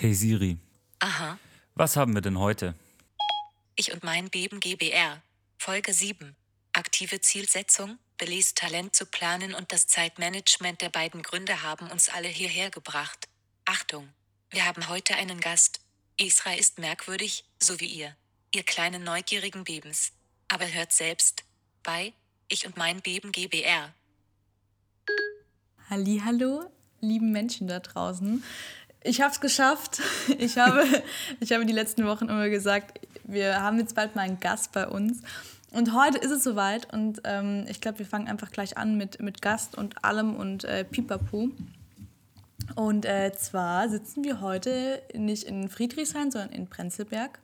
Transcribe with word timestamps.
Hey 0.00 0.14
Siri, 0.14 0.58
Aha. 1.00 1.40
was 1.74 1.96
haben 1.96 2.14
wir 2.14 2.20
denn 2.20 2.38
heute? 2.38 2.76
Ich 3.74 3.92
und 3.92 4.04
mein 4.04 4.30
Beben 4.30 4.60
GBR. 4.60 5.20
Folge 5.58 5.92
7. 5.92 6.36
Aktive 6.72 7.20
Zielsetzung, 7.20 7.98
Belize 8.16 8.54
Talent 8.54 8.94
zu 8.94 9.06
planen 9.06 9.54
und 9.54 9.72
das 9.72 9.88
Zeitmanagement 9.88 10.82
der 10.82 10.90
beiden 10.90 11.24
Gründe 11.24 11.64
haben 11.64 11.90
uns 11.90 12.10
alle 12.10 12.28
hierher 12.28 12.70
gebracht. 12.70 13.26
Achtung! 13.64 14.08
Wir 14.50 14.66
haben 14.66 14.88
heute 14.88 15.16
einen 15.16 15.40
Gast. 15.40 15.80
Isra 16.16 16.52
ist 16.52 16.78
merkwürdig, 16.78 17.44
so 17.58 17.80
wie 17.80 17.86
ihr. 17.86 18.14
Ihr 18.54 18.62
kleinen 18.62 19.02
neugierigen 19.02 19.64
Bebens. 19.64 20.12
Aber 20.46 20.72
hört 20.72 20.92
selbst. 20.92 21.42
Bei 21.82 22.12
Ich 22.46 22.66
und 22.66 22.76
mein 22.76 23.02
Beben 23.02 23.32
GBR. 23.32 23.92
Hallo, 25.90 26.70
lieben 27.00 27.32
Menschen 27.32 27.66
da 27.66 27.80
draußen. 27.80 28.44
Ich 29.08 29.22
habe 29.22 29.32
es 29.32 29.40
geschafft. 29.40 30.02
Ich 30.38 30.58
habe, 30.58 30.84
ich 31.40 31.52
habe 31.52 31.64
die 31.64 31.72
letzten 31.72 32.06
Wochen 32.06 32.28
immer 32.28 32.50
gesagt, 32.50 33.00
wir 33.24 33.62
haben 33.62 33.78
jetzt 33.78 33.94
bald 33.94 34.14
mal 34.14 34.22
einen 34.22 34.38
Gast 34.38 34.72
bei 34.72 34.86
uns. 34.86 35.22
Und 35.70 35.94
heute 35.94 36.18
ist 36.18 36.30
es 36.30 36.44
soweit 36.44 36.92
und 36.92 37.22
ähm, 37.24 37.64
ich 37.68 37.80
glaube, 37.80 37.98
wir 38.00 38.06
fangen 38.06 38.28
einfach 38.28 38.50
gleich 38.50 38.76
an 38.76 38.96
mit, 38.96 39.20
mit 39.22 39.40
Gast 39.40 39.76
und 39.76 40.04
allem 40.04 40.36
und 40.36 40.64
äh, 40.64 40.84
Pipapo. 40.84 41.50
Und 42.74 43.06
äh, 43.06 43.32
zwar 43.32 43.88
sitzen 43.88 44.24
wir 44.24 44.42
heute 44.42 45.02
nicht 45.14 45.44
in 45.44 45.68
Friedrichshain, 45.70 46.30
sondern 46.30 46.50
in 46.50 46.68
Prenzlberg, 46.68 47.38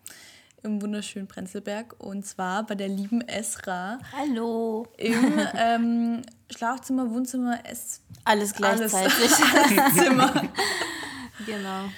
im 0.63 0.83
wunderschönen 0.83 1.29
Prenzlberg. 1.29 1.97
Und 1.99 2.27
zwar 2.27 2.67
bei 2.67 2.75
der 2.75 2.89
lieben 2.89 3.23
Esra 3.23 3.99
Hallo. 4.13 4.87
im 4.99 5.41
ähm, 5.57 6.23
Schlafzimmer, 6.55 7.11
Wohnzimmer, 7.11 7.59
Ess 7.65 8.03
Alles 8.25 8.53
gleichzeitig. 8.53 9.31
Alles 9.55 9.95
Zimmer. 9.95 10.43
genau. 11.47 11.91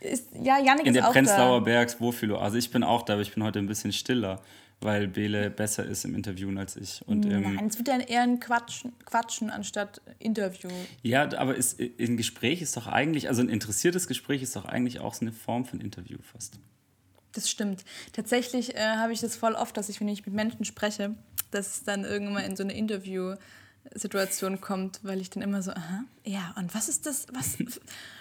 Ist, 0.00 0.28
ja, 0.42 0.58
Janik 0.58 0.86
In 0.86 0.94
ist 0.94 0.96
der 0.96 1.08
auch 1.08 1.12
Prenzlauer 1.12 1.60
da. 1.60 1.64
Bergs 1.64 2.00
Wohlfühloase. 2.00 2.58
Ich 2.58 2.70
bin 2.70 2.82
auch 2.82 3.02
da, 3.02 3.14
aber 3.14 3.22
ich 3.22 3.32
bin 3.32 3.42
heute 3.42 3.58
ein 3.58 3.66
bisschen 3.66 3.92
stiller, 3.92 4.40
weil 4.80 5.08
Bele 5.08 5.48
besser 5.48 5.84
ist 5.84 6.04
im 6.04 6.14
Interviewen 6.14 6.58
als 6.58 6.76
ich. 6.76 7.00
Und, 7.06 7.24
ähm, 7.24 7.54
Nein, 7.54 7.66
es 7.66 7.78
wird 7.78 7.88
ja 7.88 7.98
eher 7.98 8.22
ein 8.22 8.38
Quatschen, 8.38 8.92
Quatschen 9.06 9.48
anstatt 9.48 10.02
Interview. 10.18 10.68
ja, 11.02 11.22
aber 11.38 11.54
ist, 11.54 11.80
ein 11.80 12.16
Gespräch 12.18 12.60
ist 12.60 12.76
doch 12.76 12.86
eigentlich, 12.86 13.28
also 13.28 13.40
ein 13.40 13.48
interessiertes 13.48 14.06
Gespräch 14.06 14.42
ist 14.42 14.54
doch 14.56 14.66
eigentlich 14.66 15.00
auch 15.00 15.14
so 15.14 15.22
eine 15.22 15.32
Form 15.32 15.64
von 15.64 15.80
Interview 15.80 16.18
fast. 16.20 16.58
Das 17.32 17.50
stimmt. 17.50 17.84
Tatsächlich 18.12 18.76
äh, 18.76 18.96
habe 18.96 19.12
ich 19.12 19.20
das 19.20 19.36
voll 19.36 19.54
oft, 19.54 19.76
dass 19.76 19.88
ich, 19.88 20.00
wenn 20.00 20.08
ich 20.08 20.24
mit 20.26 20.34
Menschen 20.34 20.64
spreche, 20.64 21.14
dass 21.50 21.76
es 21.76 21.82
dann 21.84 22.04
irgendwann 22.04 22.44
in 22.44 22.56
so 22.56 22.62
eine 22.62 22.76
Interview-Situation 22.76 24.60
kommt, 24.60 25.00
weil 25.02 25.20
ich 25.20 25.30
dann 25.30 25.42
immer 25.42 25.62
so, 25.62 25.72
aha, 25.72 26.04
ja, 26.24 26.54
und 26.58 26.74
was 26.74 26.88
ist 26.88 27.06
das, 27.06 27.26
was, 27.32 27.56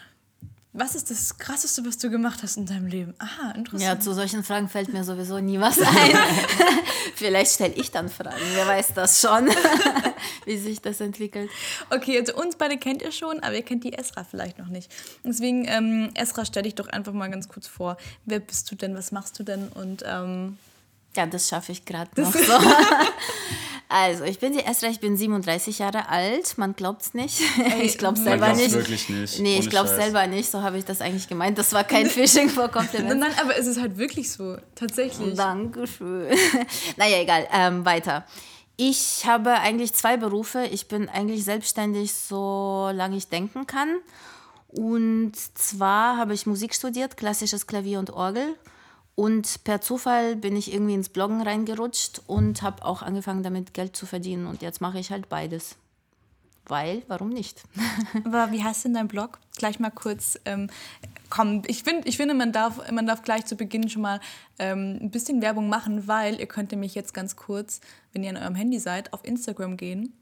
was 0.75 0.95
ist 0.95 1.11
das 1.11 1.38
Krasseste, 1.38 1.85
was 1.85 1.97
du 1.99 2.09
gemacht 2.09 2.39
hast 2.41 2.57
in 2.57 2.66
deinem 2.66 2.88
Leben? 2.88 3.13
Aha, 3.19 3.49
Ja, 3.49 3.52
interessant. 3.52 4.03
zu 4.03 4.13
solchen 4.13 4.43
Fragen 4.43 4.67
fällt 4.69 4.91
mir 4.91 5.03
sowieso 5.03 5.39
nie 5.39 5.59
was 5.59 5.79
ein. 5.79 6.17
Vielleicht 7.16 7.53
stelle 7.53 7.73
ich 7.75 7.91
dann 7.91 8.09
Fragen, 8.09 8.41
wer 8.55 8.66
weiß 8.67 8.94
das 8.95 9.21
schon, 9.21 9.49
wie 10.45 10.57
sich 10.57 10.81
das 10.81 10.99
entwickelt. 10.99 11.49
Okay, 11.91 12.19
also 12.19 12.33
uns 12.35 12.55
beide 12.55 12.77
kennt 12.77 13.01
ihr 13.03 13.11
schon, 13.11 13.39
aber 13.41 13.53
ihr 13.55 13.61
kennt 13.61 13.83
die 13.83 13.94
Esra 13.94 14.23
vielleicht 14.23 14.57
noch 14.57 14.67
nicht. 14.67 14.91
Deswegen, 15.23 15.66
ähm, 15.67 16.09
Esra, 16.16 16.44
stell 16.44 16.63
dich 16.63 16.75
doch 16.75 16.88
einfach 16.89 17.13
mal 17.13 17.29
ganz 17.29 17.47
kurz 17.47 17.67
vor. 17.67 17.97
Wer 18.25 18.39
bist 18.39 18.71
du 18.71 18.75
denn? 18.75 18.95
Was 18.97 19.11
machst 19.11 19.38
du 19.38 19.44
denn? 19.44 19.67
Und 19.67 20.03
ähm, 20.07 20.57
Ja, 21.16 21.27
das 21.27 21.49
schaffe 21.49 21.71
ich 21.71 21.85
gerade 21.85 22.09
noch 22.19 22.33
so. 22.33 22.53
Also, 23.94 24.23
ich 24.23 24.39
bin 24.39 24.53
die 24.53 24.66
Esra, 24.66 24.88
ich 24.88 24.99
bin 24.99 25.16
37 25.16 25.77
Jahre 25.77 26.09
alt. 26.09 26.58
Man 26.58 26.75
glaubt 26.75 27.03
es 27.03 27.13
nicht. 27.13 27.41
ich 27.81 28.00
glaube 28.00 28.16
man 28.17 28.23
selber 28.23 28.45
glaubt's 28.47 28.63
nicht. 28.63 28.73
wirklich 28.73 29.09
nicht, 29.09 29.39
Nee, 29.39 29.53
ich 29.55 29.61
ohne 29.61 29.69
glaube 29.69 29.89
Scheiß. 29.89 29.97
selber 29.97 30.25
nicht. 30.25 30.50
So 30.50 30.63
habe 30.63 30.80
ich 30.80 30.85
das 30.85 31.00
eigentlich 31.00 31.27
gemeint. 31.27 31.58
Das 31.59 31.73
war 31.73 31.83
kein 31.83 32.05
Phishing 32.09 32.50
for 32.50 32.63
nein, 32.63 32.72
Compliments. 32.72 33.16
nein, 33.16 33.31
aber 33.39 33.55
es 33.55 33.67
ist 33.67 33.80
halt 33.80 33.97
wirklich 33.97 34.31
so. 34.31 34.58
Tatsächlich. 34.73 35.35
Dankeschön. 35.35 36.35
naja, 36.97 37.17
egal. 37.22 37.47
Ähm, 37.53 37.85
weiter. 37.85 38.25
Ich 38.77 39.25
habe 39.27 39.52
eigentlich 39.59 39.94
zwei 39.94 40.18
Berufe. 40.18 40.66
Ich 40.72 40.88
bin 40.88 41.07
eigentlich 41.07 41.44
selbstständig, 41.44 42.13
solange 42.13 43.16
ich 43.18 43.28
denken 43.28 43.68
kann. 43.68 44.00
Und 44.69 45.34
zwar 45.53 46.18
habe 46.18 46.34
ich 46.34 46.47
Musik 46.47 46.73
studiert, 46.73 47.16
klassisches 47.16 47.68
Klavier 47.68 48.00
und 48.00 48.09
Orgel. 48.09 48.56
Und 49.16 49.63
per 49.63 49.81
Zufall 49.81 50.35
bin 50.35 50.56
ich 50.56 50.74
irgendwie 50.74 50.96
ins 50.96 51.09
Bloggen 51.09 51.41
reingerutscht 51.41 52.22
und 52.25 52.62
habe 52.62 52.84
auch 52.84 53.01
angefangen, 53.01 53.44
damit 53.44 53.74
Geld 53.74 53.96
zu 53.96 54.06
verdienen. 54.06 54.47
Und 54.47 54.62
jetzt 54.62 54.81
mache 54.81 55.00
ich 55.00 55.12
halt 55.12 55.29
beides. 55.29 55.75
Weil, 56.66 57.03
warum 57.07 57.29
nicht? 57.29 57.63
Aber 58.25 58.51
wie 58.51 58.63
heißt 58.63 58.85
denn 58.85 58.94
dein 58.94 59.07
Blog? 59.07 59.40
Gleich 59.57 59.79
mal 59.79 59.91
kurz. 59.91 60.40
Ähm, 60.46 60.69
komm, 61.29 61.62
ich, 61.68 61.84
find, 61.84 62.07
ich 62.07 62.18
finde, 62.18 62.34
man 62.34 62.51
darf, 62.53 62.90
man 62.91 63.06
darf 63.06 63.22
gleich 63.22 63.46
zu 63.46 63.56
Beginn 63.56 63.90
schon 63.90 64.01
mal 64.01 64.19
ähm, 64.59 64.97
ein 65.01 65.12
bisschen 65.12 65.41
Werbung 65.41 65.68
machen, 65.68 66.07
weil 66.07 66.40
ihr 66.40 66.47
könnt 66.47 66.72
nämlich 66.72 66.95
jetzt 66.95 67.13
ganz 67.13 67.35
kurz, 67.35 67.81
wenn 68.13 68.24
ihr 68.24 68.30
an 68.30 68.38
eurem 68.38 68.56
Handy 68.56 68.80
seid, 68.80 69.13
auf 69.13 69.25
Instagram 69.25 69.78
gehen. 69.78 70.13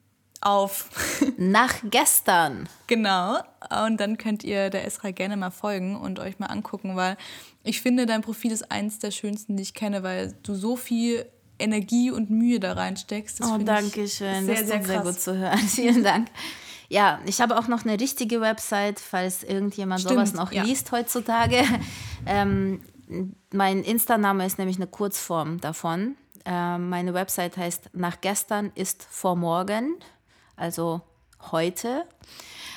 Auf, 0.41 0.89
Nach 1.37 1.75
gestern. 1.83 2.67
genau. 2.87 3.37
Und 3.85 3.99
dann 3.99 4.17
könnt 4.17 4.43
ihr 4.43 4.69
der 4.69 4.85
Esra 4.85 5.11
gerne 5.11 5.37
mal 5.37 5.51
folgen 5.51 5.95
und 5.95 6.19
euch 6.19 6.39
mal 6.39 6.47
angucken, 6.47 6.95
weil 6.95 7.15
ich 7.63 7.81
finde, 7.81 8.07
dein 8.07 8.21
Profil 8.21 8.51
ist 8.51 8.71
eins 8.71 8.99
der 8.99 9.11
schönsten, 9.11 9.55
die 9.55 9.63
ich 9.63 9.73
kenne, 9.75 10.01
weil 10.01 10.33
du 10.43 10.55
so 10.55 10.75
viel 10.75 11.25
Energie 11.59 12.09
und 12.09 12.29
Mühe 12.31 12.59
da 12.59 12.73
reinsteckst. 12.73 13.39
Das 13.39 13.51
Oh, 13.51 13.57
danke 13.59 14.07
schön. 14.07 14.45
Sehr, 14.45 14.55
das 14.55 14.67
sehr 14.67 14.83
sehr 14.83 14.99
gut 15.01 15.19
zu 15.19 15.37
hören. 15.37 15.59
Vielen 15.67 16.03
Dank. 16.03 16.29
Ja, 16.89 17.19
ich 17.25 17.39
habe 17.39 17.57
auch 17.57 17.67
noch 17.67 17.85
eine 17.85 17.99
richtige 17.99 18.41
Website, 18.41 18.99
falls 18.99 19.43
irgendjemand 19.43 20.01
Stimmt, 20.01 20.15
sowas 20.15 20.33
noch 20.33 20.51
ja. 20.51 20.63
liest 20.63 20.91
heutzutage. 20.91 21.63
Ähm, 22.27 22.81
mein 23.51 23.83
Insta-Name 23.83 24.45
ist 24.45 24.59
nämlich 24.59 24.77
eine 24.77 24.85
Kurzform 24.85 25.59
davon. 25.59 26.15
Ähm, 26.45 26.87
meine 26.87 27.15
Website 27.15 27.57
heißt 27.57 27.89
Nach 27.93 28.21
gestern 28.21 28.71
ist 28.75 29.07
vor 29.09 29.35
morgen, 29.35 29.95
also 30.61 31.01
heute. 31.51 32.05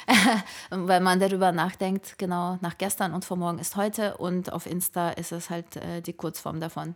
Wenn 0.70 1.02
man 1.02 1.20
darüber 1.20 1.52
nachdenkt, 1.52 2.18
genau, 2.18 2.58
nach 2.60 2.76
gestern 2.76 3.14
und 3.14 3.24
vor 3.24 3.36
morgen 3.36 3.58
ist 3.58 3.76
heute 3.76 4.16
und 4.16 4.52
auf 4.52 4.66
Insta 4.66 5.10
ist 5.10 5.32
es 5.32 5.50
halt 5.50 5.76
äh, 5.76 6.02
die 6.02 6.12
Kurzform 6.12 6.60
davon. 6.60 6.94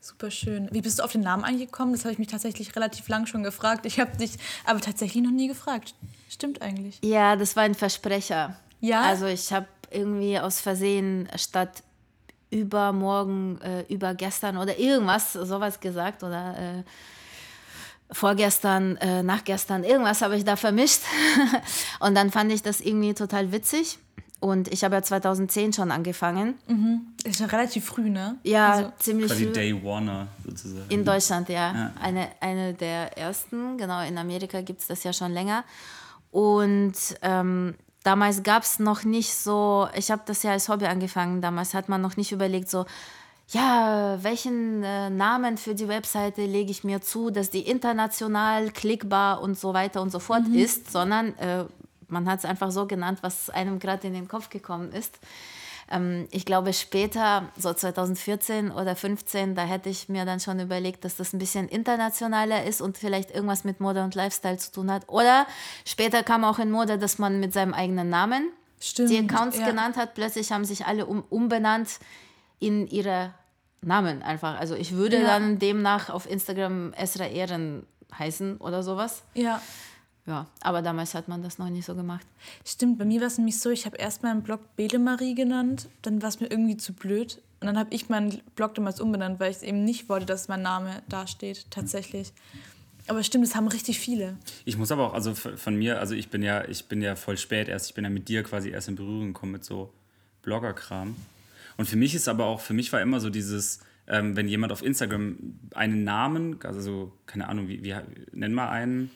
Super 0.00 0.30
schön. 0.30 0.68
Wie 0.72 0.80
bist 0.80 0.98
du 0.98 1.02
auf 1.02 1.12
den 1.12 1.20
Namen 1.20 1.44
eigentlich 1.44 1.70
gekommen? 1.70 1.92
Das 1.92 2.04
habe 2.04 2.12
ich 2.12 2.18
mich 2.18 2.28
tatsächlich 2.28 2.74
relativ 2.74 3.08
lang 3.08 3.26
schon 3.26 3.42
gefragt. 3.42 3.84
Ich 3.84 4.00
habe 4.00 4.16
dich 4.16 4.38
aber 4.64 4.80
tatsächlich 4.80 5.22
noch 5.22 5.30
nie 5.30 5.48
gefragt. 5.48 5.94
Stimmt 6.30 6.62
eigentlich. 6.62 6.98
Ja, 7.02 7.36
das 7.36 7.56
war 7.56 7.64
ein 7.64 7.74
Versprecher. 7.74 8.56
Ja? 8.80 9.02
Also 9.02 9.26
ich 9.26 9.52
habe 9.52 9.66
irgendwie 9.90 10.38
aus 10.38 10.60
Versehen 10.60 11.28
statt 11.36 11.82
übermorgen, 12.50 13.60
äh, 13.60 13.82
übergestern 13.92 14.56
oder 14.56 14.78
irgendwas, 14.78 15.34
sowas 15.34 15.80
gesagt 15.80 16.22
oder 16.22 16.56
äh, 16.58 16.82
vorgestern, 18.10 18.96
äh, 18.98 19.22
nachgestern, 19.22 19.84
irgendwas 19.84 20.22
habe 20.22 20.36
ich 20.36 20.44
da 20.44 20.56
vermischt. 20.56 21.02
Und 22.00 22.14
dann 22.14 22.30
fand 22.30 22.52
ich 22.52 22.62
das 22.62 22.80
irgendwie 22.80 23.14
total 23.14 23.52
witzig. 23.52 23.98
Und 24.40 24.72
ich 24.72 24.84
habe 24.84 24.94
ja 24.94 25.02
2010 25.02 25.72
schon 25.72 25.90
angefangen. 25.90 26.54
Das 27.24 27.32
ist 27.32 27.40
ja 27.40 27.46
relativ 27.46 27.84
früh, 27.86 28.08
ne? 28.08 28.36
Ja, 28.44 28.70
Also, 28.70 28.92
ziemlich 28.98 29.26
Quasi 29.26 29.46
früh. 29.46 29.52
Day 29.52 29.84
Warner 29.84 30.28
sozusagen. 30.46 30.88
In 30.90 31.04
Deutschland, 31.04 31.48
ja. 31.48 31.74
Ja. 31.74 31.92
Eine, 32.00 32.28
eine 32.40 32.72
der 32.72 33.18
ersten. 33.18 33.76
Genau, 33.78 34.00
in 34.06 34.16
Amerika 34.16 34.60
gibt 34.60 34.80
es 34.80 34.86
das 34.86 35.02
ja 35.02 35.12
schon 35.12 35.32
länger. 35.32 35.64
Und 36.30 36.94
ähm, 37.22 37.74
damals 38.04 38.44
gab 38.44 38.62
es 38.62 38.78
noch 38.78 39.02
nicht 39.02 39.34
so, 39.34 39.88
ich 39.96 40.10
habe 40.12 40.22
das 40.24 40.44
ja 40.44 40.52
als 40.52 40.68
Hobby 40.68 40.86
angefangen, 40.86 41.42
damals 41.42 41.74
hat 41.74 41.88
man 41.88 42.00
noch 42.00 42.16
nicht 42.16 42.30
überlegt, 42.30 42.70
so, 42.70 42.86
ja, 43.50 44.18
welchen 44.22 44.82
äh, 44.82 45.08
Namen 45.08 45.56
für 45.56 45.74
die 45.74 45.88
Webseite 45.88 46.44
lege 46.44 46.70
ich 46.70 46.84
mir 46.84 47.00
zu, 47.00 47.30
dass 47.30 47.48
die 47.48 47.66
international 47.66 48.70
klickbar 48.70 49.40
und 49.40 49.58
so 49.58 49.72
weiter 49.72 50.02
und 50.02 50.10
so 50.10 50.18
fort 50.18 50.46
ist, 50.52 50.92
sondern 50.92 51.36
äh, 51.38 51.64
man 52.08 52.28
hat 52.28 52.40
es 52.40 52.44
einfach 52.44 52.70
so 52.70 52.86
genannt, 52.86 53.18
was 53.22 53.48
einem 53.48 53.78
gerade 53.78 54.06
in 54.06 54.12
den 54.12 54.28
Kopf 54.28 54.50
gekommen 54.50 54.92
ist. 54.92 55.18
Ähm, 55.90 56.28
ich 56.30 56.44
glaube, 56.44 56.74
später, 56.74 57.48
so 57.56 57.72
2014 57.72 58.70
oder 58.70 58.94
15, 58.94 59.54
da 59.54 59.62
hätte 59.62 59.88
ich 59.88 60.10
mir 60.10 60.26
dann 60.26 60.40
schon 60.40 60.60
überlegt, 60.60 61.06
dass 61.06 61.16
das 61.16 61.32
ein 61.32 61.38
bisschen 61.38 61.68
internationaler 61.68 62.64
ist 62.64 62.82
und 62.82 62.98
vielleicht 62.98 63.30
irgendwas 63.30 63.64
mit 63.64 63.80
Mode 63.80 64.04
und 64.04 64.14
Lifestyle 64.14 64.58
zu 64.58 64.72
tun 64.72 64.90
hat. 64.90 65.08
Oder 65.08 65.46
später 65.86 66.22
kam 66.22 66.44
auch 66.44 66.58
in 66.58 66.70
Mode, 66.70 66.98
dass 66.98 67.18
man 67.18 67.40
mit 67.40 67.54
seinem 67.54 67.72
eigenen 67.72 68.10
Namen 68.10 68.50
Stimmt, 68.78 69.08
die 69.08 69.18
Accounts 69.18 69.58
ja. 69.58 69.66
genannt 69.66 69.96
hat. 69.96 70.14
Plötzlich 70.14 70.52
haben 70.52 70.66
sich 70.66 70.84
alle 70.84 71.06
um, 71.06 71.24
umbenannt 71.30 71.98
in 72.58 72.86
ihre 72.88 73.32
Namen 73.80 74.22
einfach. 74.22 74.58
Also 74.58 74.74
ich 74.74 74.92
würde 74.92 75.18
Ja. 75.20 75.26
dann 75.26 75.58
demnach 75.58 76.10
auf 76.10 76.28
Instagram 76.28 76.92
Esra 76.94 77.26
Ehren 77.26 77.86
heißen 78.18 78.56
oder 78.58 78.82
sowas. 78.82 79.22
ja. 79.34 79.60
Ja, 80.26 80.46
aber 80.60 80.82
damals 80.82 81.14
hat 81.14 81.26
man 81.28 81.42
das 81.42 81.56
noch 81.56 81.70
nicht 81.70 81.86
so 81.86 81.94
gemacht. 81.94 82.26
Stimmt, 82.62 82.98
bei 82.98 83.06
mir 83.06 83.20
war 83.22 83.28
es 83.28 83.38
nämlich 83.38 83.58
so, 83.60 83.70
ich 83.70 83.86
habe 83.86 83.96
erst 83.96 84.22
meinen 84.22 84.42
Blog 84.42 84.60
Belemarie 84.76 85.34
genannt, 85.34 85.88
dann 86.02 86.20
war 86.20 86.28
es 86.28 86.38
mir 86.38 86.48
irgendwie 86.50 86.76
zu 86.76 86.92
blöd. 86.92 87.40
Und 87.62 87.66
dann 87.66 87.78
habe 87.78 87.94
ich 87.94 88.10
meinen 88.10 88.42
Blog 88.54 88.74
damals 88.74 89.00
umbenannt, 89.00 89.40
weil 89.40 89.50
ich 89.50 89.56
es 89.56 89.62
eben 89.62 89.84
nicht 89.86 90.10
wollte, 90.10 90.26
dass 90.26 90.48
mein 90.48 90.60
Name 90.60 91.02
da 91.08 91.26
steht, 91.26 91.70
tatsächlich. 91.70 92.34
Aber 93.06 93.22
stimmt, 93.22 93.46
es 93.46 93.56
haben 93.56 93.68
richtig 93.68 94.00
viele. 94.00 94.36
Ich 94.66 94.76
muss 94.76 94.92
aber 94.92 95.06
auch, 95.06 95.14
also 95.14 95.34
von 95.34 95.74
mir, 95.76 95.98
also 95.98 96.14
ich 96.14 96.28
bin 96.28 96.42
ja, 96.42 96.62
ich 96.68 96.84
bin 96.88 97.00
ja 97.00 97.16
voll 97.16 97.38
spät 97.38 97.68
erst, 97.68 97.88
ich 97.88 97.94
bin 97.94 98.04
ja 98.04 98.10
mit 98.10 98.28
dir 98.28 98.42
quasi 98.42 98.68
erst 98.68 98.88
in 98.88 98.96
Berührung 98.96 99.28
gekommen 99.32 99.52
mit 99.52 99.64
so 99.64 99.90
Bloggerkram. 100.42 101.16
Und 101.78 101.88
für 101.88 101.96
mich 101.96 102.14
ist 102.14 102.28
aber 102.28 102.44
auch, 102.44 102.60
für 102.60 102.74
mich 102.74 102.92
war 102.92 103.00
immer 103.00 103.20
so 103.20 103.30
dieses, 103.30 103.80
ähm, 104.08 104.36
wenn 104.36 104.48
jemand 104.48 104.72
auf 104.72 104.82
Instagram 104.82 105.36
einen 105.74 106.04
Namen, 106.04 106.56
also 106.64 106.80
so, 106.80 107.12
keine 107.24 107.48
Ahnung, 107.48 107.68
wie, 107.68 107.82
wie 107.84 107.94
nenn 108.32 108.52
mal 108.52 108.68
einen. 108.68 109.10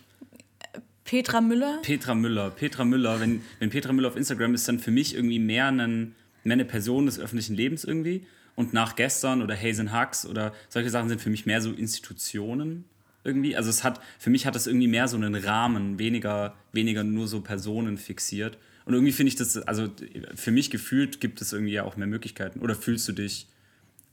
Petra 1.05 1.41
Müller? 1.41 1.81
Petra 1.82 2.14
Müller. 2.14 2.50
Petra 2.50 2.85
Müller, 2.85 3.20
wenn, 3.20 3.43
wenn 3.59 3.69
Petra 3.70 3.93
Müller 3.93 4.09
auf 4.09 4.17
Instagram 4.17 4.55
ist, 4.55 4.69
dann 4.69 4.79
für 4.79 4.93
mich 4.93 5.14
irgendwie 5.14 5.41
mehr, 5.41 5.67
einen, 5.67 6.14
mehr 6.44 6.55
eine 6.55 6.64
Person 6.64 7.06
des 7.06 7.19
öffentlichen 7.19 7.56
Lebens 7.56 7.82
irgendwie. 7.85 8.26
Und 8.55 8.73
nach 8.73 8.94
gestern 8.94 9.43
oder 9.43 9.56
Hazen 9.56 9.93
Hux 9.93 10.25
oder 10.25 10.55
solche 10.69 10.91
Sachen 10.91 11.09
sind 11.09 11.20
für 11.20 11.31
mich 11.31 11.47
mehr 11.47 11.61
so 11.61 11.73
Institutionen 11.73 12.85
irgendwie. 13.25 13.56
Also 13.56 13.70
es 13.70 13.82
hat, 13.82 14.00
für 14.20 14.31
mich 14.31 14.47
hat 14.47 14.55
es 14.55 14.69
irgendwie 14.69 14.88
mehr 14.88 15.09
so 15.09 15.17
einen 15.17 15.35
Rahmen, 15.35 15.99
weniger, 15.99 16.55
weniger 16.73 17.03
nur 17.03 17.26
so 17.26 17.41
Personen 17.41 17.99
fixiert. 17.99 18.56
Und 18.84 18.94
irgendwie 18.94 19.12
finde 19.12 19.29
ich 19.29 19.37
das, 19.37 19.56
also 19.58 19.88
für 20.34 20.50
mich 20.50 20.70
gefühlt 20.70 21.20
gibt 21.20 21.40
es 21.40 21.52
irgendwie 21.52 21.73
ja 21.73 21.84
auch 21.84 21.96
mehr 21.96 22.06
Möglichkeiten. 22.06 22.61
Oder 22.61 22.75
fühlst 22.75 23.06
du 23.08 23.12
dich, 23.12 23.49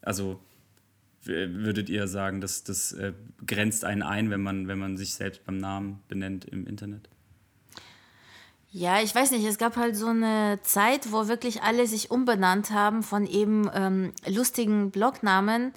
also 0.01 0.39
würdet 1.23 1.89
ihr 1.89 2.07
sagen, 2.07 2.41
dass 2.41 2.63
das 2.63 2.93
äh, 2.93 3.13
grenzt 3.45 3.83
einen 3.83 4.03
ein, 4.03 4.29
wenn 4.29 4.41
man, 4.41 4.67
wenn 4.67 4.79
man 4.79 4.97
sich 4.97 5.13
selbst 5.13 5.45
beim 5.45 5.57
Namen 5.57 5.99
benennt 6.07 6.45
im 6.45 6.65
Internet? 6.65 7.09
Ja, 8.71 9.01
ich 9.01 9.13
weiß 9.13 9.31
nicht, 9.31 9.45
es 9.45 9.57
gab 9.57 9.77
halt 9.77 9.95
so 9.95 10.07
eine 10.07 10.59
Zeit, 10.61 11.11
wo 11.11 11.27
wirklich 11.27 11.63
alle 11.63 11.87
sich 11.87 12.11
umbenannt 12.11 12.71
haben 12.71 13.01
von 13.01 13.25
eben 13.25 13.69
ähm, 13.73 14.13
lustigen 14.27 14.91
Blognamen 14.91 15.73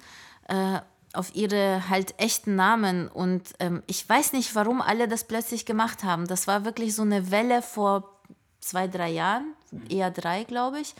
äh, 0.47 0.79
auf 1.13 1.35
ihre 1.35 1.89
halt 1.89 2.13
echten 2.19 2.55
Namen. 2.55 3.07
Und 3.07 3.53
ähm, 3.59 3.81
ich 3.87 4.07
weiß 4.07 4.33
nicht, 4.33 4.53
warum 4.53 4.81
alle 4.81 5.07
das 5.07 5.23
plötzlich 5.23 5.65
gemacht 5.65 6.03
haben. 6.03 6.27
Das 6.27 6.45
war 6.45 6.65
wirklich 6.65 6.93
so 6.93 7.01
eine 7.01 7.31
Welle 7.31 7.63
vor 7.63 8.12
zwei, 8.63 8.87
drei 8.87 9.11
Jahren, 9.11 9.53
eher 9.89 10.11
drei, 10.11 10.43
glaube 10.43 10.79
ich. 10.79 10.95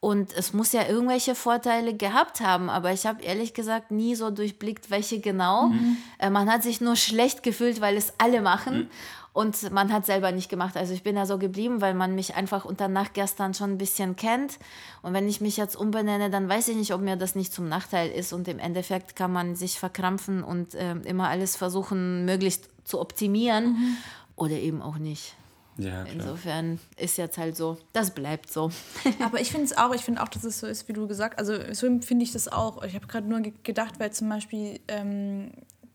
Und 0.00 0.32
es 0.34 0.54
muss 0.54 0.72
ja 0.72 0.88
irgendwelche 0.88 1.34
Vorteile 1.34 1.94
gehabt 1.94 2.40
haben, 2.40 2.70
aber 2.70 2.90
ich 2.90 3.04
habe 3.04 3.22
ehrlich 3.22 3.52
gesagt 3.52 3.90
nie 3.90 4.14
so 4.14 4.30
durchblickt, 4.30 4.90
welche 4.90 5.20
genau. 5.20 5.66
Mhm. 5.66 5.98
Äh, 6.18 6.30
man 6.30 6.50
hat 6.50 6.62
sich 6.62 6.80
nur 6.80 6.96
schlecht 6.96 7.42
gefühlt, 7.42 7.82
weil 7.82 7.98
es 7.98 8.14
alle 8.16 8.40
machen. 8.40 8.78
Mhm. 8.78 8.90
Und 9.32 9.70
man 9.70 9.92
hat 9.92 10.06
selber 10.06 10.32
nicht 10.32 10.48
gemacht. 10.48 10.76
Also 10.76 10.92
ich 10.92 11.02
bin 11.02 11.14
da 11.14 11.24
so 11.24 11.38
geblieben, 11.38 11.80
weil 11.80 11.94
man 11.94 12.14
mich 12.14 12.34
einfach 12.34 12.64
unter 12.64 12.88
Nacht 12.88 13.14
gestern 13.14 13.54
schon 13.54 13.72
ein 13.72 13.78
bisschen 13.78 14.16
kennt. 14.16 14.58
Und 15.02 15.12
wenn 15.12 15.28
ich 15.28 15.40
mich 15.40 15.56
jetzt 15.56 15.76
umbenenne, 15.76 16.30
dann 16.30 16.48
weiß 16.48 16.68
ich 16.68 16.76
nicht, 16.76 16.92
ob 16.92 17.00
mir 17.00 17.16
das 17.16 17.36
nicht 17.36 17.52
zum 17.52 17.68
Nachteil 17.68 18.10
ist. 18.10 18.32
Und 18.32 18.48
im 18.48 18.58
Endeffekt 18.58 19.14
kann 19.14 19.32
man 19.32 19.54
sich 19.54 19.78
verkrampfen 19.78 20.42
und 20.42 20.74
äh, 20.74 20.94
immer 21.04 21.28
alles 21.28 21.56
versuchen, 21.56 22.24
möglichst 22.24 22.70
zu 22.84 23.00
optimieren. 23.00 23.72
Mhm. 23.74 23.96
Oder 24.34 24.54
eben 24.54 24.82
auch 24.82 24.96
nicht. 24.96 25.34
Ja, 25.82 26.04
Insofern 26.04 26.78
ist 26.96 27.16
jetzt 27.16 27.38
halt 27.38 27.56
so, 27.56 27.78
das 27.92 28.12
bleibt 28.12 28.52
so. 28.52 28.70
Aber 29.20 29.40
ich 29.40 29.50
finde 29.50 29.66
es 29.66 29.76
auch, 29.76 29.94
ich 29.94 30.02
finde 30.02 30.22
auch, 30.22 30.28
dass 30.28 30.44
es 30.44 30.60
so 30.60 30.66
ist, 30.66 30.88
wie 30.88 30.92
du 30.92 31.06
gesagt 31.06 31.38
hast. 31.38 31.48
Also 31.48 31.72
so 31.72 32.00
finde 32.00 32.24
ich 32.24 32.32
das 32.32 32.48
auch. 32.48 32.82
Ich 32.82 32.94
habe 32.94 33.06
gerade 33.06 33.26
nur 33.26 33.40
gedacht, 33.62 33.98
weil 33.98 34.12
zum 34.12 34.28
Beispiel, 34.28 34.80
ähm, 34.88 35.52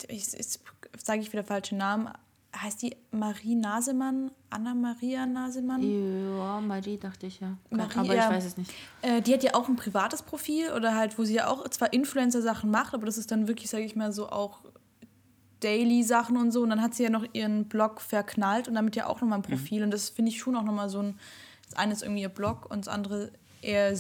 ich, 0.08 0.34
ich 0.34 0.60
sage 0.98 1.22
ich 1.22 1.32
wieder 1.32 1.44
falsche 1.44 1.76
Namen, 1.76 2.10
heißt 2.62 2.82
die 2.82 2.96
Marie 3.12 3.56
Nasemann, 3.56 4.32
Anna-Maria 4.50 5.26
Nasemann? 5.26 5.82
Ja, 5.82 6.62
Marie 6.62 6.98
dachte 6.98 7.28
ich 7.28 7.40
ja. 7.40 7.58
Marie, 7.70 8.00
aber 8.00 8.16
ich 8.16 8.22
weiß 8.22 8.46
es 8.46 8.58
nicht. 8.58 8.72
Äh, 9.02 9.22
die 9.22 9.34
hat 9.34 9.44
ja 9.44 9.54
auch 9.54 9.68
ein 9.68 9.76
privates 9.76 10.24
Profil 10.24 10.72
oder 10.72 10.96
halt, 10.96 11.18
wo 11.18 11.24
sie 11.24 11.36
ja 11.36 11.48
auch 11.48 11.68
zwar 11.70 11.92
Influencer-Sachen 11.94 12.70
macht, 12.72 12.94
aber 12.94 13.06
das 13.06 13.18
ist 13.18 13.32
dann 13.32 13.48
wirklich, 13.48 13.70
sage 13.70 13.84
ich 13.84 13.96
mal, 13.96 14.12
so 14.12 14.30
auch 14.30 14.60
Daily-Sachen 15.66 16.38
und 16.38 16.52
so. 16.52 16.62
Und 16.62 16.70
dann 16.70 16.82
hat 16.82 16.94
sie 16.94 17.04
ja 17.04 17.10
noch 17.10 17.26
ihren 17.34 17.66
Blog 17.66 18.00
verknallt 18.00 18.68
und 18.68 18.76
damit 18.76 18.96
ja 18.96 19.08
auch 19.08 19.22
nochmal 19.22 19.40
ein 19.40 19.46
mhm. 19.48 19.56
Profil. 19.56 19.80
Mhm. 19.80 19.86
Und 19.86 19.92
das 19.92 20.10
finde 20.10 20.32
ich 20.32 20.40
schon 20.40 20.56
auch 20.56 20.64
nochmal 20.64 20.90
so 20.90 21.02
ein. 21.02 21.20
Das 21.66 21.76
eine 21.78 21.94
ist 21.94 22.04
irgendwie 22.04 22.22
ihr 22.22 22.30
Blog 22.30 22.70
und 22.70 22.86
das 22.86 22.94
andere 22.94 23.32
eher 23.62 23.98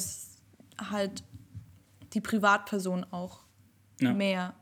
halt 0.92 1.24
die 2.14 2.22
Privatperson 2.22 3.06
auch 3.12 3.40
ja. 4.00 4.14
mehr. 4.14 4.54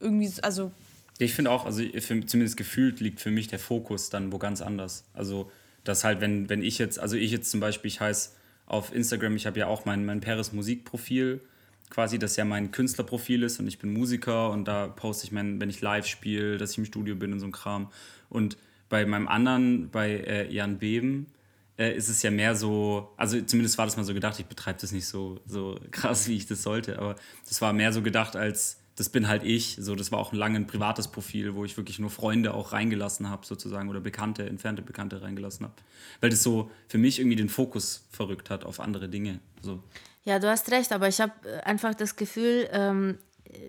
Irgendwie, 0.00 0.30
also. 0.42 0.72
Ich 1.18 1.34
finde 1.34 1.50
auch, 1.50 1.66
also 1.66 1.82
für, 1.82 2.26
zumindest 2.26 2.56
gefühlt 2.56 3.00
liegt 3.00 3.20
für 3.20 3.30
mich 3.30 3.48
der 3.48 3.58
Fokus 3.58 4.10
dann 4.10 4.32
wo 4.32 4.38
ganz 4.38 4.60
anders. 4.62 5.04
Also, 5.12 5.50
dass 5.84 6.04
halt, 6.04 6.20
wenn, 6.20 6.48
wenn 6.48 6.62
ich 6.62 6.78
jetzt, 6.78 6.98
also 6.98 7.16
ich 7.16 7.30
jetzt 7.30 7.50
zum 7.50 7.60
Beispiel, 7.60 7.88
ich 7.88 8.00
heiße 8.00 8.30
auf 8.66 8.94
Instagram, 8.94 9.36
ich 9.36 9.46
habe 9.46 9.58
ja 9.58 9.66
auch 9.66 9.84
mein, 9.84 10.04
mein 10.04 10.20
Paris 10.20 10.52
Musikprofil 10.52 11.40
quasi, 11.90 12.18
das 12.18 12.36
ja 12.36 12.44
mein 12.44 12.70
Künstlerprofil 12.70 13.42
ist 13.42 13.60
und 13.60 13.66
ich 13.66 13.78
bin 13.78 13.92
Musiker 13.92 14.50
und 14.50 14.66
da 14.66 14.88
poste 14.88 15.26
ich, 15.26 15.32
mein, 15.32 15.60
wenn 15.60 15.70
ich 15.70 15.80
live 15.80 16.06
spiele, 16.06 16.58
dass 16.58 16.72
ich 16.72 16.78
im 16.78 16.84
Studio 16.84 17.14
bin 17.14 17.32
und 17.32 17.40
so 17.40 17.46
ein 17.46 17.52
Kram. 17.52 17.90
Und 18.28 18.56
bei 18.88 19.04
meinem 19.06 19.28
anderen, 19.28 19.90
bei 19.90 20.10
äh, 20.10 20.52
Jan 20.52 20.78
Beben, 20.78 21.26
äh, 21.78 21.94
ist 21.94 22.08
es 22.08 22.22
ja 22.22 22.30
mehr 22.30 22.54
so, 22.54 23.12
also 23.16 23.40
zumindest 23.40 23.78
war 23.78 23.86
das 23.86 23.96
mal 23.96 24.04
so 24.04 24.14
gedacht, 24.14 24.38
ich 24.38 24.46
betreibe 24.46 24.80
das 24.80 24.92
nicht 24.92 25.06
so, 25.06 25.40
so 25.46 25.78
krass, 25.90 26.28
wie 26.28 26.36
ich 26.36 26.46
das 26.46 26.62
sollte, 26.62 26.98
aber 26.98 27.16
das 27.48 27.60
war 27.60 27.72
mehr 27.72 27.92
so 27.92 28.02
gedacht 28.02 28.36
als, 28.36 28.80
das 28.96 29.10
bin 29.10 29.28
halt 29.28 29.42
ich. 29.42 29.76
So, 29.78 29.94
das 29.94 30.10
war 30.10 30.18
auch 30.18 30.32
ein 30.32 30.36
lange 30.38 30.56
ein 30.56 30.66
privates 30.66 31.08
Profil, 31.08 31.54
wo 31.54 31.64
ich 31.66 31.76
wirklich 31.76 31.98
nur 31.98 32.08
Freunde 32.08 32.54
auch 32.54 32.72
reingelassen 32.72 33.28
habe, 33.28 33.46
sozusagen, 33.46 33.90
oder 33.90 34.00
Bekannte, 34.00 34.46
entfernte 34.46 34.80
Bekannte 34.80 35.20
reingelassen 35.20 35.66
habe. 35.66 35.74
Weil 36.20 36.30
das 36.30 36.42
so 36.42 36.70
für 36.88 36.96
mich 36.96 37.18
irgendwie 37.18 37.36
den 37.36 37.50
Fokus 37.50 38.06
verrückt 38.10 38.48
hat 38.48 38.64
auf 38.64 38.80
andere 38.80 39.10
Dinge. 39.10 39.40
So. 39.60 39.82
Ja, 40.26 40.40
du 40.40 40.50
hast 40.50 40.70
recht, 40.72 40.92
aber 40.92 41.06
ich 41.06 41.20
habe 41.20 41.32
äh, 41.44 41.60
einfach 41.60 41.94
das 41.94 42.16
Gefühl, 42.16 42.68
ähm, 42.72 43.18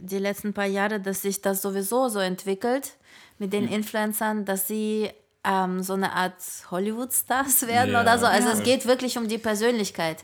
die 0.02 0.18
letzten 0.18 0.54
paar 0.54 0.66
Jahre, 0.66 1.00
dass 1.00 1.22
sich 1.22 1.42
das 1.42 1.62
sowieso 1.62 2.10
so 2.10 2.20
entwickelt 2.20 2.94
mit 3.38 3.54
den 3.54 3.68
Influencern, 3.70 4.44
dass 4.44 4.68
sie 4.68 5.12
ähm, 5.44 5.84
so 5.84 5.94
eine 5.94 6.14
Art 6.14 6.42
Hollywood-Stars 6.72 7.68
werden 7.68 7.94
ja, 7.94 8.02
oder 8.02 8.18
so. 8.18 8.26
Also 8.26 8.50
ja. 8.50 8.56
es 8.56 8.64
geht 8.64 8.88
wirklich 8.88 9.20
um 9.20 9.28
die 9.28 9.38
Persönlichkeit. 9.38 10.24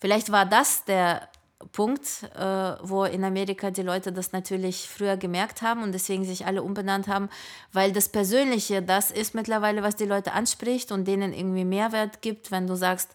Vielleicht 0.00 0.32
war 0.32 0.46
das 0.46 0.86
der 0.86 1.28
Punkt, 1.72 2.22
äh, 2.34 2.42
wo 2.82 3.04
in 3.04 3.22
Amerika 3.22 3.70
die 3.70 3.82
Leute 3.82 4.10
das 4.10 4.32
natürlich 4.32 4.88
früher 4.88 5.18
gemerkt 5.18 5.60
haben 5.60 5.82
und 5.82 5.92
deswegen 5.92 6.24
sich 6.24 6.46
alle 6.46 6.62
umbenannt 6.62 7.08
haben, 7.08 7.28
weil 7.74 7.92
das 7.92 8.08
Persönliche, 8.08 8.80
das 8.80 9.10
ist 9.10 9.34
mittlerweile, 9.34 9.82
was 9.82 9.96
die 9.96 10.06
Leute 10.06 10.32
anspricht 10.32 10.92
und 10.92 11.06
denen 11.06 11.34
irgendwie 11.34 11.64
Mehrwert 11.66 12.22
gibt, 12.22 12.50
wenn 12.50 12.66
du 12.66 12.74
sagst, 12.74 13.14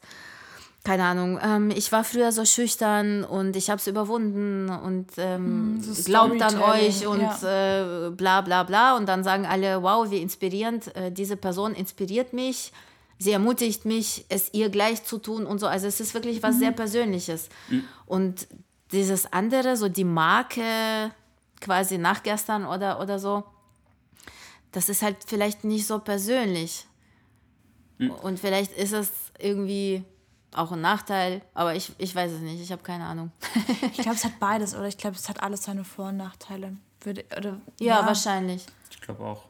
keine 0.83 1.03
Ahnung, 1.03 1.39
ähm, 1.43 1.71
ich 1.71 1.91
war 1.91 2.03
früher 2.03 2.31
so 2.31 2.45
schüchtern 2.45 3.25
und 3.25 3.55
ich 3.55 3.69
habe 3.69 3.79
es 3.79 3.87
überwunden 3.87 4.69
und 4.69 5.07
ähm, 5.17 5.81
so 5.81 6.03
glaubt 6.03 6.41
an 6.41 6.57
euch 6.61 7.05
und 7.05 7.21
ja. 7.21 8.07
äh, 8.07 8.09
bla 8.11 8.41
bla 8.41 8.63
bla. 8.63 8.95
Und 8.95 9.07
dann 9.07 9.23
sagen 9.23 9.45
alle, 9.45 9.83
wow, 9.83 10.09
wie 10.09 10.21
inspirierend, 10.21 10.95
äh, 10.95 11.11
diese 11.11 11.35
Person 11.35 11.73
inspiriert 11.75 12.31
mich, 12.31 12.71
sie 13.17 13.31
ermutigt 13.31 13.83
mich, 13.83 14.25
es 14.29 14.53
ihr 14.53 14.69
gleich 14.69 15.03
zu 15.03 15.17
tun 15.17 15.45
und 15.45 15.59
so. 15.59 15.67
Also 15.67 15.85
es 15.85 15.99
ist 15.99 16.13
wirklich 16.13 16.41
was 16.41 16.55
mhm. 16.55 16.59
sehr 16.59 16.71
Persönliches. 16.71 17.49
Mhm. 17.67 17.83
Und 18.05 18.47
dieses 18.93 19.31
andere, 19.33 19.75
so 19.75 19.89
die 19.89 20.05
Marke 20.05 21.12
quasi 21.59 21.98
nach 21.98 22.24
gestern 22.24 22.65
oder, 22.65 23.01
oder 23.01 23.19
so, 23.19 23.43
das 24.71 24.88
ist 24.88 25.01
halt 25.01 25.17
vielleicht 25.27 25.65
nicht 25.65 25.86
so 25.86 26.00
persönlich. 26.00 26.86
Mhm. 27.98 28.12
Und 28.12 28.39
vielleicht 28.39 28.71
ist 28.77 28.93
es 28.93 29.12
irgendwie 29.39 30.05
auch 30.53 30.72
ein 30.72 30.82
Nachteil, 30.82 31.41
aber 31.53 31.75
ich, 31.75 31.91
ich 31.98 32.15
weiß 32.15 32.32
es 32.32 32.39
nicht, 32.41 32.62
ich 32.62 32.72
habe 32.72 32.82
keine 32.82 33.06
Ahnung. 33.06 33.32
ich 33.82 34.00
glaube, 34.00 34.15
es 34.15 34.25
hat 34.25 34.34
beides, 34.39 34.75
oder? 34.75 34.88
Ich 34.88 34.98
glaube, 34.98 35.15
es 35.15 35.29
hat 35.29 35.44
alles 35.44 35.63
seine 35.63 35.84
Vor- 35.84 36.10
und 36.10 36.18
Nachteile. 36.18 36.75
Würde, 37.01 37.24
oder, 37.38 37.62
ja, 37.79 38.00
ja, 38.00 38.06
wahrscheinlich. 38.06 38.65
Ich 38.91 39.01
glaube 39.01 39.24
auch. 39.24 39.46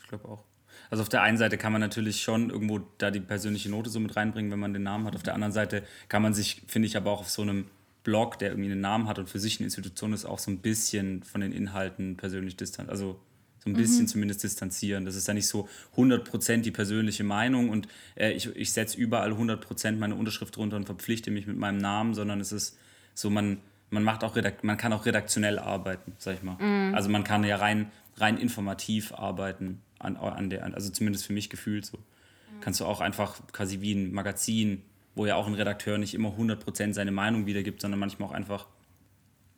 Ich 0.00 0.08
glaube 0.08 0.28
auch. 0.28 0.44
Also 0.90 1.02
auf 1.02 1.08
der 1.08 1.22
einen 1.22 1.38
Seite 1.38 1.58
kann 1.58 1.72
man 1.72 1.80
natürlich 1.80 2.22
schon 2.22 2.50
irgendwo 2.50 2.80
da 2.98 3.10
die 3.10 3.20
persönliche 3.20 3.70
Note 3.70 3.90
so 3.90 4.00
mit 4.00 4.16
reinbringen, 4.16 4.52
wenn 4.52 4.58
man 4.58 4.72
den 4.72 4.82
Namen 4.82 5.06
hat. 5.06 5.16
Auf 5.16 5.22
der 5.22 5.34
anderen 5.34 5.52
Seite 5.52 5.82
kann 6.08 6.22
man 6.22 6.34
sich, 6.34 6.62
finde 6.66 6.86
ich, 6.86 6.96
aber 6.96 7.10
auch 7.10 7.20
auf 7.20 7.30
so 7.30 7.42
einem 7.42 7.68
Blog, 8.04 8.38
der 8.38 8.50
irgendwie 8.50 8.70
einen 8.70 8.80
Namen 8.80 9.08
hat 9.08 9.18
und 9.18 9.28
für 9.28 9.40
sich 9.40 9.58
eine 9.58 9.64
Institution 9.64 10.12
ist, 10.12 10.24
auch 10.24 10.38
so 10.38 10.50
ein 10.50 10.58
bisschen 10.58 11.22
von 11.22 11.40
den 11.40 11.52
Inhalten 11.52 12.16
persönlich 12.16 12.56
distant. 12.56 12.90
Also 12.90 13.18
so 13.64 13.70
ein 13.70 13.74
bisschen 13.74 14.02
mhm. 14.02 14.08
zumindest 14.08 14.42
distanzieren. 14.42 15.04
Das 15.06 15.16
ist 15.16 15.26
ja 15.26 15.34
nicht 15.34 15.46
so 15.46 15.68
100% 15.96 16.58
die 16.58 16.70
persönliche 16.70 17.24
Meinung 17.24 17.70
und 17.70 17.88
äh, 18.14 18.32
ich, 18.32 18.54
ich 18.54 18.72
setze 18.72 18.98
überall 18.98 19.32
100% 19.32 19.92
meine 19.92 20.14
Unterschrift 20.14 20.56
drunter 20.56 20.76
und 20.76 20.84
verpflichte 20.84 21.30
mich 21.30 21.46
mit 21.46 21.56
meinem 21.56 21.78
Namen, 21.78 22.14
sondern 22.14 22.40
es 22.40 22.52
ist 22.52 22.76
so, 23.14 23.30
man, 23.30 23.58
man, 23.90 24.02
macht 24.02 24.22
auch 24.22 24.36
man 24.62 24.76
kann 24.76 24.92
auch 24.92 25.06
redaktionell 25.06 25.58
arbeiten, 25.58 26.12
sag 26.18 26.34
ich 26.34 26.42
mal. 26.42 26.56
Mhm. 26.58 26.94
Also 26.94 27.08
man 27.08 27.24
kann 27.24 27.42
ja 27.44 27.56
rein, 27.56 27.90
rein 28.16 28.36
informativ 28.36 29.12
arbeiten, 29.12 29.80
an, 29.98 30.16
an 30.16 30.50
der, 30.50 30.64
also 30.64 30.90
zumindest 30.90 31.26
für 31.26 31.32
mich 31.32 31.48
gefühlt 31.48 31.86
so. 31.86 31.96
Mhm. 31.96 32.60
Kannst 32.60 32.80
du 32.80 32.84
auch 32.84 33.00
einfach 33.00 33.40
quasi 33.52 33.80
wie 33.80 33.94
ein 33.94 34.12
Magazin, 34.12 34.82
wo 35.14 35.24
ja 35.24 35.36
auch 35.36 35.46
ein 35.46 35.54
Redakteur 35.54 35.96
nicht 35.96 36.12
immer 36.12 36.30
100% 36.30 36.92
seine 36.92 37.12
Meinung 37.12 37.46
wiedergibt, 37.46 37.80
sondern 37.80 38.00
manchmal 38.00 38.28
auch 38.28 38.34
einfach 38.34 38.66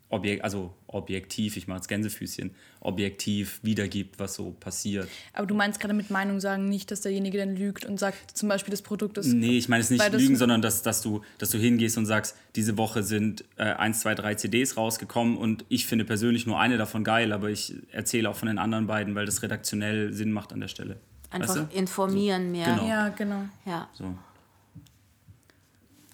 objek 0.09 0.45
also 0.45 0.73
objektiv, 0.87 1.57
ich 1.57 1.67
mache 1.67 1.79
jetzt 1.79 1.89
Gänsefüßchen, 1.89 2.53
objektiv 2.81 3.61
wiedergibt, 3.63 4.19
was 4.19 4.35
so 4.35 4.53
passiert. 4.53 5.09
Aber 5.33 5.47
du 5.47 5.55
meinst 5.55 5.81
gerade 5.81 5.95
mit 5.95 6.11
Meinung 6.11 6.41
sagen 6.41 6.69
nicht, 6.69 6.91
dass 6.91 7.01
derjenige 7.01 7.39
dann 7.39 7.57
lügt 7.57 7.85
und 7.85 7.99
sagt 7.99 8.37
zum 8.37 8.49
Beispiel, 8.49 8.71
das 8.71 8.83
Produkt 8.83 9.19
ist. 9.19 9.27
Nee, 9.27 9.59
ich 9.59 9.69
meine 9.69 9.83
es 9.83 9.91
nicht 9.91 10.13
lügen, 10.13 10.37
sondern 10.37 10.63
dass, 10.63 10.83
dass, 10.83 11.03
du, 11.03 11.23
dass 11.39 11.51
du 11.51 11.59
hingehst 11.59 11.99
und 11.99 12.07
sagst, 12.07 12.37
diese 12.55 12.79
Woche 12.79 13.03
sind 13.03 13.45
äh, 13.57 13.65
1, 13.65 14.01
2, 14.01 14.15
3 14.15 14.35
CDs 14.37 14.77
rausgekommen 14.77 15.37
und 15.37 15.65
ich 15.69 15.87
finde 15.87 16.05
persönlich 16.05 16.47
nur 16.47 16.59
eine 16.59 16.79
davon 16.79 17.03
geil, 17.05 17.33
aber 17.33 17.51
ich 17.51 17.75
erzähle 17.91 18.31
auch 18.31 18.37
von 18.37 18.49
den 18.49 18.59
anderen 18.59 18.87
beiden, 18.87 19.15
weil 19.15 19.27
das 19.27 19.43
redaktionell 19.43 20.13
Sinn 20.13 20.33
macht 20.33 20.53
an 20.53 20.61
der 20.61 20.69
Stelle. 20.69 20.99
Einfach 21.31 21.57
weißt 21.57 21.73
du? 21.73 21.77
informieren 21.79 22.47
so. 22.47 22.51
mehr. 22.53 22.67
Genau. 22.67 22.89
Ja, 22.89 23.09
genau. 23.09 23.43
Ja. 23.65 23.89
So. 23.93 24.15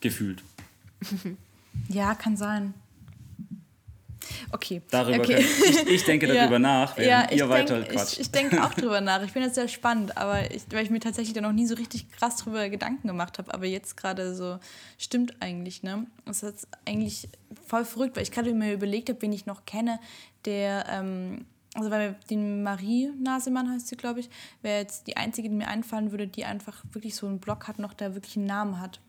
Gefühlt. 0.00 0.42
Ja, 1.88 2.14
kann 2.14 2.36
sein. 2.36 2.74
Okay. 4.50 4.82
Darüber 4.90 5.18
okay. 5.18 5.34
Können, 5.34 5.86
ich, 5.86 5.94
ich 5.94 6.04
denke 6.04 6.26
darüber 6.32 6.58
nach, 6.58 6.96
während 6.96 7.32
ich 7.32 7.38
ihr 7.38 7.48
weiter 7.48 7.80
denk, 7.80 7.92
quatscht. 7.92 8.14
Ich, 8.14 8.20
ich 8.20 8.30
denke 8.30 8.62
auch 8.62 8.74
drüber 8.74 9.00
nach. 9.00 9.22
Ich 9.22 9.32
finde 9.32 9.48
das 9.48 9.54
sehr 9.54 9.68
spannend, 9.68 10.16
aber 10.16 10.50
ich, 10.50 10.62
weil 10.70 10.84
ich 10.84 10.90
mir 10.90 11.00
tatsächlich 11.00 11.34
da 11.34 11.40
noch 11.40 11.52
nie 11.52 11.66
so 11.66 11.74
richtig 11.74 12.10
krass 12.12 12.36
drüber 12.36 12.68
Gedanken 12.68 13.08
gemacht 13.08 13.38
habe. 13.38 13.52
Aber 13.52 13.66
jetzt 13.66 13.96
gerade 13.96 14.34
so 14.34 14.58
stimmt 14.98 15.34
eigentlich, 15.40 15.82
ne? 15.82 16.06
Das 16.24 16.42
ist 16.42 16.68
eigentlich 16.86 17.28
voll 17.66 17.84
verrückt, 17.84 18.16
weil 18.16 18.22
ich 18.22 18.30
gerade 18.30 18.52
mir 18.54 18.72
überlegt 18.72 19.08
habe, 19.08 19.20
wen 19.22 19.32
ich 19.32 19.46
noch 19.46 19.64
kenne, 19.64 19.98
der, 20.44 20.86
ähm, 20.90 21.46
also 21.74 21.90
weil 21.90 22.16
die 22.28 22.36
Marie 22.36 23.10
Nasemann 23.18 23.70
heißt 23.70 23.88
sie, 23.88 23.96
glaube 23.96 24.20
ich, 24.20 24.28
wäre 24.60 24.80
jetzt 24.80 25.06
die 25.06 25.16
einzige, 25.16 25.48
die 25.48 25.54
mir 25.54 25.68
einfallen 25.68 26.10
würde, 26.10 26.26
die 26.26 26.44
einfach 26.44 26.84
wirklich 26.92 27.14
so 27.14 27.26
einen 27.26 27.38
Blog 27.38 27.68
hat, 27.68 27.78
noch 27.78 27.94
der 27.94 28.14
wirklich 28.14 28.36
einen 28.36 28.46
Namen 28.46 28.80
hat. 28.80 29.00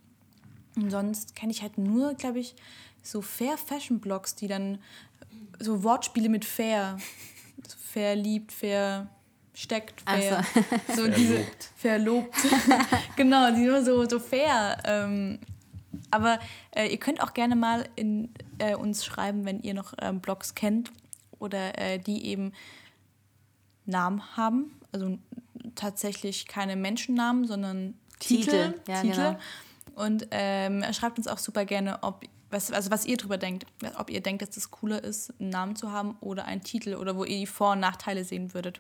Und 0.76 0.90
sonst 0.90 1.36
kenne 1.36 1.52
ich 1.52 1.62
halt 1.62 1.78
nur, 1.78 2.14
glaube 2.16 2.40
ich, 2.40 2.56
so 3.04 3.22
Fair 3.22 3.58
Fashion 3.58 4.00
Blogs, 4.00 4.36
die 4.36 4.48
dann 4.48 4.80
so 5.60 5.84
Wortspiele 5.84 6.30
mit 6.30 6.46
fair, 6.46 6.98
so 7.68 7.78
verliebt, 7.78 8.52
fair 8.52 9.10
steckt, 9.54 10.02
fair, 10.02 10.44
so 10.96 11.08
diese 11.08 11.46
verlobt, 11.76 12.36
genau, 13.16 13.52
die 13.52 13.62
nur 13.62 13.84
so 13.84 14.08
so 14.10 14.20
fair. 14.20 14.78
Ähm, 14.86 15.40
aber 16.12 16.40
äh, 16.72 16.88
ihr 16.88 16.98
könnt 16.98 17.22
auch 17.22 17.34
gerne 17.34 17.56
mal 17.56 17.88
in 17.96 18.34
äh, 18.58 18.76
uns 18.76 19.06
schreiben, 19.06 19.46
wenn 19.46 19.62
ihr 19.62 19.74
noch 19.74 19.94
ähm, 20.02 20.20
Blogs 20.20 20.56
kennt 20.56 20.92
oder 21.40 21.78
äh, 21.80 22.00
die 22.00 22.26
eben 22.26 22.52
Namen 23.86 24.36
haben, 24.36 24.80
also 24.92 25.18
tatsächlich 25.76 26.48
keine 26.48 26.76
Menschennamen, 26.76 27.46
sondern 27.46 27.96
Titel, 28.20 28.44
Titel, 28.44 28.74
ja, 28.88 29.02
Titel. 29.02 29.16
genau. 29.16 29.38
Und 29.96 30.28
ähm, 30.32 30.84
schreibt 30.94 31.18
uns 31.18 31.28
auch 31.28 31.38
super 31.38 31.66
gerne, 31.66 32.00
ob 32.02 32.24
was, 32.54 32.72
also 32.72 32.92
was 32.92 33.06
ihr 33.06 33.18
drüber 33.18 33.38
denkt, 33.38 33.66
ob 33.98 34.10
ihr 34.10 34.22
denkt, 34.22 34.42
dass 34.42 34.52
das 34.52 34.72
cooler 34.72 35.04
ist, 35.04 35.34
einen 35.40 35.50
Namen 35.50 35.76
zu 35.76 35.92
haben 35.92 36.16
oder 36.22 36.46
einen 36.46 36.64
Titel 36.64 36.96
oder 36.96 37.18
wo 37.18 37.26
ihr 37.26 37.38
die 37.40 37.48
Vor- 37.48 37.74
und 37.74 37.80
Nachteile 37.80 38.24
sehen 38.24 38.54
würdet. 38.54 38.80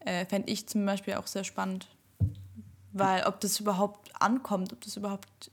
Äh, 0.00 0.26
Fände 0.26 0.50
ich 0.52 0.66
zum 0.68 0.86
Beispiel 0.86 1.14
auch 1.14 1.26
sehr 1.26 1.44
spannend. 1.44 1.88
Weil 2.92 3.24
ob 3.24 3.40
das 3.40 3.58
überhaupt 3.60 4.10
ankommt, 4.20 4.72
ob 4.72 4.80
das 4.82 4.96
überhaupt. 4.96 5.50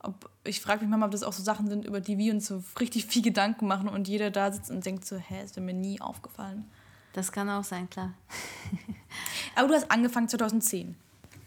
Ob, 0.00 0.30
ich 0.44 0.60
frage 0.60 0.80
mich 0.80 0.90
manchmal, 0.90 1.08
ob 1.08 1.12
das 1.12 1.22
auch 1.22 1.32
so 1.32 1.42
Sachen 1.42 1.68
sind, 1.68 1.84
über 1.84 2.00
die 2.00 2.16
wir 2.18 2.32
uns 2.32 2.46
so 2.46 2.62
richtig 2.78 3.06
viel 3.06 3.22
Gedanken 3.22 3.66
machen 3.66 3.88
und 3.88 4.08
jeder 4.08 4.30
da 4.30 4.52
sitzt 4.52 4.70
und 4.70 4.84
denkt 4.84 5.04
so, 5.04 5.16
hä, 5.16 5.42
ist 5.42 5.58
mir 5.58 5.72
nie 5.72 6.00
aufgefallen. 6.00 6.70
Das 7.12 7.32
kann 7.32 7.48
auch 7.48 7.64
sein, 7.64 7.88
klar. 7.90 8.12
Aber 9.56 9.68
du 9.68 9.74
hast 9.74 9.90
angefangen 9.90 10.28
2010. 10.28 10.96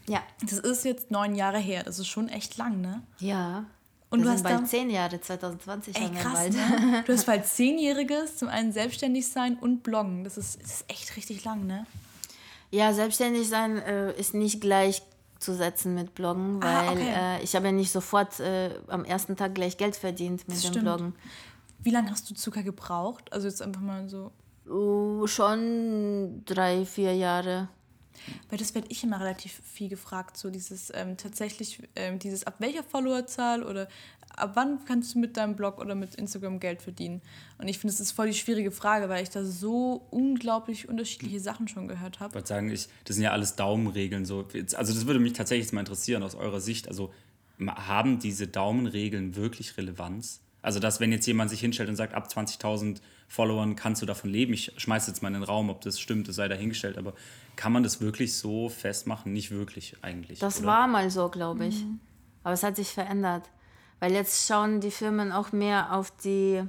Ja. 0.08 0.24
Das 0.42 0.54
ist 0.54 0.84
jetzt 0.84 1.12
neun 1.12 1.36
Jahre 1.36 1.60
her. 1.60 1.84
Das 1.84 2.00
ist 2.00 2.08
schon 2.08 2.28
echt 2.28 2.58
lang, 2.58 2.82
ne? 2.82 3.04
Ja. 3.20 3.66
Und 4.12 4.20
Und 4.20 4.26
du 4.26 4.32
hast 4.32 4.44
bald 4.44 4.68
zehn 4.68 4.90
Jahre, 4.90 5.22
2020 5.22 5.96
Ey, 5.96 6.02
haben 6.04 6.14
wir 6.16 6.22
krass, 6.22 6.34
bald. 6.34 6.54
ne? 6.54 7.04
Du 7.06 7.14
hast 7.14 7.26
bald 7.28 7.46
Zehnjähriges, 7.46 8.38
zum 8.38 8.48
einen 8.48 8.72
selbstständig 8.72 9.28
sein 9.28 9.56
und 9.60 9.84
bloggen. 9.84 10.24
Das 10.24 10.38
ist, 10.38 10.60
das 10.62 10.72
ist 10.82 10.86
echt 10.88 11.16
richtig 11.16 11.44
lang, 11.44 11.68
ne? 11.68 11.86
Ja, 12.72 12.92
selbstständig 12.94 13.48
sein 13.50 13.78
äh, 13.78 14.12
ist 14.20 14.34
nicht 14.34 14.62
gleichzusetzen 14.62 15.94
mit 15.96 16.16
Bloggen, 16.16 16.62
weil 16.62 16.76
Ah, 16.76 16.92
okay. 16.92 17.14
äh, 17.40 17.44
ich 17.44 17.56
habe 17.56 17.68
ja 17.68 17.72
nicht 17.72 17.92
sofort 17.92 18.40
äh, 18.40 18.72
am 18.88 19.06
ersten 19.06 19.36
Tag 19.36 19.54
gleich 19.56 19.78
Geld 19.78 19.96
verdient 19.96 20.48
mit 20.48 20.58
Das 20.58 20.64
dem 20.64 20.72
stimmt. 20.72 20.86
Bloggen. 20.86 21.16
Wie 21.82 21.92
lange 21.92 22.10
hast 22.12 22.30
du 22.30 22.34
Zucker 22.36 22.64
gebraucht? 22.64 23.32
Also 23.32 23.48
jetzt 23.48 23.62
einfach 23.62 23.82
mal 23.82 24.10
so. 24.10 24.32
Uh, 24.68 25.26
schon 25.28 26.44
drei, 26.46 26.86
vier 26.86 27.16
Jahre. 27.16 27.70
Weil 28.50 28.60
das 28.60 28.76
werde 28.76 28.88
ich 28.90 29.04
immer 29.04 29.20
relativ 29.20 29.62
viel 29.64 29.90
gefragt, 29.90 30.38
so 30.38 30.50
dieses 30.50 30.92
ähm, 30.96 31.18
tatsächlich, 31.18 31.82
ähm, 31.96 32.20
dieses 32.20 32.46
ab 32.46 32.56
welcher 32.60 32.84
Followerzahl 32.84 33.64
oder 33.64 33.88
ab 34.36 34.52
wann 34.56 34.84
kannst 34.86 35.16
du 35.16 35.20
mit 35.20 35.38
deinem 35.38 35.56
Blog 35.56 35.80
oder 35.80 35.96
mit 35.96 36.16
Instagram 36.16 36.60
Geld 36.60 36.82
verdienen? 36.82 37.22
Und 37.58 37.68
ich 37.68 37.80
finde, 37.80 37.94
das 37.94 38.00
ist 38.00 38.12
voll 38.12 38.28
die 38.28 38.34
schwierige 38.34 38.72
Frage, 38.72 39.10
weil 39.10 39.24
ich 39.24 39.30
da 39.30 39.44
so 39.44 40.06
unglaublich 40.12 40.88
unterschiedliche 40.88 41.40
Sachen 41.40 41.68
schon 41.68 41.88
gehört 41.88 42.16
Ich 42.16 42.20
habe. 42.22 42.34
würde 42.34 42.48
sagen, 42.48 42.70
ich, 42.70 42.88
das 43.06 43.16
sind 43.16 43.24
ja 43.24 43.32
alles 43.32 43.56
Daumenregeln. 43.56 44.26
So. 44.26 44.48
Also 44.76 44.94
das 44.94 45.06
würde 45.06 45.20
mich 45.20 45.34
tatsächlich 45.34 45.72
mal 45.74 45.82
interessieren 45.82 46.24
aus 46.24 46.36
eurer 46.36 46.62
Sicht. 46.62 46.88
Also 46.88 47.12
haben 47.68 48.20
diese 48.20 48.48
Daumenregeln 48.48 49.36
wirklich 49.36 49.78
Relevanz? 49.78 50.42
Also 50.62 50.80
dass 50.80 51.00
wenn 51.00 51.12
jetzt 51.12 51.26
jemand 51.26 51.50
sich 51.50 51.60
hinstellt 51.62 51.90
und 51.90 51.96
sagt, 51.96 52.14
ab 52.14 52.28
20.000 52.28 53.00
Followern 53.30 53.76
kannst 53.76 54.02
du 54.02 54.06
davon 54.06 54.30
leben. 54.32 54.54
Ich 54.54 54.74
schmeiße 54.78 55.10
jetzt 55.12 55.22
mal 55.22 55.30
in 55.30 55.36
den 55.36 55.44
Raum, 55.44 55.70
ob 55.70 55.82
das 55.82 56.00
stimmt, 56.00 56.28
das 56.28 56.36
sei 56.36 56.48
dahingestellt. 56.48 56.98
Aber 56.98 57.14
kann 57.56 57.72
man 57.72 57.84
das 57.84 58.02
wirklich 58.02 58.36
so 58.36 58.68
festmachen? 58.70 59.32
Nicht 59.32 59.52
wirklich 59.52 59.96
eigentlich. 60.02 60.40
Das 60.40 60.58
oder? 60.60 60.68
war 60.68 60.88
mal 60.88 61.10
so, 61.12 61.30
glaube 61.30 61.68
ich. 61.68 61.86
Aber 62.44 62.54
es 62.54 62.64
hat 62.64 62.76
sich 62.76 62.90
verändert. 62.90 63.50
Weil 64.00 64.14
jetzt 64.14 64.48
schauen 64.48 64.82
die 64.82 64.92
Firmen 64.92 65.32
auch 65.32 65.52
mehr 65.52 65.94
auf 65.94 66.12
die 66.24 66.64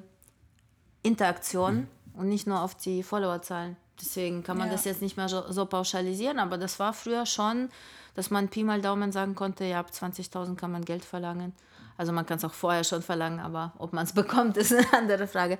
Interaktion 1.03 1.87
und 2.15 2.29
nicht 2.29 2.47
nur 2.47 2.61
auf 2.61 2.75
die 2.75 3.03
Followerzahlen. 3.03 3.77
Deswegen 4.01 4.43
kann 4.43 4.59
man 4.59 4.69
Ja. 4.69 4.73
das 4.75 4.85
jetzt 4.85 5.03
nicht 5.03 5.17
mehr 5.17 5.29
so, 5.29 5.51
so 5.51 5.67
pauschalisieren, 5.67 6.39
aber 6.39 6.59
das 6.59 6.79
war 6.79 6.93
früher 6.93 7.27
schon, 7.27 7.69
dass 8.15 8.31
man 8.31 8.49
Pi 8.49 8.65
mal 8.65 8.81
Daumen 8.81 9.13
sagen 9.13 9.35
konnte, 9.35 9.65
ja, 9.65 9.79
ab 9.81 9.91
20.000 9.93 10.57
kann 10.57 10.73
man 10.73 10.85
Geld 10.85 11.05
verlangen. 11.05 11.53
Also 11.97 12.13
man 12.13 12.25
kann 12.25 12.39
es 12.39 12.45
auch 12.45 12.55
vorher 12.55 12.83
schon 12.83 13.03
verlangen, 13.03 13.41
aber 13.41 13.75
ob 13.79 13.93
man 13.93 14.05
es 14.05 14.13
bekommt, 14.15 14.57
ist 14.57 14.73
eine 14.73 14.93
andere 14.93 15.27
Frage. 15.27 15.59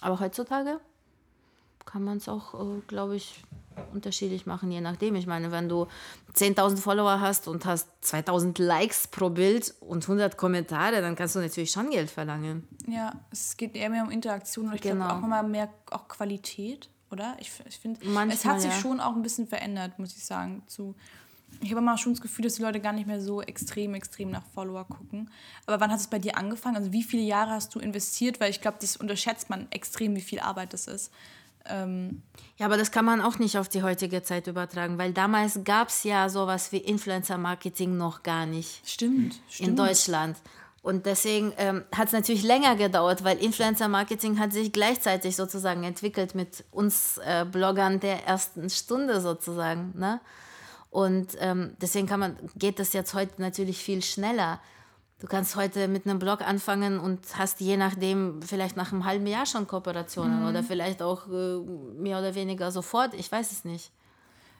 Aber 0.00 0.20
heutzutage 0.20 0.80
kann 1.84 2.02
man 2.04 2.18
es 2.18 2.28
auch, 2.28 2.54
äh, 2.54 2.80
glaube 2.86 3.16
ich, 3.16 3.42
unterschiedlich 3.92 4.46
machen, 4.46 4.70
je 4.70 4.80
nachdem. 4.80 5.14
Ich 5.16 5.26
meine, 5.26 5.52
wenn 5.52 5.68
du 5.68 5.86
10.000 6.34 6.78
Follower 6.78 7.20
hast 7.20 7.46
und 7.46 7.64
hast 7.66 7.88
2.000 8.02 8.60
Likes 8.62 9.06
pro 9.06 9.30
Bild 9.30 9.74
und 9.80 10.02
100 10.04 10.36
Kommentare, 10.36 11.00
dann 11.00 11.14
kannst 11.14 11.36
du 11.36 11.40
natürlich 11.40 11.70
schon 11.70 11.90
Geld 11.90 12.10
verlangen. 12.10 12.66
Ja, 12.86 13.12
es 13.30 13.56
geht 13.56 13.76
eher 13.76 13.90
mehr 13.90 14.02
um 14.02 14.10
Interaktion 14.10 14.68
und 14.68 14.74
ich 14.74 14.80
Genau. 14.80 15.06
glaube 15.06 15.20
auch 15.20 15.24
immer 15.24 15.42
mehr 15.42 15.68
auch 15.90 16.08
Qualität, 16.08 16.88
oder? 17.10 17.36
Ich, 17.38 17.52
ich 17.68 17.78
finde, 17.78 18.00
es 18.32 18.44
hat 18.44 18.60
sich 18.60 18.72
ja. 18.72 18.78
schon 18.78 18.98
auch 19.00 19.14
ein 19.14 19.22
bisschen 19.22 19.46
verändert, 19.46 19.98
muss 19.98 20.16
ich 20.16 20.24
sagen. 20.24 20.62
Zu, 20.66 20.94
ich 21.60 21.70
habe 21.70 21.80
immer 21.80 21.98
schon 21.98 22.12
das 22.12 22.20
Gefühl, 22.20 22.44
dass 22.44 22.54
die 22.54 22.62
Leute 22.62 22.80
gar 22.80 22.92
nicht 22.92 23.06
mehr 23.06 23.20
so 23.20 23.42
extrem, 23.42 23.94
extrem 23.94 24.30
nach 24.30 24.44
Follower 24.54 24.84
gucken. 24.84 25.30
Aber 25.66 25.80
wann 25.80 25.90
hat 25.90 26.00
es 26.00 26.06
bei 26.06 26.18
dir 26.18 26.36
angefangen? 26.36 26.76
Also 26.76 26.92
wie 26.92 27.02
viele 27.02 27.22
Jahre 27.22 27.50
hast 27.50 27.74
du 27.74 27.78
investiert? 27.78 28.40
Weil 28.40 28.50
ich 28.50 28.60
glaube, 28.60 28.78
das 28.80 28.96
unterschätzt 28.96 29.50
man 29.50 29.66
extrem, 29.70 30.14
wie 30.16 30.20
viel 30.20 30.40
Arbeit 30.40 30.72
das 30.72 30.86
ist. 30.86 31.10
Ähm, 31.68 32.22
Ja, 32.58 32.66
aber 32.66 32.76
das 32.76 32.90
kann 32.90 33.04
man 33.04 33.20
auch 33.20 33.38
nicht 33.38 33.58
auf 33.58 33.68
die 33.68 33.82
heutige 33.82 34.22
Zeit 34.22 34.46
übertragen, 34.46 34.98
weil 34.98 35.12
damals 35.12 35.60
gab 35.64 35.88
es 35.88 36.04
ja 36.04 36.28
sowas 36.28 36.72
wie 36.72 36.78
Influencer-Marketing 36.78 37.96
noch 37.96 38.22
gar 38.22 38.46
nicht. 38.46 38.88
stimmt, 38.88 39.40
stimmt. 39.48 39.68
in 39.68 39.76
Deutschland. 39.76 40.36
Und 40.82 41.04
deswegen 41.04 41.52
ähm, 41.56 41.84
hat 41.92 42.06
es 42.06 42.12
natürlich 42.12 42.44
länger 42.44 42.76
gedauert, 42.76 43.24
weil 43.24 43.38
Influencer-Marketing 43.38 44.38
hat 44.38 44.52
sich 44.52 44.72
gleichzeitig 44.72 45.34
sozusagen 45.34 45.82
entwickelt 45.82 46.36
mit 46.36 46.64
uns 46.70 47.18
äh, 47.18 47.44
Bloggern 47.44 47.98
der 47.98 48.24
ersten 48.24 48.70
Stunde 48.70 49.20
sozusagen. 49.20 49.92
Ne? 49.98 50.20
Und 50.90 51.36
ähm, 51.40 51.76
deswegen 51.80 52.06
kann 52.06 52.20
man, 52.20 52.36
geht 52.56 52.78
das 52.78 52.92
jetzt 52.92 53.14
heute 53.14 53.40
natürlich 53.40 53.78
viel 53.78 54.02
schneller. 54.02 54.60
Du 55.18 55.26
kannst 55.26 55.56
heute 55.56 55.88
mit 55.88 56.06
einem 56.06 56.18
Blog 56.18 56.42
anfangen 56.42 57.00
und 57.00 57.38
hast 57.38 57.60
je 57.60 57.76
nachdem 57.76 58.42
vielleicht 58.42 58.76
nach 58.76 58.92
einem 58.92 59.04
halben 59.04 59.26
Jahr 59.26 59.46
schon 59.46 59.66
Kooperationen 59.66 60.46
oder 60.46 60.62
vielleicht 60.62 61.00
auch 61.00 61.26
äh, 61.28 61.58
mehr 61.98 62.18
oder 62.18 62.34
weniger 62.34 62.70
sofort. 62.70 63.14
Ich 63.14 63.30
weiß 63.32 63.50
es 63.52 63.64
nicht. 63.64 63.90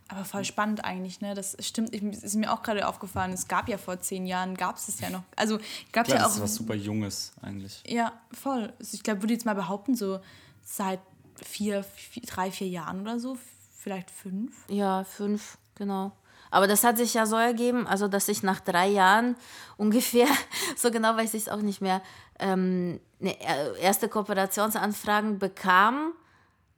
Aber 0.09 0.25
voll 0.25 0.45
spannend 0.45 0.85
eigentlich, 0.85 1.21
ne? 1.21 1.35
Das 1.35 1.57
stimmt, 1.61 1.93
ich, 1.93 2.03
es 2.03 2.23
ist 2.23 2.37
mir 2.37 2.53
auch 2.53 2.63
gerade 2.63 2.87
aufgefallen, 2.87 3.33
es 3.33 3.49
gab 3.49 3.69
ja 3.69 3.77
vor 3.77 3.99
zehn 4.01 4.25
Jahren, 4.25 4.55
gab 4.55 4.77
es 4.77 4.89
es 4.89 5.01
ja 5.01 5.11
noch. 5.11 5.25
Also 5.35 5.59
gab 5.93 6.07
es 6.07 6.13
ja 6.13 6.19
das 6.21 6.27
auch. 6.27 6.37
ist 6.37 6.43
was 6.43 6.55
super 6.55 6.75
Junges 6.75 7.33
eigentlich. 7.43 7.83
Ja, 7.87 8.13
voll. 8.33 8.73
Also 8.79 8.95
ich 8.95 9.03
glaube, 9.03 9.23
würde 9.23 9.35
jetzt 9.35 9.47
mal 9.47 9.55
behaupten, 9.55 9.97
so 9.97 10.21
seit 10.63 11.01
vier, 11.43 11.83
vier, 11.83 12.23
drei, 12.23 12.53
vier 12.53 12.69
Jahren 12.69 13.01
oder 13.01 13.19
so, 13.19 13.37
vielleicht 13.77 14.11
fünf. 14.11 14.55
Ja, 14.69 15.03
fünf, 15.03 15.59
genau. 15.77 16.13
Aber 16.51 16.67
das 16.67 16.85
hat 16.85 16.97
sich 16.97 17.15
ja 17.15 17.27
so 17.27 17.37
ergeben, 17.37 17.87
also 17.87 18.09
dass 18.09 18.29
ich 18.29 18.43
nach 18.43 18.61
drei 18.61 18.89
Jahren 18.89 19.37
ungefähr, 19.77 20.29
so 20.77 20.91
genau 20.91 21.17
weiß 21.17 21.35
ich 21.35 21.43
es 21.45 21.49
auch 21.49 21.61
nicht 21.63 21.81
mehr, 21.81 22.03
ähm, 22.39 23.01
eine 23.21 23.41
er- 23.41 23.77
erste 23.77 24.09
Kooperationsanfragen 24.09 25.39
bekam, 25.39 26.13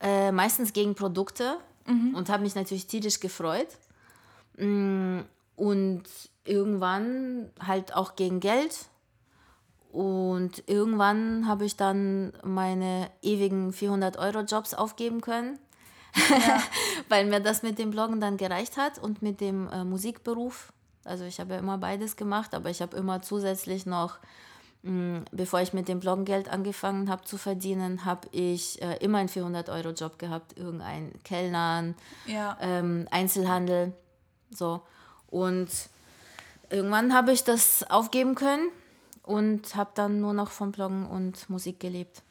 äh, 0.00 0.30
meistens 0.32 0.72
gegen 0.72 0.94
Produkte 0.94 1.56
und 2.14 2.28
habe 2.28 2.42
mich 2.42 2.54
natürlich 2.54 2.86
tierisch 2.86 3.18
gefreut. 3.20 3.68
Mm, 4.58 5.20
Und 5.56 6.02
irgendwann 6.44 7.50
halt 7.66 7.94
auch 7.94 8.14
gegen 8.14 8.40
Geld. 8.40 8.86
Und 9.90 10.62
irgendwann 10.66 11.48
habe 11.48 11.64
ich 11.64 11.76
dann 11.76 12.32
meine 12.44 13.10
ewigen 13.22 13.72
400-Euro-Jobs 13.72 14.74
aufgeben 14.74 15.20
können 15.20 15.58
weil 17.08 17.26
mir 17.26 17.40
das 17.40 17.62
mit 17.62 17.78
dem 17.78 17.90
Bloggen 17.90 18.20
dann 18.20 18.36
gereicht 18.36 18.76
hat 18.76 18.98
und 18.98 19.22
mit 19.22 19.40
dem 19.40 19.68
äh, 19.70 19.84
Musikberuf. 19.84 20.72
Also 21.04 21.24
ich 21.24 21.40
habe 21.40 21.54
ja 21.54 21.58
immer 21.60 21.78
beides 21.78 22.16
gemacht, 22.16 22.54
aber 22.54 22.70
ich 22.70 22.82
habe 22.82 22.96
immer 22.96 23.22
zusätzlich 23.22 23.86
noch, 23.86 24.18
mh, 24.82 25.22
bevor 25.32 25.60
ich 25.60 25.72
mit 25.72 25.88
dem 25.88 26.00
Bloggen 26.00 26.24
Geld 26.24 26.48
angefangen 26.48 27.08
habe 27.10 27.24
zu 27.24 27.38
verdienen, 27.38 28.04
habe 28.04 28.28
ich 28.32 28.82
äh, 28.82 28.96
immer 28.98 29.18
einen 29.18 29.28
400-Euro-Job 29.28 30.18
gehabt, 30.18 30.58
irgendein 30.58 31.12
Kellnern, 31.24 31.94
Ja. 32.26 32.56
ähm, 32.60 33.06
Einzelhandel, 33.10 33.92
so. 34.50 34.82
Und 35.28 35.68
irgendwann 36.70 37.14
habe 37.14 37.32
ich 37.32 37.44
das 37.44 37.84
aufgeben 37.90 38.34
können 38.34 38.68
und 39.22 39.76
habe 39.76 39.90
dann 39.94 40.20
nur 40.20 40.32
noch 40.34 40.50
von 40.50 40.72
Bloggen 40.72 41.06
und 41.06 41.48
Musik 41.50 41.80
gelebt. 41.80 42.22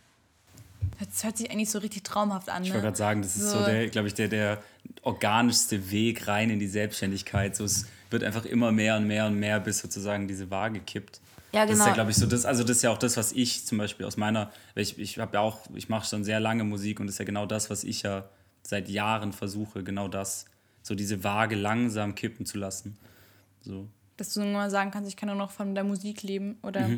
Das 0.99 1.23
hört 1.23 1.37
sich 1.37 1.51
eigentlich 1.51 1.69
so 1.69 1.79
richtig 1.79 2.03
traumhaft 2.03 2.49
an. 2.49 2.63
Ich 2.63 2.69
Ne? 2.69 2.75
wollte 2.75 2.85
gerade 2.87 2.97
sagen, 2.97 3.21
das 3.21 3.35
ist 3.35 3.49
so, 3.51 3.59
So. 3.59 3.65
der, 3.65 3.87
glaube 3.89 4.07
ich, 4.07 4.13
der, 4.15 4.27
der 4.27 4.63
organischste 5.03 5.91
Weg 5.91 6.27
rein 6.27 6.49
in 6.49 6.59
die 6.59 6.67
Selbstständigkeit. 6.67 7.55
So, 7.55 7.63
es 7.65 7.85
wird 8.09 8.23
einfach 8.23 8.45
immer 8.45 8.71
mehr 8.71 8.97
und 8.97 9.05
mehr 9.07 9.25
und 9.27 9.35
mehr, 9.39 9.59
bis 9.59 9.79
sozusagen 9.79 10.27
diese 10.27 10.49
Waage 10.49 10.79
kippt. 10.79 11.19
Ja, 11.53 11.61
Das 11.65 11.71
ist 11.71 11.77
genau. 11.77 11.87
ja, 11.87 11.93
glaube 11.93 12.11
ich, 12.11 12.17
so 12.17 12.25
das, 12.25 12.45
also 12.45 12.63
das 12.63 12.77
ist 12.77 12.83
ja 12.83 12.91
auch 12.91 12.97
das, 12.97 13.15
was 13.15 13.31
ich 13.31 13.65
zum 13.65 13.77
Beispiel 13.77 14.05
aus 14.05 14.17
meiner, 14.17 14.51
ich, 14.75 14.97
ich 14.99 15.17
habe 15.17 15.35
ja 15.35 15.39
auch, 15.41 15.61
ich 15.75 15.87
mache 15.87 16.05
schon 16.07 16.23
sehr 16.23 16.39
lange 16.39 16.63
Musik 16.63 16.99
und 16.99 17.07
das 17.07 17.15
ist 17.15 17.19
ja 17.19 17.25
genau 17.25 17.45
das, 17.45 17.69
was 17.69 17.83
ich 17.83 18.01
ja 18.03 18.27
seit 18.63 18.89
Jahren 18.89 19.31
versuche, 19.33 19.83
genau 19.83 20.07
das, 20.09 20.45
so 20.83 20.93
diese 20.93 21.23
Waage 21.23 21.55
langsam 21.55 22.15
kippen 22.15 22.45
zu 22.45 22.57
lassen. 22.57 22.97
So. 23.61 23.87
Dass 24.17 24.33
du 24.33 24.41
nur 24.41 24.51
mal 24.51 24.69
sagen 24.69 24.91
kannst, 24.91 25.09
ich 25.09 25.15
kann 25.15 25.27
nur 25.27 25.37
noch 25.37 25.51
von 25.51 25.73
der 25.75 25.83
Musik 25.83 26.23
leben. 26.23 26.57
Oder 26.63 26.89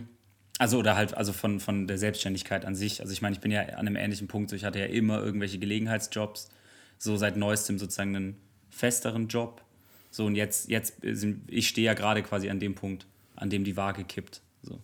Also 0.60 0.78
oder 0.78 0.96
halt 0.96 1.16
also 1.18 1.34
von, 1.34 1.60
von 1.60 1.88
der 1.88 1.98
Selbstständigkeit 1.98 2.66
an 2.66 2.76
sich. 2.76 3.02
Also 3.02 3.12
ich 3.14 3.22
meine, 3.24 3.34
ich 3.34 3.40
bin 3.42 3.50
ja 3.50 3.62
an 3.62 3.88
einem 3.88 3.96
ähnlichen 3.96 4.28
Punkt. 4.28 4.50
So, 4.52 4.56
ich 4.56 4.66
hatte 4.66 4.78
ja 4.78 4.86
immer 4.86 5.20
irgendwelche 5.24 5.58
Gelegenheitsjobs, 5.58 6.50
so 6.98 7.16
seit 7.18 7.38
neuestem 7.38 7.80
sozusagen 7.80 8.16
einen 8.16 8.38
festeren 8.70 9.28
Job. 9.30 9.64
So 10.12 10.26
und 10.26 10.36
jetzt, 10.36 10.70
jetzt 10.70 10.96
sind, 11.02 11.44
ich 11.50 11.68
stehe 11.70 11.86
ja 11.88 11.94
gerade 11.94 12.22
quasi 12.24 12.50
an 12.50 12.60
dem 12.60 12.76
Punkt, 12.76 13.08
an 13.36 13.50
dem 13.50 13.64
die 13.64 13.78
Waage 13.78 14.04
kippt. 14.04 14.42
So. 14.62 14.80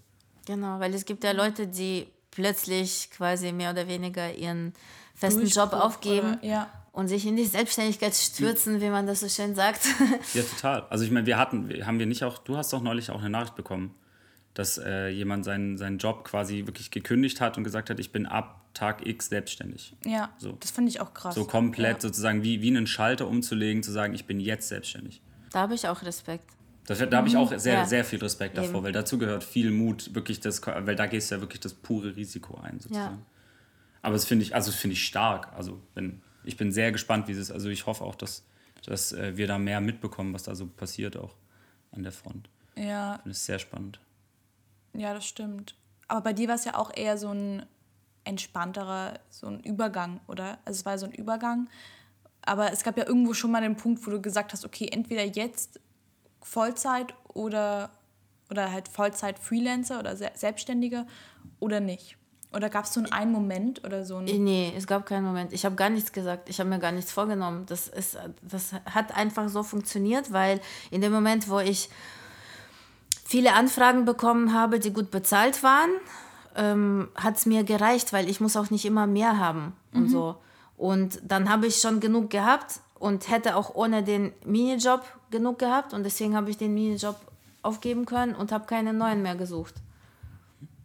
Genau, 0.46 0.80
weil 0.80 0.94
es 0.94 1.06
gibt 1.06 1.24
ja 1.26 1.32
Leute, 1.34 1.68
die 1.68 2.08
plötzlich 2.32 3.10
quasi 3.12 3.52
mehr 3.52 3.72
oder 3.72 3.88
weniger 3.88 4.34
ihren 4.34 4.74
festen 5.14 5.46
Job 5.46 5.72
Durchbruch 5.72 5.82
aufgeben 5.86 6.34
oder- 6.36 6.46
ja. 6.46 6.70
und 6.94 7.08
sich 7.10 7.26
in 7.26 7.36
die 7.36 7.46
Selbstständigkeit 7.46 8.14
stürzen, 8.16 8.80
wie 8.82 8.90
man 8.90 9.08
das 9.08 9.20
so 9.22 9.28
schön 9.30 9.56
sagt. 9.56 9.82
Ja, 10.34 10.44
total. 10.44 10.84
Also 10.90 11.04
ich 11.04 11.12
meine, 11.12 11.26
wir 11.26 11.38
hatten, 11.38 11.68
wir- 11.70 11.86
haben 11.86 12.00
wir 12.00 12.06
nicht 12.06 12.24
auch, 12.24 12.38
du 12.38 12.56
hast 12.56 12.72
doch 12.72 12.82
neulich 12.82 13.10
auch 13.10 13.20
eine 13.20 13.30
Nachricht 13.30 13.56
bekommen, 13.56 13.94
dass 14.56 14.78
äh, 14.80 15.10
jemand 15.10 15.46
seinen, 15.46 15.78
seinen 15.78 16.00
Job 16.00 16.24
quasi 16.26 16.66
wirklich 16.66 16.90
gekündigt 16.90 17.40
hat 17.42 17.58
und 17.58 17.64
gesagt 17.64 17.90
hat, 17.92 18.00
ich 18.00 18.12
bin 18.12 18.26
ab 18.26 18.62
Tag 18.74 19.06
X 19.06 19.30
selbstständig. 19.30 19.96
Ja, 20.06 20.34
So. 20.38 20.54
das 20.60 20.72
fand 20.72 20.90
ich 20.90 21.00
auch 21.00 21.14
krass. 21.14 21.36
So 21.36 21.46
komplett 21.46 21.98
Ja. 21.98 22.02
sozusagen 22.02 22.42
wie, 22.44 22.62
wie 22.62 22.68
einen 22.70 22.88
Schalter 22.88 23.28
umzulegen, 23.28 23.84
zu 23.84 23.92
sagen, 23.92 24.14
ich 24.16 24.26
bin 24.26 24.40
jetzt 24.40 24.68
selbstständig. 24.68 25.22
da 25.52 25.62
habe 25.62 25.76
ich 25.76 25.88
auch 25.88 26.02
Respekt. 26.02 26.50
Das, 26.88 27.00
da 27.00 27.18
habe 27.18 27.28
ich 27.30 27.38
auch 27.38 27.58
sehr, 27.58 27.74
Ja. 27.76 27.86
sehr 27.86 28.04
viel 28.04 28.20
Respekt 28.20 28.58
davor, 28.58 28.76
Eben. 28.76 28.84
weil 28.84 28.92
dazu 28.92 29.18
gehört 29.18 29.44
viel 29.44 29.72
Mut, 29.72 30.14
wirklich 30.14 30.40
das, 30.42 30.62
weil 30.66 30.96
da 30.96 31.06
gehst 31.08 31.32
du 31.32 31.36
ja 31.36 31.42
wirklich 31.42 31.62
das 31.62 31.74
pure 31.74 32.16
Risiko 32.16 32.60
ein, 32.62 32.80
sozusagen. 32.80 33.26
Aber 34.02 34.14
das 34.14 34.26
finde 34.26 34.44
ich, 34.44 34.54
also 34.54 34.72
finde 34.72 34.94
ich 34.94 35.06
stark. 35.06 35.52
Also 35.56 35.82
wenn, 35.96 36.22
ich 36.44 36.58
bin 36.58 36.72
sehr 36.72 36.92
gespannt, 36.92 37.28
wie 37.28 37.32
es, 37.32 37.50
also 37.52 37.70
ich 37.70 37.86
hoffe 37.88 38.04
auch, 38.04 38.16
dass, 38.16 38.46
dass 38.86 39.14
äh, 39.14 39.36
wir 39.38 39.48
da 39.48 39.58
mehr 39.58 39.82
mitbekommen, 39.82 40.34
was 40.34 40.44
da 40.44 40.54
so 40.56 40.68
passiert 40.68 41.18
auch 41.18 41.36
an 41.92 42.04
der 42.04 42.12
Front. 42.12 42.50
Ja, 42.78 43.16
Ich 43.16 43.22
finde 43.22 43.32
es 43.32 43.46
sehr 43.46 43.58
spannend. 43.60 44.00
Ja, 44.98 45.14
das 45.14 45.26
stimmt. 45.26 45.76
Aber 46.08 46.22
bei 46.22 46.34
dir 46.34 46.48
war 46.48 46.56
es 46.56 46.66
ja 46.66 46.76
auch 46.76 46.92
eher 46.96 47.18
so 47.18 47.30
ein 47.30 47.66
entspannterer, 48.24 49.20
so 49.30 49.48
ein 49.48 49.60
Übergang, 49.62 50.20
oder? 50.28 50.58
Also 50.66 50.80
es 50.80 50.86
war 50.86 50.98
so 50.98 51.06
ein 51.06 51.12
Übergang. 51.12 51.70
Aber 52.44 52.72
es 52.72 52.84
gab 52.84 52.98
ja 52.98 53.08
irgendwo 53.08 53.34
schon 53.34 53.52
mal 53.52 53.62
den 53.62 53.76
Punkt, 53.76 54.06
wo 54.06 54.12
du 54.12 54.22
gesagt 54.22 54.54
hast, 54.54 54.66
okay, 54.66 54.88
entweder 54.92 55.24
jetzt 55.24 55.80
Vollzeit 56.42 57.14
oder, 57.34 57.90
oder 58.52 58.72
halt 58.72 58.88
Vollzeit-Freelancer 58.88 60.00
oder 60.00 60.16
Se- 60.16 60.32
Selbstständiger 60.36 61.08
oder 61.60 61.80
nicht. 61.80 62.18
Oder 62.54 62.70
gab 62.70 62.86
es 62.86 62.94
so 62.94 63.02
einen, 63.02 63.12
einen 63.12 63.32
Moment 63.32 63.84
oder 63.84 64.06
so 64.06 64.18
ein... 64.18 64.26
Nee, 64.26 64.74
es 64.78 64.88
gab 64.88 65.06
keinen 65.06 65.26
Moment. 65.26 65.52
Ich 65.54 65.66
habe 65.66 65.76
gar 65.76 65.90
nichts 65.90 66.14
gesagt. 66.14 66.48
Ich 66.50 66.60
habe 66.60 66.70
mir 66.70 66.80
gar 66.80 66.92
nichts 66.92 67.12
vorgenommen. 67.12 67.66
Das, 67.66 67.88
ist, 67.88 68.18
das 68.44 68.74
hat 68.74 69.16
einfach 69.16 69.50
so 69.50 69.62
funktioniert, 69.64 70.32
weil 70.32 70.62
in 70.92 71.02
dem 71.02 71.12
Moment, 71.12 71.50
wo 71.50 71.60
ich 71.60 71.90
viele 73.26 73.54
Anfragen 73.54 74.06
bekommen 74.06 74.54
habe, 74.54 74.80
die 74.80 74.94
gut 74.94 75.12
bezahlt 75.12 75.64
waren, 75.64 75.90
ähm, 76.56 77.10
hat 77.16 77.36
es 77.36 77.46
mir 77.46 77.66
gereicht, 77.66 78.14
weil 78.14 78.30
ich 78.30 78.40
muss 78.40 78.56
auch 78.56 78.70
nicht 78.70 78.86
immer 78.86 79.08
mehr 79.08 79.38
haben 79.38 79.74
und 79.94 80.10
so. 80.10 80.36
Und 80.78 81.20
dann 81.24 81.50
habe 81.50 81.68
ich 81.68 81.78
schon 81.78 82.00
genug 82.00 82.30
gehabt 82.30 82.80
und 83.00 83.30
hätte 83.30 83.56
auch 83.56 83.76
ohne 83.76 84.04
den 84.04 84.32
Minijob 84.46 85.04
genug 85.32 85.60
gehabt 85.60 85.94
und 85.94 86.04
deswegen 86.04 86.36
habe 86.36 86.50
ich 86.50 86.58
den 86.58 86.74
Minijob 86.74 87.18
aufgeben 87.62 88.06
können 88.06 88.36
und 88.36 88.52
habe 88.52 88.66
keinen 88.66 88.98
neuen 88.98 89.22
mehr 89.22 89.36
gesucht. 89.36 89.76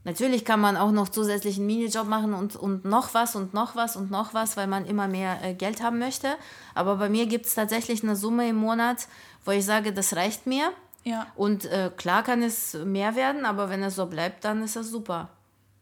Natürlich 0.04 0.46
kann 0.46 0.60
man 0.60 0.78
auch 0.78 0.92
noch 0.92 1.10
zusätzlich 1.10 1.58
einen 1.58 1.66
Minijob 1.66 2.08
machen 2.08 2.32
und, 2.32 2.56
und 2.56 2.86
noch 2.86 3.12
was 3.12 3.36
und 3.36 3.52
noch 3.52 3.76
was 3.76 3.96
und 3.96 4.10
noch 4.10 4.32
was, 4.32 4.56
weil 4.56 4.66
man 4.66 4.86
immer 4.86 5.08
mehr 5.08 5.44
äh, 5.44 5.52
Geld 5.52 5.82
haben 5.82 5.98
möchte. 5.98 6.28
Aber 6.74 6.96
bei 6.96 7.10
mir 7.10 7.26
gibt 7.26 7.46
es 7.46 7.54
tatsächlich 7.54 8.02
eine 8.02 8.16
Summe 8.16 8.48
im 8.48 8.56
Monat, 8.56 9.08
wo 9.44 9.50
ich 9.50 9.64
sage, 9.64 9.92
das 9.92 10.16
reicht 10.16 10.46
mir. 10.46 10.72
Ja. 11.04 11.26
Und 11.34 11.64
äh, 11.64 11.90
klar 11.96 12.22
kann 12.22 12.42
es 12.42 12.74
mehr 12.74 13.16
werden, 13.16 13.44
aber 13.44 13.70
wenn 13.70 13.82
es 13.82 13.94
so 13.96 14.06
bleibt, 14.06 14.44
dann 14.44 14.62
ist 14.62 14.76
das 14.76 14.88
super. 14.88 15.30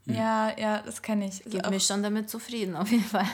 Ja, 0.07 0.57
ja, 0.59 0.81
das 0.83 1.03
kenne 1.03 1.27
ich. 1.29 1.43
Gib 1.45 1.67
Auch- 1.67 1.71
mich 1.71 1.85
schon 1.85 2.03
damit 2.03 2.31
zufrieden, 2.31 2.77
auf 2.77 2.91
jeden 2.91 3.05
Fall. 3.05 3.27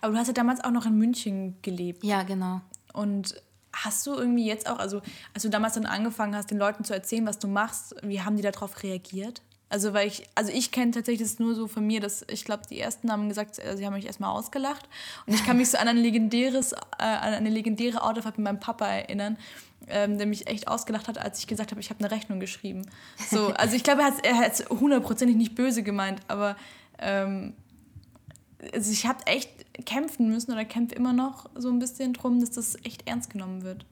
Aber 0.00 0.12
du 0.12 0.18
hast 0.18 0.26
ja 0.26 0.32
damals 0.34 0.62
auch 0.62 0.70
noch 0.70 0.84
in 0.86 0.96
München 0.98 1.56
gelebt. 1.62 2.04
Ja, 2.04 2.22
genau. 2.22 2.60
Und 2.92 3.34
hast 3.72 4.06
du 4.06 4.12
irgendwie 4.14 4.46
jetzt 4.46 4.68
auch, 4.68 4.78
also 4.78 5.00
als 5.32 5.42
du 5.44 5.48
damals 5.48 5.74
dann 5.74 5.86
angefangen 5.86 6.34
hast, 6.36 6.50
den 6.50 6.58
Leuten 6.58 6.84
zu 6.84 6.92
erzählen, 6.92 7.24
was 7.26 7.38
du 7.38 7.48
machst, 7.48 7.94
wie 8.02 8.20
haben 8.20 8.36
die 8.36 8.42
darauf 8.42 8.82
reagiert? 8.82 9.40
Also 9.70 9.94
weil 9.94 10.06
ich, 10.06 10.28
also 10.34 10.52
ich 10.52 10.70
kenne 10.70 10.90
tatsächlich 10.90 11.26
das 11.26 11.38
nur 11.38 11.54
so 11.54 11.66
von 11.66 11.86
mir, 11.86 12.00
dass 12.00 12.26
ich 12.28 12.44
glaube, 12.44 12.64
die 12.68 12.78
ersten 12.78 13.10
haben 13.10 13.30
gesagt, 13.30 13.58
äh, 13.58 13.74
sie 13.78 13.86
haben 13.86 13.94
mich 13.94 14.04
erstmal 14.04 14.30
ausgelacht. 14.36 14.86
Und 15.26 15.32
ich 15.32 15.46
kann 15.46 15.56
mich 15.56 15.70
so 15.70 15.78
an 15.78 15.88
ein 15.88 15.96
legendäres, 15.96 16.72
äh, 16.72 16.76
an 16.98 17.32
eine 17.32 17.48
legendäre 17.48 18.02
Autofahrt 18.02 18.36
mit 18.36 18.44
meinem 18.44 18.60
Papa 18.60 18.86
erinnern, 18.86 19.38
ähm, 19.88 20.18
der 20.18 20.26
mich 20.26 20.46
echt 20.46 20.68
ausgelacht 20.68 21.08
hat, 21.08 21.18
als 21.18 21.38
ich 21.38 21.46
gesagt 21.46 21.70
habe, 21.70 21.80
ich 21.80 21.90
habe 21.90 22.00
eine 22.00 22.10
Rechnung 22.10 22.40
geschrieben. 22.40 22.82
So, 23.30 23.48
also 23.48 23.76
ich 23.76 23.84
glaube, 23.84 24.02
er 24.22 24.36
hat 24.38 24.52
es 24.52 24.68
hundertprozentig 24.68 25.36
nicht 25.36 25.54
böse 25.54 25.82
gemeint, 25.82 26.20
aber 26.28 26.56
ähm, 26.98 27.54
also 28.72 28.92
ich 28.92 29.06
habe 29.06 29.26
echt 29.26 29.50
kämpfen 29.86 30.28
müssen 30.28 30.52
oder 30.52 30.64
kämpfe 30.64 30.94
immer 30.94 31.12
noch 31.12 31.50
so 31.54 31.68
ein 31.68 31.78
bisschen 31.78 32.12
drum, 32.12 32.40
dass 32.40 32.50
das 32.50 32.76
echt 32.84 33.08
ernst 33.08 33.30
genommen 33.30 33.62
wird. 33.62 33.84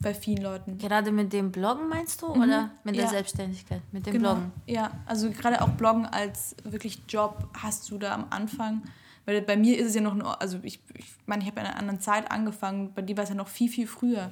Bei 0.00 0.12
vielen 0.12 0.42
Leuten. 0.42 0.76
Gerade 0.76 1.12
mit 1.12 1.32
dem 1.32 1.50
Bloggen 1.50 1.88
meinst 1.88 2.20
du 2.20 2.26
oder 2.26 2.70
mit 2.84 2.94
der 2.96 3.04
ja. 3.04 3.10
Selbstständigkeit? 3.10 3.80
Mit 3.90 4.06
dem 4.06 4.12
Genau. 4.12 4.34
Bloggen. 4.34 4.52
Ja, 4.66 4.90
also 5.06 5.30
gerade 5.30 5.62
auch 5.62 5.70
Bloggen 5.70 6.04
als 6.04 6.56
wirklich 6.64 7.00
Job 7.08 7.48
hast 7.54 7.90
du 7.90 7.96
da 7.96 8.14
am 8.14 8.26
Anfang. 8.28 8.82
Weil 9.26 9.40
bei 9.40 9.56
mir 9.56 9.78
ist 9.78 9.86
es 9.86 9.94
ja 9.94 10.00
noch, 10.02 10.12
ein, 10.12 10.22
also 10.22 10.58
ich, 10.62 10.80
ich 10.94 11.06
meine, 11.26 11.42
ich 11.42 11.48
habe 11.48 11.60
in 11.60 11.66
einer 11.66 11.78
anderen 11.78 12.00
Zeit 12.00 12.30
angefangen, 12.30 12.92
bei 12.94 13.02
dir 13.02 13.16
war 13.16 13.24
es 13.24 13.30
ja 13.30 13.34
noch 13.34 13.48
viel, 13.48 13.70
viel 13.70 13.86
früher, 13.86 14.30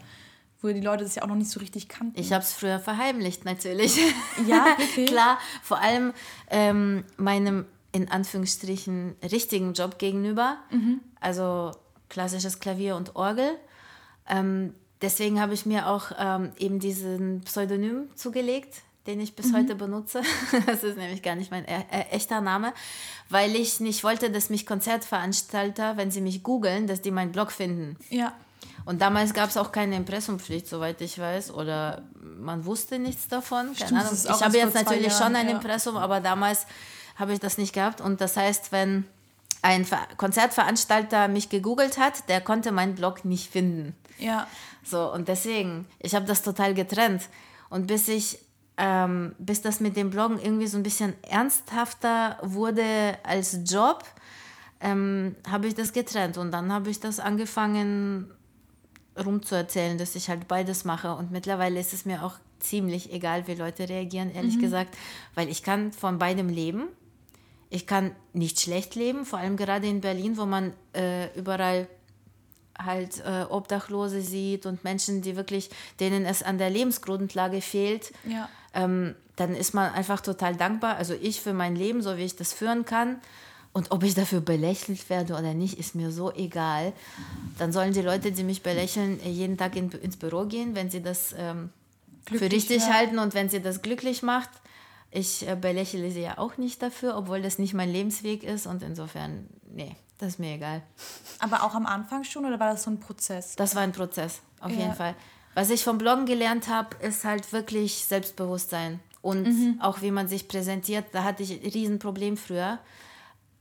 wo 0.62 0.68
die 0.68 0.80
Leute 0.80 1.04
das 1.04 1.16
ja 1.16 1.22
auch 1.22 1.26
noch 1.28 1.34
nicht 1.34 1.50
so 1.50 1.60
richtig 1.60 1.88
kannten. 1.88 2.18
Ich 2.18 2.32
habe 2.32 2.42
es 2.44 2.52
früher 2.52 2.78
verheimlicht, 2.80 3.44
natürlich. 3.44 3.98
Ja, 4.46 4.66
wirklich? 4.78 5.08
Klar, 5.08 5.38
vor 5.62 5.78
allem 5.80 6.12
ähm, 6.50 7.04
meinem 7.16 7.66
in 7.92 8.08
Anführungsstrichen 8.10 9.16
richtigen 9.30 9.74
Job 9.74 9.98
gegenüber. 9.98 10.56
Mhm. 10.70 11.00
Also 11.20 11.72
klassisches 12.08 12.58
Klavier 12.60 12.96
und 12.96 13.16
Orgel. 13.16 13.50
Ähm, 14.28 14.74
deswegen 15.02 15.40
habe 15.40 15.52
ich 15.54 15.66
mir 15.66 15.88
auch 15.88 16.12
ähm, 16.18 16.52
eben 16.58 16.78
diesen 16.78 17.42
Pseudonym 17.42 18.08
zugelegt, 18.14 18.82
den 19.06 19.20
ich 19.20 19.32
Mhm. 19.32 19.34
bis 19.36 19.52
heute 19.52 19.74
benutze. 19.74 20.22
Das 20.66 20.82
ist 20.84 20.96
nämlich 20.96 21.22
gar 21.22 21.34
nicht 21.34 21.50
mein 21.50 21.64
e 21.66 21.82
echter 22.10 22.40
Name, 22.40 22.72
weil 23.28 23.54
ich 23.56 23.80
nicht 23.80 24.04
wollte, 24.04 24.30
dass 24.30 24.48
mich 24.48 24.64
Konzertveranstalter, 24.64 25.96
wenn 25.96 26.10
sie 26.10 26.20
mich 26.20 26.42
googeln, 26.42 26.86
dass 26.86 27.02
die 27.02 27.10
meinen 27.10 27.32
Blog 27.32 27.52
finden. 27.52 27.96
ja, 28.10 28.32
Und 28.84 29.00
damals 29.00 29.32
gab 29.34 29.48
es 29.50 29.56
auch 29.56 29.72
keine 29.72 29.96
Impressumpflicht, 29.96 30.66
soweit 30.66 31.00
ich 31.00 31.18
weiß, 31.18 31.52
oder 31.52 32.02
man 32.20 32.64
wusste 32.64 32.98
nichts 32.98 33.28
davon. 33.28 33.74
Keine 33.78 34.00
Ahnung. 34.00 34.12
Ich 34.14 34.42
habe 34.42 34.56
jetzt 34.56 34.74
natürlich 34.74 35.06
Jahren, 35.06 35.22
schon 35.22 35.36
ein 35.36 35.48
ja. 35.48 35.54
Impressum, 35.54 35.96
aber 35.96 36.20
damals 36.20 36.66
habe 37.16 37.32
ich 37.32 37.40
das 37.40 37.58
nicht 37.58 37.72
gehabt. 37.72 38.00
Und 38.00 38.20
das 38.20 38.36
heißt, 38.36 38.72
wenn 38.72 39.04
ein 39.62 39.84
Ver 39.84 40.00
Konzertveranstalter 40.16 41.28
mich 41.28 41.48
gegoogelt 41.48 41.98
hat, 41.98 42.28
der 42.28 42.40
konnte 42.40 42.72
meinen 42.72 42.94
Blog 42.94 43.24
nicht 43.24 43.50
finden. 43.50 43.94
ja, 44.18 44.46
So, 44.84 45.12
und 45.12 45.28
deswegen, 45.28 45.86
ich 46.00 46.14
habe 46.14 46.26
das 46.26 46.42
total 46.42 46.74
getrennt. 46.74 47.22
Und 47.70 47.86
bis 47.86 48.08
ich, 48.08 48.38
ähm, 48.76 49.34
bis 49.38 49.62
das 49.62 49.78
mit 49.78 49.96
dem 49.96 50.10
Bloggen 50.10 50.40
irgendwie 50.40 50.66
so 50.66 50.76
ein 50.76 50.82
bisschen 50.82 51.14
ernsthafter 51.22 52.38
wurde 52.42 53.16
als 53.22 53.58
Job, 53.64 54.04
ähm, 54.80 55.36
habe 55.48 55.68
ich 55.68 55.76
das 55.76 55.92
getrennt. 55.92 56.38
Und 56.38 56.50
dann 56.50 56.72
habe 56.72 56.90
ich 56.90 56.98
das 56.98 57.20
angefangen 57.20 58.32
rumzuerzählen, 59.16 59.98
dass 59.98 60.14
ich 60.14 60.28
halt 60.28 60.48
beides 60.48 60.84
mache. 60.84 61.14
Und 61.14 61.30
mittlerweile 61.30 61.80
ist 61.80 61.92
es 61.92 62.04
mir 62.04 62.24
auch 62.24 62.34
ziemlich 62.60 63.12
egal, 63.12 63.46
wie 63.46 63.54
Leute 63.54 63.88
reagieren, 63.88 64.32
ehrlich 64.32 64.58
gesagt, 64.58 64.96
weil 65.34 65.48
ich 65.48 65.62
kann 65.62 65.92
von 65.92 66.18
beidem 66.18 66.48
leben. 66.48 66.84
Ich 67.70 67.86
kann 67.86 68.12
nicht 68.32 68.60
schlecht 68.60 68.94
leben, 68.94 69.24
vor 69.24 69.38
allem 69.38 69.56
gerade 69.56 69.86
in 69.86 70.00
Berlin, 70.00 70.36
wo 70.36 70.46
man 70.46 70.72
äh, 70.94 71.36
überall 71.38 71.88
halt 72.78 73.22
äh, 73.24 73.44
Obdachlose 73.48 74.20
sieht 74.20 74.66
und 74.66 74.84
Menschen, 74.84 75.22
die 75.22 75.36
wirklich, 75.36 75.70
denen 76.00 76.24
es 76.24 76.42
an 76.42 76.58
der 76.58 76.70
Lebensgrundlage 76.70 77.60
fehlt, 77.60 78.12
ja. 78.24 78.48
ähm, 78.74 79.14
dann 79.36 79.54
ist 79.54 79.74
man 79.74 79.92
einfach 79.92 80.20
total 80.20 80.56
dankbar. 80.56 80.96
Also 80.96 81.14
ich 81.14 81.40
für 81.40 81.52
mein 81.52 81.76
Leben, 81.76 82.02
so 82.02 82.16
wie 82.16 82.24
ich 82.24 82.36
das 82.36 82.52
führen 82.52 82.84
kann. 82.84 83.20
Und 83.72 83.90
ob 83.90 84.02
ich 84.02 84.14
dafür 84.14 84.40
belächelt 84.40 85.08
werde 85.08 85.32
oder 85.32 85.54
nicht, 85.54 85.78
ist 85.78 85.94
mir 85.94 86.10
so 86.12 86.30
egal. 86.32 86.92
Dann 87.58 87.72
sollen 87.72 87.92
die 87.94 88.02
Leute, 88.02 88.30
die 88.30 88.44
mich 88.44 88.62
belächeln, 88.62 89.18
jeden 89.24 89.56
Tag 89.56 89.76
in, 89.76 89.90
ins 89.92 90.16
Büro 90.18 90.44
gehen, 90.44 90.74
wenn 90.74 90.90
sie 90.90 91.02
das 91.02 91.34
ähm, 91.38 91.70
für 92.26 92.50
richtig 92.52 92.82
ja. 92.86 92.92
halten 92.94 93.18
und 93.18 93.32
wenn 93.34 93.48
sie 93.48 93.60
das 93.62 93.80
glücklich 93.80 94.22
macht. 94.22 94.50
Ich 95.10 95.48
äh, 95.48 95.56
belächle 95.56 96.10
sie 96.10 96.20
ja 96.20 96.38
auch 96.38 96.58
nicht 96.58 96.82
dafür, 96.82 97.16
obwohl 97.16 97.40
das 97.40 97.58
nicht 97.58 97.72
mein 97.74 97.90
Lebensweg 97.90 98.42
ist 98.42 98.66
und 98.66 98.82
insofern, 98.82 99.46
nee, 99.70 99.96
das 100.18 100.30
ist 100.30 100.38
mir 100.38 100.54
egal. 100.54 100.82
Aber 101.38 101.62
auch 101.62 101.74
am 101.74 101.86
Anfang 101.86 102.24
schon 102.24 102.44
oder 102.44 102.60
war 102.60 102.72
das 102.72 102.82
so 102.84 102.90
ein 102.90 103.00
Prozess? 103.00 103.56
Das 103.56 103.74
war 103.74 103.82
ein 103.82 103.92
Prozess, 103.92 104.40
auf 104.60 104.70
Ja. 104.70 104.78
jeden 104.78 104.94
Fall. 104.94 105.14
Was 105.54 105.68
ich 105.70 105.82
vom 105.84 105.98
Bloggen 105.98 106.24
gelernt 106.26 106.68
habe, 106.68 106.96
ist 107.04 107.24
halt 107.24 107.52
wirklich 107.52 108.04
Selbstbewusstsein 108.04 109.00
und 109.20 109.44
Mhm. 109.48 109.80
auch 109.80 110.00
wie 110.02 110.10
man 110.10 110.28
sich 110.28 110.48
präsentiert. 110.48 111.06
Da 111.12 111.24
hatte 111.24 111.42
ich 111.42 111.52
ein 111.52 111.70
Riesenproblem 111.70 112.36
früher. 112.36 112.78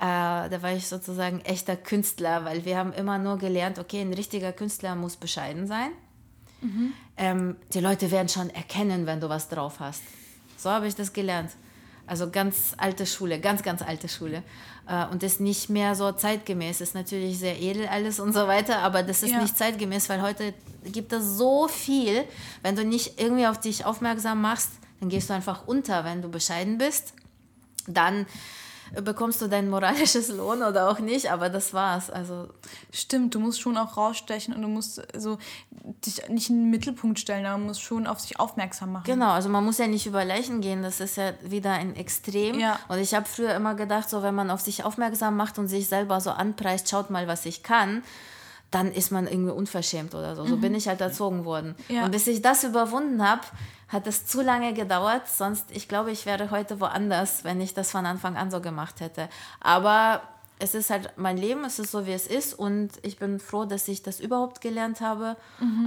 Äh, 0.02 0.50
da 0.50 0.62
war 0.62 0.74
ich 0.74 0.88
sozusagen 0.88 1.42
echter 1.42 1.76
Künstler, 1.76 2.44
weil 2.44 2.66
wir 2.66 2.76
haben 2.76 2.92
immer 2.92 3.20
nur 3.20 3.38
gelernt, 3.38 3.78
okay, 3.78 4.02
ein 4.02 4.14
richtiger 4.14 4.52
Künstler 4.52 4.96
muss 4.96 5.16
bescheiden 5.16 5.68
sein. 5.68 5.92
Mhm. 6.62 6.94
Ähm, 7.18 7.56
die 7.74 7.82
Leute 7.82 8.10
werden 8.10 8.28
schon 8.28 8.50
erkennen, 8.50 9.06
wenn 9.06 9.20
du 9.22 9.30
was 9.30 9.48
drauf 9.48 9.80
hast. 9.80 10.02
So 10.58 10.72
habe 10.72 10.88
ich 10.88 10.96
das 10.96 11.14
gelernt. 11.14 11.52
Also 12.08 12.32
ganz 12.32 12.74
alte 12.78 13.06
Schule, 13.06 13.40
ganz, 13.40 13.62
ganz 13.62 13.84
alte 13.84 14.10
Schule. 14.10 14.42
Äh, 14.88 15.06
und 15.06 15.22
ist 15.22 15.40
nicht 15.40 15.70
mehr 15.70 15.94
so 15.94 16.12
zeitgemäß. 16.12 16.82
Ist 16.82 16.96
natürlich 16.96 17.38
sehr 17.38 17.62
edel 17.62 17.88
alles 17.88 18.20
und 18.20 18.34
so 18.34 18.48
weiter, 18.48 18.80
aber 18.80 19.04
das 19.04 19.22
ist 19.22 19.34
Ja. 19.34 19.42
nicht 19.42 19.56
zeitgemäß, 19.56 20.10
weil 20.10 20.24
heute 20.24 20.56
gibt 20.86 21.14
es 21.14 21.38
so 21.38 21.68
viel. 21.68 22.24
Wenn 22.64 22.76
du 22.76 22.84
nicht 22.84 23.22
irgendwie 23.22 23.46
auf 23.46 23.60
dich 23.60 23.86
aufmerksam 23.86 24.42
machst, 24.42 24.72
dann 25.00 25.10
gehst 25.10 25.30
du 25.30 25.36
einfach 25.36 25.68
unter. 25.68 26.06
Wenn 26.06 26.24
du 26.24 26.30
bescheiden 26.30 26.80
bist, 26.80 27.14
dann 27.86 28.26
bekommst 29.04 29.42
du 29.42 29.48
dein 29.48 29.70
moralisches 29.70 30.30
Lohn 30.30 30.64
oder 30.64 30.90
auch 30.90 31.00
nicht, 31.00 31.32
aber 31.32 31.50
das 31.50 31.74
war's. 31.74 32.10
Also 32.10 32.50
Stimmt, 32.92 33.36
du 33.36 33.40
musst 33.40 33.62
schon 33.62 33.78
auch 33.78 33.98
rausstechen 33.98 34.54
und 34.54 34.62
du 34.62 34.68
musst 34.68 35.02
so 35.18 35.38
dich 36.06 36.28
nicht 36.30 36.50
in 36.50 36.64
den 36.64 36.70
Mittelpunkt 36.70 37.20
stellen, 37.20 37.46
aber 37.46 37.60
du 37.60 37.66
musst 37.66 37.82
schon 37.82 38.08
auf 38.08 38.20
sich 38.20 38.40
aufmerksam 38.40 38.92
machen. 38.92 39.06
Genau, 39.06 39.32
also 39.32 39.50
man 39.50 39.64
muss 39.64 39.78
ja 39.78 39.88
nicht 39.88 40.06
über 40.06 40.26
Leichen 40.26 40.62
gehen, 40.62 40.84
das 40.84 41.00
ist 41.00 41.18
ja 41.18 41.34
wieder 41.42 41.72
ein 41.72 41.96
Extrem. 41.96 42.60
Ja. 42.60 42.80
Und 42.90 43.00
ich 43.00 43.14
habe 43.14 43.26
früher 43.26 43.56
immer 43.56 43.76
gedacht, 43.76 44.10
so 44.10 44.24
wenn 44.24 44.36
man 44.36 44.52
auf 44.52 44.62
sich 44.62 44.84
aufmerksam 44.84 45.38
macht 45.38 45.58
und 45.58 45.68
sich 45.68 45.88
selber 45.88 46.20
so 46.20 46.32
anpreist, 46.32 46.90
schaut 46.90 47.10
mal, 47.10 47.28
was 47.28 47.46
ich 47.46 47.64
kann, 47.64 48.04
dann 48.72 48.92
ist 48.92 49.12
man 49.12 49.28
irgendwie 49.28 49.52
unverschämt 49.52 50.16
oder 50.16 50.36
so. 50.36 50.46
So 50.46 50.56
bin 50.58 50.74
ich 50.74 50.88
halt 50.88 51.02
erzogen 51.02 51.44
worden. 51.44 51.76
Mhm. 51.90 51.96
Ja. 51.96 52.06
Und 52.06 52.12
bis 52.12 52.26
ich 52.28 52.42
das 52.42 52.64
überwunden 52.64 53.28
habe, 53.28 53.42
hat 53.92 54.08
es 54.08 54.26
zu 54.26 54.42
lange 54.42 54.74
gedauert. 54.74 55.28
Sonst, 55.28 55.66
ich 55.72 55.88
glaube, 55.88 56.12
ich 56.12 56.26
wäre 56.26 56.50
heute 56.50 56.80
woanders, 56.80 57.44
wenn 57.44 57.60
ich 57.60 57.74
das 57.74 57.92
von 57.92 58.06
Anfang 58.06 58.38
an 58.38 58.50
so 58.50 58.62
gemacht 58.62 59.02
hätte. 59.02 59.28
Aber 59.60 60.22
es 60.60 60.76
ist 60.76 60.90
halt 60.90 61.14
mein 61.18 61.38
Leben, 61.38 61.66
es 61.66 61.80
ist 61.80 61.92
so, 61.92 62.06
wie 62.06 62.14
es 62.14 62.28
ist. 62.28 62.54
Und 62.54 62.92
ich 63.02 63.18
bin 63.18 63.40
froh, 63.40 63.66
dass 63.66 63.88
ich 63.88 64.04
das 64.04 64.20
überhaupt 64.20 64.62
gelernt 64.62 65.02
habe. 65.02 65.36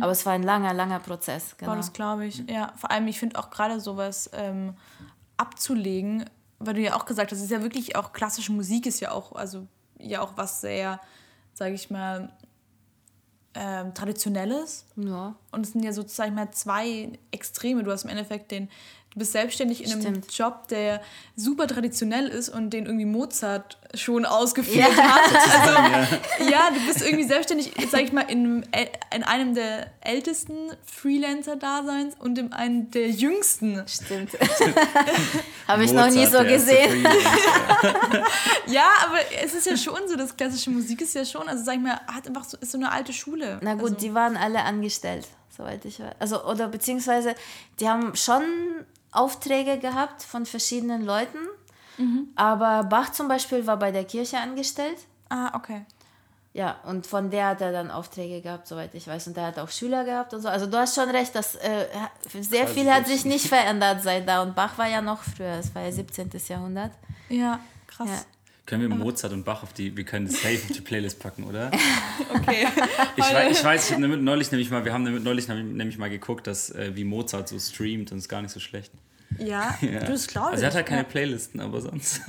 Aber 0.00 0.12
es 0.12 0.26
war 0.26 0.32
ein 0.32 0.42
langer, 0.42 0.74
langer 0.74 0.98
Prozess. 0.98 1.56
Genau. 1.56 1.72
Boah, 1.72 1.76
das 1.76 1.92
glaube 1.92 2.26
ich. 2.26 2.44
Ja, 2.48 2.72
vor 2.76 2.90
allem, 2.90 3.06
ich 3.06 3.18
finde 3.18 3.38
auch 3.38 3.50
gerade 3.50 3.80
sowas 3.80 4.28
ähm, 4.34 4.74
abzulegen, 5.36 6.28
weil 6.58 6.74
du 6.74 6.80
ja 6.80 6.96
auch 6.96 7.06
gesagt 7.06 7.30
hast, 7.30 7.38
es 7.38 7.44
ist 7.44 7.50
ja 7.50 7.62
wirklich 7.62 7.96
auch 7.96 8.12
klassische 8.12 8.52
Musik 8.52 8.86
ist 8.86 9.00
ja 9.00 9.12
auch, 9.12 9.32
also 9.32 9.66
ja 9.98 10.20
auch 10.20 10.32
was 10.36 10.60
sehr, 10.60 11.00
sage 11.54 11.74
ich 11.74 11.90
mal, 11.90 12.32
ähm, 13.54 13.94
traditionelles. 13.94 14.84
ja. 14.96 15.36
Und 15.52 15.66
es 15.66 15.72
sind 15.72 15.84
ja 15.84 15.92
sozusagen 15.92 16.34
mal 16.34 16.50
zwei 16.50 17.18
Extreme. 17.30 17.84
Du 17.84 17.90
hast 17.90 18.04
im 18.04 18.10
Endeffekt 18.10 18.50
den, 18.50 18.68
du 19.14 19.20
bist 19.20 19.32
selbstständig 19.32 19.84
in 19.84 19.92
einem 19.92 20.00
Stimmt. 20.00 20.32
Job, 20.36 20.68
der 20.68 21.00
super 21.36 21.66
traditionell 21.68 22.26
ist 22.28 22.48
und 22.48 22.70
den 22.70 22.86
irgendwie 22.86 23.04
Mozart 23.04 23.78
schon 23.94 24.24
ausgeführt 24.24 24.88
Ja. 24.96 25.14
hat. 25.14 25.34
Also, 25.34 26.50
ja, 26.50 26.68
du 26.74 26.84
bist 26.86 27.00
irgendwie 27.02 27.24
selbstständig, 27.24 27.72
sag 27.90 28.00
ich 28.02 28.12
mal, 28.12 28.22
in, 28.22 28.64
in 29.14 29.22
einem 29.22 29.54
der 29.54 29.90
ältesten 30.00 30.54
Freelancer-Daseins 30.84 32.16
und 32.18 32.38
in 32.38 32.52
einem 32.52 32.90
der 32.90 33.08
jüngsten. 33.10 33.82
Stimmt. 33.86 34.30
Habe 35.68 35.84
ich 35.84 35.92
noch 35.92 36.10
nie 36.10 36.24
Mozart, 36.24 36.46
so 36.46 36.52
gesehen. 36.52 37.06
Ja, 38.66 38.88
aber 39.06 39.18
es 39.44 39.54
ist 39.54 39.66
ja 39.66 39.76
schon 39.76 40.08
so, 40.08 40.16
das 40.16 40.36
klassische 40.36 40.70
Musik 40.70 41.00
ist 41.02 41.14
ja 41.14 41.24
schon, 41.24 41.48
also 41.48 41.62
sag 41.64 41.74
ich 41.76 41.80
mal, 41.80 42.00
hat 42.06 42.26
einfach 42.26 42.44
so, 42.44 42.56
ist 42.58 42.72
so 42.72 42.78
eine 42.78 42.90
alte 42.90 43.12
Schule. 43.12 43.58
Na 43.62 43.74
gut, 43.74 43.82
also, 43.84 43.94
die 43.96 44.14
waren 44.14 44.36
alle 44.36 44.62
angestellt, 44.62 45.26
soweit 45.56 45.84
ich 45.84 46.00
weiß. 46.00 46.14
Also, 46.18 46.44
oder 46.44 46.68
beziehungsweise, 46.68 47.34
die 47.80 47.88
haben 47.88 48.14
schon 48.16 48.42
Aufträge 49.14 49.78
gehabt 49.78 50.22
von 50.22 50.46
verschiedenen 50.46 51.04
Leuten. 51.04 51.38
Mhm. 51.98 52.28
Aber 52.34 52.84
Bach 52.84 53.12
zum 53.12 53.28
Beispiel 53.28 53.66
war 53.66 53.78
bei 53.78 53.92
der 53.92 54.04
Kirche 54.04 54.38
angestellt. 54.38 54.98
Ah, 55.28 55.54
okay. 55.54 55.84
Ja, 56.52 56.76
und 56.84 57.06
von 57.06 57.30
der 57.30 57.48
hat 57.48 57.60
er 57.60 57.72
dann 57.72 57.90
Aufträge 57.90 58.40
gehabt, 58.40 58.68
soweit 58.68 58.94
ich 58.94 59.08
weiß. 59.08 59.26
Und 59.26 59.36
der 59.36 59.46
hat 59.46 59.58
auch 59.58 59.70
Schüler 59.70 60.04
gehabt 60.04 60.34
und 60.34 60.40
so. 60.40 60.48
Also 60.48 60.66
du 60.66 60.78
hast 60.78 60.94
schon 60.94 61.10
recht, 61.10 61.34
dass 61.34 61.56
äh, 61.56 61.86
sehr 62.40 62.68
viel 62.68 62.92
hat 62.92 63.08
sich 63.08 63.24
nicht 63.24 63.48
verändert 63.48 64.02
seit 64.04 64.28
da. 64.28 64.42
Und 64.42 64.54
Bach 64.54 64.78
war 64.78 64.88
ja 64.88 65.02
noch 65.02 65.20
früher, 65.22 65.58
es 65.58 65.74
war 65.74 65.82
ja 65.82 65.90
17. 65.90 66.30
Jahrhundert. 66.48 66.92
Ja, 67.28 67.58
krass. 67.88 68.08
Ja. 68.08 68.33
Können 68.66 68.88
wir 68.88 68.96
Mozart 68.96 69.32
und 69.34 69.44
Bach 69.44 69.62
auf 69.62 69.74
die, 69.74 69.94
wir 69.94 70.04
können 70.04 70.26
das 70.26 70.36
safe 70.40 70.54
auf 70.54 70.72
die 70.72 70.80
Playlist 70.80 71.18
packen, 71.20 71.44
oder? 71.44 71.70
Okay. 72.34 72.66
Ich 73.16 73.24
weiß, 73.24 73.58
ich 73.58 73.64
weiß, 73.64 73.90
ich 73.90 73.96
habe 73.96 74.08
neulich 74.08 74.50
nämlich 74.50 74.70
mal, 74.70 74.84
wir 74.84 74.92
haben 74.92 75.22
neulich 75.22 75.48
nämlich 75.48 75.98
mal 75.98 76.10
geguckt, 76.10 76.46
dass 76.46 76.70
äh, 76.70 76.92
wie 76.94 77.04
Mozart 77.04 77.48
so 77.48 77.58
streamt 77.58 78.10
und 78.12 78.18
ist 78.18 78.28
gar 78.28 78.42
nicht 78.42 78.50
so 78.52 78.60
schlecht. 78.60 78.92
Ja, 79.38 79.76
Ja. 79.82 80.00
das 80.00 80.26
glaube 80.26 80.48
ich. 80.48 80.52
Also 80.54 80.64
er 80.64 80.68
hat 80.68 80.74
halt 80.74 80.86
keine. 80.86 81.04
Playlisten, 81.04 81.60
aber 81.60 81.80
sonst. 81.80 82.20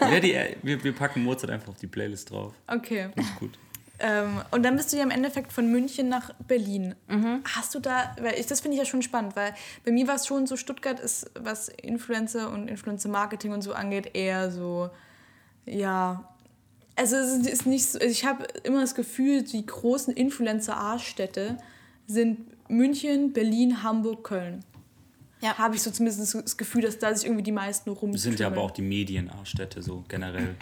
ja, 0.00 0.20
die, 0.20 0.36
wir, 0.62 0.82
wir 0.82 0.92
packen 0.94 1.22
Mozart 1.22 1.50
einfach 1.50 1.68
auf 1.68 1.76
die 1.76 1.86
Playlist 1.86 2.30
drauf. 2.30 2.54
Okay. 2.66 3.10
Ist 3.16 3.36
gut. 3.36 3.58
Ähm, 3.98 4.40
und 4.50 4.62
dann 4.62 4.76
bist 4.76 4.92
du 4.92 4.96
ja 4.96 5.02
im 5.02 5.10
Endeffekt 5.10 5.52
von 5.52 5.70
München 5.70 6.08
nach 6.08 6.32
Berlin. 6.48 6.94
Mhm. 7.08 7.42
Hast 7.54 7.74
du 7.74 7.80
da, 7.80 8.16
weil 8.20 8.38
ich, 8.38 8.46
das 8.46 8.60
finde 8.60 8.76
ich 8.76 8.82
ja 8.82 8.86
schon 8.86 9.02
spannend, 9.02 9.36
weil 9.36 9.54
bei 9.84 9.92
mir 9.92 10.08
war 10.08 10.14
es 10.14 10.26
schon 10.26 10.46
so, 10.46 10.56
Stuttgart 10.56 10.98
ist, 10.98 11.30
was 11.38 11.68
Influencer 11.68 12.50
und 12.50 12.68
Influencer-Marketing 12.68 13.52
und 13.52 13.60
so 13.62 13.74
angeht, 13.74 14.10
eher 14.14 14.50
so, 14.50 14.88
ja, 15.66 16.28
also 16.96 17.16
es 17.16 17.46
ist 17.46 17.66
nicht 17.66 17.86
so, 17.86 18.00
ich 18.00 18.24
habe 18.24 18.44
immer 18.64 18.80
das 18.80 18.94
Gefühl, 18.94 19.42
die 19.42 19.64
großen 19.64 20.12
Influencer-A-Städte 20.14 21.58
sind 22.06 22.40
München, 22.68 23.32
Berlin, 23.32 23.82
Hamburg, 23.82 24.24
Köln. 24.24 24.64
Ja. 25.40 25.56
Habe 25.56 25.74
ich 25.74 25.82
so 25.82 25.90
zumindest 25.90 26.34
das 26.34 26.56
Gefühl, 26.56 26.82
dass 26.82 26.98
da 26.98 27.14
sich 27.14 27.24
irgendwie 27.24 27.42
die 27.42 27.52
meisten 27.52 27.88
rum. 27.90 28.12
Das 28.12 28.22
sind 28.22 28.38
ja 28.38 28.48
aber 28.48 28.60
auch 28.60 28.70
die 28.70 28.82
Medien-A-Städte 28.82 29.82
so 29.82 30.04
generell. 30.08 30.54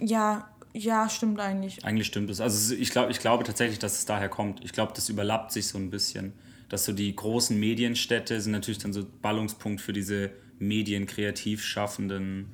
Ja, 0.00 0.48
ja, 0.72 1.08
stimmt 1.08 1.38
eigentlich. 1.38 1.84
Eigentlich 1.84 2.06
stimmt 2.06 2.30
es. 2.30 2.40
Also 2.40 2.74
ich, 2.74 2.90
glaub, 2.90 3.10
ich 3.10 3.20
glaube 3.20 3.44
tatsächlich, 3.44 3.78
dass 3.78 3.98
es 3.98 4.06
daher 4.06 4.28
kommt. 4.28 4.64
Ich 4.64 4.72
glaube, 4.72 4.92
das 4.94 5.08
überlappt 5.08 5.52
sich 5.52 5.66
so 5.66 5.78
ein 5.78 5.90
bisschen. 5.90 6.32
Dass 6.68 6.84
so 6.86 6.92
die 6.92 7.14
großen 7.14 7.58
Medienstädte 7.58 8.40
sind 8.40 8.52
natürlich 8.52 8.78
dann 8.78 8.92
so 8.92 9.04
Ballungspunkt 9.22 9.80
für 9.80 9.92
diese 9.92 10.30
medienkreativ 10.58 11.62
schaffenden, 11.62 12.48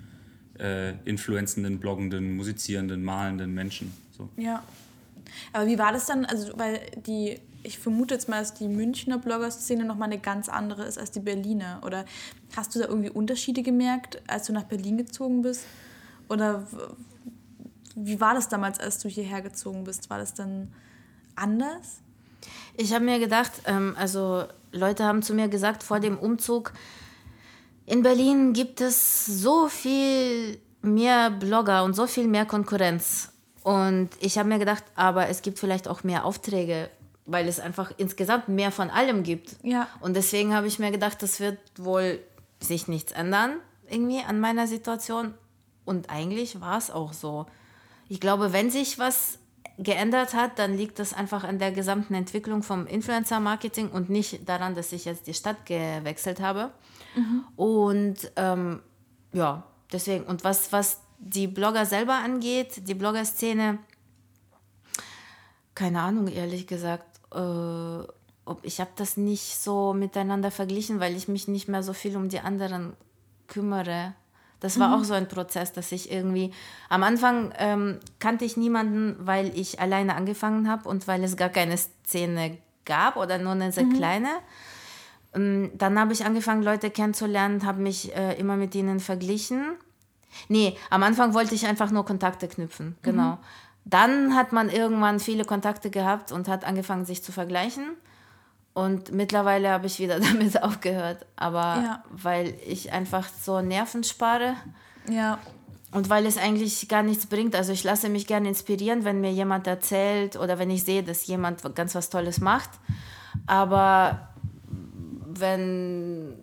äh, 0.61 0.93
influenzenden, 1.05 1.81
bloggenden, 1.81 2.37
musizierenden, 2.37 3.03
malenden 3.03 3.55
Menschen. 3.55 3.93
So. 4.17 4.29
Ja. 4.37 4.63
Aber 5.53 5.67
wie 5.67 5.79
war 5.79 5.93
das 5.93 6.07
dann? 6.07 6.25
Also, 6.25 6.53
weil 6.57 6.81
die, 7.07 7.41
ich 7.63 7.79
vermute 7.79 8.15
jetzt 8.15 8.29
mal, 8.29 8.41
dass 8.41 8.55
die 8.55 8.69
Münchner 8.69 9.19
Blogger-Szene 9.19 9.85
nochmal 9.85 10.09
eine 10.09 10.19
ganz 10.19 10.49
andere 10.49 10.85
ist 10.85 10.99
als 10.99 11.11
die 11.11 11.21
Berliner. 11.21 11.81
Oder 11.85 12.05
hast 12.57 12.75
du 12.75 12.79
da 12.79 12.87
irgendwie 12.87 13.11
Unterschiede 13.11 13.63
gemerkt, 13.63 14.21
als 14.27 14.47
du 14.47 14.53
nach 14.53 14.65
Berlin 14.65 14.97
gezogen 14.97 15.43
bist? 15.43 15.65
Oder 16.29 16.67
wie 17.97 18.21
war 18.21 18.35
das 18.35 18.49
damals, 18.49 18.79
als 18.79 18.99
du 18.99 19.09
hierher 19.09 19.43
gezogen 19.43 19.85
bist? 19.85 20.11
War 20.11 20.19
das 20.19 20.35
dann 20.35 20.73
anders? 21.37 22.01
Ich 22.77 22.93
habe 22.93 23.05
mir 23.05 23.19
gedacht, 23.19 23.53
ähm, 23.67 23.95
also 23.99 24.45
Leute 24.73 25.05
haben 25.05 25.23
zu 25.23 25.35
mir 25.35 25.49
gesagt 25.49 25.83
vor 25.83 26.01
dem 26.01 26.19
Umzug, 26.19 26.73
in 27.91 28.03
Berlin 28.03 28.53
gibt 28.53 28.81
es 28.81 29.27
so 29.27 29.69
viel 29.69 30.61
mehr 30.81 31.31
Blogger 31.31 31.83
und 31.85 31.95
so 31.95 32.07
viel 32.07 32.29
mehr 32.29 32.47
Konkurrenz. 32.47 33.33
Und 33.63 34.11
ich 34.21 34.39
habe 34.39 34.49
mir 34.49 34.59
gedacht, 34.59 34.85
aber 34.95 35.29
es 35.29 35.43
gibt 35.43 35.59
vielleicht 35.59 35.89
auch 35.89 36.05
mehr 36.05 36.25
Aufträge, 36.25 36.89
weil 37.27 37.49
es 37.49 37.61
einfach 37.61 37.93
insgesamt 37.97 38.49
mehr 38.49 38.71
von 38.71 38.91
allem 38.91 39.23
gibt. 39.23 39.57
Ja. 39.63 39.89
Und 40.01 40.15
deswegen 40.15 40.55
habe 40.55 40.69
ich 40.69 40.79
mir 40.79 40.91
gedacht, 40.91 41.23
das 41.23 41.41
wird 41.41 41.59
wohl 41.77 42.21
sich 42.61 42.89
nichts 42.89 43.13
ändern 43.13 43.57
irgendwie 43.91 44.21
an 44.21 44.41
meiner 44.41 44.67
Situation. 44.67 45.35
Und 45.85 46.11
eigentlich 46.11 46.61
war 46.61 46.79
es 46.79 46.91
auch 46.91 47.13
so. 47.13 47.47
Ich 48.09 48.21
glaube, 48.21 48.53
wenn 48.53 48.71
sich 48.71 48.99
was 48.99 49.39
geändert 49.79 50.35
hat, 50.35 50.59
dann 50.59 50.77
liegt 50.77 50.99
das 50.99 51.13
einfach 51.13 51.43
an 51.43 51.59
der 51.59 51.73
gesamten 51.73 52.15
Entwicklung 52.15 52.63
vom 52.63 52.87
Influencer-Marketing 52.87 53.91
und 53.91 54.11
nicht 54.11 54.49
daran, 54.49 54.75
dass 54.75 54.93
ich 54.93 55.07
jetzt 55.07 55.27
die 55.27 55.35
Stadt 55.35 55.67
gewechselt 55.67 56.41
habe. 56.41 56.71
Und 57.57 58.33
ähm, 58.37 58.81
ja, 59.33 59.65
deswegen, 59.93 60.25
und 60.25 60.45
was, 60.45 60.73
was 60.73 61.01
die 61.19 61.47
Blogger 61.47 61.87
selber 61.87 62.15
angeht, 62.15 62.89
die 62.89 62.95
Blogger-Szene, 62.95 63.79
keine 65.75 66.01
Ahnung, 66.01 66.29
ehrlich 66.29 66.67
gesagt. 66.67 67.21
Äh, 67.35 68.05
ob, 68.45 68.65
ich 68.65 68.81
habe 68.81 68.91
das 68.97 69.17
nicht 69.17 69.61
so 69.61 69.93
miteinander 69.93 70.51
verglichen, 70.51 70.99
weil 70.99 71.17
ich 71.17 71.29
mich 71.29 71.47
nicht 71.47 71.69
mehr 71.69 71.83
so 71.83 71.93
viel 71.93 72.17
um 72.17 72.29
die 72.29 72.41
anderen 72.41 72.95
kümmere. 73.47 74.15
Das 74.61 74.79
war 74.79 74.95
auch 74.95 75.05
so 75.05 75.15
ein 75.15 75.27
Prozess, 75.27 75.73
dass 75.73 75.91
ich 75.91 76.13
irgendwie 76.13 76.53
am 76.91 77.03
Anfang 77.03 77.53
ähm, 77.57 77.99
kannte 78.19 78.45
ich 78.45 78.59
niemanden, 78.59 79.17
weil 79.19 79.57
ich 79.59 79.81
alleine 79.81 80.15
angefangen 80.15 80.69
habe 80.69 80.87
und 80.89 81.09
weil 81.09 81.25
es 81.25 81.37
gar 81.37 81.49
keine 81.49 81.79
Szene 81.79 82.59
gab 82.85 83.17
oder 83.17 83.39
nur 83.39 83.53
eine 83.53 83.73
sehr 83.73 83.89
kleine. 83.89 84.29
Ähm, 85.35 85.71
Dann 85.75 85.99
habe 85.99 86.13
ich 86.13 86.25
angefangen, 86.25 86.63
Leute 86.63 86.91
kennenzulernen, 86.91 87.65
habe 87.65 87.81
mich 87.81 88.15
äh, 88.17 88.35
immer 88.39 88.57
mit 88.57 88.75
ihnen 88.75 89.01
verglichen. 89.01 89.73
Nee, 90.49 90.77
am 90.91 91.03
Anfang 91.03 91.35
wollte 91.35 91.55
ich 91.55 91.67
einfach 91.67 91.91
nur 91.91 92.05
Kontakte 92.05 92.47
knüpfen, 92.49 92.97
genau. 93.03 93.39
Dann 93.85 94.35
hat 94.37 94.53
man 94.53 94.69
irgendwann 94.69 95.19
viele 95.21 95.45
Kontakte 95.45 95.91
gehabt 95.91 96.31
und 96.33 96.47
hat 96.49 96.65
angefangen, 96.65 97.05
sich 97.05 97.23
zu 97.25 97.33
vergleichen. 97.33 97.85
Und 98.73 99.11
mittlerweile 99.13 99.71
habe 99.71 99.87
ich 99.87 99.99
wieder 99.99 100.21
damit 100.21 100.63
aufgehört. 100.63 101.27
Aber 101.37 101.61
Ja. 101.83 102.05
weil 102.11 102.55
ich 102.67 102.93
einfach 102.93 103.27
so 103.29 103.61
Nerven 103.61 104.05
spare 104.05 104.55
Ja. 105.09 105.39
und 105.91 106.09
weil 106.11 106.27
es 106.27 106.37
eigentlich 106.39 106.89
gar 106.89 107.03
nichts 107.03 107.27
bringt. 107.27 107.57
Also 107.57 107.73
ich 107.73 107.83
lasse 107.83 108.09
mich 108.09 108.27
gerne 108.29 108.49
inspirieren, 108.49 109.05
wenn 109.05 109.21
mir 109.21 109.33
jemand 109.33 109.67
erzählt 109.67 110.37
oder 110.37 110.59
wenn 110.61 110.71
ich 110.71 110.85
sehe, 110.85 111.03
dass 111.03 111.27
jemand 111.27 111.75
ganz 111.75 111.95
was 111.97 112.11
Tolles 112.11 112.41
macht. 112.41 112.71
Aber 113.47 114.29
wenn 115.39 116.35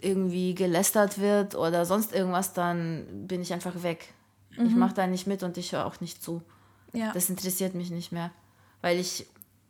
irgendwie 0.00 0.54
gelästert 0.54 1.18
wird 1.18 1.54
oder 1.54 1.86
sonst 1.86 2.12
irgendwas, 2.14 2.52
dann 2.52 3.26
bin 3.26 3.40
ich 3.40 3.52
einfach 3.52 3.82
weg. 3.82 4.12
Ich 4.56 4.74
mache 4.74 4.94
da 4.94 5.06
nicht 5.06 5.26
mit 5.26 5.42
und 5.42 5.56
ich 5.58 5.72
höre 5.72 5.84
auch 5.86 6.00
nicht 6.00 6.22
zu. 6.22 6.40
Ja. 6.92 7.10
Das 7.12 7.28
interessiert 7.28 7.74
mich 7.74 7.90
nicht 7.90 8.12
mehr, 8.12 8.30
weil 8.82 8.98
ich 9.00 9.26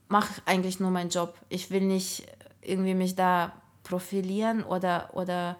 mache 0.09 0.43
eigentlich 0.45 0.79
nur 0.81 0.91
meinen 0.91 1.09
Job. 1.09 1.35
Ich 1.49 1.71
will 1.71 1.81
nicht 1.81 2.27
irgendwie 2.61 2.95
mich 2.95 3.15
da 3.15 3.53
profilieren 3.83 4.63
oder 4.63 5.11
oder 5.15 5.57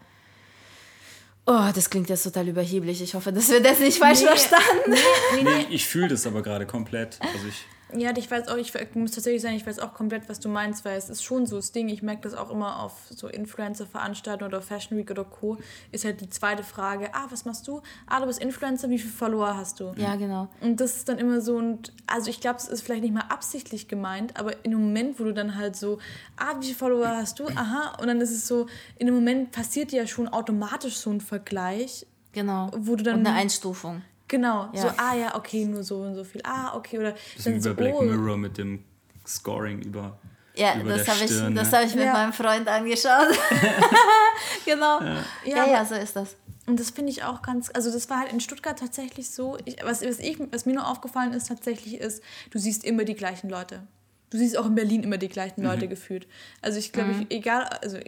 Oh, 1.46 1.68
das 1.74 1.90
klingt 1.90 2.09
jetzt 2.09 2.22
total 2.22 2.48
überheblich. 2.48 3.03
Ich 3.03 3.14
hoffe, 3.14 3.31
dass 3.31 3.50
wir 3.50 3.62
das 3.62 3.79
nicht 3.79 3.98
falsch 3.98 4.20
Nee. 4.20 4.27
verstanden. 4.27 4.94
Nee, 5.42 5.66
ich 5.70 5.87
fühle 5.87 6.09
das 6.09 6.27
aber 6.27 6.42
gerade 6.42 6.66
komplett. 6.66 7.18
Also 7.20 7.46
ich, 7.46 7.66
Ja, 7.96 8.12
ich 8.16 8.30
weiß 8.30 8.48
auch, 8.48 8.57
ich 8.57 8.72
muss 8.94 9.12
tatsächlich 9.12 9.42
sagen, 9.42 9.54
ich 9.54 9.66
weiß 9.66 9.78
auch 9.78 9.94
komplett, 9.94 10.28
was 10.28 10.40
du 10.40 10.48
meinst, 10.48 10.85
weil 10.85 10.96
es 10.98 11.09
ist 11.11 11.22
schon 11.22 11.46
so 11.46 11.57
das 11.57 11.70
Ding, 11.72 11.88
ich 11.88 12.02
merke 12.02 12.22
das 12.22 12.35
auch 12.35 12.50
immer 12.50 12.80
auf 12.83 12.92
so 13.11 13.28
Influencer-Veranstaltungen 13.28 14.48
oder 14.52 14.61
Fashion 14.62 14.98
Week 14.98 15.11
oder 15.11 15.24
Co., 15.24 15.59
ist 15.92 16.04
halt 16.04 16.20
die 16.20 16.28
zweite 16.28 16.62
Frage, 16.64 17.14
ah, 17.14 17.26
was 17.30 17.44
machst 17.44 17.68
du? 17.68 17.83
Ah, 18.07 18.20
du 18.20 18.26
bist 18.26 18.40
Influencer, 18.40 18.90
wie 18.90 18.98
viele 18.98 19.12
Follower 19.12 19.57
hast 19.57 19.80
du? 19.80 19.92
Ja, 19.96 20.16
genau. 20.16 20.48
Und 20.61 20.80
das 20.80 20.96
ist 20.96 21.09
dann 21.09 21.18
immer 21.18 21.40
so, 21.40 21.57
und 21.57 21.92
also 22.07 22.30
ich 22.30 22.40
glaube, 22.40 22.59
es 22.59 22.66
ist 22.68 22.83
vielleicht 22.83 23.02
nicht 23.02 23.14
mal 23.14 23.24
absichtlich 23.28 23.88
gemeint, 23.88 24.38
aber 24.38 24.64
in 24.64 24.72
dem 24.72 24.80
Moment, 24.80 25.20
wo 25.20 25.24
du 25.24 25.33
dann 25.33 25.57
halt 25.57 25.76
so, 25.76 25.98
ah, 26.37 26.54
wie 26.61 26.64
viele 26.66 26.76
Follower 26.76 27.09
hast 27.09 27.38
du? 27.38 27.46
Aha, 27.46 27.96
und 28.00 28.09
dann 28.09 28.20
ist 28.20 28.30
es 28.30 28.46
so, 28.48 28.66
in 28.98 29.07
dem 29.07 29.14
Moment 29.14 29.52
passiert 29.52 29.92
ja 29.92 30.07
schon 30.07 30.28
automatisch 30.28 30.96
so 30.96 31.11
ein 31.11 31.20
Vergleich, 31.20 32.07
Genau. 32.33 32.68
Wo 32.76 32.96
du 32.96 33.04
dann- 33.04 33.20
Und 33.20 33.26
eine 33.28 33.37
Einstufung. 33.37 34.02
Genau, 34.35 34.68
Ja. 34.73 34.81
so, 34.83 34.88
ah 34.97 35.14
ja, 35.14 35.37
okay, 35.37 35.64
nur 35.64 35.85
so 35.85 35.99
und 36.01 36.16
so 36.16 36.25
viel. 36.25 36.40
Ah, 36.42 36.75
okay, 36.75 36.99
oder 36.99 37.12
bisschen 37.37 37.53
wie 37.53 37.59
dann 37.59 37.62
so, 37.62 37.68
bei 37.70 37.83
Black 37.85 37.94
oh, 37.94 38.03
Mirror 38.03 38.37
mit 38.37 38.59
dem 38.59 38.83
Scoring 39.25 39.81
über. 39.83 40.18
Ja, 40.57 40.75
über 40.75 40.90
das 40.90 41.07
habe 41.07 41.20
ich, 41.25 41.31
das 41.31 41.40
ne? 41.70 41.79
hab 41.79 41.87
ich 41.87 41.94
mit 41.94 42.05
Ja. 42.05 42.12
meinem 42.14 42.33
Freund 42.33 42.66
angeschaut. 42.66 43.29
genau. 44.64 45.01
Ja, 45.01 45.25
Ja, 45.44 45.66
ja, 45.66 45.85
so 45.85 45.94
ist 45.94 46.16
das. 46.16 46.35
Und 46.66 46.81
das 46.81 46.90
finde 46.90 47.12
ich 47.12 47.23
auch 47.23 47.42
ganz, 47.42 47.70
also 47.73 47.92
das 47.92 48.11
war 48.11 48.18
halt 48.18 48.33
in 48.33 48.40
Stuttgart 48.40 48.77
tatsächlich 48.77 49.31
so. 49.31 49.57
Ich, 49.66 49.77
was, 49.85 50.03
was, 50.05 50.18
ich, 50.18 50.37
was 50.51 50.66
mir 50.66 50.75
nur 50.75 50.88
aufgefallen 50.88 51.33
ist 51.33 51.47
tatsächlich 51.47 52.01
ist, 52.01 52.20
du 52.51 52.59
siehst 52.59 52.83
immer 52.83 53.05
die 53.05 53.14
gleichen 53.14 53.49
Leute. 53.49 53.87
Du 54.31 54.38
siehst 54.38 54.59
auch 54.59 54.66
in 54.66 54.75
Berlin 54.75 55.05
immer 55.05 55.18
die 55.18 55.29
gleichen 55.29 55.62
Leute 55.62 55.87
gefühlt. 55.87 56.27
Also 56.61 56.81
ich 56.81 56.90
glaube, 56.90 57.12
ich, 57.12 57.37
egal, 57.37 57.62
also 57.83 57.99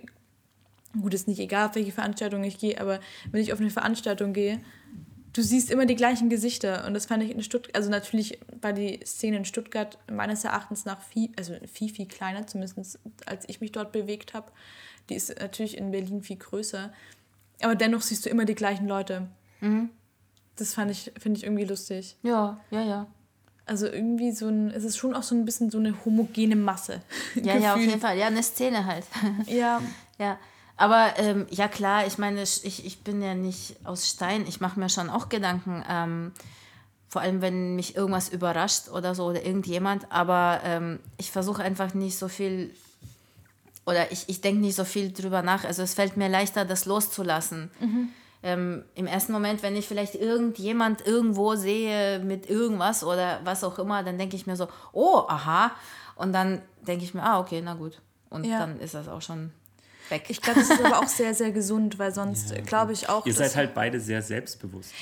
gut, 1.01 1.15
ist 1.15 1.29
nicht 1.29 1.39
egal, 1.39 1.69
auf 1.69 1.77
welche 1.77 1.93
Veranstaltung 1.93 2.43
ich 2.43 2.59
gehe, 2.59 2.81
aber 2.81 2.99
wenn 3.31 3.41
ich 3.41 3.53
auf 3.53 3.61
eine 3.61 3.71
Veranstaltung 3.71 4.33
gehe, 4.33 4.61
du 5.37 5.43
siehst 5.43 5.71
immer 5.71 5.87
die 5.87 5.97
gleichen 5.97 6.29
Gesichter. 6.29 6.87
Und 6.87 6.95
das 6.95 7.07
fand 7.07 7.23
ich 7.23 7.31
in 7.31 7.43
Stuttgart, 7.43 7.77
also 7.77 7.91
natürlich 7.91 8.39
war 8.61 8.73
die 8.73 9.01
Szene 9.05 9.37
in 9.37 9.45
Stuttgart 9.45 9.99
meines 10.11 10.45
Erachtens 10.45 10.85
nach 10.85 11.01
viel, 11.03 11.31
also 11.37 11.55
viel, 11.71 11.91
viel 11.91 12.07
kleiner, 12.07 12.47
zumindest 12.47 12.99
als 13.27 13.49
ich 13.49 13.61
mich 13.61 13.73
dort 13.73 13.93
bewegt 13.93 14.35
habe. 14.35 14.51
Die 15.09 15.15
ist 15.15 15.39
natürlich 15.41 15.77
in 15.77 15.91
Berlin 15.91 16.23
viel 16.23 16.37
größer. 16.37 16.93
Aber 17.63 17.75
dennoch 17.75 18.03
siehst 18.03 18.27
du 18.27 18.31
immer 18.31 18.45
die 18.45 18.55
gleichen 18.55 18.89
Leute. 18.89 19.29
Das 20.57 20.75
fand 20.75 20.91
ich, 20.91 21.13
finde 21.19 21.39
ich 21.39 21.45
irgendwie 21.45 21.65
lustig. 21.65 22.17
Ja, 22.23 22.61
ja, 22.71 22.83
ja. 22.83 23.07
Also 23.67 23.87
irgendwie 23.87 24.31
so 24.31 24.49
ein, 24.49 24.71
es 24.71 24.85
ist 24.85 24.97
schon 24.97 25.15
auch 25.15 25.23
so 25.25 25.35
ein 25.35 25.45
bisschen 25.45 25.71
so 25.71 25.79
eine 25.79 26.05
homogene 26.05 26.57
Masse. 26.57 27.03
Ja, 27.43 27.57
ja, 27.57 27.75
auf 27.75 27.81
jeden 27.81 28.01
Fall. 28.01 28.17
Ja, 28.17 28.29
eine 28.29 28.43
Szene 28.43 28.87
halt. 28.87 29.05
Ja, 29.47 29.83
Ja, 30.19 30.39
aber 30.77 31.15
ähm, 31.19 31.47
ja 31.51 31.69
klar, 31.69 32.07
ich 32.07 32.19
meine, 32.19 32.43
ich, 32.43 32.85
ich 32.85 32.99
bin 33.03 33.23
ja 33.23 33.35
nicht 33.35 33.77
aus 33.85 34.09
Stein. 34.09 34.45
Ich 34.47 34.61
mache 34.61 34.79
mir 34.79 34.89
schon 34.89 35.09
auch 35.11 35.29
Gedanken, 35.29 35.85
ähm, 35.89 36.33
vor 37.09 37.23
allem 37.23 37.41
wenn 37.41 37.77
mich 37.77 37.97
irgendwas 37.97 38.29
überrascht 38.29 38.89
oder 38.91 39.15
so 39.15 39.25
oder 39.27 39.45
irgendjemand. 39.45 40.11
Aber 40.13 40.61
ähm, 40.65 40.99
ich 41.17 41.31
versuche 41.31 41.63
einfach 41.63 41.95
nicht 41.95 42.19
so 42.19 42.29
viel 42.29 42.75
oder 43.87 44.11
ich, 44.11 44.29
ich 44.29 44.41
denke 44.41 44.61
nicht 44.61 44.75
so 44.75 44.85
viel 44.85 45.13
drüber 45.13 45.43
nach. 45.43 45.65
Also 45.65 45.83
es 45.83 45.95
fällt 45.95 46.17
mir 46.17 46.29
leichter, 46.29 46.65
das 46.65 46.87
loszulassen. 46.87 47.71
Ähm, 48.43 48.85
Im 48.95 49.07
ersten 49.07 49.33
Moment, 49.33 49.63
wenn 49.63 49.77
ich 49.77 49.87
vielleicht 49.87 50.15
irgendjemand 50.17 51.07
irgendwo 51.07 51.55
sehe 51.55 52.19
mit 52.19 52.51
irgendwas 52.51 53.03
oder 53.05 53.41
was 53.45 53.65
auch 53.65 53.79
immer, 53.79 54.03
dann 54.03 54.19
denke 54.19 54.37
ich 54.37 54.47
mir 54.47 54.57
so, 54.57 54.69
oh, 54.93 55.23
aha. 55.29 55.71
Und 56.17 56.33
dann 56.33 56.61
denke 56.87 57.05
ich 57.05 57.15
mir, 57.15 57.23
ah, 57.23 57.39
okay, 57.41 57.63
na 57.65 57.75
gut. 57.75 58.01
Und 58.29 58.45
Ja. 58.45 58.59
dann 58.59 58.79
ist 58.81 58.95
das 58.95 59.09
auch 59.09 59.23
schon 59.23 59.53
weg. 60.11 60.25
ich 60.29 60.41
glaube, 60.41 60.61
das 60.61 60.71
ist 60.71 60.85
aber 60.85 60.99
auch 60.99 61.09
sehr, 61.09 61.35
sehr 61.35 61.53
gesund, 61.53 61.99
weil 61.99 62.13
sonst 62.13 62.53
äh, 62.53 62.63
glaube 62.63 62.93
ich 62.93 63.09
auch. 63.09 63.27
Ihr 63.27 63.35
seid 63.35 63.57
halt 63.57 63.75
beide 63.75 64.01
sehr 64.01 64.23
selbstbewusst. 64.23 64.93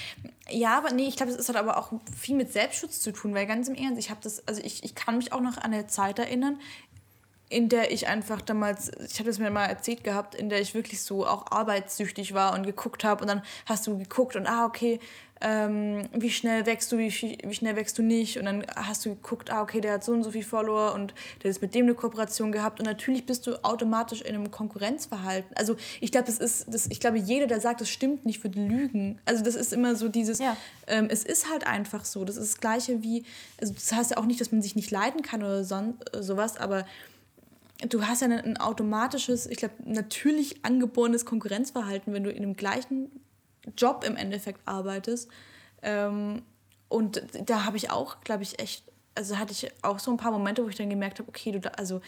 Ja, 0.51 0.77
aber 0.79 0.93
nee, 0.93 1.07
ich 1.07 1.17
glaube, 1.17 1.33
das 1.33 1.49
hat 1.49 1.57
aber 1.57 1.79
auch 1.79 1.93
viel 2.17 2.37
mit 2.37 2.53
Selbstschutz 2.53 3.01
zu 3.01 3.13
tun, 3.13 3.35
weil 3.35 3.47
ganz 3.47 3.69
im 3.69 3.75
Ernst, 3.75 3.99
ich 3.99 4.11
habe 4.11 4.21
das, 4.23 4.47
also 4.47 4.61
ich, 4.63 4.85
ich 4.85 4.95
kann 4.95 5.17
mich 5.17 5.33
auch 5.33 5.41
noch 5.41 5.57
an 5.57 5.73
eine 5.73 5.87
Zeit 5.87 6.19
erinnern, 6.19 6.59
in 7.49 7.69
der 7.69 7.93
ich 7.93 8.09
einfach 8.09 8.41
damals, 8.41 8.91
ich 9.09 9.19
habe 9.19 9.29
das 9.29 9.39
mir 9.39 9.51
mal 9.51 9.67
erzählt 9.67 10.03
gehabt, 10.03 10.35
in 10.35 10.49
der 10.49 10.61
ich 10.61 10.75
wirklich 10.75 11.03
so 11.03 11.27
auch 11.27 11.51
arbeitssüchtig 11.51 12.35
war 12.35 12.55
und 12.55 12.65
geguckt 12.65 13.05
habe 13.05 13.23
und 13.23 13.29
dann 13.29 13.43
hast 13.67 13.87
du 13.87 13.99
geguckt 13.99 14.35
und 14.37 14.47
ah, 14.47 14.67
okay, 14.67 14.99
ähm, 15.41 16.09
wie 16.13 16.31
schnell 16.31 16.65
wächst 16.65 16.91
du, 16.93 16.99
wie, 16.99 17.11
wie 17.11 17.55
schnell 17.55 17.77
wächst 17.77 17.99
du 17.99 18.03
nicht 18.03 18.39
und 18.39 18.45
dann 18.47 18.65
hast 18.77 19.05
du 19.05 19.11
geguckt, 19.11 19.51
ah, 19.51 19.63
okay, 19.63 19.81
der 19.81 19.95
hat 19.95 20.05
so 20.05 20.13
und 20.13 20.23
so 20.23 20.31
viel 20.31 20.45
Follower 20.45 20.95
und 20.95 21.13
der 21.43 21.51
ist 21.51 21.61
mit 21.61 21.75
dem 21.75 21.87
eine 21.87 21.95
Kooperation 21.95 22.53
gehabt 22.53 22.79
und 22.81 22.87
natürlich 22.87 23.27
bist 23.27 23.47
du 23.47 23.63
automatisch 23.65 24.23
in 24.23 24.35
einem 24.35 24.51
Konkurrenzverhalten. 24.51 25.55
Also 25.57 25.77
ich 26.01 26.13
glaube, 26.13 26.27
das 26.27 26.39
ist, 26.39 26.73
das, 26.73 26.87
ich 26.87 27.01
glaube, 27.01 27.19
jeder, 27.19 27.47
der 27.47 27.61
sagt, 27.61 27.81
das 27.81 27.91
stimmt 27.91 28.25
nicht, 28.25 28.43
wird 28.45 28.55
lügen. 28.55 29.19
Also 29.25 29.43
das 29.45 29.55
ist 29.55 29.73
immer 29.73 29.97
so 29.97 30.09
dieses, 30.09 30.39
Ja. 30.39 30.57
ähm, 30.87 31.09
es 31.11 31.25
ist 31.25 31.51
halt 31.51 31.67
einfach 31.67 32.05
so. 32.05 32.25
Das 32.25 32.37
ist 32.37 32.55
das 32.55 32.61
Gleiche 32.61 33.03
wie, 33.03 33.25
also 33.61 33.75
das 33.75 33.93
heißt 33.93 34.11
ja 34.13 34.17
auch 34.19 34.27
nicht, 34.27 34.41
dass 34.41 34.53
man 34.53 34.63
sich 34.63 34.77
nicht 34.77 34.91
leiden 34.91 35.23
kann 35.23 35.43
oder 35.43 35.65
son 35.65 35.95
äh, 36.13 36.23
sowas, 36.23 36.57
aber 36.57 36.87
du 37.89 38.07
hast 38.07 38.23
ja 38.23 38.29
ein, 38.29 38.33
ein 38.33 38.57
automatisches, 38.57 39.47
ich 39.47 39.59
glaube, 39.59 39.75
natürlich 39.85 40.65
angeborenes 40.65 41.27
Konkurrenzverhalten, 41.27 42.13
wenn 42.13 42.25
du 42.25 42.31
in 42.31 42.43
dem 42.43 42.57
gleichen 42.57 43.11
Job 43.77 44.05
im 44.07 44.17
Endeffekt 44.17 44.61
arbeitest. 44.67 45.29
Ähm, 45.83 46.43
und 46.89 47.23
da 47.47 47.65
habe 47.65 47.77
ich 47.77 47.91
auch, 47.91 48.21
glaube 48.21 48.43
ich, 48.43 48.59
echt, 48.61 48.85
also 49.15 49.39
hatte 49.39 49.53
ich 49.53 49.71
auch 49.83 49.99
so 49.99 50.11
ein 50.11 50.17
paar 50.17 50.33
Momente, 50.33 50.65
wo 50.65 50.69
ich 50.69 50.77
dann 50.77 50.91
gemerkt 50.91 51.19
habe, 51.19 51.29
okay, 51.29 51.53
du, 51.53 51.79
also 51.79 52.01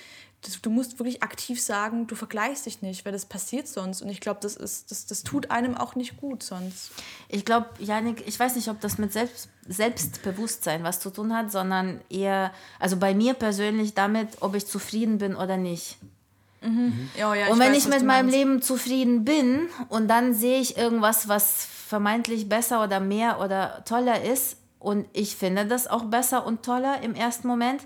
das, 0.42 0.61
du 0.61 0.71
musst 0.71 0.99
wirklich 0.99 1.23
aktiv 1.23 1.61
sagen, 1.61 2.07
du 2.07 2.14
vergleichst 2.14 2.66
dich 2.66 2.83
nicht, 2.83 3.05
weil 3.05 3.12
das 3.12 3.27
passiert 3.27 3.69
sonst. 3.69 4.03
Und 4.03 4.09
ich 4.09 4.21
glaube, 4.21 4.40
das 4.40 4.55
das, 4.57 5.07
das 5.07 5.23
tut 5.23 5.51
einem 5.51 5.77
auch 5.77 5.95
nicht 5.95 6.19
gut 6.19 6.42
sonst. 6.42 6.92
Ich 7.29 7.45
glaube, 7.45 7.69
Janik, 7.79 8.27
ich 8.27 8.38
weiß 8.38 8.55
nicht, 8.57 8.69
ob 8.69 8.81
das 8.81 8.99
mit 8.99 9.12
Selbst 9.12 9.49
Selbstbewusstsein 9.66 10.85
was 10.85 11.01
zu 11.01 11.11
tun 11.11 11.35
hat, 11.35 11.51
sondern 11.51 12.01
eher, 12.09 12.53
also 12.79 12.97
bei 12.97 13.14
mir 13.14 13.35
persönlich 13.35 13.95
damit, 13.95 14.40
ob 14.40 14.55
ich 14.55 14.66
zufrieden 14.66 15.19
bin 15.19 15.35
oder 15.35 15.57
nicht. 15.57 15.99
Ja, 17.17 17.35
ja, 17.35 17.49
und 17.49 17.59
wenn 17.59 17.73
weiß, 17.73 17.79
ich 17.79 17.89
mit 17.89 18.05
meinem 18.05 18.27
meinst. 18.27 18.37
Leben 18.37 18.63
zufrieden 18.63 19.25
bin 19.25 19.69
und 19.89 20.09
dann 20.09 20.35
sehe 20.35 20.61
ich 20.61 20.77
irgendwas, 20.77 21.29
was 21.29 21.67
vermeintlich 21.87 22.49
besser 22.49 22.83
oder 22.83 23.01
mehr 23.01 23.41
oder 23.41 23.85
toller 23.85 24.23
ist 24.23 24.57
und 24.79 25.07
ich 25.13 25.37
finde 25.37 25.67
das 25.67 25.87
auch 25.87 26.05
besser 26.05 26.47
und 26.47 26.63
toller 26.63 27.03
im 27.03 27.15
ersten 27.15 27.47
Moment 27.47 27.83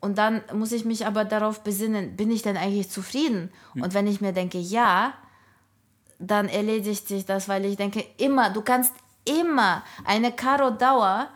und 0.00 0.18
dann 0.18 0.42
muss 0.52 0.72
ich 0.72 0.84
mich 0.84 1.06
aber 1.06 1.24
darauf 1.24 1.62
besinnen, 1.62 2.16
bin 2.16 2.30
ich 2.30 2.42
denn 2.42 2.56
eigentlich 2.56 2.88
zufrieden? 2.88 3.50
Und 3.74 3.94
wenn 3.94 4.06
ich 4.06 4.20
mir 4.20 4.32
denke, 4.32 4.58
ja, 4.58 5.12
dann 6.20 6.48
erledigt 6.48 7.08
sich 7.08 7.26
das, 7.26 7.48
weil 7.48 7.64
ich 7.64 7.76
denke, 7.76 8.04
immer, 8.16 8.50
du 8.50 8.62
kannst 8.62 8.92
immer, 9.24 9.82
eine 10.04 10.32
Caro 10.32 10.70
Dauer 10.70 11.28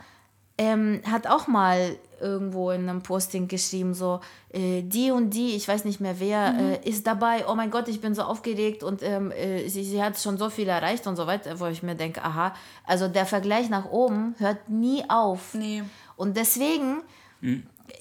ähm, 0.58 1.02
hat 1.10 1.26
auch 1.26 1.48
mal 1.48 1.96
irgendwo 2.22 2.70
in 2.70 2.88
einem 2.88 3.02
Posting 3.02 3.48
geschrieben, 3.48 3.92
so, 3.94 4.20
äh, 4.50 4.82
die 4.82 5.10
und 5.10 5.30
die, 5.30 5.56
ich 5.56 5.66
weiß 5.68 5.84
nicht 5.84 6.00
mehr 6.00 6.20
wer, 6.20 6.54
äh, 6.58 6.88
ist 6.88 7.06
dabei, 7.06 7.44
oh 7.48 7.54
mein 7.54 7.70
Gott, 7.70 7.88
ich 7.88 8.00
bin 8.00 8.14
so 8.14 8.22
aufgeregt 8.22 8.82
und 8.82 9.02
ähm, 9.02 9.30
äh, 9.32 9.68
sie, 9.68 9.84
sie 9.84 10.02
hat 10.02 10.18
schon 10.18 10.38
so 10.38 10.48
viel 10.48 10.68
erreicht 10.68 11.06
und 11.06 11.16
so 11.16 11.26
weiter, 11.26 11.58
wo 11.60 11.66
ich 11.66 11.82
mir 11.82 11.94
denke, 11.94 12.24
aha, 12.24 12.54
also 12.86 13.08
der 13.08 13.26
Vergleich 13.26 13.68
nach 13.68 13.90
oben 13.90 14.34
hört 14.38 14.68
nie 14.68 15.04
auf. 15.08 15.54
Nee. 15.54 15.82
Und 16.16 16.36
deswegen, 16.36 17.02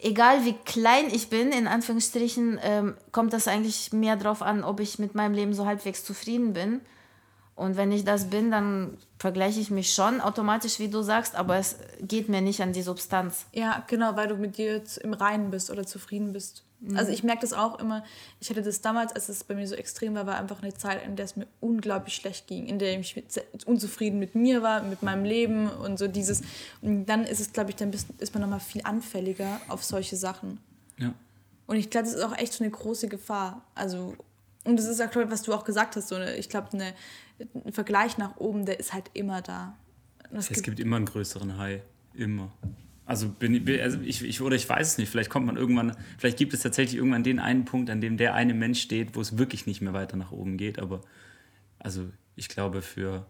egal 0.01 0.45
wie 0.45 0.53
klein 0.65 1.05
ich 1.12 1.29
bin, 1.29 1.51
in 1.51 1.67
Anführungsstrichen, 1.67 2.60
ähm, 2.63 2.95
kommt 3.12 3.34
das 3.34 3.47
eigentlich 3.47 3.91
mehr 3.93 4.15
drauf 4.15 4.41
an, 4.41 4.63
ob 4.63 4.79
ich 4.79 4.99
mit 4.99 5.15
meinem 5.15 5.34
Leben 5.34 5.53
so 5.53 5.65
halbwegs 5.65 6.03
zufrieden 6.03 6.53
bin. 6.53 6.81
Und 7.62 7.78
wenn 7.78 7.91
ich 7.91 8.04
das 8.04 8.26
bin, 8.26 8.50
dann 8.50 8.97
vergleiche 9.19 9.60
ich 9.60 9.69
mich 9.69 9.93
schon 9.93 10.19
automatisch, 10.19 10.80
wie 10.80 10.88
du 10.88 11.04
sagst, 11.04 11.36
aber 11.36 11.58
es 11.58 11.76
geht 12.02 12.28
mir 12.28 12.41
nicht 12.41 12.60
an 12.60 12.74
die 12.74 12.82
Substanz. 12.82 13.45
Ja, 13.54 13.84
genau, 13.86 14.15
weil 14.15 14.28
du 14.28 14.36
mit 14.36 14.58
dir 14.58 14.78
jetzt 14.78 14.97
im 14.97 15.13
Reinen 15.13 15.52
bist 15.52 15.69
oder 15.69 15.86
zufrieden 15.86 16.34
bist. 16.34 16.63
Also 16.95 17.12
ich 17.12 17.21
merke 17.21 17.41
das 17.41 17.54
auch 17.54 17.78
immer. 17.78 18.04
Ich 18.39 18.50
hatte 18.50 18.63
das 18.63 18.82
damals, 18.82 19.13
als 19.13 19.30
es 19.30 19.43
bei 19.43 19.54
mir 19.54 19.67
so 19.67 19.76
extrem 19.76 20.15
war, 20.15 20.26
war 20.26 20.39
einfach 20.39 20.63
eine 20.63 20.74
Zeit, 20.74 21.06
in 21.06 21.15
der 21.15 21.26
es 21.26 21.36
mir 21.36 21.45
unglaublich 21.60 22.15
schlecht 22.15 22.47
ging, 22.47 22.65
in 22.65 22.80
der 22.80 23.00
ich 23.00 23.24
unzufrieden 23.67 24.17
mit 24.17 24.34
mir 24.34 24.63
war, 24.63 24.82
mit 24.82 25.04
meinem 25.04 25.24
Leben 25.24 25.69
und 25.69 26.00
so 26.00 26.08
dieses. 26.08 26.41
Und 26.82 27.06
dann 27.06 27.26
ist 27.26 27.39
es, 27.39 27.54
glaube 27.54 27.69
ich, 27.69 27.76
dann 27.76 27.91
ist 27.91 28.34
man 28.34 28.41
nochmal 28.41 28.60
viel 28.60 28.82
anfälliger 28.84 29.62
auf 29.67 29.84
solche 29.84 30.15
Sachen. 30.15 30.58
Ja. 30.97 31.13
Und 31.67 31.76
ich 31.76 31.91
glaube, 31.91 32.08
das 32.08 32.15
ist 32.15 32.24
auch 32.24 32.36
echt 32.36 32.54
so 32.54 32.63
eine 32.63 32.71
große 32.71 33.08
Gefahr. 33.08 33.62
Also, 33.76 34.15
und 34.63 34.78
das 34.78 34.88
ist 34.88 35.00
auch, 35.00 35.10
was 35.13 35.43
du 35.43 35.54
auch 35.54 35.63
gesagt 35.63 35.95
hast, 35.95 36.08
so 36.08 36.15
eine, 36.15 36.36
ich 36.38 36.50
glaube, 36.50 36.69
eine, 36.74 36.95
ein 37.65 37.73
Vergleich 37.73 38.17
nach 38.17 38.38
oben, 38.38 38.65
der 38.65 38.80
ist 38.80 38.93
halt 38.93 39.10
immer 39.13 39.41
da. 39.41 39.77
Es 40.34 40.63
gibt 40.63 40.80
immer 40.80 40.95
einen 40.97 41.06
größeren 41.06 41.58
High. 41.58 41.82
Immer. 42.13 42.51
Also 43.06 43.27
bin, 43.30 43.54
ich- 43.56 43.65
bin 43.65 43.80
also 43.82 43.99
ich, 44.01 44.23
ich 44.23 44.41
oder 44.41 44.56
ich 44.56 44.67
weiß 44.69 44.88
es 44.93 44.97
nicht. 44.97 45.10
Vielleicht 45.10 45.30
kommt 45.30 45.45
man 45.45 45.58
irgendwann, 45.58 45.95
vielleicht 46.17 46.38
gibt 46.38 46.54
es 46.54 46.62
tatsächlich 46.62 46.97
irgendwann 46.97 47.23
den 47.23 47.39
einen 47.39 47.65
Punkt, 47.65 47.89
an 47.89 47.99
dem 48.01 48.17
der 48.17 48.34
eine 48.36 48.54
Mensch 48.54 48.82
steht, 48.82 49.15
wo 49.15 49.21
es 49.21 49.38
wirklich 49.38 49.65
nicht 49.65 49.82
mehr 49.82 49.93
weiter 49.93 50.15
nach 50.17 50.32
oben 50.32 50.56
geht. 50.58 50.80
Aber 50.80 51.01
also 51.80 52.10
ich 52.36 52.47
glaube, 52.47 52.82
für 52.82 53.25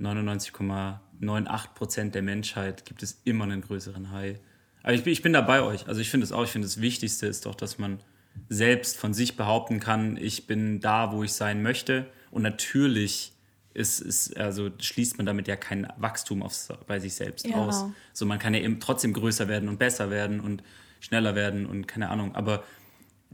99,98 0.00 1.74
Prozent 1.74 2.14
der 2.14 2.22
Menschheit 2.22 2.84
gibt 2.84 3.02
es 3.02 3.20
immer 3.24 3.44
einen 3.44 3.60
größeren 3.60 4.10
High. 4.10 4.38
Aber 4.82 4.92
ich 4.92 5.02
bin, 5.04 5.12
ich 5.12 5.22
bin 5.22 5.32
da 5.32 5.40
bei 5.40 5.62
euch. 5.62 5.86
Also 5.88 6.00
ich 6.00 6.10
finde 6.10 6.24
es 6.24 6.32
auch, 6.32 6.44
ich 6.44 6.50
finde 6.50 6.66
das 6.66 6.80
Wichtigste 6.80 7.26
ist 7.26 7.46
doch, 7.46 7.54
dass 7.54 7.78
man 7.78 8.00
selbst 8.48 8.98
von 8.98 9.14
sich 9.14 9.36
behaupten 9.36 9.80
kann, 9.80 10.16
ich 10.16 10.46
bin 10.46 10.80
da, 10.80 11.12
wo 11.12 11.22
ich 11.22 11.32
sein 11.32 11.62
möchte. 11.62 12.06
Und 12.34 12.42
natürlich 12.42 13.32
ist, 13.72 14.00
ist, 14.00 14.36
also 14.36 14.70
schließt 14.78 15.16
man 15.18 15.26
damit 15.26 15.48
ja 15.48 15.56
kein 15.56 15.86
Wachstum 15.96 16.42
aufs, 16.42 16.68
bei 16.86 17.00
sich 17.00 17.14
selbst 17.14 17.46
Ja. 17.46 17.56
aus. 17.56 17.84
So, 18.12 18.26
man 18.26 18.38
kann 18.38 18.54
ja 18.54 18.60
eben 18.60 18.80
trotzdem 18.80 19.12
größer 19.12 19.48
werden 19.48 19.68
und 19.68 19.78
besser 19.78 20.10
werden 20.10 20.40
und 20.40 20.62
schneller 21.00 21.34
werden 21.34 21.66
und 21.66 21.86
keine 21.88 22.08
Ahnung. 22.10 22.34
Aber 22.34 22.62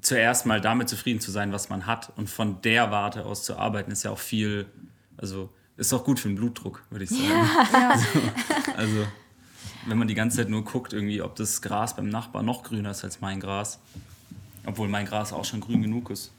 zuerst 0.01 0.47
mal 0.47 0.61
damit 0.61 0.89
zufrieden 0.89 1.21
zu 1.21 1.31
sein, 1.31 1.53
was 1.53 1.69
man 1.69 1.87
hat 1.87 2.13
und 2.17 2.29
von 2.31 2.63
der 2.63 2.91
Warte 2.91 3.25
aus 3.25 3.43
zu 3.43 3.57
arbeiten, 3.57 3.91
ist 3.91 4.03
ja 4.03 4.11
auch 4.11 4.19
viel, 4.19 4.67
also 5.17 5.51
ist 5.77 5.93
auch 5.93 6.05
gut 6.05 6.21
für 6.21 6.29
den 6.29 6.37
Blutdruck, 6.37 6.83
würde 6.91 7.05
ich 7.05 7.11
sagen. 7.11 7.23
Also, 8.77 9.07
wenn 9.87 9.99
man 9.99 10.09
die 10.09 10.15
ganze 10.15 10.39
Zeit 10.39 10.49
nur 10.49 10.65
guckt, 10.65 10.93
irgendwie, 10.93 11.21
ob 11.23 11.37
das 11.37 11.61
Gras 11.63 11.97
beim 11.97 12.09
Nachbar 12.09 12.43
noch 12.43 12.63
grüner 12.63 12.91
ist 12.91 13.05
als 13.05 13.21
mein 13.21 13.41
Gras. 13.41 13.79
Obwohl 14.67 14.89
mein 14.89 15.07
Gras 15.07 15.33
auch 15.33 15.45
schon 15.45 15.61
grün 15.61 15.83
genug 15.83 16.11
ist. 16.11 16.33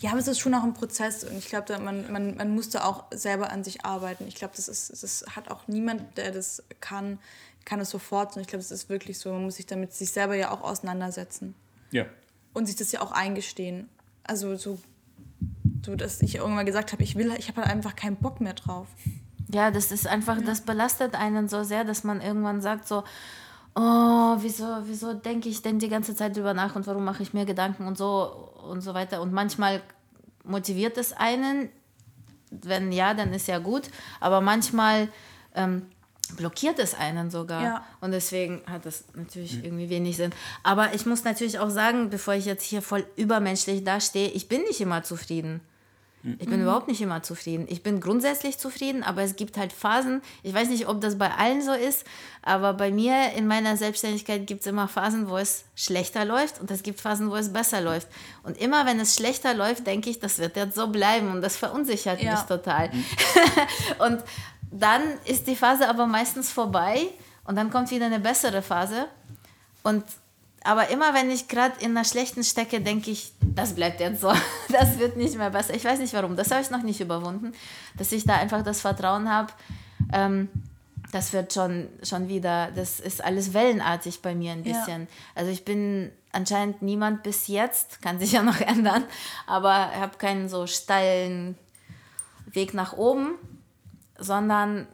Ja, 0.00 0.10
aber 0.10 0.20
es 0.20 0.28
ist 0.28 0.38
schon 0.38 0.54
auch 0.54 0.62
ein 0.62 0.74
Prozess 0.74 1.24
und 1.24 1.36
ich 1.36 1.46
glaube, 1.48 1.78
man, 1.78 2.10
man, 2.12 2.36
man 2.36 2.54
muss 2.54 2.70
da 2.70 2.84
auch 2.84 3.04
selber 3.12 3.50
an 3.50 3.64
sich 3.64 3.84
arbeiten. 3.84 4.26
Ich 4.28 4.34
glaube, 4.36 4.54
das, 4.56 4.68
ist, 4.68 5.02
das 5.02 5.24
hat 5.34 5.50
auch 5.50 5.66
niemand, 5.68 6.16
der 6.16 6.30
das 6.32 6.62
kann, 6.80 7.18
kann 7.64 7.80
es 7.80 7.90
sofort. 7.90 8.36
Und 8.36 8.42
ich 8.42 8.48
glaube, 8.48 8.62
das 8.62 8.70
ist 8.70 8.88
wirklich 8.88 9.18
so. 9.18 9.32
Man 9.32 9.42
muss 9.44 9.56
sich 9.56 9.66
damit 9.66 9.92
sich 9.92 10.12
selber 10.12 10.34
ja 10.36 10.50
auch 10.50 10.62
auseinandersetzen 10.62 11.54
Ja. 11.90 12.06
und 12.52 12.66
sich 12.66 12.76
das 12.76 12.92
ja 12.92 13.00
auch 13.00 13.12
eingestehen. 13.12 13.88
Also 14.22 14.56
so, 14.56 14.78
so 15.84 15.96
dass 15.96 16.22
ich 16.22 16.36
irgendwann 16.36 16.66
gesagt 16.66 16.92
habe, 16.92 17.02
ich 17.02 17.16
will, 17.16 17.32
ich 17.38 17.48
habe 17.48 17.62
halt 17.62 17.70
einfach 17.70 17.96
keinen 17.96 18.16
Bock 18.16 18.40
mehr 18.40 18.54
drauf. 18.54 18.86
Ja, 19.52 19.70
das 19.70 19.92
ist 19.92 20.06
einfach, 20.06 20.40
das 20.42 20.62
belastet 20.62 21.14
einen 21.14 21.48
so 21.48 21.64
sehr, 21.64 21.84
dass 21.84 22.02
man 22.04 22.20
irgendwann 22.20 22.62
sagt 22.62 22.88
so, 22.88 23.04
oh, 23.74 24.36
wieso, 24.38 24.64
wieso 24.84 25.14
denke 25.14 25.48
ich 25.48 25.62
denn 25.62 25.78
die 25.78 25.88
ganze 25.88 26.14
Zeit 26.14 26.36
drüber 26.36 26.54
nach 26.54 26.76
und 26.76 26.86
warum 26.86 27.04
mache 27.04 27.22
ich 27.22 27.34
mir 27.34 27.44
Gedanken 27.44 27.86
und 27.86 27.98
so 27.98 28.50
und 28.68 28.80
so 28.80 28.94
weiter. 28.94 29.20
Und 29.20 29.32
manchmal 29.32 29.82
motiviert 30.44 30.96
es 30.98 31.12
einen, 31.12 31.68
wenn 32.50 32.92
ja, 32.92 33.14
dann 33.14 33.32
ist 33.32 33.48
ja 33.48 33.58
gut, 33.58 33.90
aber 34.20 34.40
manchmal 34.40 35.08
ähm, 35.54 35.86
blockiert 36.36 36.78
es 36.78 36.94
einen 36.94 37.30
sogar. 37.30 37.62
Ja. 37.62 37.84
Und 38.00 38.12
deswegen 38.12 38.62
hat 38.66 38.86
das 38.86 39.04
natürlich 39.14 39.64
irgendwie 39.64 39.90
wenig 39.90 40.16
Sinn. 40.16 40.32
Aber 40.62 40.94
ich 40.94 41.06
muss 41.06 41.24
natürlich 41.24 41.58
auch 41.58 41.70
sagen, 41.70 42.10
bevor 42.10 42.34
ich 42.34 42.44
jetzt 42.44 42.64
hier 42.64 42.82
voll 42.82 43.06
übermenschlich 43.16 43.84
dastehe, 43.84 44.28
ich 44.28 44.48
bin 44.48 44.62
nicht 44.62 44.80
immer 44.80 45.02
zufrieden. 45.02 45.60
Ich 46.38 46.46
bin 46.48 46.62
überhaupt 46.62 46.88
nicht 46.88 47.02
immer 47.02 47.22
zufrieden. 47.22 47.66
Ich 47.68 47.82
bin 47.82 48.00
grundsätzlich 48.00 48.58
zufrieden, 48.58 49.02
aber 49.02 49.22
es 49.22 49.36
gibt 49.36 49.58
halt 49.58 49.72
Phasen. 49.72 50.22
Ich 50.42 50.54
weiß 50.54 50.68
nicht, 50.68 50.88
ob 50.88 51.00
das 51.02 51.18
bei 51.18 51.30
allen 51.30 51.60
so 51.60 51.72
ist, 51.72 52.04
aber 52.42 52.72
bei 52.72 52.90
mir 52.90 53.32
in 53.36 53.46
meiner 53.46 53.76
Selbstständigkeit 53.76 54.46
gibt 54.46 54.62
es 54.62 54.66
immer 54.66 54.88
Phasen, 54.88 55.28
wo 55.28 55.36
es 55.36 55.64
schlechter 55.74 56.24
läuft 56.24 56.60
und 56.60 56.70
es 56.70 56.82
gibt 56.82 57.00
Phasen, 57.00 57.30
wo 57.30 57.36
es 57.36 57.52
besser 57.52 57.82
läuft. 57.82 58.08
Und 58.42 58.56
immer 58.56 58.86
wenn 58.86 58.98
es 59.00 59.16
schlechter 59.16 59.52
läuft, 59.54 59.86
denke 59.86 60.08
ich, 60.08 60.18
das 60.18 60.38
wird 60.38 60.56
jetzt 60.56 60.74
so 60.76 60.88
bleiben 60.88 61.30
und 61.30 61.42
das 61.42 61.56
verunsichert 61.56 62.22
Ja. 62.22 62.32
mich 62.32 62.40
total. 62.42 62.90
und 63.98 64.22
dann 64.70 65.02
ist 65.26 65.46
die 65.46 65.56
Phase 65.56 65.88
aber 65.88 66.06
meistens 66.06 66.50
vorbei 66.50 67.06
und 67.44 67.56
dann 67.56 67.70
kommt 67.70 67.90
wieder 67.90 68.06
eine 68.06 68.20
bessere 68.20 68.62
Phase. 68.62 69.06
Und 69.82 70.02
aber 70.64 70.88
immer 70.90 71.14
wenn 71.14 71.30
ich 71.30 71.46
gerade 71.48 71.74
in 71.80 71.90
einer 71.92 72.04
schlechten 72.04 72.42
stecke, 72.42 72.80
denke 72.80 73.10
ich, 73.10 73.32
das 73.40 73.74
bleibt 73.74 74.00
jetzt 74.00 74.20
so. 74.22 74.32
Das 74.70 74.98
wird 74.98 75.16
nicht 75.16 75.36
mehr 75.36 75.50
besser. 75.50 75.74
Ich 75.74 75.84
weiß 75.84 75.98
nicht 76.00 76.12
warum. 76.14 76.34
Das 76.36 76.50
habe 76.50 76.62
ich 76.62 76.70
noch 76.70 76.82
nicht 76.82 77.00
überwunden, 77.00 77.52
dass 77.96 78.10
ich 78.12 78.24
da 78.24 78.34
einfach 78.36 78.62
das 78.64 78.80
Vertrauen 78.80 79.30
habe. 79.30 79.52
Ähm, 80.12 80.48
das 81.12 81.32
wird 81.32 81.52
schon, 81.52 81.88
schon 82.02 82.28
wieder, 82.28 82.72
das 82.74 82.98
ist 82.98 83.22
alles 83.22 83.54
wellenartig 83.54 84.20
bei 84.22 84.34
mir 84.34 84.52
ein 84.52 84.64
Ja. 84.64 84.72
bisschen. 84.78 85.06
Also 85.36 85.50
ich 85.52 85.64
bin 85.64 86.10
anscheinend 86.32 86.82
niemand 86.82 87.22
bis 87.22 87.46
jetzt, 87.46 88.02
kann 88.02 88.18
sich 88.18 88.32
ja 88.32 88.42
noch 88.42 88.60
ändern, 88.74 89.04
aber 89.46 89.90
ich 89.94 90.00
habe 90.00 90.16
keinen 90.18 90.48
so 90.48 90.66
steilen 90.66 91.56
Weg 92.46 92.74
nach 92.74 92.94
oben, 92.94 93.34
sondern 94.18 94.88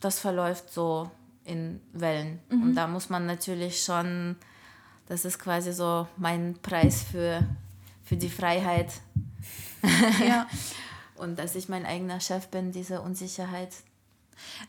das 0.00 0.18
verläuft 0.20 0.72
so 0.72 1.10
in 1.44 1.80
Wellen. 1.92 2.40
Und 2.50 2.74
da 2.74 2.86
muss 2.86 3.08
man 3.10 3.26
natürlich 3.26 3.82
schon, 3.82 4.36
das 5.08 5.24
ist 5.24 5.38
quasi 5.38 5.72
so 5.72 6.08
mein 6.16 6.56
Preis 6.62 7.04
für, 7.10 7.46
für 8.04 8.16
die 8.16 8.30
Freiheit 8.30 8.88
Ja. 10.26 10.46
und 11.16 11.38
dass 11.38 11.54
ich 11.54 11.68
mein 11.68 11.86
eigener 11.86 12.20
Chef 12.20 12.48
bin, 12.48 12.72
diese 12.72 13.00
Unsicherheit. 13.00 13.70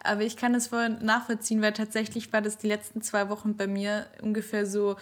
Aber 0.03 0.21
ich 0.21 0.37
kann 0.37 0.53
das 0.53 0.67
voll 0.67 0.89
nachvollziehen, 0.89 1.61
weil 1.61 1.73
tatsächlich 1.73 2.31
war 2.31 2.41
das 2.41 2.57
die 2.57 2.67
letzten 2.67 3.01
zwei 3.01 3.29
Wochen 3.29 3.57
bei 3.57 3.67
mir 3.67 4.07
ungefähr 4.21 4.65
so, 4.65 4.95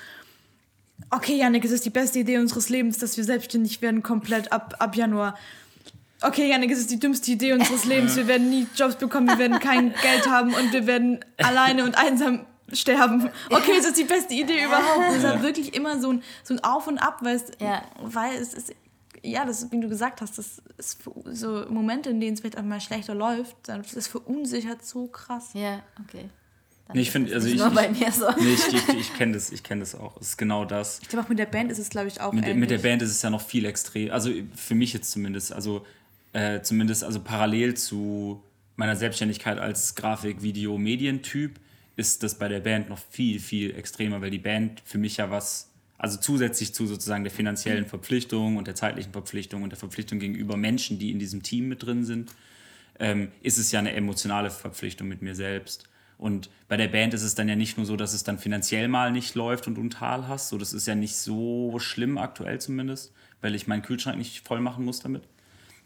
okay, 1.10 1.36
Janik, 1.36 1.66
es 1.66 1.72
ist 1.72 1.86
die 1.86 1.90
beste 1.90 2.20
Idee 2.20 2.38
unseres 2.38 2.70
Lebens, 2.70 2.98
dass 2.98 3.18
wir 3.18 3.24
selbstständig 3.24 3.82
werden, 3.82 4.04
komplett 4.04 4.52
ab, 4.52 4.76
ab 4.80 4.96
Januar. 4.96 5.38
Okay, 6.22 6.50
Janik, 6.50 6.72
es 6.72 6.80
ist 6.80 6.92
die 6.92 7.00
dümmste 7.00 7.32
Idee 7.32 7.52
unseres 7.52 7.84
Lebens. 7.84 8.16
Wir 8.16 8.28
werden 8.28 8.50
nie 8.50 8.66
Jobs 8.76 8.96
bekommen, 8.96 9.28
wir 9.28 9.38
werden 9.38 9.60
kein 9.60 9.94
Geld 10.02 10.28
haben 10.28 10.54
und 10.54 10.72
wir 10.72 10.88
werden 10.88 11.20
alleine 11.38 11.84
und 11.84 11.98
einsam 11.98 12.46
sterben. 12.72 13.30
Okay, 13.50 13.74
es 13.78 13.86
ist 13.86 13.98
die 13.98 14.04
beste 14.06 14.34
Idee 14.34 14.64
überhaupt. 14.66 15.10
Es 15.12 15.18
ist 15.18 15.24
halt 15.26 15.42
wirklich 15.42 15.74
immer 15.76 16.00
so 16.00 16.12
ein, 16.14 16.24
so 16.44 16.54
ein 16.54 16.64
Auf 16.64 16.88
und 16.88 16.98
Ab, 16.98 17.20
weil 17.22 17.36
es, 17.36 17.46
Ja. 17.60 17.84
weil 18.02 18.36
es 18.36 18.54
ist, 18.54 18.74
ja, 19.22 19.46
das, 19.46 19.72
wie 19.72 19.80
du 19.80 19.90
gesagt 19.90 20.22
hast, 20.22 20.38
das 20.38 20.62
ist 20.78 21.00
so 21.32 21.66
Momente, 21.70 22.10
in 22.10 22.20
denen 22.20 22.34
es 22.34 22.42
vielleicht 22.42 22.58
einmal 22.58 22.82
schlechter 22.82 23.16
läuft, 23.16 23.56
dann 23.64 23.84
das 23.94 24.08
verunsichert 24.08 24.86
so 24.86 25.08
krass. 25.08 25.50
Ja, 25.54 25.82
okay. 26.04 26.30
Nee, 26.94 27.02
ich 27.02 27.08
ist 27.08 27.12
finde, 27.14 27.30
es 27.30 27.36
also 27.36 27.48
ich, 27.48 27.56
nur 27.58 27.70
bei 27.70 27.90
ich, 27.90 28.00
mir 28.00 28.12
so. 28.12 28.26
nee, 28.40 28.54
ich, 28.54 28.68
ich, 28.74 28.90
ich 29.00 29.14
kenne 29.14 29.34
das, 29.34 29.52
ich 29.52 29.64
kenne 29.64 29.80
das 29.82 29.96
auch. 29.96 30.18
Es 30.20 30.30
ist 30.30 30.38
genau 30.38 30.66
das. 30.66 31.00
Ich 31.02 31.08
glaube, 31.10 31.26
auch 31.26 31.30
mit 31.30 31.40
der 31.40 31.46
Band 31.46 31.72
ist 31.72 31.80
es, 31.80 31.90
glaube 31.90 32.08
ich, 32.10 32.20
auch 32.20 32.34
Mit, 32.34 32.56
mit 32.56 32.70
der 32.70 32.80
Band 32.80 33.02
ist 33.02 33.12
es 33.12 33.22
ja 33.22 33.30
noch 33.30 33.42
viel 33.42 33.66
extrem. 33.66 34.12
Also 34.12 34.32
für 34.56 34.76
mich 34.76 34.94
jetzt 34.94 35.10
zumindest. 35.12 35.54
Also 35.54 35.86
äh, 36.34 36.62
zumindest 36.62 37.04
also 37.04 37.20
parallel 37.22 37.76
zu 37.76 38.44
meiner 38.76 38.96
Selbstständigkeit 38.96 39.60
als 39.60 39.96
Grafik-, 39.96 40.42
Video-, 40.42 40.78
Medientyp 40.78 41.60
ist 41.96 42.24
das 42.24 42.38
bei 42.38 42.48
der 42.48 42.60
Band 42.60 42.90
noch 42.90 43.00
viel, 43.10 43.40
viel 43.40 43.76
extremer, 43.76 44.22
weil 44.22 44.32
die 44.32 44.40
Band 44.40 44.82
für 44.84 44.98
mich 44.98 45.18
ja 45.18 45.30
was, 45.30 45.70
also 45.98 46.18
zusätzlich 46.18 46.74
zu 46.74 46.88
sozusagen 46.88 47.24
der 47.24 47.32
finanziellen 47.32 47.86
Verpflichtung 47.86 48.58
und 48.58 48.68
der 48.68 48.76
zeitlichen 48.76 49.12
Verpflichtung 49.12 49.64
und 49.64 49.70
der 49.70 49.80
Verpflichtung 49.80 50.20
gegenüber 50.20 50.58
Menschen, 50.58 51.00
die 51.00 51.12
in 51.12 51.20
diesem 51.20 51.44
Team 51.44 51.70
mit 51.70 51.84
drin 51.84 52.04
sind, 52.04 52.32
ähm, 53.00 53.32
ist 53.42 53.58
es 53.58 53.72
ja 53.72 53.80
eine 53.80 53.94
emotionale 53.94 54.50
Verpflichtung 54.50 55.08
mit 55.08 55.22
mir 55.22 55.36
selbst. 55.36 55.88
Und 56.18 56.50
bei 56.68 56.78
der 56.78 56.88
Band 56.88 57.14
ist 57.14 57.24
es 57.24 57.36
dann 57.36 57.50
ja 57.50 57.56
nicht 57.56 57.78
nur 57.78 57.86
so, 57.86 57.96
dass 57.96 58.14
es 58.14 58.24
dann 58.24 58.40
finanziell 58.40 58.88
mal 58.88 59.12
nicht 59.12 59.36
läuft 59.36 59.68
und 59.68 59.76
du 59.76 59.82
ein 59.82 59.90
Tal 59.90 60.28
hast. 60.28 60.50
So, 60.50 60.58
das 60.58 60.74
ist 60.74 60.88
ja 60.88 60.96
nicht 60.96 61.16
so 61.16 61.80
schlimm 61.80 62.18
aktuell 62.18 62.62
zumindest, 62.62 63.12
weil 63.42 63.56
ich 63.56 63.68
meinen 63.68 63.82
Kühlschrank 63.82 64.18
nicht 64.18 64.48
voll 64.48 64.62
machen 64.62 64.86
muss 64.86 65.00
damit. 65.00 65.24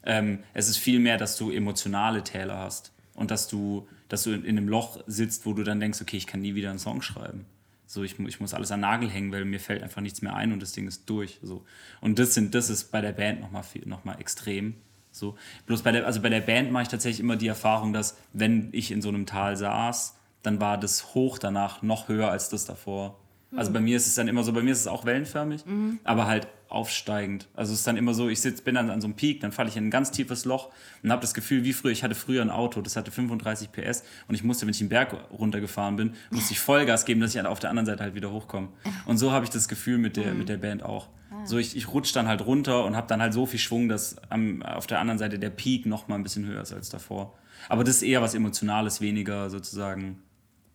Ähm, 0.06 0.40
es 0.54 0.70
ist 0.70 0.78
vielmehr, 0.78 1.18
dass 1.18 1.38
du 1.38 1.52
emotionale 1.52 2.24
Täler 2.24 2.60
hast 2.60 2.92
und 3.16 3.32
dass 3.32 3.48
du, 3.48 3.88
dass 4.10 4.24
du 4.24 4.32
in, 4.32 4.44
in 4.44 4.58
einem 4.58 4.68
Loch 4.68 5.00
sitzt, 5.08 5.46
wo 5.46 5.54
du 5.54 5.64
dann 5.64 5.80
denkst, 5.80 6.02
okay, 6.02 6.18
ich 6.18 6.28
kann 6.28 6.42
nie 6.42 6.56
wieder 6.56 6.70
einen 6.70 6.80
Song 6.80 7.02
schreiben. 7.02 7.46
So, 7.86 8.04
ich, 8.04 8.20
ich 8.20 8.40
muss 8.42 8.54
alles 8.54 8.72
an 8.72 8.82
Nagel 8.82 9.10
hängen, 9.10 9.32
weil 9.32 9.46
mir 9.46 9.62
fällt 9.62 9.82
einfach 9.82 10.02
nichts 10.02 10.22
mehr 10.22 10.36
ein 10.36 10.52
und 10.52 10.62
das 10.62 10.74
Ding 10.74 10.88
ist 10.88 11.10
durch. 11.10 11.40
So. 11.42 11.64
Und 12.02 12.20
das, 12.20 12.34
sind, 12.34 12.54
das 12.54 12.70
ist 12.70 12.92
bei 12.92 13.00
der 13.00 13.14
Band 13.14 13.40
nochmal 13.40 13.64
noch 13.86 14.04
mal 14.04 14.20
extrem. 14.20 14.76
So. 15.12 15.38
Bloß 15.66 15.84
bei 15.84 15.94
der, 15.94 16.06
also 16.06 16.22
bei 16.22 16.30
der 16.30 16.42
Band 16.42 16.72
mache 16.72 16.84
ich 16.84 16.90
tatsächlich 16.90 17.22
immer 17.22 17.38
die 17.38 17.48
Erfahrung, 17.48 17.94
dass 17.94 18.18
wenn 18.34 18.70
ich 18.74 18.92
in 18.92 19.02
so 19.02 19.08
einem 19.08 19.26
Tal 19.26 19.56
saß, 19.56 20.16
dann 20.44 20.60
war 20.60 20.78
das 20.78 21.14
Hoch 21.14 21.40
danach 21.40 21.82
noch 21.82 22.10
höher 22.10 22.30
als 22.30 22.50
das 22.50 22.66
davor. 22.66 23.18
Also 23.56 23.72
bei 23.72 23.80
mir 23.80 23.96
ist 23.96 24.08
es 24.08 24.16
dann 24.16 24.28
immer 24.28 24.44
so, 24.44 24.52
bei 24.52 24.62
mir 24.62 24.72
ist 24.72 24.82
es 24.82 24.88
auch 24.88 25.06
wellenförmig, 25.06 25.66
Mhm. 25.66 26.00
aber 26.04 26.28
halt 26.28 26.48
aufsteigend. 26.70 27.48
Also 27.56 27.72
es 27.72 27.80
ist 27.80 27.88
dann 27.88 27.96
immer 27.96 28.14
so, 28.14 28.28
ich 28.28 28.42
sitz, 28.42 28.60
bin 28.60 28.76
dann 28.76 28.90
an 28.90 29.00
so 29.00 29.08
einem 29.08 29.16
Peak, 29.16 29.40
dann 29.40 29.54
falle 29.54 29.70
ich 29.70 29.78
in 29.78 29.88
ein 29.88 29.90
ganz 29.90 30.12
tiefes 30.12 30.44
Loch 30.44 30.70
und 31.02 31.12
habe 31.12 31.22
das 31.22 31.34
Gefühl, 31.34 31.64
wie 31.64 31.72
früher, 31.72 31.92
ich 31.92 32.04
hatte 32.04 32.14
früher 32.14 32.42
ein 32.42 32.50
Auto, 32.50 32.82
das 32.82 32.98
hatte 32.98 33.10
35 33.10 33.72
PS 33.72 34.04
und 34.28 34.36
ich 34.36 34.44
musste, 34.44 34.66
wenn 34.66 34.72
ich 34.72 34.80
den 34.80 34.90
Berg 34.90 35.16
runtergefahren 35.32 35.96
bin, 35.96 36.14
musste 36.30 36.52
ich 36.54 36.60
Vollgas 36.60 37.06
geben, 37.06 37.22
dass 37.22 37.34
ich 37.34 37.42
auf 37.46 37.60
der 37.60 37.70
anderen 37.70 37.86
Seite 37.86 38.04
halt 38.04 38.16
wieder 38.16 38.32
hochkomme. 38.32 38.68
Und 39.06 39.18
so 39.18 39.32
habe 39.32 39.46
ich 39.46 39.50
das 39.50 39.70
Gefühl 39.70 39.98
mit 39.98 40.18
der, 40.18 40.34
mit 40.34 40.50
der 40.50 40.58
Band 40.58 40.84
auch. 40.84 41.08
So, 41.46 41.58
ich, 41.58 41.78
ich 41.78 41.88
rutsche 41.94 42.14
dann 42.14 42.28
halt 42.28 42.46
runter 42.46 42.84
und 42.84 42.96
habe 42.98 43.08
dann 43.08 43.22
halt 43.22 43.34
so 43.34 43.46
viel 43.46 43.60
Schwung, 43.60 43.88
dass 43.88 44.18
am, 44.30 44.62
auf 44.62 44.88
der 44.88 45.00
anderen 45.00 45.18
Seite 45.20 45.40
der 45.40 45.50
Peak 45.52 45.86
noch 45.86 46.10
mal 46.10 46.16
ein 46.16 46.24
bisschen 46.24 46.46
höher 46.46 46.62
ist 46.62 46.74
als 46.74 46.90
davor. 46.90 47.34
Aber 47.70 47.86
das 47.86 47.98
ist 47.98 48.02
eher 48.04 48.22
was 48.22 48.34
Emotionales, 48.36 49.00
weniger 49.00 49.50
sozusagen 49.50 50.20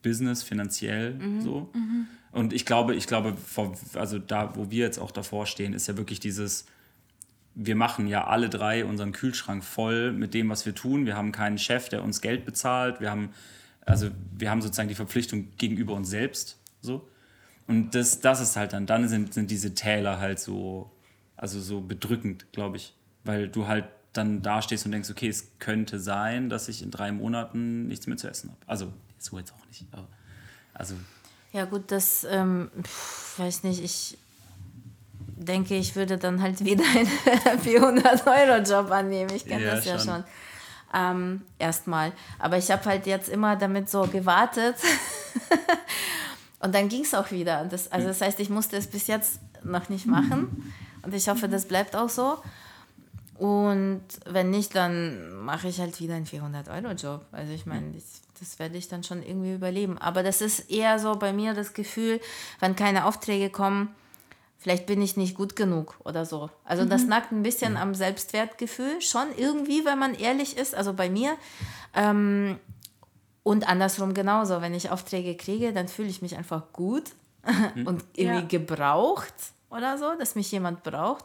Business, 0.02 0.42
finanziell 0.42 1.18
so. 1.40 1.70
Und 2.32 2.52
ich 2.52 2.64
glaube, 2.64 2.94
ich 2.94 3.06
glaube, 3.06 3.36
also 3.94 4.18
da, 4.18 4.56
wo 4.56 4.70
wir 4.70 4.84
jetzt 4.84 4.98
auch 4.98 5.10
davor 5.10 5.46
stehen, 5.46 5.74
ist 5.74 5.86
ja 5.86 5.96
wirklich 5.96 6.18
dieses, 6.18 6.64
wir 7.54 7.76
machen 7.76 8.06
ja 8.06 8.26
alle 8.26 8.48
drei 8.48 8.84
unseren 8.84 9.12
Kühlschrank 9.12 9.62
voll 9.62 10.12
mit 10.12 10.32
dem, 10.34 10.48
was 10.48 10.64
wir 10.64 10.74
tun. 10.74 11.04
Wir 11.04 11.16
haben 11.16 11.32
keinen 11.32 11.58
Chef, 11.58 11.88
der 11.90 12.02
uns 12.02 12.22
Geld 12.22 12.46
bezahlt. 12.46 13.00
Wir 13.00 13.10
haben, 13.10 13.30
also 13.84 14.10
wir 14.36 14.50
haben 14.50 14.62
sozusagen 14.62 14.88
die 14.88 14.94
Verpflichtung 14.94 15.48
gegenüber 15.58 15.92
uns 15.94 16.08
selbst. 16.08 16.58
So. 16.80 17.06
Und 17.66 17.94
das, 17.94 18.20
das 18.20 18.40
ist 18.40 18.56
halt 18.56 18.72
dann, 18.72 18.86
dann 18.86 19.08
sind, 19.08 19.34
sind 19.34 19.50
diese 19.50 19.74
Täler 19.74 20.18
halt 20.18 20.40
so, 20.40 20.90
also 21.36 21.60
so 21.60 21.82
bedrückend, 21.82 22.50
glaube 22.52 22.78
ich. 22.78 22.94
Weil 23.24 23.48
du 23.48 23.68
halt 23.68 23.84
dann 24.12 24.42
da 24.42 24.62
stehst 24.62 24.84
und 24.86 24.92
denkst, 24.92 25.10
okay, 25.10 25.28
es 25.28 25.58
könnte 25.58 25.98
sein, 26.00 26.48
dass 26.48 26.68
ich 26.68 26.82
in 26.82 26.90
drei 26.90 27.12
Monaten 27.12 27.86
nichts 27.86 28.06
mehr 28.06 28.16
zu 28.16 28.28
essen 28.28 28.50
habe. 28.50 28.60
Also, 28.66 28.92
so 29.18 29.38
jetzt 29.38 29.52
auch 29.52 29.66
nicht. 29.66 29.86
Also, 30.74 30.94
Ja 31.52 31.64
gut, 31.66 31.90
das, 31.90 32.24
ähm, 32.30 32.70
pf, 32.82 33.38
weiß 33.38 33.62
nicht, 33.64 33.82
ich 33.82 34.18
denke, 35.36 35.74
ich 35.74 35.94
würde 35.96 36.18
dann 36.18 36.40
halt 36.40 36.64
wieder 36.64 36.84
einen 36.84 37.60
400-Euro-Job 37.60 38.90
annehmen. 38.90 39.30
Ich 39.34 39.44
kenne 39.46 39.64
Ja, 39.64 39.74
das 39.76 39.84
ja 39.84 39.98
schon. 39.98 40.08
schon. 40.08 40.24
Ähm, 40.94 41.42
erstmal. 41.58 42.12
Aber 42.38 42.58
ich 42.58 42.70
habe 42.70 42.84
halt 42.84 43.06
jetzt 43.06 43.28
immer 43.28 43.56
damit 43.56 43.88
so 43.88 44.02
gewartet. 44.06 44.76
Und 46.60 46.74
dann 46.74 46.88
ging 46.88 47.02
es 47.02 47.14
auch 47.14 47.30
wieder. 47.30 47.64
Das, 47.64 47.90
also 47.90 48.08
das 48.08 48.20
heißt, 48.20 48.38
ich 48.40 48.50
musste 48.50 48.76
es 48.76 48.86
bis 48.86 49.06
jetzt 49.06 49.40
noch 49.64 49.88
nicht 49.88 50.06
machen. 50.06 50.72
Und 51.02 51.14
ich 51.14 51.28
hoffe, 51.28 51.48
das 51.48 51.66
bleibt 51.66 51.96
auch 51.96 52.08
so. 52.08 52.38
Und 53.38 54.02
wenn 54.26 54.50
nicht, 54.50 54.74
dann 54.74 55.32
mache 55.44 55.68
ich 55.68 55.80
halt 55.80 55.98
wieder 56.00 56.14
einen 56.14 56.26
400-Euro-Job. 56.26 57.24
Also 57.32 57.52
ich 57.52 57.66
meine, 57.66 57.92
das, 57.92 58.20
das 58.38 58.58
werde 58.58 58.76
ich 58.76 58.88
dann 58.88 59.02
schon 59.02 59.22
irgendwie 59.22 59.54
überleben. 59.54 59.98
Aber 59.98 60.22
das 60.22 60.40
ist 60.40 60.70
eher 60.70 60.98
so 60.98 61.16
bei 61.16 61.32
mir 61.32 61.54
das 61.54 61.72
Gefühl, 61.74 62.20
wenn 62.60 62.76
keine 62.76 63.06
Aufträge 63.06 63.50
kommen, 63.50 63.94
vielleicht 64.58 64.86
bin 64.86 65.02
ich 65.02 65.16
nicht 65.16 65.34
gut 65.34 65.56
genug 65.56 65.96
oder 66.04 66.24
so. 66.24 66.50
Also 66.64 66.84
das 66.84 67.06
nagt 67.06 67.32
ein 67.32 67.42
bisschen 67.42 67.76
am 67.76 67.94
Selbstwertgefühl, 67.96 69.00
schon 69.00 69.26
irgendwie, 69.36 69.84
wenn 69.84 69.98
man 69.98 70.14
ehrlich 70.14 70.56
ist, 70.56 70.74
also 70.74 70.92
bei 70.92 71.10
mir. 71.10 71.36
Ähm, 71.94 72.60
und 73.42 73.66
andersrum 73.68 74.14
genauso, 74.14 74.60
wenn 74.60 74.72
ich 74.74 74.90
Aufträge 74.90 75.36
kriege, 75.36 75.72
dann 75.72 75.88
fühle 75.88 76.08
ich 76.08 76.22
mich 76.22 76.36
einfach 76.36 76.72
gut 76.72 77.10
und 77.86 78.04
irgendwie 78.14 78.40
Ja. 78.42 78.46
gebraucht 78.46 79.34
oder 79.68 79.98
so, 79.98 80.12
dass 80.16 80.36
mich 80.36 80.52
jemand 80.52 80.84
braucht. 80.84 81.24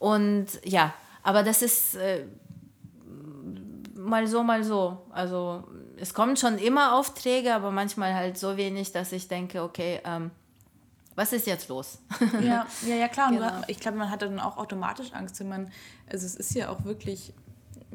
Und 0.00 0.46
ja, 0.64 0.92
aber 1.26 1.42
das 1.42 1.60
ist 1.62 1.96
äh, 1.96 2.24
mal 3.94 4.26
so, 4.26 4.42
mal 4.42 4.62
so. 4.64 4.98
Also 5.10 5.64
es 5.96 6.14
kommen 6.14 6.36
schon 6.36 6.58
immer 6.58 6.94
Aufträge, 6.98 7.54
aber 7.54 7.70
manchmal 7.70 8.14
halt 8.14 8.38
so 8.38 8.56
wenig, 8.56 8.92
dass 8.92 9.12
ich 9.12 9.28
denke, 9.28 9.62
okay, 9.62 10.00
ähm, 10.04 10.30
was 11.14 11.32
ist 11.32 11.46
jetzt 11.46 11.68
los? 11.68 11.98
Ja, 12.42 12.66
ja, 12.86 12.94
ja 12.94 13.08
klar. 13.08 13.30
Genau. 13.30 13.48
du- 13.48 13.64
ich 13.68 13.80
glaube, 13.80 13.96
man 13.96 14.10
hat 14.10 14.22
dann 14.22 14.38
auch 14.38 14.58
automatisch 14.58 15.12
Angst, 15.14 15.40
wenn 15.40 15.48
man, 15.48 15.72
also 16.10 16.26
es 16.26 16.34
ist 16.36 16.54
ja 16.54 16.68
auch 16.68 16.84
wirklich, 16.84 17.32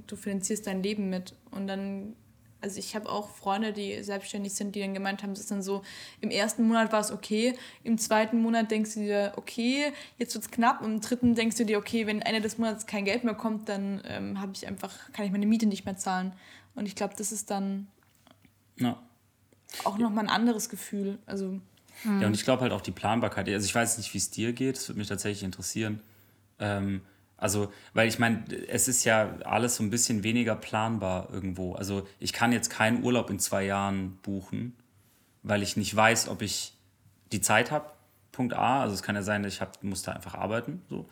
du 0.07 0.15
finanzierst 0.15 0.65
dein 0.65 0.81
Leben 0.81 1.09
mit 1.09 1.35
und 1.51 1.67
dann, 1.67 2.15
also 2.61 2.79
ich 2.79 2.95
habe 2.95 3.09
auch 3.09 3.29
Freunde, 3.29 3.73
die 3.73 4.03
selbstständig 4.03 4.53
sind, 4.53 4.75
die 4.75 4.81
dann 4.81 4.93
gemeint 4.93 5.23
haben, 5.23 5.31
es 5.31 5.39
ist 5.39 5.51
dann 5.51 5.63
so, 5.63 5.81
im 6.21 6.29
ersten 6.29 6.67
Monat 6.67 6.91
war 6.91 6.99
es 6.99 7.11
okay, 7.11 7.55
im 7.83 7.97
zweiten 7.97 8.41
Monat 8.41 8.69
denkst 8.71 8.93
du 8.93 8.99
dir, 9.01 9.33
okay, 9.35 9.91
jetzt 10.17 10.35
wird 10.35 10.45
es 10.45 10.51
knapp 10.51 10.81
und 10.81 10.93
im 10.93 11.01
dritten 11.01 11.35
denkst 11.35 11.57
du 11.57 11.65
dir, 11.65 11.79
okay, 11.79 12.05
wenn 12.07 12.21
Ende 12.21 12.41
des 12.41 12.57
Monats 12.57 12.85
kein 12.85 13.05
Geld 13.05 13.23
mehr 13.23 13.33
kommt, 13.33 13.67
dann 13.67 14.01
ähm, 14.05 14.39
habe 14.39 14.51
ich 14.55 14.67
einfach, 14.67 14.93
kann 15.11 15.25
ich 15.25 15.31
meine 15.31 15.47
Miete 15.47 15.65
nicht 15.65 15.85
mehr 15.85 15.97
zahlen. 15.97 16.33
Und 16.75 16.85
ich 16.85 16.95
glaube, 16.95 17.15
das 17.17 17.31
ist 17.31 17.49
dann 17.49 17.87
ja. 18.77 18.97
auch 19.83 19.97
nochmal 19.97 20.25
ein 20.25 20.29
anderes 20.29 20.69
Gefühl. 20.69 21.17
Also 21.25 21.59
Ja, 22.03 22.27
und 22.27 22.33
ich 22.33 22.43
glaube 22.43 22.61
halt 22.61 22.71
auch 22.71 22.81
die 22.81 22.91
Planbarkeit. 22.91 23.49
Also 23.49 23.65
ich 23.65 23.75
weiß 23.75 23.97
nicht, 23.97 24.13
wie 24.13 24.19
es 24.19 24.29
dir 24.29 24.53
geht, 24.53 24.77
das 24.77 24.87
würde 24.87 24.99
mich 24.99 25.07
tatsächlich 25.07 25.43
interessieren. 25.43 26.01
Ähm, 26.59 27.01
also, 27.41 27.73
weil 27.95 28.07
ich 28.07 28.19
meine, 28.19 28.45
es 28.67 28.87
ist 28.87 29.03
ja 29.03 29.35
alles 29.45 29.75
so 29.75 29.83
ein 29.83 29.89
bisschen 29.89 30.23
weniger 30.23 30.55
planbar 30.55 31.27
irgendwo. 31.33 31.73
Also 31.73 32.07
ich 32.19 32.33
kann 32.33 32.51
jetzt 32.51 32.69
keinen 32.69 33.03
Urlaub 33.03 33.31
in 33.31 33.39
zwei 33.39 33.65
Jahren 33.65 34.19
buchen, 34.21 34.75
weil 35.41 35.63
ich 35.63 35.75
nicht 35.75 35.93
weiß, 35.93 36.29
ob 36.29 36.43
ich 36.43 36.73
die 37.31 37.41
Zeit 37.41 37.71
habe. 37.71 37.89
Punkt 38.31 38.53
A. 38.53 38.81
Also 38.81 38.93
es 38.93 39.01
kann 39.01 39.15
ja 39.15 39.23
sein, 39.23 39.41
dass 39.41 39.53
ich 39.53 39.59
hab, 39.59 39.83
muss 39.83 40.03
da 40.03 40.11
einfach 40.11 40.35
arbeiten. 40.35 40.83
So. 40.87 41.09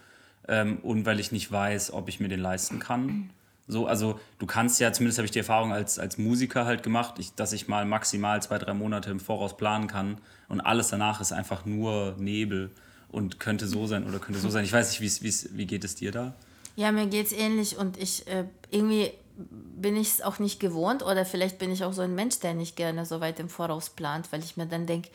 Ähm, 0.47 0.77
und 0.83 1.07
weil 1.07 1.19
ich 1.19 1.31
nicht 1.31 1.51
weiß, 1.51 1.93
ob 1.93 2.07
ich 2.07 2.19
mir 2.19 2.29
den 2.29 2.41
leisten 2.41 2.77
kann. 2.77 3.31
So, 3.67 3.87
also 3.87 4.19
du 4.37 4.45
kannst 4.45 4.79
ja, 4.79 4.93
zumindest 4.93 5.17
habe 5.17 5.25
ich 5.25 5.31
die 5.31 5.39
Erfahrung 5.39 5.73
als, 5.73 5.97
als 5.97 6.19
Musiker 6.19 6.65
halt 6.65 6.83
gemacht, 6.83 7.15
ich, 7.17 7.33
dass 7.33 7.53
ich 7.53 7.67
mal 7.67 7.85
maximal 7.85 8.39
zwei, 8.43 8.59
drei 8.59 8.75
Monate 8.75 9.09
im 9.09 9.19
Voraus 9.19 9.57
planen 9.57 9.87
kann 9.87 10.19
und 10.47 10.61
alles 10.61 10.89
danach 10.89 11.21
ist 11.21 11.31
einfach 11.31 11.65
nur 11.65 12.15
Nebel 12.19 12.69
und 13.11 13.39
könnte 13.39 13.67
so 13.67 13.87
sein 13.87 14.07
oder 14.07 14.19
könnte 14.19 14.39
so 14.39 14.49
sein. 14.49 14.63
Ich 14.63 14.73
weiß 14.73 14.89
nicht, 14.89 15.01
wie's, 15.01 15.21
wie's, 15.23 15.49
wie 15.53 15.65
geht 15.65 15.83
es 15.83 15.95
dir 15.95 16.11
da? 16.11 16.35
Ja, 16.75 16.91
mir 16.91 17.07
geht's 17.07 17.31
ähnlich 17.31 17.77
und 17.77 17.97
ich 17.97 18.27
äh, 18.27 18.45
irgendwie 18.71 19.11
bin 19.35 19.95
ich 19.95 20.09
es 20.09 20.21
auch 20.21 20.39
nicht 20.39 20.59
gewohnt 20.59 21.03
oder 21.03 21.25
vielleicht 21.25 21.59
bin 21.59 21.71
ich 21.71 21.83
auch 21.83 21.93
so 21.93 22.01
ein 22.01 22.15
Mensch, 22.15 22.39
der 22.39 22.53
nicht 22.53 22.75
gerne 22.75 23.05
so 23.05 23.21
weit 23.21 23.39
im 23.39 23.49
Voraus 23.49 23.89
plant, 23.89 24.31
weil 24.31 24.43
ich 24.43 24.57
mir 24.57 24.65
dann 24.65 24.85
denke, 24.85 25.09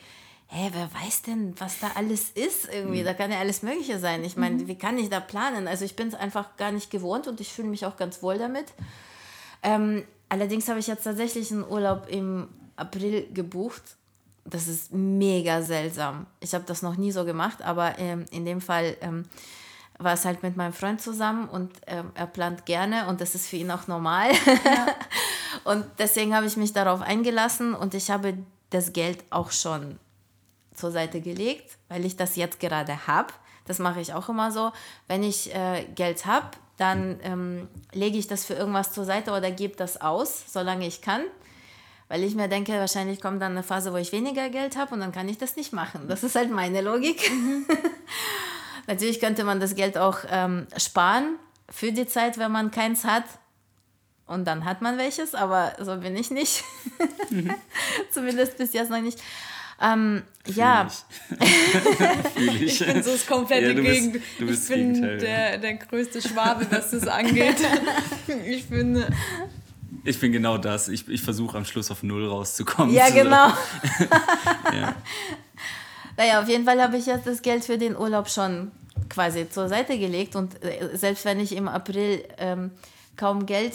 hä, 0.47 0.69
wer 0.73 0.89
weiß 0.93 1.23
denn, 1.23 1.53
was 1.59 1.79
da 1.79 1.91
alles 1.95 2.29
ist 2.31 2.69
irgendwie? 2.71 3.03
Da 3.03 3.13
kann 3.13 3.31
ja 3.31 3.39
alles 3.39 3.61
Mögliche 3.61 3.99
sein. 3.99 4.23
Ich 4.23 4.37
meine, 4.37 4.67
wie 4.67 4.75
kann 4.75 4.97
ich 4.97 5.09
da 5.09 5.19
planen? 5.19 5.67
Also 5.67 5.85
ich 5.85 5.95
bin 5.95 6.07
es 6.07 6.15
einfach 6.15 6.55
gar 6.57 6.71
nicht 6.71 6.91
gewohnt 6.91 7.27
und 7.27 7.41
ich 7.41 7.51
fühle 7.53 7.67
mich 7.67 7.85
auch 7.85 7.97
ganz 7.97 8.21
wohl 8.21 8.37
damit. 8.37 8.65
Ähm, 9.63 10.03
allerdings 10.29 10.67
habe 10.67 10.79
ich 10.79 10.87
jetzt 10.87 11.03
tatsächlich 11.03 11.51
einen 11.51 11.67
Urlaub 11.67 12.07
im 12.09 12.47
April 12.75 13.27
gebucht. 13.33 13.83
Das 14.45 14.67
ist 14.67 14.93
mega 14.93 15.61
seltsam. 15.63 16.27
Ich 16.39 16.53
habe 16.53 16.65
das 16.65 16.81
noch 16.81 16.97
nie 16.97 17.11
so 17.11 17.25
gemacht, 17.25 17.61
aber 17.63 17.97
ähm, 17.97 18.25
in 18.31 18.45
dem 18.45 18.61
Fall 18.61 18.95
ähm, 19.01 19.25
war 19.97 20.13
es 20.13 20.25
halt 20.25 20.43
mit 20.43 20.55
meinem 20.55 20.73
Freund 20.73 21.01
zusammen 21.01 21.49
und 21.49 21.71
ähm, 21.87 22.11
er 22.13 22.27
plant 22.27 22.65
gerne 22.65 23.07
und 23.07 23.21
das 23.21 23.33
ist 23.33 23.47
für 23.47 23.55
ihn 23.55 23.71
auch 23.71 23.87
normal. 23.87 24.31
und 25.63 25.85
deswegen 25.97 26.35
habe 26.35 26.45
ich 26.45 26.57
mich 26.57 26.73
darauf 26.73 27.01
eingelassen 27.01 27.73
und 27.73 27.93
ich 27.93 28.11
habe 28.11 28.37
das 28.69 28.93
Geld 28.93 29.23
auch 29.29 29.51
schon 29.51 29.99
zur 30.75 30.91
Seite 30.91 31.21
gelegt, 31.21 31.77
weil 31.87 32.05
ich 32.05 32.17
das 32.17 32.35
jetzt 32.35 32.59
gerade 32.59 33.07
habe. 33.07 33.33
Das 33.65 33.79
mache 33.79 34.01
ich 34.01 34.13
auch 34.13 34.29
immer 34.29 34.51
so. 34.51 34.71
Wenn 35.07 35.23
ich 35.23 35.53
äh, 35.55 35.85
Geld 35.95 36.25
habe, 36.25 36.51
dann 36.77 37.19
ähm, 37.23 37.67
lege 37.93 38.17
ich 38.17 38.27
das 38.27 38.45
für 38.45 38.53
irgendwas 38.53 38.91
zur 38.91 39.05
Seite 39.05 39.31
oder 39.31 39.49
gebe 39.51 39.75
das 39.75 40.01
aus, 40.01 40.43
solange 40.51 40.85
ich 40.85 41.01
kann. 41.01 41.21
Weil 42.07 42.23
ich 42.23 42.35
mir 42.35 42.47
denke, 42.47 42.73
wahrscheinlich 42.73 43.19
kommt 43.19 43.41
dann 43.41 43.53
eine 43.53 43.63
Phase, 43.63 43.91
wo 43.91 43.97
ich 43.97 44.11
weniger 44.11 44.49
Geld 44.49 44.77
habe 44.77 44.93
und 44.93 44.99
dann 44.99 45.11
kann 45.11 45.27
ich 45.27 45.37
das 45.39 45.55
nicht 45.55 45.73
machen. 45.73 46.07
Das 46.07 46.23
ist 46.23 46.35
halt 46.35 46.51
meine 46.51 46.81
Logik. 46.81 47.31
Natürlich 48.87 49.19
könnte 49.19 49.43
man 49.43 49.59
das 49.59 49.73
Geld 49.75 49.97
auch 49.97 50.19
ähm, 50.29 50.67
sparen 50.77 51.37
für 51.69 51.91
die 51.91 52.05
Zeit, 52.07 52.37
wenn 52.37 52.51
man 52.51 52.69
keins 52.69 53.03
hat. 53.05 53.23
Und 54.27 54.45
dann 54.45 54.65
hat 54.65 54.81
man 54.81 54.97
welches, 54.97 55.33
aber 55.35 55.73
so 55.79 55.97
bin 55.97 56.15
ich 56.15 56.29
nicht. 56.31 56.63
Zumindest 58.11 58.57
bis 58.57 58.73
jetzt 58.73 58.89
noch 58.91 59.01
nicht. 59.01 59.19
Ähm, 59.81 60.23
ja, 60.45 60.87
ich. 62.37 62.81
Ich 62.81 62.85
bin 62.85 63.03
so 63.03 63.11
das 63.11 63.25
komplette 63.27 63.67
Ja, 63.67 63.73
du 63.73 63.81
bist- 63.83 63.93
Gegenteil. 64.01 64.21
du 64.39 64.45
bist 64.45 64.63
ich 64.69 64.75
bin 64.75 64.93
Gegenteil, 64.93 65.17
der, 65.17 65.57
der 65.57 65.73
größte 65.75 66.21
Schwabe, 66.21 66.65
was 66.69 66.91
das 66.91 67.07
angeht. 67.07 67.57
ich 68.47 68.63
finde, 68.65 69.07
Ich 70.05 70.19
bin 70.19 70.31
genau 70.31 70.57
das. 70.57 70.87
Ich, 70.87 71.07
ich 71.09 71.21
versuche 71.21 71.57
am 71.57 71.65
Schluss 71.65 71.89
auf 71.91 72.03
Null 72.03 72.27
rauszukommen. 72.27 72.93
ja 72.93 73.09
genau. 73.13 73.49
Ja. 74.73 74.95
Naja, 76.17 76.41
auf 76.41 76.47
jeden 76.47 76.63
Fall 76.63 76.81
habe 76.81 76.95
ich 76.95 77.07
jetzt 77.07 77.27
das 77.27 77.41
Geld 77.41 77.65
für 77.65 77.77
den 77.77 77.97
Urlaub 77.97 78.29
schon 78.29 78.71
quasi 79.09 79.49
zur 79.49 79.67
Seite 79.67 79.99
gelegt 79.99 80.37
und 80.37 80.63
äh, 80.63 80.95
selbst 80.95 81.25
wenn 81.25 81.41
ich 81.41 81.53
im 81.53 81.67
April 81.67 82.23
ähm, 82.37 82.71
kaum 83.17 83.45
Geld 83.45 83.73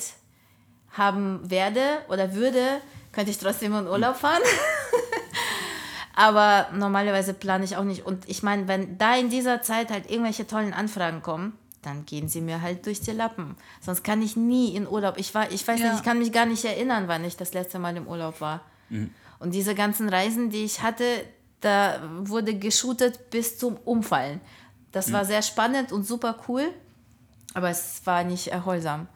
haben 0.93 1.41
werde 1.51 1.83
oder 2.09 2.35
würde, 2.35 2.81
könnte 3.13 3.31
ich 3.31 3.37
trotzdem 3.37 3.75
in 3.77 3.87
Urlaub 3.87 4.17
fahren. 4.17 4.41
Aber 6.17 6.69
normalerweise 6.75 7.35
plane 7.35 7.65
ich 7.65 7.77
auch 7.77 7.85
nicht. 7.85 8.07
Und 8.07 8.29
ich 8.29 8.43
meine, 8.43 8.69
wenn 8.69 8.97
da 8.97 9.17
in 9.17 9.29
dieser 9.29 9.61
Zeit 9.63 9.91
halt 9.91 10.11
irgendwelche 10.11 10.47
tollen 10.47 10.73
Anfragen 10.73 11.21
kommen, 11.23 11.53
dann 11.83 12.05
gehen 12.07 12.29
sie 12.29 12.41
mir 12.41 12.61
halt 12.63 12.85
durch 12.87 13.01
die 13.01 13.13
Lappen. 13.13 13.57
Sonst 13.81 14.03
kann 14.05 14.21
ich 14.23 14.37
nie 14.37 14.75
in 14.75 14.87
Urlaub. 14.87 15.15
Ich 15.19 15.35
war, 15.35 15.51
ich 15.51 15.67
weiß 15.67 15.81
Ja. 15.81 15.87
nicht, 15.91 15.99
ich 15.99 16.03
kann 16.05 16.19
mich 16.19 16.33
gar 16.33 16.47
nicht 16.47 16.65
erinnern, 16.65 17.05
wann 17.09 17.25
ich 17.25 17.37
das 17.37 17.55
letzte 17.55 17.79
Mal 17.79 17.97
im 17.97 18.07
Urlaub 18.07 18.41
war. 18.41 18.61
Und 19.39 19.55
diese 19.55 19.75
ganzen 19.75 20.09
Reisen, 20.09 20.51
die 20.51 20.65
ich 20.65 20.83
hatte, 20.83 21.05
da 21.61 22.01
wurde 22.21 22.55
geshootet 22.55 23.31
bis 23.31 23.57
zum 23.59 23.77
Umfallen. 23.85 24.41
Das 24.93 25.13
war 25.13 25.25
sehr 25.25 25.43
spannend 25.43 25.93
und 25.93 26.05
super 26.05 26.37
cool, 26.49 26.69
aber 27.55 27.71
es 27.71 28.01
war 28.05 28.25
nicht 28.25 28.49
erholsam. 28.49 29.07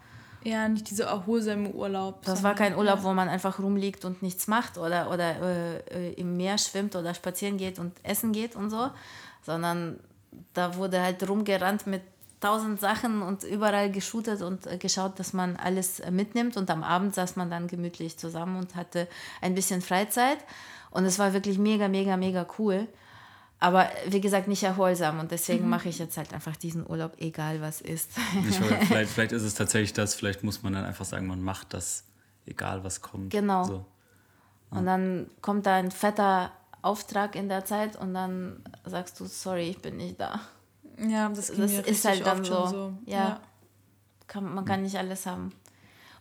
Ja, 0.45 0.69
nicht 0.69 0.91
diese 0.91 1.05
erholsame 1.05 1.71
Urlaub. 1.71 2.23
Das 2.25 2.43
war 2.43 2.55
kein 2.55 2.77
Urlaub, 2.77 3.03
wo 3.03 3.13
man 3.15 3.29
einfach 3.29 3.59
rumliegt 3.59 4.05
und 4.05 4.23
nichts 4.23 4.47
macht 4.47 4.77
oder, 4.79 5.11
oder 5.11 5.41
äh, 5.41 5.79
äh, 6.11 6.13
im 6.15 6.37
Meer 6.37 6.59
schwimmt 6.59 6.95
oder 6.97 7.15
spazieren 7.15 7.57
geht 7.57 7.79
und 7.79 7.93
essen 8.03 8.33
geht 8.33 8.55
und 8.55 8.69
so, 8.71 8.91
sondern 9.43 9.99
da 10.53 10.77
wurde 10.77 11.01
halt 11.03 11.27
rumgerannt 11.29 11.87
mit 11.87 12.03
tausend 12.45 12.79
Sachen 12.79 13.23
und 13.23 13.43
überall 13.43 13.91
geshootet 13.91 14.43
und 14.43 14.67
äh, 14.67 14.77
geschaut, 14.77 15.19
dass 15.19 15.33
man 15.33 15.57
alles 15.57 16.01
äh, 16.01 16.11
mitnimmt. 16.11 16.59
Und 16.59 16.71
am 16.71 16.85
Abend 16.85 17.15
saß 17.15 17.37
man 17.37 17.51
dann 17.51 17.69
gemütlich 17.69 18.19
zusammen 18.19 18.57
und 18.57 18.75
hatte 18.75 19.09
ein 19.41 19.55
bisschen 19.55 19.81
Freizeit. 19.81 20.39
Und 20.91 21.07
es 21.07 21.19
war 21.19 21.33
wirklich 21.33 21.59
mega, 21.59 21.89
mega, 21.89 22.19
mega 22.19 22.47
cool. 22.59 22.87
Aber 23.61 23.89
wie 24.07 24.21
gesagt, 24.21 24.47
nicht 24.47 24.63
erholsam. 24.63 25.21
Und 25.21 25.31
deswegen 25.31 25.71
mache 25.71 25.89
ich 25.89 25.99
jetzt 25.99 26.19
halt 26.19 26.35
einfach 26.35 26.55
diesen 26.57 26.87
Urlaub, 26.87 27.13
egal 27.19 27.63
was 27.63 27.81
ist. 27.81 28.11
Ich 28.49 28.61
weiß, 28.61 28.85
vielleicht, 28.85 29.11
vielleicht 29.15 29.33
ist 29.33 29.43
es 29.43 29.55
tatsächlich 29.55 29.95
das, 29.95 30.15
vielleicht 30.15 30.45
muss 30.45 30.63
man 30.63 30.75
dann 30.75 30.85
einfach 30.85 31.07
sagen, 31.07 31.27
man 31.27 31.41
macht 31.41 31.73
das, 31.73 32.05
egal 32.45 32.85
was 32.85 33.01
kommt. 33.01 33.31
Genau. 33.31 33.65
So. 33.65 33.87
Und 34.69 34.85
dann 34.85 35.31
kommt 35.41 35.65
da 35.65 35.77
ein 35.77 35.91
fetter 35.91 36.53
Auftrag 36.83 37.37
in 37.37 37.49
der 37.49 37.65
Zeit 37.65 37.97
und 37.97 38.13
dann 38.13 38.63
sagst 38.85 39.19
du, 39.19 39.25
sorry, 39.25 39.71
ich 39.71 39.81
bin 39.81 39.97
nicht 39.97 40.21
da. 40.21 40.41
Ja, 40.99 41.29
das, 41.29 41.51
ging 41.51 41.61
Das 41.61 41.71
mir 41.73 41.87
ist 41.87 42.05
halt 42.05 42.27
dann 42.27 42.41
oft 42.41 42.47
schon 42.47 42.69
so. 42.71 42.93
Ja. 43.07 43.41
Kann, 44.27 44.55
man 44.55 44.65
kann 44.65 44.83
nicht 44.83 44.97
alles 44.97 45.27
haben. 45.27 45.53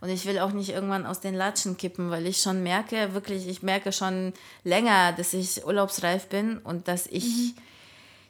Und 0.02 0.10
ich 0.10 0.26
will 0.26 0.40
auch 0.40 0.52
nicht 0.52 0.70
irgendwann 0.70 1.06
aus 1.06 1.22
den 1.22 1.34
Latschen 1.34 1.78
kippen, 1.78 2.10
weil 2.10 2.26
ich 2.28 2.42
schon 2.42 2.62
merke, 2.62 3.14
wirklich, 3.14 3.48
ich 3.48 3.64
merke 3.64 3.94
schon 3.94 4.34
länger, 4.66 5.14
dass 5.14 5.34
ich 5.34 5.66
urlaubsreif 5.66 6.28
bin 6.28 6.58
und 6.58 6.88
dass 6.90 7.08
ich 7.08 7.56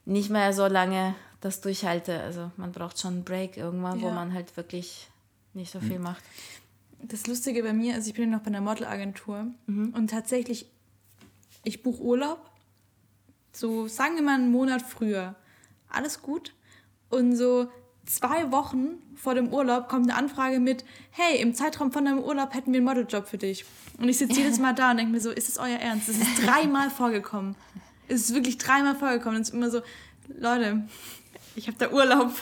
nicht 0.06 0.30
mehr 0.30 0.54
so 0.54 0.68
lange 0.68 1.16
das 1.42 1.62
durchhalte. 1.62 2.20
Also 2.20 2.52
man 2.58 2.72
braucht 2.72 3.00
schon 3.00 3.14
einen 3.16 3.24
Break 3.24 3.58
irgendwann, 3.58 4.02
wo 4.02 4.08
Ja. 4.10 4.14
man 4.14 4.34
halt 4.34 4.56
wirklich 4.56 5.10
nicht 5.54 5.72
so 5.72 5.80
viel 5.80 5.98
macht. 6.00 6.24
Das 7.02 7.26
Lustige 7.28 7.64
bei 7.64 7.74
mir 7.74 7.98
ist, 7.98 8.08
ich 8.08 8.14
bin 8.14 8.26
ja 8.30 8.38
noch 8.38 8.44
bei 8.44 8.48
einer 8.48 8.62
Modelagentur 8.62 9.48
und 9.68 10.08
tatsächlich, 10.10 10.68
ich 11.64 11.82
buche 11.84 12.02
Urlaub, 12.02 12.40
so 13.52 13.88
sagen 13.88 14.16
wir 14.16 14.22
mal 14.24 14.36
einen 14.36 14.52
Monat 14.52 14.82
früher. 14.84 15.36
Alles 15.94 16.22
gut. 16.22 16.54
Und 17.10 17.36
so 17.36 17.70
zwei 18.06 18.52
Wochen 18.52 19.02
vor 19.16 19.36
dem 19.36 19.54
Urlaub 19.54 19.88
kommt 19.88 20.10
eine 20.10 20.18
Anfrage 20.18 20.60
mit, 20.60 20.84
hey, 21.12 21.42
im 21.42 21.54
Zeitraum 21.54 21.92
von 21.92 22.06
deinem 22.06 22.20
Urlaub 22.20 22.54
hätten 22.54 22.74
wir 22.74 22.80
einen 22.80 22.86
Modeljob 22.86 23.28
für 23.28 23.38
dich. 23.38 23.66
Und 24.00 24.10
ich 24.10 24.18
sitze 24.18 24.42
jedes 24.42 24.60
Mal 24.60 24.74
da 24.74 24.92
und 24.92 24.98
denke 24.98 25.14
mir 25.14 25.22
so, 25.22 25.32
ist 25.32 25.48
es 25.48 25.58
euer 25.58 25.78
Ernst? 25.78 26.10
Es 26.10 26.18
ist 26.18 26.46
dreimal 26.46 26.90
vorgekommen. 26.90 27.56
Es 28.08 28.22
ist 28.22 28.34
wirklich 28.34 28.58
dreimal 28.58 28.96
vorgekommen. 28.96 29.38
Und 29.38 29.42
es 29.44 29.50
ist 29.50 29.56
immer 29.56 29.70
so, 29.70 29.82
Leute, 30.28 30.84
ich 31.56 31.68
habe 31.68 31.78
da 31.78 31.92
Urlaub 31.92 32.34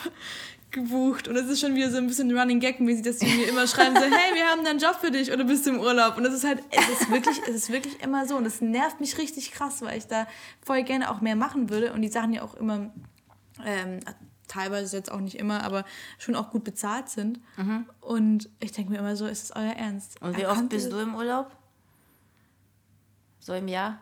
gebucht 0.72 1.28
und 1.28 1.36
es 1.36 1.46
ist 1.48 1.60
schon 1.60 1.74
wieder 1.74 1.90
so 1.90 1.98
ein 1.98 2.06
bisschen 2.06 2.36
Running 2.36 2.58
Gag 2.58 2.80
mäßig, 2.80 3.04
dass 3.04 3.18
die 3.18 3.26
mir 3.26 3.46
immer 3.46 3.66
schreiben 3.66 3.94
so, 3.94 4.02
hey, 4.02 4.34
wir 4.34 4.46
haben 4.46 4.64
da 4.64 4.70
einen 4.70 4.78
Job 4.78 4.96
für 5.00 5.10
dich 5.10 5.30
oder 5.30 5.44
bist 5.44 5.66
du 5.66 5.70
im 5.70 5.80
Urlaub 5.80 6.16
und 6.16 6.24
das 6.24 6.32
ist 6.32 6.44
halt, 6.44 6.62
es 6.70 7.00
ist 7.00 7.10
wirklich, 7.10 7.40
es 7.46 7.54
ist 7.54 7.70
wirklich 7.70 8.02
immer 8.02 8.26
so 8.26 8.36
und 8.36 8.44
das 8.44 8.62
nervt 8.62 8.98
mich 8.98 9.18
richtig 9.18 9.52
krass, 9.52 9.82
weil 9.82 9.98
ich 9.98 10.06
da 10.06 10.26
voll 10.64 10.82
gerne 10.82 11.10
auch 11.10 11.20
mehr 11.20 11.36
machen 11.36 11.68
würde 11.68 11.92
und 11.92 12.00
die 12.00 12.08
Sachen 12.08 12.32
ja 12.32 12.42
auch 12.42 12.54
immer, 12.54 12.90
ähm, 13.64 14.00
teilweise 14.48 14.96
jetzt 14.96 15.10
auch 15.10 15.20
nicht 15.20 15.38
immer, 15.38 15.64
aber 15.64 15.84
schon 16.18 16.34
auch 16.34 16.50
gut 16.50 16.64
bezahlt 16.64 17.08
sind 17.08 17.40
und 18.00 18.50
ich 18.60 18.72
denke 18.72 18.92
mir 18.92 18.98
immer 18.98 19.16
so, 19.16 19.26
ist 19.26 19.44
es 19.44 19.56
euer 19.56 19.72
Ernst? 19.72 20.20
Und 20.20 20.36
wie 20.36 20.46
oft 20.46 20.68
bist 20.68 20.92
du 20.92 20.98
im 20.98 21.14
Urlaub? 21.14 21.50
So 23.40 23.54
im 23.54 23.68
Jahr? 23.68 23.98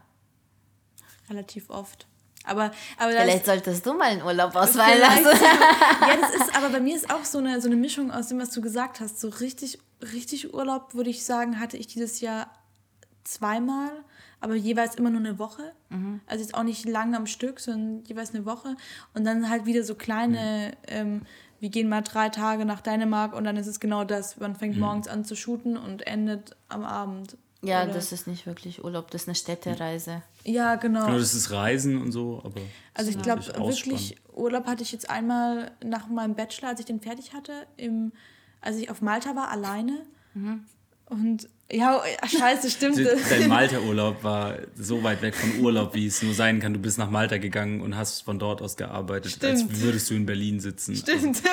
Relativ 1.28 1.70
oft. 1.70 2.06
Aber, 2.44 2.70
aber 2.98 3.10
Vielleicht 3.10 3.46
solltest 3.46 3.84
du 3.84 3.92
mal 3.92 4.10
einen 4.10 4.22
Urlaub 4.22 4.52
Vielleicht, 4.52 5.00
lassen. 5.00 5.42
ja, 5.42 6.16
das 6.20 6.34
ist, 6.34 6.56
aber 6.56 6.70
bei 6.70 6.80
mir 6.80 6.96
ist 6.96 7.12
auch 7.12 7.24
so 7.24 7.38
eine, 7.38 7.60
so 7.60 7.68
eine 7.68 7.76
Mischung 7.76 8.10
aus 8.10 8.28
dem, 8.28 8.40
was 8.40 8.50
du 8.50 8.60
gesagt 8.60 9.00
hast. 9.00 9.20
So 9.20 9.28
richtig, 9.28 9.78
richtig 10.12 10.54
Urlaub, 10.54 10.94
würde 10.94 11.10
ich 11.10 11.24
sagen, 11.24 11.60
hatte 11.60 11.76
ich 11.76 11.86
dieses 11.86 12.20
Jahr 12.20 12.50
zweimal, 13.24 13.90
aber 14.40 14.54
jeweils 14.54 14.94
immer 14.94 15.10
nur 15.10 15.20
eine 15.20 15.38
Woche. 15.38 15.72
Also 16.26 16.42
jetzt 16.42 16.54
auch 16.54 16.62
nicht 16.62 16.86
lange 16.88 17.16
am 17.16 17.26
Stück, 17.26 17.60
sondern 17.60 18.04
jeweils 18.04 18.34
eine 18.34 18.44
Woche. 18.46 18.76
Und 19.14 19.24
dann 19.24 19.50
halt 19.50 19.66
wieder 19.66 19.82
so 19.84 19.94
kleine, 19.94 20.72
ähm, 20.88 21.22
wir 21.58 21.68
gehen 21.68 21.88
mal 21.88 22.00
drei 22.02 22.28
Tage 22.30 22.64
nach 22.64 22.80
Dänemark 22.80 23.34
und 23.34 23.44
dann 23.44 23.56
ist 23.56 23.66
es 23.66 23.80
genau 23.80 24.04
das. 24.04 24.38
Man 24.38 24.54
fängt 24.56 24.78
morgens 24.78 25.08
an 25.08 25.24
zu 25.24 25.36
shooten 25.36 25.76
und 25.76 26.06
endet 26.06 26.56
am 26.68 26.84
Abend. 26.84 27.36
Ja, 27.62 27.82
Oder- 27.84 27.92
das 27.92 28.12
ist 28.12 28.26
nicht 28.26 28.46
wirklich 28.46 28.82
Urlaub, 28.82 29.10
das 29.10 29.22
ist 29.22 29.28
eine 29.28 29.34
Städtereise. 29.34 30.22
Ja, 30.44 30.76
genau. 30.76 31.04
Genau, 31.04 31.18
das 31.18 31.34
ist 31.34 31.50
Reisen 31.50 32.00
und 32.00 32.10
so, 32.12 32.40
aber. 32.42 32.60
Also 32.94 33.10
ich 33.10 33.20
glaube 33.20 33.44
wirklich 33.46 34.16
Urlaub 34.34 34.66
hatte 34.66 34.82
ich 34.82 34.92
jetzt 34.92 35.10
einmal 35.10 35.72
nach 35.84 36.08
meinem 36.08 36.34
Bachelor, 36.34 36.70
als 36.70 36.80
ich 36.80 36.86
den 36.86 37.00
fertig 37.00 37.34
hatte, 37.34 37.66
im, 37.76 38.12
als 38.62 38.76
ich 38.78 38.88
auf 38.90 39.02
Malta 39.02 39.36
war, 39.36 39.50
alleine. 39.50 40.06
Und 41.06 41.48
ja, 41.72 42.00
oh, 42.00 42.26
scheiße, 42.26 42.70
stimmt. 42.70 42.98
Dein 43.28 43.48
Malta-Urlaub 43.48 44.24
war 44.24 44.54
so 44.76 45.02
weit 45.02 45.22
weg 45.22 45.34
von 45.34 45.60
Urlaub, 45.60 45.94
wie 45.94 46.06
es 46.06 46.22
nur 46.22 46.34
sein 46.34 46.60
kann. 46.60 46.72
Du 46.72 46.80
bist 46.80 46.98
nach 46.98 47.10
Malta 47.10 47.38
gegangen 47.38 47.80
und 47.80 47.96
hast 47.96 48.22
von 48.22 48.38
dort 48.38 48.60
aus 48.60 48.76
gearbeitet, 48.76 49.32
Stimmt. 49.32 49.52
als 49.52 49.80
würdest 49.80 50.10
du 50.10 50.14
in 50.14 50.26
Berlin 50.26 50.60
sitzen. 50.60 50.96
Stimmt. 50.96 51.42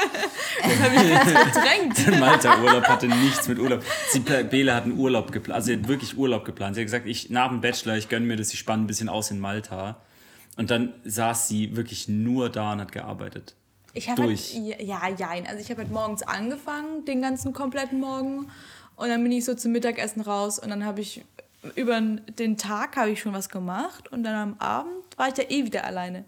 Das 0.60 0.80
habe 0.80 0.96
ich 0.96 1.14
ganz 1.14 1.32
verdrängt. 1.32 2.08
Der 2.08 2.20
Malta-Urlaub 2.20 2.84
hatte 2.86 3.08
nichts 3.08 3.48
mit 3.48 3.60
Urlaub. 3.60 3.84
Sie, 4.10 4.22
Bela 4.22 4.76
hat 4.76 4.86
einen 4.86 4.98
Urlaub 4.98 5.32
geplant, 5.32 5.56
also 5.56 5.68
sie 5.68 5.74
hat 5.74 5.88
wirklich 5.88 6.18
Urlaub 6.18 6.46
geplant. 6.46 6.76
Sie 6.76 6.82
hat 6.82 6.88
gesagt, 6.88 7.06
ich, 7.06 7.30
nach 7.30 7.50
dem 7.50 7.62
Bachelor, 7.62 7.96
ich 7.96 8.10
gönne 8.10 8.26
mir 8.26 8.38
das, 8.38 8.52
ich 8.54 8.60
spanne 8.60 8.84
ein 8.84 8.88
bisschen 8.88 9.08
aus 9.08 9.30
in 9.30 9.40
Malta. 9.40 10.02
Und 10.56 10.72
dann 10.72 10.94
saß 11.06 11.48
sie 11.48 11.76
wirklich 11.76 12.08
nur 12.08 12.50
da 12.50 12.74
und 12.74 12.82
hat 12.82 12.92
gearbeitet. 12.92 13.56
Ich 13.94 14.10
habe 14.10 14.24
halt, 14.24 14.54
ja, 14.54 15.08
ja, 15.10 15.30
also 15.48 15.60
ich 15.60 15.70
habe 15.70 15.82
halt 15.82 15.92
morgens 15.92 16.24
angefangen, 16.24 17.06
den 17.06 17.22
ganzen 17.22 17.54
kompletten 17.54 18.00
Morgen. 18.00 18.48
Und 18.98 19.10
dann 19.10 19.24
bin 19.24 19.32
ich 19.32 19.46
so 19.46 19.54
zum 19.54 19.72
Mittagessen 19.72 20.22
raus 20.22 20.60
und 20.60 20.70
dann 20.70 20.84
habe 20.84 21.02
ich 21.02 21.24
über 21.76 22.00
den 22.02 22.58
Tag 22.58 22.98
habe 22.98 23.12
ich 23.12 23.22
schon 23.22 23.34
was 23.34 23.50
gemacht 23.50 24.12
und 24.12 24.24
dann 24.24 24.36
am 24.36 24.60
Abend 24.60 24.92
war 25.18 25.30
ich 25.30 25.38
ja 25.38 25.44
eh 25.50 25.66
wieder 25.66 25.86
alleine 25.86 26.26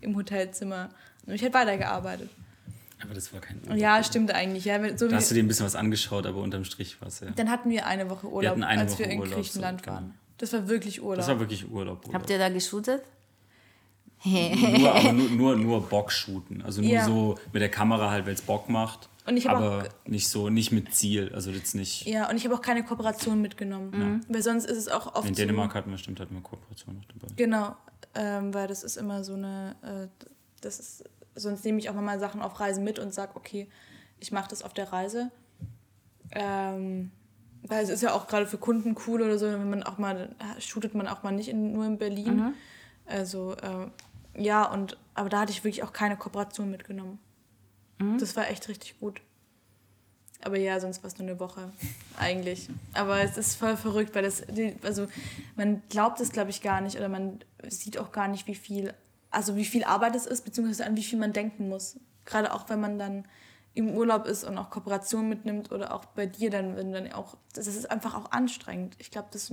im 0.00 0.16
Hotelzimmer 0.16 0.90
und 1.26 1.34
ich 1.34 1.44
habe 1.44 1.54
weitergearbeitet. 1.54 2.30
Aber 3.02 3.14
das 3.14 3.32
war 3.32 3.40
kein 3.40 3.60
Urlaub. 3.64 3.76
Ja, 3.76 4.02
stimmt 4.04 4.32
eigentlich. 4.32 4.64
Ja, 4.64 4.78
so 4.96 5.08
Da 5.08 5.16
hast 5.16 5.30
du 5.30 5.34
dir 5.34 5.42
ein 5.42 5.48
bisschen 5.48 5.66
was 5.66 5.74
angeschaut, 5.74 6.24
aber 6.26 6.40
unterm 6.40 6.64
Strich 6.64 7.00
war 7.00 7.08
es 7.08 7.20
ja. 7.20 7.30
dann 7.30 7.50
hatten 7.50 7.70
wir 7.70 7.86
eine 7.86 8.08
Woche 8.08 8.28
Urlaub, 8.28 8.52
hatten 8.52 8.62
eine 8.62 8.82
als 8.82 8.92
Woche 8.92 9.00
wir 9.00 9.10
in 9.10 9.18
Urlaub, 9.18 9.34
so, 9.34 9.40
Griechenland 9.40 9.82
genau. 9.82 9.96
waren. 9.96 10.14
Das 10.38 10.52
war 10.52 10.68
wirklich 10.68 11.02
Urlaub. 11.02 11.16
Das 11.16 11.28
war 11.28 11.40
wirklich 11.40 11.68
Urlaub. 11.68 12.06
Urlaub. 12.06 12.14
Habt 12.14 12.30
ihr 12.30 12.38
da 12.38 12.48
geshootet? 12.48 13.02
nur, 14.24 14.94
aber 14.94 15.12
nur, 15.12 15.28
nur, 15.30 15.56
nur 15.56 15.88
Bock 15.88 16.12
shooten. 16.12 16.62
Also 16.62 16.80
nur 16.80 16.90
Ja. 16.92 17.04
so 17.04 17.38
mit 17.52 17.60
der 17.60 17.68
Kamera 17.68 18.10
halt, 18.10 18.24
weil 18.26 18.34
es 18.34 18.42
Bock 18.42 18.68
macht. 18.68 19.08
Und 19.24 19.36
ich 19.36 19.48
aber 19.48 19.84
auch- 19.84 20.08
nicht 20.08 20.28
so, 20.28 20.48
nicht 20.50 20.72
mit 20.72 20.94
Ziel. 20.94 21.30
Also 21.34 21.50
jetzt 21.50 21.74
nicht. 21.74 22.06
ja, 22.06 22.28
und 22.28 22.36
ich 22.36 22.44
habe 22.44 22.54
auch 22.54 22.60
keine 22.62 22.84
Kooperation 22.84 23.40
mitgenommen. 23.40 24.24
Weil 24.28 24.42
sonst 24.42 24.64
ist 24.66 24.78
es 24.78 24.88
auch 24.88 25.14
oft 25.14 25.28
In 25.28 25.34
so, 25.34 25.42
Dänemark 25.42 25.74
hatten 25.74 25.90
wir, 25.90 25.98
stimmt, 25.98 26.18
hatten 26.20 26.34
wir 26.34 26.42
Kooperation 26.42 26.96
noch 26.96 27.04
dabei. 27.04 27.32
Genau, 27.36 27.76
ähm, 28.14 28.52
weil 28.52 28.66
das 28.68 28.82
ist 28.82 28.96
immer 28.96 29.22
so 29.22 29.34
eine, 29.34 29.76
äh, 29.82 30.26
das 30.60 30.80
ist, 30.80 31.04
sonst 31.36 31.64
nehme 31.64 31.78
ich 31.78 31.88
auch 31.88 31.94
mal 31.94 32.18
Sachen 32.18 32.42
auf 32.42 32.58
Reisen 32.58 32.82
mit 32.84 32.98
und 32.98 33.14
sage, 33.14 33.32
okay, 33.36 33.68
ich 34.18 34.32
mache 34.32 34.48
das 34.50 34.62
auf 34.62 34.74
der 34.74 34.92
Reise. 34.92 35.30
Ähm, 36.32 37.10
weil 37.64 37.84
es 37.84 37.90
ist 37.90 38.02
ja 38.02 38.12
auch 38.12 38.26
gerade 38.26 38.46
für 38.46 38.58
Kunden 38.58 38.96
cool 39.06 39.22
oder 39.22 39.38
so, 39.38 39.46
wenn 39.46 39.70
man 39.70 39.82
auch 39.84 39.98
mal, 39.98 40.34
shootet 40.58 40.94
man 40.94 41.06
auch 41.06 41.22
mal 41.22 41.30
nicht 41.32 41.48
in, 41.48 41.72
nur 41.72 41.86
in 41.86 41.98
Berlin. 41.98 42.54
Also, 43.06 43.54
äh, 43.54 44.42
ja, 44.42 44.64
und, 44.64 44.96
aber 45.14 45.28
da 45.28 45.40
hatte 45.40 45.52
ich 45.52 45.62
wirklich 45.62 45.82
auch 45.84 45.92
keine 45.92 46.16
Kooperation 46.16 46.70
mitgenommen. 46.70 47.18
Das 48.18 48.36
war 48.36 48.48
echt 48.48 48.68
richtig 48.68 48.98
gut. 49.00 49.20
Aber 50.44 50.58
ja, 50.58 50.80
sonst 50.80 51.02
war 51.02 51.08
es 51.08 51.18
nur 51.18 51.28
eine 51.28 51.38
Woche, 51.38 51.70
eigentlich. 52.18 52.68
Aber 52.94 53.20
es 53.20 53.36
ist 53.36 53.54
voll 53.54 53.76
verrückt, 53.76 54.14
weil 54.14 54.24
das, 54.24 54.42
also 54.82 55.06
man 55.54 55.82
glaubt 55.88 56.20
es, 56.20 56.32
glaube 56.32 56.50
ich, 56.50 56.62
gar 56.62 56.80
nicht 56.80 56.96
oder 56.96 57.08
man 57.08 57.38
sieht 57.68 57.96
auch 57.96 58.10
gar 58.10 58.26
nicht, 58.26 58.48
wie 58.48 58.56
viel, 58.56 58.92
also 59.30 59.54
wie 59.54 59.64
viel 59.64 59.84
Arbeit 59.84 60.16
es 60.16 60.26
ist, 60.26 60.44
beziehungsweise 60.44 60.84
an 60.84 60.96
wie 60.96 61.04
viel 61.04 61.18
man 61.18 61.32
denken 61.32 61.68
muss. 61.68 61.96
Gerade 62.24 62.52
auch, 62.52 62.68
wenn 62.68 62.80
man 62.80 62.98
dann 62.98 63.24
im 63.74 63.90
Urlaub 63.90 64.26
ist 64.26 64.42
und 64.42 64.58
auch 64.58 64.70
Kooperation 64.70 65.28
mitnimmt 65.28 65.70
oder 65.70 65.94
auch 65.94 66.04
bei 66.06 66.26
dir 66.26 66.50
dann, 66.50 66.76
wenn 66.76 66.92
dann 66.92 67.12
auch, 67.12 67.36
das 67.54 67.68
ist 67.68 67.90
einfach 67.90 68.14
auch 68.14 68.32
anstrengend. 68.32 68.96
Ich 68.98 69.12
glaube, 69.12 69.28
das 69.30 69.52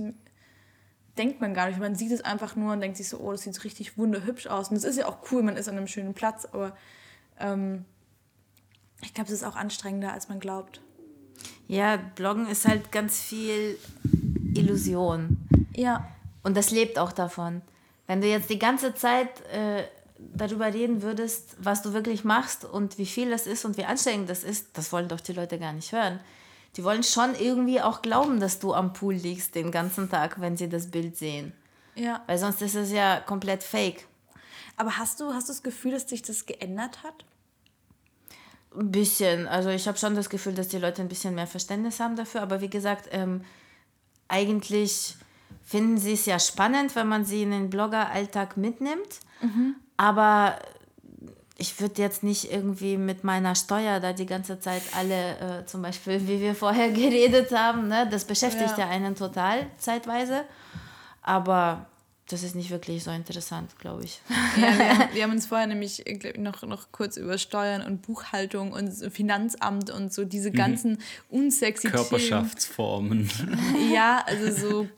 denkt 1.16 1.40
man 1.40 1.54
gar 1.54 1.68
nicht. 1.68 1.78
Man 1.78 1.94
sieht 1.94 2.10
es 2.10 2.20
einfach 2.20 2.56
nur 2.56 2.72
und 2.72 2.80
denkt 2.80 2.96
sich 2.96 3.08
so, 3.08 3.18
oh, 3.18 3.30
das 3.30 3.42
sieht 3.42 3.62
richtig 3.64 3.96
wunderhübsch 3.96 4.48
aus. 4.48 4.70
Und 4.70 4.74
das 4.74 4.84
ist 4.84 4.98
ja 4.98 5.06
auch 5.06 5.18
cool, 5.30 5.42
man 5.42 5.56
ist 5.56 5.68
an 5.68 5.76
einem 5.76 5.86
schönen 5.86 6.14
Platz, 6.14 6.46
aber 6.46 6.76
ähm, 7.38 7.84
ich 9.02 9.14
glaube, 9.14 9.28
es 9.28 9.40
ist 9.40 9.44
auch 9.44 9.56
anstrengender, 9.56 10.12
als 10.12 10.28
man 10.28 10.40
glaubt. 10.40 10.80
Ja, 11.68 11.96
Bloggen 11.96 12.48
ist 12.48 12.66
halt 12.66 12.92
ganz 12.92 13.20
viel 13.20 13.78
Illusion. 14.54 15.38
Ja. 15.74 16.08
Und 16.42 16.56
das 16.56 16.70
lebt 16.70 16.98
auch 16.98 17.12
davon. 17.12 17.62
Wenn 18.06 18.20
du 18.20 18.26
jetzt 18.26 18.50
die 18.50 18.58
ganze 18.58 18.94
Zeit 18.94 19.40
äh, 19.52 19.84
darüber 20.18 20.72
reden 20.72 21.02
würdest, 21.02 21.56
was 21.58 21.82
du 21.82 21.92
wirklich 21.92 22.24
machst 22.24 22.64
und 22.64 22.98
wie 22.98 23.06
viel 23.06 23.30
das 23.30 23.46
ist 23.46 23.64
und 23.64 23.76
wie 23.76 23.84
anstrengend 23.84 24.28
das 24.28 24.42
ist, 24.42 24.76
das 24.76 24.92
wollen 24.92 25.08
doch 25.08 25.20
die 25.20 25.32
Leute 25.32 25.58
gar 25.58 25.72
nicht 25.72 25.92
hören. 25.92 26.20
Die 26.76 26.84
wollen 26.84 27.02
schon 27.02 27.34
irgendwie 27.34 27.80
auch 27.80 28.02
glauben, 28.02 28.40
dass 28.40 28.58
du 28.58 28.74
am 28.74 28.92
Pool 28.92 29.14
liegst 29.14 29.54
den 29.54 29.70
ganzen 29.70 30.08
Tag, 30.08 30.40
wenn 30.40 30.56
sie 30.56 30.68
das 30.68 30.90
Bild 30.90 31.16
sehen. 31.16 31.52
Ja. 31.94 32.22
Weil 32.26 32.38
sonst 32.38 32.62
ist 32.62 32.74
es 32.74 32.92
ja 32.92 33.20
komplett 33.20 33.62
fake. 33.62 34.06
Aber 34.76 34.96
hast 34.98 35.20
du, 35.20 35.34
hast 35.34 35.48
du 35.48 35.52
das 35.52 35.62
Gefühl, 35.62 35.92
dass 35.92 36.08
sich 36.08 36.22
das 36.22 36.46
geändert 36.46 37.02
hat? 37.02 37.24
Ein 38.76 38.90
bisschen. 38.92 39.48
Also 39.48 39.70
ich 39.70 39.88
habe 39.88 39.98
schon 39.98 40.14
das 40.14 40.30
Gefühl, 40.30 40.54
dass 40.54 40.68
die 40.68 40.78
Leute 40.78 41.02
ein 41.02 41.08
bisschen 41.08 41.34
mehr 41.34 41.46
Verständnis 41.46 42.00
haben 42.00 42.16
dafür. 42.16 42.42
Aber 42.42 42.60
wie 42.60 42.70
gesagt, 42.70 43.08
ähm, 43.10 43.44
eigentlich 44.28 45.16
finden 45.64 45.98
sie 45.98 46.12
es 46.12 46.26
ja 46.26 46.38
spannend, 46.38 46.94
wenn 46.94 47.08
man 47.08 47.24
sie 47.24 47.42
in 47.42 47.50
den 47.50 47.70
Blogger-Alltag 47.70 48.56
mitnimmt. 48.56 49.20
Aber 49.96 50.56
ich 51.60 51.78
würde 51.78 52.00
jetzt 52.00 52.22
nicht 52.22 52.50
irgendwie 52.50 52.96
mit 52.96 53.22
meiner 53.22 53.54
Steuer 53.54 54.00
da 54.00 54.14
die 54.14 54.24
ganze 54.24 54.60
Zeit 54.60 54.82
alle, 54.96 55.60
äh, 55.60 55.66
zum 55.66 55.82
Beispiel, 55.82 56.26
wie 56.26 56.40
wir 56.40 56.54
vorher 56.54 56.90
geredet 56.92 57.52
haben, 57.52 57.88
ne? 57.88 58.08
das 58.10 58.24
beschäftigt 58.24 58.78
ja. 58.78 58.84
Ja. 58.84 58.88
einen 58.88 59.14
total 59.14 59.66
zeitweise. 59.76 60.44
Aber 61.22 61.86
das 62.32 62.42
ist 62.42 62.54
nicht 62.54 62.70
wirklich 62.70 63.02
so 63.02 63.10
interessant, 63.10 63.78
glaube 63.78 64.04
ich. 64.04 64.20
Ja, 64.56 64.78
wir, 64.78 64.88
haben, 64.88 65.08
wir 65.14 65.22
haben 65.22 65.32
uns 65.32 65.46
vorher 65.46 65.66
nämlich 65.66 66.04
noch, 66.36 66.62
noch 66.62 66.92
kurz 66.92 67.16
über 67.16 67.38
Steuern 67.38 67.82
und 67.82 68.02
Buchhaltung 68.02 68.72
und 68.72 68.90
Finanzamt 69.12 69.90
und 69.90 70.12
so 70.12 70.24
diese 70.24 70.50
ganzen 70.50 70.98
unsexy 71.28 71.88
Themen. 71.88 71.94
Körperschaftsformen. 71.94 73.30
Ja, 73.92 74.24
also 74.26 74.52
so. 74.52 74.88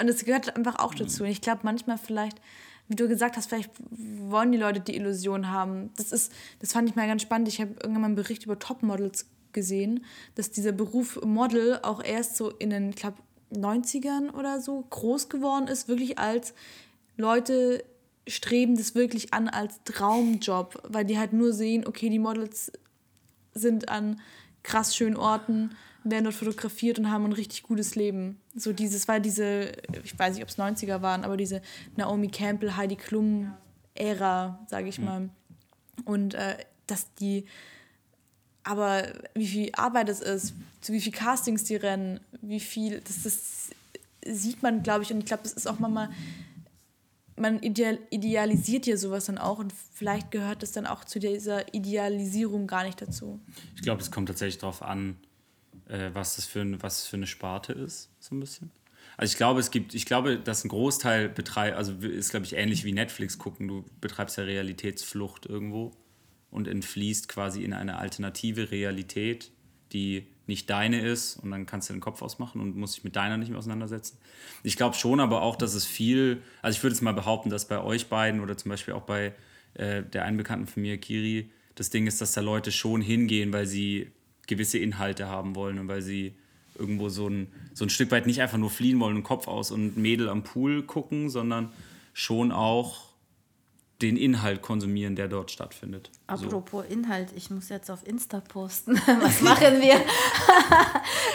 Und 0.00 0.08
es 0.08 0.24
gehört 0.24 0.56
einfach 0.56 0.78
auch 0.78 0.94
dazu. 0.94 1.22
Und 1.22 1.30
ich 1.30 1.40
glaube, 1.40 1.60
manchmal 1.62 1.98
vielleicht, 1.98 2.40
wie 2.88 2.96
du 2.96 3.08
gesagt 3.08 3.36
hast, 3.36 3.48
vielleicht 3.48 3.70
wollen 3.90 4.52
die 4.52 4.58
Leute 4.58 4.80
die 4.80 4.94
Illusion 4.96 5.50
haben. 5.50 5.90
Das 5.96 6.12
ist, 6.12 6.32
das 6.60 6.72
fand 6.72 6.88
ich 6.88 6.96
mal 6.96 7.06
ganz 7.06 7.22
spannend. 7.22 7.48
Ich 7.48 7.60
habe 7.60 7.72
irgendwann 7.72 8.00
mal 8.02 8.06
einen 8.06 8.14
Bericht 8.16 8.44
über 8.44 8.58
Topmodels 8.58 9.26
gesehen, 9.52 10.04
dass 10.34 10.50
dieser 10.50 10.72
Beruf 10.72 11.20
Model 11.24 11.80
auch 11.82 12.02
erst 12.02 12.36
so 12.36 12.50
in 12.50 12.70
den, 12.70 12.90
ich 12.90 12.96
glaube, 12.96 13.16
90ern 13.52 14.32
oder 14.32 14.60
so 14.60 14.84
groß 14.90 15.28
geworden 15.28 15.68
ist, 15.68 15.88
wirklich 15.88 16.18
als 16.18 16.54
Leute 17.16 17.84
streben 18.28 18.76
das 18.76 18.94
wirklich 18.94 19.32
an 19.32 19.48
als 19.48 19.80
Traumjob, 19.84 20.82
weil 20.88 21.04
die 21.04 21.18
halt 21.18 21.32
nur 21.32 21.52
sehen, 21.52 21.86
okay, 21.86 22.10
die 22.10 22.18
Models 22.18 22.72
sind 23.54 23.88
an 23.88 24.20
krass 24.62 24.96
schönen 24.96 25.16
Orten, 25.16 25.76
werden 26.02 26.24
dort 26.24 26.34
fotografiert 26.34 26.98
und 26.98 27.10
haben 27.10 27.24
ein 27.24 27.32
richtig 27.32 27.62
gutes 27.62 27.94
Leben. 27.94 28.40
So 28.54 28.72
dieses 28.72 29.08
war 29.08 29.20
diese, 29.20 29.72
ich 30.04 30.18
weiß 30.18 30.34
nicht, 30.34 30.42
ob 30.42 30.48
es 30.48 30.58
90er 30.58 31.02
waren, 31.02 31.24
aber 31.24 31.36
diese 31.36 31.62
Naomi 31.96 32.28
Campbell, 32.28 32.76
Heidi 32.76 32.96
Klum 32.96 33.52
Ära, 33.94 34.58
sage 34.68 34.88
ich 34.88 34.98
mal. 34.98 35.30
Und 36.04 36.34
äh, 36.34 36.56
dass 36.86 37.12
die, 37.14 37.46
aber 38.66 39.12
wie 39.34 39.46
viel 39.46 39.70
Arbeit 39.74 40.08
es 40.08 40.20
ist, 40.20 40.54
zu 40.80 40.92
wie 40.92 41.00
viel 41.00 41.12
Castings 41.12 41.62
die 41.62 41.76
rennen, 41.76 42.18
wie 42.42 42.58
viel, 42.58 43.00
das, 43.00 43.22
das 43.22 43.70
sieht 44.26 44.60
man, 44.62 44.82
glaube 44.82 45.04
ich, 45.04 45.12
und 45.12 45.20
ich 45.20 45.26
glaube, 45.26 45.44
das 45.44 45.52
ist 45.52 45.68
auch 45.68 45.78
manchmal, 45.78 46.10
man 47.36 47.60
ideal, 47.60 48.00
idealisiert 48.10 48.86
ja 48.86 48.96
sowas 48.96 49.26
dann 49.26 49.38
auch 49.38 49.60
und 49.60 49.72
vielleicht 49.94 50.32
gehört 50.32 50.64
das 50.64 50.72
dann 50.72 50.84
auch 50.84 51.04
zu 51.04 51.20
dieser 51.20 51.72
Idealisierung 51.74 52.66
gar 52.66 52.82
nicht 52.82 53.00
dazu. 53.00 53.40
Ich 53.76 53.82
glaube, 53.82 54.02
es 54.02 54.10
kommt 54.10 54.28
tatsächlich 54.28 54.58
darauf 54.58 54.82
an, 54.82 55.16
äh, 55.88 56.10
was, 56.12 56.34
das 56.34 56.46
für 56.46 56.62
ein, 56.62 56.82
was 56.82 57.02
das 57.02 57.06
für 57.06 57.16
eine 57.16 57.28
Sparte 57.28 57.72
ist, 57.72 58.10
so 58.18 58.34
ein 58.34 58.40
bisschen. 58.40 58.72
Also 59.16 59.30
ich 59.30 59.36
glaube, 59.36 59.60
es 59.60 59.70
gibt, 59.70 59.94
ich 59.94 60.06
glaube, 60.06 60.40
dass 60.40 60.64
ein 60.64 60.68
Großteil 60.68 61.28
betreibt, 61.28 61.76
also 61.76 61.92
ist, 61.92 62.30
glaube 62.30 62.46
ich, 62.46 62.54
ähnlich 62.54 62.84
wie 62.84 62.92
Netflix 62.92 63.38
gucken. 63.38 63.68
Du 63.68 63.84
betreibst 64.00 64.36
ja 64.38 64.42
Realitätsflucht 64.42 65.46
irgendwo 65.46 65.92
und 66.50 66.68
entfließt 66.68 67.28
quasi 67.28 67.62
in 67.64 67.72
eine 67.72 67.98
alternative 67.98 68.70
Realität, 68.70 69.50
die 69.92 70.26
nicht 70.46 70.70
deine 70.70 71.00
ist 71.00 71.36
und 71.36 71.50
dann 71.50 71.66
kannst 71.66 71.88
du 71.88 71.92
den 71.92 72.00
Kopf 72.00 72.22
ausmachen 72.22 72.60
und 72.60 72.76
musst 72.76 72.96
dich 72.96 73.04
mit 73.04 73.16
deiner 73.16 73.36
nicht 73.36 73.48
mehr 73.48 73.58
auseinandersetzen. 73.58 74.18
Ich 74.62 74.76
glaube 74.76 74.94
schon 74.96 75.20
aber 75.20 75.42
auch, 75.42 75.56
dass 75.56 75.74
es 75.74 75.84
viel, 75.84 76.42
also 76.62 76.76
ich 76.76 76.82
würde 76.82 76.94
jetzt 76.94 77.02
mal 77.02 77.12
behaupten, 77.12 77.50
dass 77.50 77.66
bei 77.66 77.80
euch 77.80 78.08
beiden 78.08 78.40
oder 78.40 78.56
zum 78.56 78.70
Beispiel 78.70 78.94
auch 78.94 79.02
bei 79.02 79.34
äh, 79.74 80.02
der 80.02 80.24
einen 80.24 80.36
Bekannten 80.36 80.66
von 80.66 80.82
mir, 80.82 80.98
Kiri, 80.98 81.50
das 81.74 81.90
Ding 81.90 82.06
ist, 82.06 82.20
dass 82.20 82.32
da 82.32 82.40
Leute 82.40 82.72
schon 82.72 83.00
hingehen, 83.00 83.52
weil 83.52 83.66
sie 83.66 84.10
gewisse 84.46 84.78
Inhalte 84.78 85.26
haben 85.26 85.56
wollen 85.56 85.78
und 85.78 85.88
weil 85.88 86.02
sie 86.02 86.34
irgendwo 86.78 87.08
so 87.08 87.28
ein, 87.28 87.48
so 87.74 87.84
ein 87.84 87.90
Stück 87.90 88.10
weit 88.10 88.26
nicht 88.26 88.40
einfach 88.40 88.58
nur 88.58 88.70
fliehen 88.70 89.00
wollen 89.00 89.16
und 89.16 89.22
Kopf 89.24 89.48
aus 89.48 89.70
und 89.70 89.96
Mädel 89.96 90.28
am 90.28 90.44
Pool 90.44 90.82
gucken, 90.82 91.28
sondern 91.28 91.70
schon 92.12 92.52
auch 92.52 93.05
den 94.02 94.16
Inhalt 94.16 94.60
konsumieren, 94.60 95.16
der 95.16 95.28
dort 95.28 95.50
stattfindet. 95.50 96.10
So. 96.28 96.46
Apropos 96.46 96.84
Inhalt, 96.88 97.32
ich 97.34 97.50
muss 97.50 97.68
jetzt 97.68 97.90
auf 97.90 98.06
Insta 98.06 98.40
posten. 98.40 98.96
Was 99.20 99.40
machen 99.40 99.80
wir? 99.80 100.04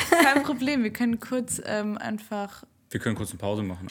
Kein 0.23 0.43
Problem, 0.43 0.83
wir 0.83 0.93
können 0.93 1.19
kurz 1.19 1.61
ähm, 1.65 1.97
einfach 1.97 2.63
Wir 2.91 2.99
können 2.99 3.15
kurz 3.15 3.31
eine 3.31 3.39
Pause 3.39 3.63
machen. 3.63 3.87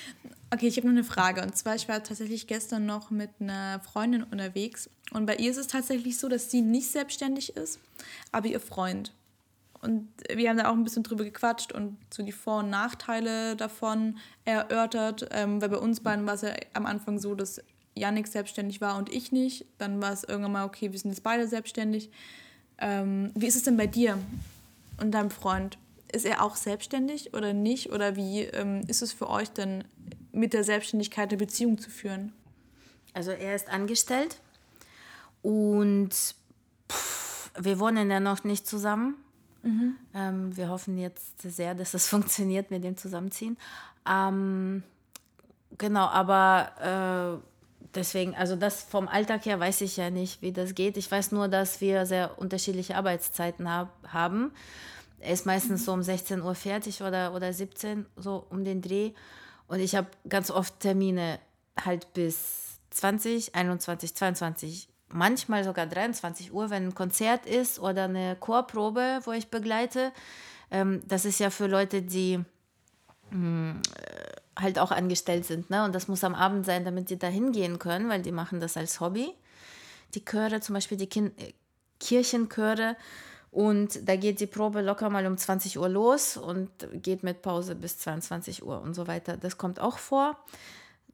Okay, 0.53 0.67
ich 0.67 0.77
habe 0.77 0.89
noch 0.89 0.95
eine 0.95 1.05
Frage. 1.05 1.43
Und 1.43 1.57
zwar, 1.57 1.77
ich 1.77 1.89
war 1.89 2.03
tatsächlich 2.03 2.47
gestern 2.47 2.87
noch 2.87 3.11
mit 3.11 3.31
einer 3.41 3.81
Freundin 3.81 4.23
unterwegs. 4.25 4.91
Und 5.13 5.27
bei 5.27 5.37
ihr 5.37 5.51
ist 5.51 5.57
es 5.57 5.67
tatsächlich 5.67 6.19
so, 6.19 6.29
dass 6.29 6.51
sie 6.51 6.61
nicht 6.61 6.91
selbstständig 6.91 7.57
ist, 7.57 7.81
aber 8.33 8.47
ihr 8.47 8.61
Freund. 8.61 9.13
Und 9.83 10.09
wir 10.33 10.51
haben 10.51 10.59
da 10.59 10.69
auch 10.69 10.75
ein 10.75 10.85
bisschen 10.85 11.03
drüber 11.03 11.25
gequatscht 11.25 11.73
und 11.73 11.97
so 12.13 12.23
die 12.23 12.33
Vor- 12.33 12.59
und 12.59 12.71
Nachteile 12.71 13.57
davon 13.57 14.19
erörtert. 14.45 15.29
Ähm, 15.31 15.63
weil 15.63 15.71
bei 15.71 15.79
uns 15.79 16.01
beiden 16.01 16.27
war 16.27 16.35
es 16.35 16.43
ja 16.43 16.51
am 16.75 16.85
Anfang 16.85 17.19
so, 17.19 17.35
dass 17.35 17.63
Yannick 18.01 18.27
selbstständig 18.27 18.81
war 18.81 18.97
und 18.97 19.13
ich 19.13 19.33
nicht. 19.33 19.67
Dann 19.79 20.03
war 20.03 20.13
es 20.13 20.25
irgendwann 20.25 20.53
mal, 20.53 20.65
okay, 20.65 20.93
wir 20.93 20.99
sind 20.99 21.11
jetzt 21.11 21.23
beide 21.23 21.47
selbstständig. 21.47 22.11
Ähm, 22.79 23.31
wie 23.35 23.47
ist 23.47 23.57
es 23.57 23.63
denn 23.63 23.77
bei 23.77 23.87
dir 23.87 24.19
und 24.99 25.13
deinem 25.13 25.31
Freund? 25.31 25.79
Ist 26.13 26.27
er 26.27 26.43
auch 26.43 26.57
selbstständig 26.57 27.35
oder 27.35 27.53
nicht? 27.53 27.93
Oder 27.93 28.17
wie 28.17 28.41
ähm, 28.41 28.83
ist 28.89 29.03
es 29.03 29.13
für 29.13 29.29
euch 29.29 29.51
denn, 29.51 29.85
mit 30.33 30.53
der 30.53 30.65
Selbstständigkeit 30.65 31.29
eine 31.29 31.39
Beziehung 31.39 31.79
zu 31.79 31.91
führen? 31.91 32.33
Also 33.13 33.31
er 33.31 33.55
ist 33.55 33.69
angestellt 33.69 34.41
und 35.43 36.11
pff, 36.91 37.51
wir 37.61 37.79
wohnen 37.81 38.11
ja 38.11 38.21
noch 38.21 38.45
nicht 38.45 38.67
zusammen. 38.67 39.17
Ähm, 40.15 40.57
wir 40.57 40.69
hoffen 40.69 40.97
jetzt 40.97 41.43
sehr, 41.43 41.75
dass 41.75 41.95
es 41.95 42.07
funktioniert 42.09 42.71
mit 42.71 42.85
dem 42.85 42.97
Zusammenziehen. 42.97 43.57
Ähm, 44.09 44.83
genau, 45.77 46.07
aber 46.07 47.41
äh, 47.43 47.50
deswegen, 47.95 48.35
also 48.35 48.57
das 48.57 48.83
vom 48.83 49.09
Alltag 49.09 49.45
her 49.47 49.59
weiß 49.59 49.81
ich 49.83 49.97
ja 49.97 50.11
nicht, 50.11 50.43
wie 50.43 50.53
das 50.53 50.75
geht. 50.75 50.97
Ich 50.97 51.11
weiß 51.11 51.33
nur, 51.33 51.49
dass 51.49 51.81
wir 51.81 52.07
sehr 52.07 52.39
unterschiedliche 52.39 52.97
Arbeitszeiten 52.97 53.71
hab, 53.71 53.91
haben. 54.09 54.53
Er 55.21 55.33
ist 55.33 55.47
meistens 55.47 55.85
so 55.85 55.93
um 55.93 56.03
16 56.03 56.43
Uhr 56.43 56.55
fertig 56.55 57.03
oder, 57.03 57.35
oder 57.35 57.53
17, 57.53 58.07
so 58.17 58.47
um 58.51 58.65
den 58.65 58.81
Dreh. 58.81 59.13
Und 59.69 59.81
ich 59.81 59.95
habe 59.95 60.09
ganz 60.29 60.51
oft 60.51 60.81
Termine 60.81 61.39
halt 61.85 62.13
bis 62.15 62.81
20, 62.91 63.55
21, 63.55 64.15
22, 64.15 64.89
manchmal 65.09 65.65
sogar 65.65 65.87
23 65.87 66.53
Uhr, 66.53 66.71
wenn 66.71 66.89
ein 66.89 66.95
Konzert 66.95 67.47
ist 67.47 67.79
oder 67.79 68.05
eine 68.05 68.37
Chorprobe, 68.37 69.21
wo 69.25 69.33
ich 69.33 69.49
begleite. 69.49 70.13
Ähm, 70.71 71.03
das 71.07 71.25
ist 71.25 71.39
ja 71.39 71.51
für 71.51 71.67
Leute, 71.67 72.03
die 72.03 72.41
äh, 73.33 73.75
halt 74.61 74.79
auch 74.79 74.91
angestellt 74.91 75.45
sind. 75.45 75.71
Ne? 75.71 75.85
Und 75.85 75.95
das 75.95 76.09
muss 76.09 76.25
am 76.25 76.35
Abend 76.35 76.67
sein, 76.67 76.85
damit 76.85 77.11
die 77.11 77.19
da 77.19 77.29
hingehen 77.29 77.79
können, 77.79 78.09
weil 78.09 78.23
die 78.23 78.33
machen 78.33 78.61
das 78.61 78.77
als 78.77 79.01
Hobby. 79.01 79.35
Die 80.15 80.25
Chöre, 80.25 80.61
zum 80.61 80.75
Beispiel 80.75 80.99
die 80.99 81.09
Kin 81.09 81.33
äh, 81.39 81.53
Kirchenchöre. 81.99 82.97
Und 83.51 84.09
da 84.09 84.17
geht 84.17 84.41
die 84.41 84.47
Probe 84.47 84.81
locker 84.81 85.11
mal 85.11 85.27
um 85.27 85.37
20 85.37 85.79
Uhr 85.79 85.89
los 85.89 86.37
und 86.37 86.71
geht 86.93 87.25
mit 87.25 87.43
Pause 87.43 87.75
bis 87.75 87.99
22 87.99 88.63
Uhr 88.63 88.81
und 88.81 88.95
so 88.95 89.09
weiter. 89.09 89.37
Das 89.37 89.59
kommt 89.59 89.81
auch 89.81 89.99
vor. 89.99 90.37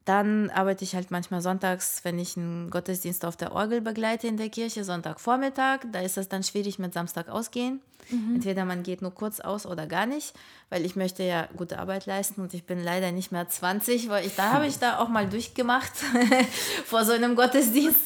Dann 0.07 0.49
arbeite 0.51 0.85
ich 0.85 0.95
halt 0.95 1.11
manchmal 1.11 1.41
sonntags, 1.41 1.99
wenn 2.03 2.17
ich 2.17 2.37
einen 2.37 2.69
Gottesdienst 2.69 3.25
auf 3.25 3.35
der 3.35 3.51
Orgel 3.51 3.81
begleite 3.81 4.27
in 4.27 4.37
der 4.37 4.47
Kirche, 4.47 4.85
Sonntagvormittag. 4.85 5.81
Da 5.91 5.99
ist 5.99 6.17
es 6.17 6.29
dann 6.29 6.43
schwierig 6.43 6.79
mit 6.79 6.93
Samstag 6.93 7.27
ausgehen. 7.27 7.81
Entweder 8.09 8.63
man 8.63 8.83
geht 8.83 9.01
nur 9.01 9.13
kurz 9.13 9.41
aus 9.41 9.65
oder 9.65 9.85
gar 9.85 10.05
nicht, 10.05 10.33
weil 10.69 10.85
ich 10.85 10.95
möchte 10.95 11.23
ja 11.23 11.49
gute 11.57 11.77
Arbeit 11.77 12.05
leisten 12.05 12.39
und 12.39 12.53
ich 12.53 12.63
bin 12.63 12.81
leider 12.81 13.11
nicht 13.11 13.33
mehr 13.33 13.49
20, 13.49 14.07
weil 14.07 14.25
ich 14.25 14.33
da 14.33 14.53
habe 14.53 14.65
ich 14.65 14.79
da 14.79 14.99
auch 14.99 15.09
mal 15.09 15.27
durchgemacht 15.29 15.91
vor 16.85 17.03
so 17.03 17.11
einem 17.11 17.35
Gottesdienst. 17.35 17.99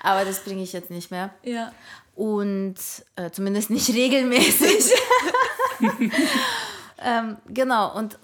Aber 0.00 0.24
das 0.24 0.44
bringe 0.44 0.62
ich 0.62 0.72
jetzt 0.72 0.90
nicht 0.90 1.10
mehr. 1.10 1.30
Ja. 1.42 1.72
Und 2.14 2.76
äh, 3.16 3.32
zumindest 3.32 3.70
nicht 3.70 3.88
regelmäßig. 3.92 4.92
ähm, 7.04 7.36
genau, 7.48 7.96
und 7.96 8.16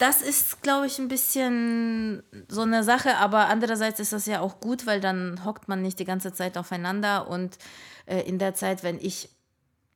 das 0.00 0.22
ist, 0.22 0.62
glaube 0.62 0.86
ich, 0.86 0.98
ein 0.98 1.08
bisschen 1.08 2.22
so 2.48 2.62
eine 2.62 2.82
Sache, 2.82 3.18
aber 3.18 3.48
andererseits 3.48 4.00
ist 4.00 4.14
das 4.14 4.24
ja 4.24 4.40
auch 4.40 4.58
gut, 4.58 4.86
weil 4.86 4.98
dann 4.98 5.44
hockt 5.44 5.68
man 5.68 5.82
nicht 5.82 5.98
die 5.98 6.06
ganze 6.06 6.32
Zeit 6.32 6.56
aufeinander 6.56 7.28
und 7.28 7.58
äh, 8.06 8.20
in 8.20 8.38
der 8.38 8.54
Zeit, 8.54 8.82
wenn 8.82 8.98
ich, 8.98 9.28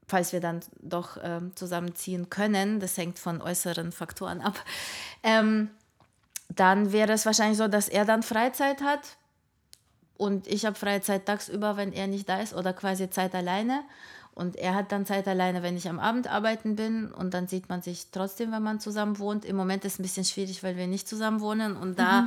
falls 0.07 0.35
wir 0.35 0.41
dann 0.41 0.61
doch 0.83 1.17
ähm, 1.23 1.57
zusammenziehen 1.57 2.29
können, 2.29 2.81
das 2.81 2.99
hängt 2.99 3.19
von 3.19 3.41
äußeren 3.41 3.93
Faktoren 3.93 4.43
ab, 4.43 4.63
ähm, 5.23 5.71
dann 6.51 6.93
wäre 6.93 7.13
es 7.13 7.25
wahrscheinlich 7.25 7.57
so, 7.57 7.67
dass 7.67 7.89
er 7.89 8.05
dann 8.05 8.23
Freizeit 8.23 8.83
hat 8.83 9.17
und 10.19 10.47
ich 10.47 10.67
habe 10.67 10.77
Freizeit 10.77 11.25
tagsüber, 11.25 11.79
wenn 11.79 11.95
er 11.95 12.09
nicht 12.09 12.29
da 12.29 12.41
ist 12.41 12.53
oder 12.53 12.75
quasi 12.75 13.09
Zeit 13.09 13.35
alleine. 13.35 13.83
Und 14.35 14.57
er 14.57 14.75
hat 14.75 14.91
dann 14.91 15.07
Zeit 15.07 15.29
alleine, 15.29 15.63
wenn 15.63 15.77
ich 15.77 15.89
am 15.89 16.01
Abend 16.01 16.29
arbeiten 16.29 16.75
bin. 16.75 17.13
Und 17.13 17.35
dann 17.35 17.47
sieht 17.47 17.69
man 17.69 17.83
sich 17.83 18.09
trotzdem, 18.11 18.51
wenn 18.51 18.63
man 18.63 18.81
zusammen 18.81 19.19
wohnt. 19.19 19.45
Im 19.45 19.55
Moment 19.55 19.85
ist 19.85 19.95
es 19.95 19.99
ein 20.01 20.03
bisschen 20.03 20.25
schwierig, 20.25 20.63
weil 20.63 20.77
wir 20.77 20.89
nicht 20.89 21.09
zusammen 21.09 21.41
wohnen. 21.41 21.77
Und 21.77 21.99
da 21.99 22.27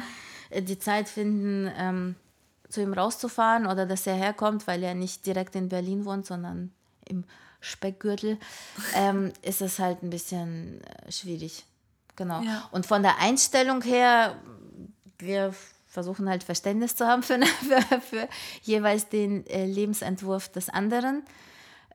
äh, 0.50 0.62
die 0.62 0.80
Zeit 0.80 1.10
finden, 1.10 1.70
ähm, 1.78 2.16
zu 2.70 2.82
ihm 2.82 2.94
rauszufahren 2.94 3.66
oder 3.66 3.86
dass 3.86 4.08
er 4.08 4.16
herkommt, 4.16 4.68
weil 4.68 4.84
er 4.84 4.96
nicht 4.96 5.26
direkt 5.26 5.56
in 5.56 5.70
Berlin 5.70 6.06
wohnt, 6.06 6.26
sondern 6.26 6.72
im 7.06 7.24
Speckgürtel, 7.60 8.38
ähm, 8.94 9.32
ist 9.42 9.62
es 9.62 9.80
halt 9.80 10.04
ein 10.04 10.10
bisschen 10.10 10.82
äh, 10.84 11.12
schwierig. 11.12 11.66
Genau. 12.16 12.42
Ja. 12.42 12.68
Und 12.72 12.86
von 12.86 13.04
der 13.04 13.20
Einstellung 13.20 13.82
her, 13.82 14.36
wir 15.20 15.54
versuchen 15.88 16.30
halt 16.30 16.44
Verständnis 16.44 16.96
zu 16.96 17.08
haben 17.08 17.24
für, 17.24 17.40
für, 17.46 18.02
für 18.02 18.30
jeweils 18.64 19.10
den 19.10 19.46
äh, 19.48 19.66
Lebensentwurf 19.66 20.50
des 20.50 20.70
anderen. 20.70 21.24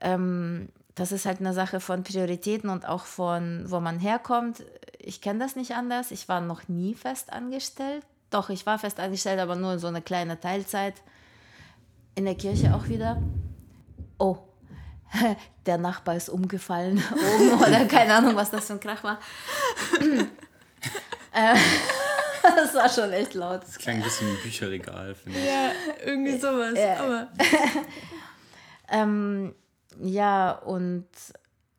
Ähm, 0.02 0.68
das 0.94 1.12
ist 1.12 1.24
halt 1.24 1.40
eine 1.40 1.54
Sache 1.54 1.80
von 1.80 2.02
Prioritäten 2.02 2.68
und 2.68 2.86
auch 2.86 3.06
von, 3.06 3.64
wo 3.66 3.80
man 3.80 3.98
herkommt. 3.98 4.62
Ich 4.98 5.20
kenne 5.22 5.38
das 5.38 5.56
nicht 5.56 5.74
anders. 5.74 6.10
Ich 6.10 6.28
war 6.28 6.40
noch 6.40 6.68
nie 6.68 6.94
fest 6.94 7.32
angestellt. 7.32 8.04
Doch, 8.30 8.50
ich 8.50 8.66
war 8.66 8.78
fest 8.78 9.00
angestellt, 9.00 9.40
aber 9.40 9.56
nur 9.56 9.78
so 9.78 9.86
eine 9.86 10.02
kleine 10.02 10.38
Teilzeit. 10.38 10.94
In 12.14 12.26
der 12.26 12.34
Kirche 12.34 12.74
auch 12.74 12.88
wieder. 12.88 13.22
Oh, 14.18 14.36
der 15.66 15.78
Nachbar 15.78 16.16
ist 16.16 16.28
umgefallen 16.28 17.02
oben 17.36 17.54
oder 17.54 17.84
keine 17.88 18.14
Ahnung, 18.14 18.36
was 18.36 18.50
das 18.50 18.66
für 18.66 18.74
ein 18.74 18.80
Krach 18.80 19.02
war. 19.02 19.18
Äh, 21.32 21.56
das 22.42 22.74
war 22.74 22.88
schon 22.88 23.12
echt 23.12 23.32
laut. 23.32 23.62
Das 23.62 23.78
klang 23.78 23.96
ein 23.96 24.02
bisschen 24.02 24.28
wie 24.28 24.32
ein 24.32 24.42
Bücherregal, 24.42 25.14
finde 25.14 25.38
ich. 25.38 25.46
Ja, 25.46 25.70
irgendwie 26.04 26.38
sowas. 26.38 26.74
Ja. 26.76 27.00
Aber 27.02 27.28
Ähm, 28.92 29.54
ja, 30.00 30.52
und 30.52 31.06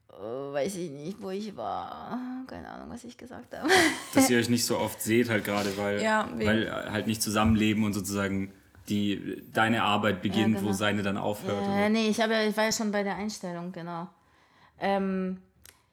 äh, 0.09 0.53
weiß 0.53 0.75
ich 0.75 0.91
nicht, 0.91 1.21
wo 1.21 1.29
ich 1.29 1.55
war. 1.55 2.19
Keine 2.47 2.69
Ahnung, 2.69 2.89
was 2.89 3.03
ich 3.03 3.17
gesagt 3.17 3.57
habe. 3.57 3.69
Dass 4.13 4.29
ihr 4.29 4.37
euch 4.37 4.49
nicht 4.49 4.65
so 4.65 4.77
oft 4.77 5.01
seht, 5.01 5.29
halt 5.29 5.43
gerade, 5.43 5.75
weil, 5.77 6.01
Ja, 6.01 6.27
weil 6.35 6.71
halt 6.91 7.07
nicht 7.07 7.21
zusammenleben 7.21 7.83
und 7.83 7.93
sozusagen 7.93 8.51
die, 8.89 9.41
deine 9.53 9.83
Arbeit 9.83 10.21
beginnt, 10.21 10.55
Ja, 10.55 10.61
wo 10.61 10.65
genau. 10.65 10.77
seine 10.77 11.03
dann 11.03 11.17
aufhört. 11.17 11.63
Äh, 11.69 11.89
nee, 11.89 12.07
ich, 12.09 12.19
hab 12.21 12.29
ja, 12.29 12.43
ich 12.43 12.55
war 12.57 12.65
ja 12.65 12.71
schon 12.71 12.91
bei 12.91 13.03
der 13.03 13.15
Einstellung, 13.15 13.71
genau. 13.71 14.07
Ähm, 14.79 15.39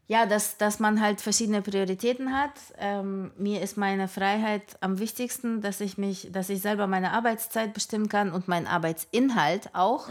ja, 0.09 0.27
dass, 0.27 0.57
dass 0.59 0.81
man 0.81 1.01
halt 1.01 1.21
verschiedene 1.21 1.63
Prioritäten 1.63 2.37
hat. 2.37 2.51
Ähm, 2.79 3.31
mir 3.39 3.63
ist 3.63 3.77
meine 3.77 4.09
Freiheit 4.09 4.77
am 4.81 4.99
wichtigsten, 4.99 5.61
dass 5.61 5.81
ich 5.81 5.99
mich, 5.99 6.31
dass 6.33 6.49
ich 6.49 6.61
selber 6.61 6.89
meine 6.89 7.13
Arbeitszeit 7.13 7.73
bestimmen 7.73 8.09
kann 8.09 8.33
und 8.33 8.49
meinen 8.49 8.67
Arbeitsinhalt 8.67 9.71
auch. 9.73 10.09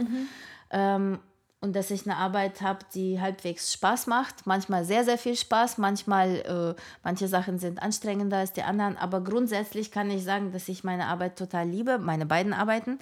Ähm, 0.72 1.20
und 1.62 1.76
dass 1.76 1.91
ich 1.91 2.05
eine 2.05 2.16
Arbeit 2.16 2.62
habe, 2.62 2.80
die 2.93 3.20
halbwegs 3.20 3.74
Spaß 3.74 4.07
macht. 4.07 4.47
Manchmal 4.47 4.86
sehr, 4.86 5.03
sehr 5.03 5.18
viel 5.18 5.36
Spaß. 5.36 5.78
Manchmal, 5.78 6.76
äh, 6.78 6.82
manche 7.03 7.28
Sachen 7.28 7.60
sind 7.60 7.82
anstrengender 7.82 8.38
als 8.38 8.53
die 8.53 8.64
anderen. 8.64 8.97
Aber 8.97 9.22
grundsätzlich 9.22 9.91
kann 9.91 10.10
ich 10.10 10.24
sagen, 10.24 10.53
dass 10.53 10.70
ich 10.70 10.86
meine 10.86 11.07
Arbeit 11.07 11.38
total 11.38 11.68
liebe, 11.68 11.99
meine 11.99 12.26
beiden 12.26 12.53
Arbeiten. 12.53 12.97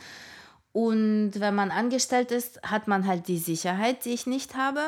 Und 0.74 1.34
wenn 1.36 1.54
man 1.54 1.70
angestellt 1.70 2.32
ist, 2.32 2.62
hat 2.64 2.88
man 2.88 3.06
halt 3.06 3.28
die 3.28 3.38
Sicherheit, 3.38 4.06
die 4.06 4.14
ich 4.14 4.26
nicht 4.26 4.56
habe. 4.56 4.82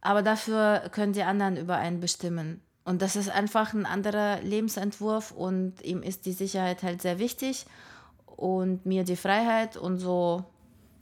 Aber 0.00 0.22
dafür 0.22 0.90
können 0.90 1.12
die 1.12 1.22
anderen 1.22 1.56
über 1.56 1.76
einen 1.76 2.00
bestimmen. 2.00 2.60
Und 2.84 3.00
das 3.00 3.14
ist 3.14 3.30
einfach 3.30 3.72
ein 3.74 3.86
anderer 3.86 4.40
Lebensentwurf 4.40 5.30
und 5.30 5.80
ihm 5.82 6.02
ist 6.02 6.26
die 6.26 6.32
Sicherheit 6.32 6.82
halt 6.82 7.00
sehr 7.00 7.20
wichtig 7.20 7.66
und 8.26 8.84
mir 8.84 9.04
die 9.04 9.14
Freiheit 9.14 9.76
und 9.76 9.98
so. 9.98 10.44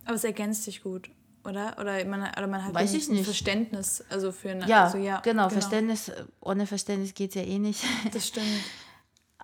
Aber 0.04 0.14
es 0.14 0.24
ergänzt 0.24 0.64
sich 0.64 0.82
gut, 0.82 1.10
oder? 1.44 1.76
Oder 1.78 2.04
man, 2.04 2.22
oder 2.22 2.46
man 2.46 2.64
hat 2.64 2.74
Weiß 2.74 2.94
ich 2.94 3.08
nicht. 3.08 3.24
Verständnis 3.24 4.04
also 4.10 4.32
für 4.32 4.50
eine, 4.50 4.66
Ja, 4.66 4.84
also, 4.84 4.98
ja 4.98 5.20
genau, 5.20 5.48
Verständnis, 5.48 6.12
ohne 6.40 6.66
Verständnis 6.66 7.14
geht 7.14 7.34
ja 7.34 7.42
eh 7.42 7.58
nicht. 7.58 7.82
Das 8.12 8.26
stimmt. 8.26 8.46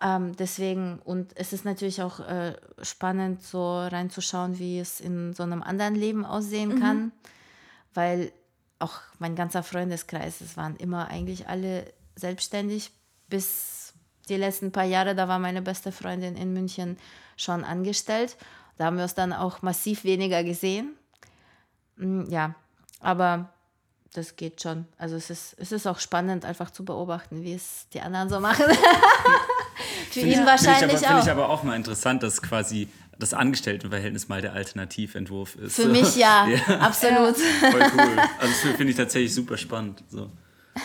Ähm, 0.03 0.37
deswegen, 0.37 0.99
und 1.05 1.33
es 1.37 1.53
ist 1.53 1.65
natürlich 1.65 2.03
auch 2.03 2.21
äh, 2.21 2.55
spannend, 2.83 3.43
so 3.43 3.79
reinzuschauen, 3.79 4.59
wie 4.59 4.79
es 4.79 5.01
in 5.01 5.33
so 5.33 5.43
einem 5.43 5.63
anderen 5.63 5.95
Leben 5.95 6.27
aussehen 6.27 6.79
kann. 6.81 7.13
Weil 7.95 8.31
auch 8.79 9.01
mein 9.19 9.37
ganzer 9.37 9.63
Freundeskreis, 9.63 10.43
es 10.43 10.57
waren 10.57 10.77
immer 10.77 11.09
eigentlich 11.09 11.49
alle 11.49 11.93
selbstständig, 12.15 12.91
bis 13.29 13.95
die 14.29 14.37
letzten 14.37 14.73
paar 14.73 14.85
Jahre, 14.85 15.15
da 15.15 15.29
war 15.29 15.39
meine 15.39 15.63
beste 15.63 15.93
Freundin 15.93 16.37
in 16.37 16.53
München 16.53 16.99
schon 17.37 17.65
angestellt. 17.65 18.37
Da 18.77 18.87
haben 18.87 18.97
wir 18.97 19.05
uns 19.05 19.15
dann 19.15 19.33
auch 19.33 19.63
massiv 19.63 20.05
weniger 20.05 20.45
gesehen. 20.45 20.96
Mm, 21.97 22.25
Ja, 22.31 22.55
aber 23.01 23.51
das 24.13 24.37
geht 24.37 24.63
schon. 24.63 24.87
Also 24.97 25.17
es 25.17 25.31
ist, 25.31 25.55
es 25.59 25.73
ist 25.73 25.87
auch 25.87 25.99
spannend, 25.99 26.45
einfach 26.45 26.71
zu 26.71 26.85
beobachten, 26.85 27.43
wie 27.43 27.53
es 27.53 27.87
die 27.93 28.01
anderen 28.01 28.29
so 28.29 28.41
machen. 28.41 28.65
Für 30.11 30.21
ihn 30.21 30.29
ich, 30.29 30.39
wahrscheinlich 30.47 31.07
aber, 31.07 31.07
finde 31.09 31.23
ich 31.23 31.31
aber 31.31 31.49
auch 31.51 31.63
mal 31.63 31.77
interessant, 31.77 32.23
dass 32.23 32.41
quasi 32.41 32.89
das 33.19 33.35
Angestelltenverhältnis 33.35 34.29
mal 34.29 34.41
der 34.41 34.53
Alternativentwurf 34.55 35.57
ist. 35.57 35.77
Für 35.77 35.89
mich 35.89 36.17
ja, 36.17 36.47
absolut. 36.81 37.37
Voll 37.37 37.81
cool. 37.95 38.19
Also 38.39 38.53
das 38.69 38.77
finde 38.77 38.91
ich 38.91 38.97
tatsächlich 38.97 39.35
super 39.35 39.57
spannend. 39.57 40.03
So. 40.09 40.31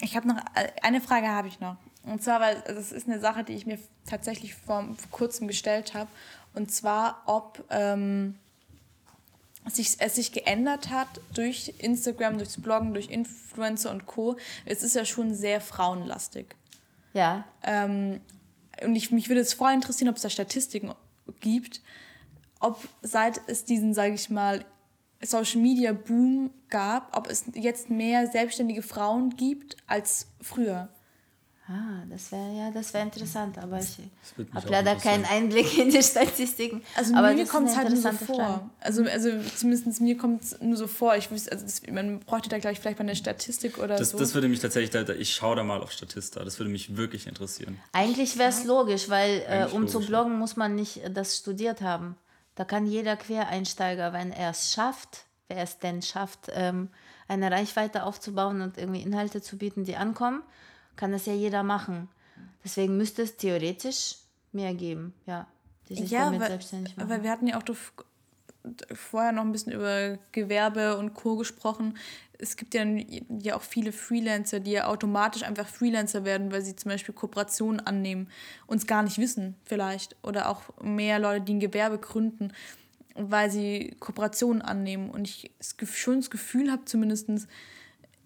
Ich 0.00 0.16
habe 0.16 0.26
noch 0.26 0.36
eine 0.82 1.00
Frage 1.00 1.28
habe 1.28 1.46
ich 1.46 1.60
noch. 1.60 1.76
Und 2.02 2.22
zwar, 2.22 2.40
weil 2.40 2.60
das 2.66 2.90
ist 2.90 3.06
eine 3.06 3.20
Sache, 3.20 3.44
die 3.44 3.52
ich 3.52 3.66
mir 3.66 3.78
tatsächlich 4.04 4.54
vor, 4.54 4.82
vor 4.82 5.10
kurzem 5.12 5.46
gestellt 5.46 5.94
habe. 5.94 6.10
Und 6.54 6.72
zwar, 6.72 7.22
ob 7.26 7.64
ähm, 7.70 8.34
sich, 9.70 9.96
es 9.98 10.14
sich 10.16 10.32
geändert 10.32 10.90
hat 10.90 11.08
durch 11.34 11.74
Instagram, 11.78 12.38
durchs 12.38 12.60
Bloggen, 12.60 12.94
durch 12.94 13.10
Influencer 13.10 13.90
und 13.90 14.06
Co. 14.06 14.36
Es 14.64 14.82
ist 14.82 14.94
ja 14.94 15.04
schon 15.04 15.34
sehr 15.34 15.60
frauenlastig. 15.60 16.56
Ja, 17.12 17.44
Ähm, 17.62 18.20
und 18.82 18.96
ich, 18.96 19.10
mich 19.10 19.28
würde 19.28 19.40
es 19.42 19.54
voll 19.54 19.72
interessieren, 19.72 20.08
ob 20.08 20.16
es 20.16 20.22
da 20.22 20.30
Statistiken 20.30 20.92
gibt, 21.40 21.82
ob 22.58 22.88
seit 23.02 23.40
es 23.46 23.64
diesen, 23.64 23.94
sage 23.94 24.14
ich 24.14 24.30
mal, 24.30 24.64
Social 25.20 25.60
Media 25.60 25.92
Boom 25.92 26.50
gab, 26.68 27.16
ob 27.16 27.28
es 27.28 27.44
jetzt 27.54 27.90
mehr 27.90 28.26
selbstständige 28.26 28.82
Frauen 28.82 29.36
gibt 29.36 29.76
als 29.86 30.28
früher. 30.40 30.88
Ah, 31.72 32.04
das 32.10 32.30
wäre 32.30 32.56
ja, 32.56 32.70
das 32.70 32.92
wäre 32.92 33.04
interessant, 33.04 33.56
aber 33.58 33.78
ich 33.80 33.98
habe 34.54 34.68
leider 34.68 34.94
keinen 34.96 35.24
Einblick 35.24 35.78
in 35.78 35.90
die 35.90 36.02
Statistiken. 36.02 36.82
Also 36.96 37.14
aber 37.14 37.32
mir 37.32 37.46
kommt 37.46 37.68
es 37.68 37.76
halt 37.76 37.88
nur 37.88 37.96
so 38.00 38.10
vor. 38.12 38.36
Frage. 38.36 38.70
Also, 38.80 39.04
also 39.04 39.30
zumindest 39.56 40.00
mir 40.00 40.16
kommt 40.18 40.42
es 40.42 40.60
nur 40.60 40.76
so 40.76 40.86
vor. 40.86 41.16
Ich 41.16 41.30
wüsste, 41.30 41.52
also 41.52 41.64
das, 41.64 41.82
man 41.90 42.20
bräuchte 42.20 42.48
da 42.48 42.58
gleich 42.58 42.78
vielleicht 42.80 42.98
mal 42.98 43.04
eine 43.04 43.16
Statistik 43.16 43.78
oder 43.78 43.96
Das, 43.96 44.10
so. 44.10 44.18
das 44.18 44.34
würde 44.34 44.48
mich 44.48 44.60
tatsächlich, 44.60 44.90
da- 44.90 45.14
ich 45.14 45.34
schaue 45.34 45.56
da 45.56 45.62
mal 45.64 45.80
auf 45.80 45.92
Statista, 45.92 46.44
das 46.44 46.58
würde 46.58 46.70
mich 46.70 46.96
wirklich 46.96 47.26
interessieren. 47.26 47.78
Eigentlich 47.92 48.38
wäre 48.38 48.50
es 48.50 48.64
logisch, 48.64 49.08
weil 49.08 49.42
äh, 49.48 49.66
um 49.72 49.88
zu 49.88 49.94
logisch, 49.94 50.08
bloggen 50.08 50.38
muss 50.38 50.56
man 50.56 50.74
nicht 50.74 50.98
äh, 51.04 51.10
das 51.10 51.36
studiert 51.38 51.80
haben. 51.80 52.16
Da 52.54 52.64
kann 52.64 52.86
jeder 52.86 53.16
Quereinsteiger, 53.16 54.12
wenn 54.12 54.30
er 54.32 54.50
es 54.50 54.72
schafft, 54.72 55.24
wer 55.48 55.62
es 55.62 55.78
denn 55.78 56.02
schafft, 56.02 56.48
ähm, 56.52 56.88
eine 57.28 57.50
Reichweite 57.50 58.02
aufzubauen 58.02 58.60
und 58.60 58.76
irgendwie 58.76 59.00
Inhalte 59.00 59.40
zu 59.40 59.56
bieten, 59.56 59.84
die 59.84 59.96
ankommen, 59.96 60.42
kann 60.96 61.12
das 61.12 61.26
ja 61.26 61.32
jeder 61.32 61.62
machen. 61.62 62.08
Deswegen 62.64 62.96
müsste 62.96 63.22
es 63.22 63.36
theoretisch 63.36 64.16
mehr 64.52 64.74
geben, 64.74 65.14
ja, 65.26 65.46
die 65.88 65.96
sich 65.96 66.10
ja, 66.10 66.26
damit 66.26 66.40
weil, 66.40 66.48
selbstständig 66.48 66.96
machen. 66.96 67.08
weil 67.08 67.22
wir 67.22 67.30
hatten 67.30 67.46
ja 67.46 67.56
auch 67.56 67.62
vorher 68.94 69.32
noch 69.32 69.42
ein 69.42 69.52
bisschen 69.52 69.72
über 69.72 70.18
Gewerbe 70.30 70.96
und 70.96 71.14
Co. 71.14 71.36
gesprochen. 71.36 71.96
Es 72.38 72.56
gibt 72.56 72.74
ja, 72.74 72.84
ja 73.40 73.56
auch 73.56 73.62
viele 73.62 73.92
Freelancer, 73.92 74.60
die 74.60 74.72
ja 74.72 74.86
automatisch 74.86 75.42
einfach 75.42 75.66
Freelancer 75.66 76.24
werden, 76.24 76.52
weil 76.52 76.62
sie 76.62 76.76
zum 76.76 76.90
Beispiel 76.90 77.14
Kooperationen 77.14 77.80
annehmen, 77.80 78.28
uns 78.66 78.86
gar 78.86 79.02
nicht 79.02 79.18
wissen 79.18 79.56
vielleicht. 79.64 80.16
Oder 80.22 80.48
auch 80.48 80.62
mehr 80.82 81.18
Leute, 81.18 81.44
die 81.44 81.54
ein 81.54 81.60
Gewerbe 81.60 81.98
gründen, 81.98 82.52
weil 83.14 83.50
sie 83.50 83.96
Kooperationen 83.98 84.62
annehmen. 84.62 85.10
Und 85.10 85.28
ich 85.28 85.50
schon 85.92 86.16
das 86.16 86.30
Gefühl 86.30 86.70
habe 86.70 86.84
zumindest, 86.84 87.28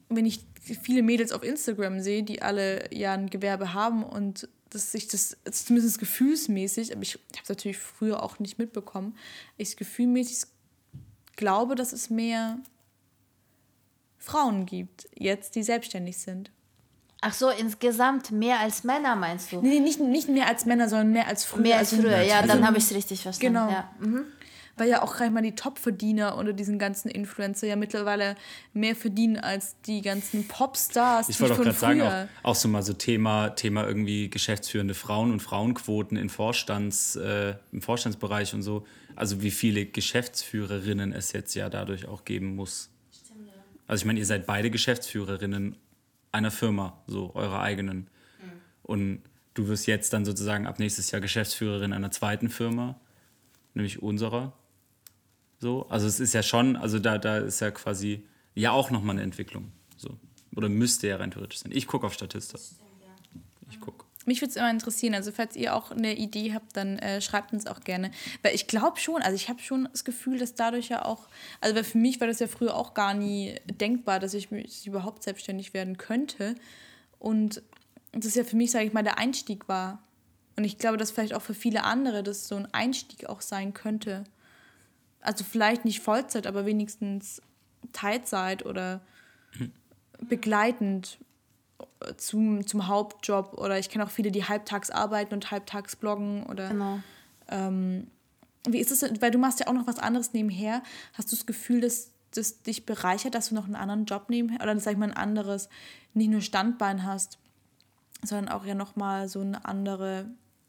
wenn 0.08 0.26
ich 0.26 0.44
viele 0.74 1.02
Mädels 1.02 1.32
auf 1.32 1.42
Instagram 1.42 2.00
sehe, 2.00 2.22
die 2.22 2.42
alle 2.42 2.92
ja 2.94 3.12
ein 3.12 3.30
Gewerbe 3.30 3.72
haben 3.74 4.02
und 4.04 4.48
dass 4.70 4.92
sich 4.92 5.06
das, 5.08 5.36
also 5.44 5.64
zumindest 5.66 5.98
gefühlsmäßig, 5.98 6.92
aber 6.92 7.02
ich 7.02 7.14
habe 7.14 7.22
es 7.42 7.48
natürlich 7.48 7.78
früher 7.78 8.22
auch 8.22 8.38
nicht 8.40 8.58
mitbekommen, 8.58 9.16
ich 9.56 9.76
gefühlmäßig 9.76 10.48
glaube, 11.36 11.74
dass 11.76 11.92
es 11.92 12.10
mehr 12.10 12.58
Frauen 14.18 14.66
gibt, 14.66 15.08
jetzt, 15.14 15.54
die 15.54 15.62
selbstständig 15.62 16.18
sind. 16.18 16.50
Ach 17.20 17.32
so, 17.32 17.48
insgesamt 17.48 18.30
mehr 18.30 18.60
als 18.60 18.84
Männer 18.84 19.16
meinst 19.16 19.52
du? 19.52 19.60
Nee, 19.62 19.68
nee, 19.68 19.80
nicht, 19.80 20.00
nicht 20.00 20.28
mehr 20.28 20.46
als 20.46 20.66
Männer, 20.66 20.88
sondern 20.88 21.12
mehr 21.12 21.26
als 21.26 21.44
früher. 21.44 21.62
Mehr 21.62 21.78
als 21.78 21.92
Also- 21.92 22.02
früher, 22.02 22.20
ja, 22.22 22.40
also- 22.40 22.48
dann 22.48 22.66
habe 22.66 22.78
ich 22.78 22.84
es 22.84 22.94
richtig 22.94 23.22
verstanden. 23.22 23.54
Genau. 23.54 23.70
Ja. 23.70 23.90
Mhm. 24.00 24.24
Weil 24.76 24.88
ja 24.88 25.02
auch 25.02 25.16
gleich 25.16 25.30
mal 25.30 25.42
die 25.42 25.54
Topverdiener 25.54 26.36
unter 26.36 26.52
diesen 26.52 26.78
ganzen 26.78 27.08
Influencer 27.08 27.66
ja 27.66 27.76
mittlerweile 27.76 28.36
mehr 28.74 28.94
verdienen 28.94 29.38
als 29.38 29.76
die 29.86 30.02
ganzen 30.02 30.46
Popstars. 30.46 31.28
Ich 31.28 31.40
wollte 31.40 31.54
auch 31.54 31.58
gerade 31.58 31.72
sagen, 31.72 32.02
auch, 32.02 32.26
auch, 32.50 32.54
so 32.54 32.68
mal 32.68 32.82
so 32.82 32.92
Thema, 32.92 33.50
Thema 33.50 33.86
irgendwie 33.86 34.28
geschäftsführende 34.28 34.94
Frauen 34.94 35.32
und 35.32 35.40
Frauenquoten 35.40 36.16
in 36.16 36.28
Vorstands, 36.28 37.16
äh, 37.16 37.54
im 37.72 37.80
Vorstandsbereich 37.80 38.52
und 38.54 38.62
so. 38.62 38.86
Also 39.14 39.40
wie 39.42 39.50
viele 39.50 39.86
Geschäftsführerinnen 39.86 41.12
es 41.12 41.32
jetzt 41.32 41.54
ja 41.54 41.70
dadurch 41.70 42.06
auch 42.06 42.24
geben 42.26 42.54
muss. 42.54 42.90
Stimmt, 43.10 43.46
ja. 43.46 43.54
Also 43.86 44.02
ich 44.02 44.06
meine, 44.06 44.18
ihr 44.18 44.26
seid 44.26 44.46
beide 44.46 44.70
Geschäftsführerinnen 44.70 45.76
einer 46.32 46.50
Firma, 46.50 47.02
so 47.06 47.34
eurer 47.34 47.60
eigenen. 47.60 47.98
Mhm. 47.98 48.50
Und 48.82 49.22
du 49.54 49.68
wirst 49.68 49.86
jetzt 49.86 50.12
dann 50.12 50.26
sozusagen 50.26 50.66
ab 50.66 50.78
nächstes 50.78 51.10
Jahr 51.10 51.22
Geschäftsführerin 51.22 51.94
einer 51.94 52.10
zweiten 52.10 52.50
Firma, 52.50 53.00
nämlich 53.72 54.02
unserer. 54.02 54.52
So, 55.58 55.86
also 55.88 56.06
es 56.06 56.20
ist 56.20 56.34
ja 56.34 56.42
schon, 56.42 56.76
also 56.76 56.98
da, 56.98 57.18
da 57.18 57.38
ist 57.38 57.60
ja 57.60 57.70
quasi 57.70 58.24
ja 58.54 58.72
auch 58.72 58.90
nochmal 58.90 59.16
eine 59.16 59.22
Entwicklung. 59.22 59.72
So. 59.96 60.18
Oder 60.54 60.68
müsste 60.68 61.08
ja 61.08 61.16
rein 61.16 61.30
theoretisch 61.30 61.60
sein. 61.60 61.72
Ich 61.74 61.86
gucke 61.86 62.06
auf 62.06 62.14
Statista. 62.14 62.58
Ich 63.70 63.80
gucke. 63.80 64.04
Mich 64.26 64.40
würde 64.40 64.50
es 64.50 64.56
immer 64.56 64.70
interessieren, 64.70 65.14
also 65.14 65.30
falls 65.30 65.54
ihr 65.54 65.74
auch 65.74 65.92
eine 65.92 66.16
Idee 66.16 66.52
habt, 66.52 66.76
dann 66.76 66.98
äh, 66.98 67.20
schreibt 67.20 67.52
uns 67.52 67.68
auch 67.68 67.80
gerne. 67.80 68.10
Weil 68.42 68.56
ich 68.56 68.66
glaube 68.66 68.98
schon, 68.98 69.22
also 69.22 69.36
ich 69.36 69.48
habe 69.48 69.60
schon 69.60 69.88
das 69.92 70.04
Gefühl, 70.04 70.38
dass 70.38 70.54
dadurch 70.54 70.88
ja 70.88 71.04
auch, 71.04 71.28
also 71.60 71.76
weil 71.76 71.84
für 71.84 71.98
mich 71.98 72.20
war 72.20 72.26
das 72.26 72.40
ja 72.40 72.48
früher 72.48 72.74
auch 72.74 72.92
gar 72.92 73.14
nie 73.14 73.54
denkbar, 73.66 74.18
dass 74.18 74.34
ich, 74.34 74.48
dass 74.48 74.58
ich 74.58 74.86
überhaupt 74.86 75.22
selbstständig 75.22 75.74
werden 75.74 75.96
könnte. 75.96 76.56
Und 77.20 77.62
das 78.12 78.34
ja 78.34 78.42
für 78.42 78.56
mich, 78.56 78.72
sage 78.72 78.86
ich 78.86 78.92
mal, 78.92 79.04
der 79.04 79.18
Einstieg 79.18 79.68
war. 79.68 80.02
Und 80.56 80.64
ich 80.64 80.78
glaube, 80.78 80.96
dass 80.96 81.12
vielleicht 81.12 81.34
auch 81.34 81.42
für 81.42 81.54
viele 81.54 81.84
andere 81.84 82.22
das 82.22 82.48
so 82.48 82.56
ein 82.56 82.66
Einstieg 82.72 83.26
auch 83.28 83.42
sein 83.42 83.74
könnte. 83.74 84.24
Also 85.20 85.44
vielleicht 85.44 85.84
nicht 85.84 86.00
Vollzeit, 86.00 86.46
aber 86.46 86.66
wenigstens 86.66 87.42
Teilzeit 87.92 88.64
oder 88.64 89.00
begleitend 90.20 91.18
zum, 92.16 92.66
zum 92.66 92.86
Hauptjob. 92.86 93.54
Oder 93.58 93.78
ich 93.78 93.90
kenne 93.90 94.04
auch 94.04 94.10
viele, 94.10 94.30
die 94.30 94.44
halbtags 94.44 94.90
arbeiten 94.90 95.34
und 95.34 95.50
halbtags 95.50 95.96
bloggen. 95.96 96.44
Oder, 96.44 96.68
genau. 96.68 97.00
Ähm, 97.48 98.08
wie 98.68 98.78
ist 98.78 98.90
es, 98.90 99.02
weil 99.20 99.30
du 99.30 99.38
machst 99.38 99.60
ja 99.60 99.68
auch 99.68 99.72
noch 99.72 99.86
was 99.86 99.98
anderes 99.98 100.32
nebenher. 100.32 100.82
Hast 101.14 101.32
du 101.32 101.36
das 101.36 101.46
Gefühl, 101.46 101.80
dass 101.80 102.10
das 102.32 102.62
dich 102.62 102.86
bereichert, 102.86 103.34
dass 103.34 103.48
du 103.48 103.54
noch 103.54 103.64
einen 103.64 103.76
anderen 103.76 104.04
Job 104.04 104.28
nebenher 104.28 104.60
oder 104.60 104.78
sag 104.78 104.92
ich 104.92 104.98
mal 104.98 105.10
ein 105.10 105.16
anderes, 105.16 105.68
nicht 106.14 106.30
nur 106.30 106.40
Standbein 106.40 107.04
hast? 107.04 107.38
sondern 108.22 108.48
auch 108.48 108.64
ja 108.64 108.74
nochmal 108.74 109.28
so 109.28 109.40
eine 109.40 109.64
andere, 109.64 110.26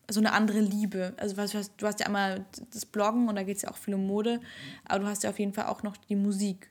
so 0.10 0.20
eine 0.20 0.32
andere 0.32 0.60
Liebe. 0.60 1.14
Also 1.18 1.36
du 1.36 1.42
hast, 1.42 1.72
du 1.78 1.88
hast 1.88 2.00
ja 2.00 2.06
einmal 2.06 2.46
das 2.74 2.86
Bloggen 2.86 3.28
und 3.28 3.36
da 3.36 3.44
geht 3.44 3.58
es 3.58 3.64
ja 3.64 3.72
auch 3.72 3.78
viel 3.78 3.94
um 3.94 4.08
Mode, 4.08 4.40
aber 4.86 5.00
du 5.00 5.08
hast 5.08 5.24
ja 5.24 5.30
auf 5.30 5.40
jeden 5.40 5.54
Fall 5.54 5.66
auch 5.66 5.84
noch 5.84 5.98
die 5.98 6.16
Musik. 6.16 6.70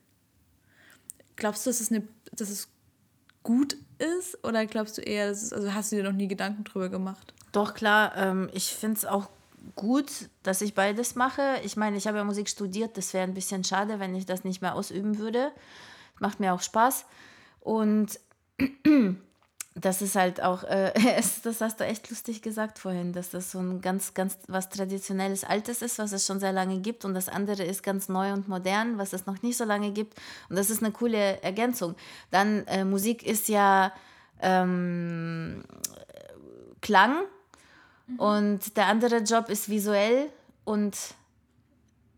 Glaubst 1.37 1.67
du, 1.67 1.71
dass 1.71 1.81
es, 1.81 1.91
eine, 1.91 2.03
dass 2.33 2.49
es 2.49 2.69
gut 3.43 3.77
ist 3.99 4.43
oder 4.43 4.65
glaubst 4.67 4.97
du 4.99 5.03
eher, 5.03 5.29
dass 5.29 5.43
es, 5.43 5.53
also 5.53 5.75
hast 5.75 5.93
du 5.93 5.97
dir 5.97 6.05
noch 6.05 6.13
nie 6.13 6.29
Gedanken 6.29 6.65
drüber 6.65 6.89
gemacht? 6.89 7.35
Doch, 7.53 7.75
klar. 7.75 8.17
Ähm, 8.17 8.49
ich 8.53 8.75
finde 8.75 8.97
es 8.97 9.05
auch 9.05 9.29
gut, 9.75 10.11
dass 10.43 10.63
ich 10.63 10.75
beides 10.75 11.15
mache. 11.15 11.61
Ich 11.63 11.77
meine, 11.77 11.97
ich 11.97 12.07
habe 12.07 12.19
ja 12.19 12.25
Musik 12.25 12.49
studiert, 12.49 12.97
das 12.97 13.13
wäre 13.13 13.25
ein 13.25 13.35
bisschen 13.35 13.65
schade, 13.65 13.99
wenn 13.99 14.15
ich 14.15 14.27
das 14.27 14.45
nicht 14.45 14.63
mehr 14.63 14.75
ausüben 14.75 15.19
würde. 15.19 15.53
Macht 16.19 16.41
mir 16.41 16.55
auch 16.55 16.63
Spaß. 16.63 17.05
Und 17.61 18.19
das 19.79 20.01
ist 20.01 20.17
halt 20.17 20.43
auch, 20.43 20.65
äh, 20.65 20.93
das 21.43 21.61
hast 21.61 21.81
du 21.81 21.85
echt 21.85 22.09
lustig 22.09 22.41
gesagt 22.43 22.79
vorhin, 22.79 23.13
dass 23.13 23.31
das 23.31 23.53
so 23.53 23.59
ein 23.59 23.81
ganz, 23.81 24.15
ganz 24.15 24.39
was 24.49 24.71
traditionelles 24.71 25.45
Altes 25.45 25.83
ist, 25.83 25.99
was 25.99 26.13
es 26.13 26.27
schon 26.27 26.41
sehr 26.41 26.53
lange 26.53 26.81
gibt 26.81 27.05
und 27.05 27.15
das 27.15 27.29
andere 27.29 27.63
ist 27.63 27.83
ganz 27.83 28.09
neu 28.09 28.33
und 28.33 28.49
modern, 28.49 28.97
was 28.99 29.13
es 29.13 29.27
noch 29.27 29.43
nicht 29.43 29.57
so 29.57 29.65
lange 29.65 29.93
gibt 29.93 30.19
und 30.49 30.57
das 30.57 30.71
ist 30.71 30.83
eine 30.83 30.93
coole 30.93 31.43
Ergänzung. 31.43 31.95
Dann 32.31 32.67
äh, 32.67 32.85
Musik 32.85 33.23
ist 33.23 33.49
ja 33.49 33.93
ähm, 34.41 35.63
Klang 36.81 37.17
mhm. 38.07 38.19
und 38.19 38.77
der 38.79 38.87
andere 38.87 39.19
Job 39.19 39.51
ist 39.51 39.69
visuell 39.69 40.31
und 40.65 40.97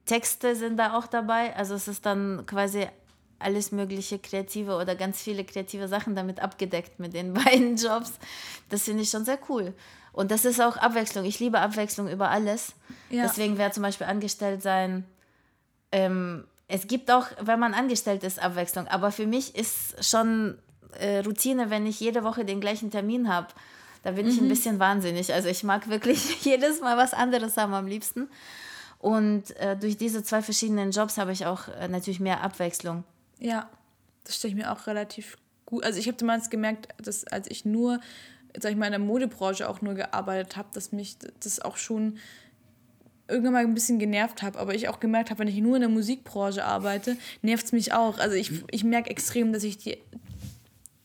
Texte 0.07 0.55
sind 0.55 0.77
da 0.77 0.97
auch 0.97 1.07
dabei, 1.07 1.55
also 1.57 1.75
es 1.75 1.89
ist 1.89 2.07
dann 2.07 2.45
quasi 2.47 2.87
alles 3.39 3.73
mögliche 3.73 4.19
kreative 4.19 4.77
oder 4.77 4.95
ganz 4.95 5.21
viele 5.21 5.45
kreative 5.45 5.89
Sachen 5.89 6.17
damit 6.17 6.41
abgedeckt 6.41 6.99
mit 6.99 7.15
den 7.15 7.35
beiden 7.45 7.77
Jobs. 7.77 8.13
Das 8.69 8.85
finde 8.85 9.03
ich 9.03 9.11
schon 9.11 9.25
sehr 9.25 9.39
cool. 9.49 9.75
Und 10.13 10.31
das 10.31 10.45
ist 10.45 10.61
auch 10.61 10.77
Abwechslung. 10.77 11.25
Ich 11.25 11.39
liebe 11.39 11.61
Abwechslung 11.61 12.09
über 12.09 12.31
alles. 12.31 12.73
Ja. 13.11 13.23
Deswegen 13.23 13.59
wäre 13.59 13.71
zum 13.71 13.85
Beispiel 13.85 14.07
angestellt 14.07 14.63
sein. 14.63 15.05
Ähm, 15.93 16.45
es 16.67 16.87
gibt 16.87 17.11
auch, 17.11 17.27
wenn 17.41 17.61
man 17.61 17.73
angestellt 17.73 18.25
ist, 18.25 18.43
Abwechslung. 18.43 18.89
Aber 18.89 19.13
für 19.13 19.27
mich 19.27 19.55
ist 19.55 20.05
schon 20.05 20.59
äh, 20.99 21.19
Routine, 21.19 21.71
wenn 21.71 21.87
ich 21.87 22.01
jede 22.01 22.25
Woche 22.25 22.45
den 22.45 22.61
gleichen 22.61 22.91
Termin 22.91 23.33
habe. 23.33 23.49
Da 24.03 24.13
bin 24.13 24.27
mhm. 24.27 24.33
ich 24.33 24.39
ein 24.39 24.45
mhm. 24.45 24.51
bisschen 24.51 24.79
wahnsinnig. 24.79 25.33
Also 25.33 25.49
ich 25.49 25.63
mag 25.63 25.89
wirklich 25.89 26.45
jedes 26.45 26.81
Mal 26.81 26.97
was 26.97 27.15
anderes 27.15 27.57
haben 27.57 27.75
am 27.75 27.87
liebsten. 27.87 28.29
Und 28.99 29.57
äh, 29.59 29.77
durch 29.77 29.97
diese 29.97 30.25
zwei 30.25 30.43
verschiedenen 30.43 30.91
Jobs 30.91 31.19
habe 31.19 31.33
ich 31.33 31.47
auch 31.47 31.69
äh, 31.69 31.89
natürlich 31.89 32.21
mehr 32.21 32.43
Abwechslung. 32.43 33.05
Ja, 33.39 33.69
das 34.25 34.37
stelle 34.37 34.55
ich 34.55 34.59
mir 34.59 34.73
auch 34.73 34.87
relativ 34.87 35.37
gut. 35.67 35.85
Also 35.85 35.99
ich 35.99 36.07
habe 36.07 36.17
damals 36.17 36.51
gemerkt, 36.51 36.89
dass 37.03 37.25
als 37.25 37.51
ich 37.51 37.65
nur, 37.65 38.01
sag 38.59 38.73
ich 38.73 38.77
mal, 38.77 38.87
in 38.87 38.93
der 38.93 39.01
Modebranche 39.01 39.69
auch 39.69 39.81
nur 39.81 39.95
gearbeitet 39.95 40.57
habe, 40.57 40.69
dass 40.73 40.93
mich 40.93 41.17
das 41.41 41.61
auch 41.61 41.77
schon 41.77 42.19
irgendwann 43.29 43.53
mal 43.53 43.65
ein 43.65 43.75
bisschen 43.75 43.99
genervt 43.99 44.43
habe. 44.43 44.59
Aber 44.59 44.75
ich 44.75 44.89
auch 44.89 45.01
gemerkt 45.01 45.31
habe, 45.31 45.41
wenn 45.41 45.49
ich 45.49 45.59
nur 45.59 45.77
in 45.77 45.83
der 45.83 45.91
Musikbranche 45.91 46.65
arbeite, 46.65 47.17
nervt 47.43 47.67
es 47.67 47.73
mich 47.73 47.93
auch. 47.93 48.19
Also 48.19 48.37
ich, 48.37 48.51
ich 48.71 48.85
merke 48.85 49.11
extrem, 49.11 49.53
dass 49.53 49.65
ich 49.65 49.79
die, 49.79 49.99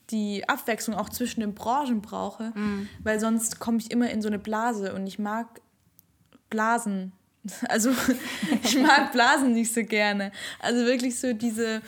die 0.09 0.47
Abwechslung 0.47 0.95
auch 0.95 1.09
zwischen 1.09 1.41
den 1.41 1.53
Branchen 1.53 2.01
brauche, 2.01 2.53
mhm. 2.55 2.87
weil 3.03 3.19
sonst 3.19 3.59
komme 3.59 3.79
ich 3.79 3.91
immer 3.91 4.09
in 4.09 4.21
so 4.21 4.29
eine 4.29 4.39
Blase 4.39 4.93
und 4.93 5.05
ich 5.07 5.19
mag 5.19 5.61
Blasen. 6.49 7.11
Also 7.67 7.91
ich 8.63 8.77
mag 8.79 9.11
Blasen 9.11 9.51
nicht 9.51 9.73
so 9.73 9.83
gerne. 9.83 10.31
Also 10.59 10.85
wirklich 10.85 11.19
so 11.19 11.33
diese 11.33 11.81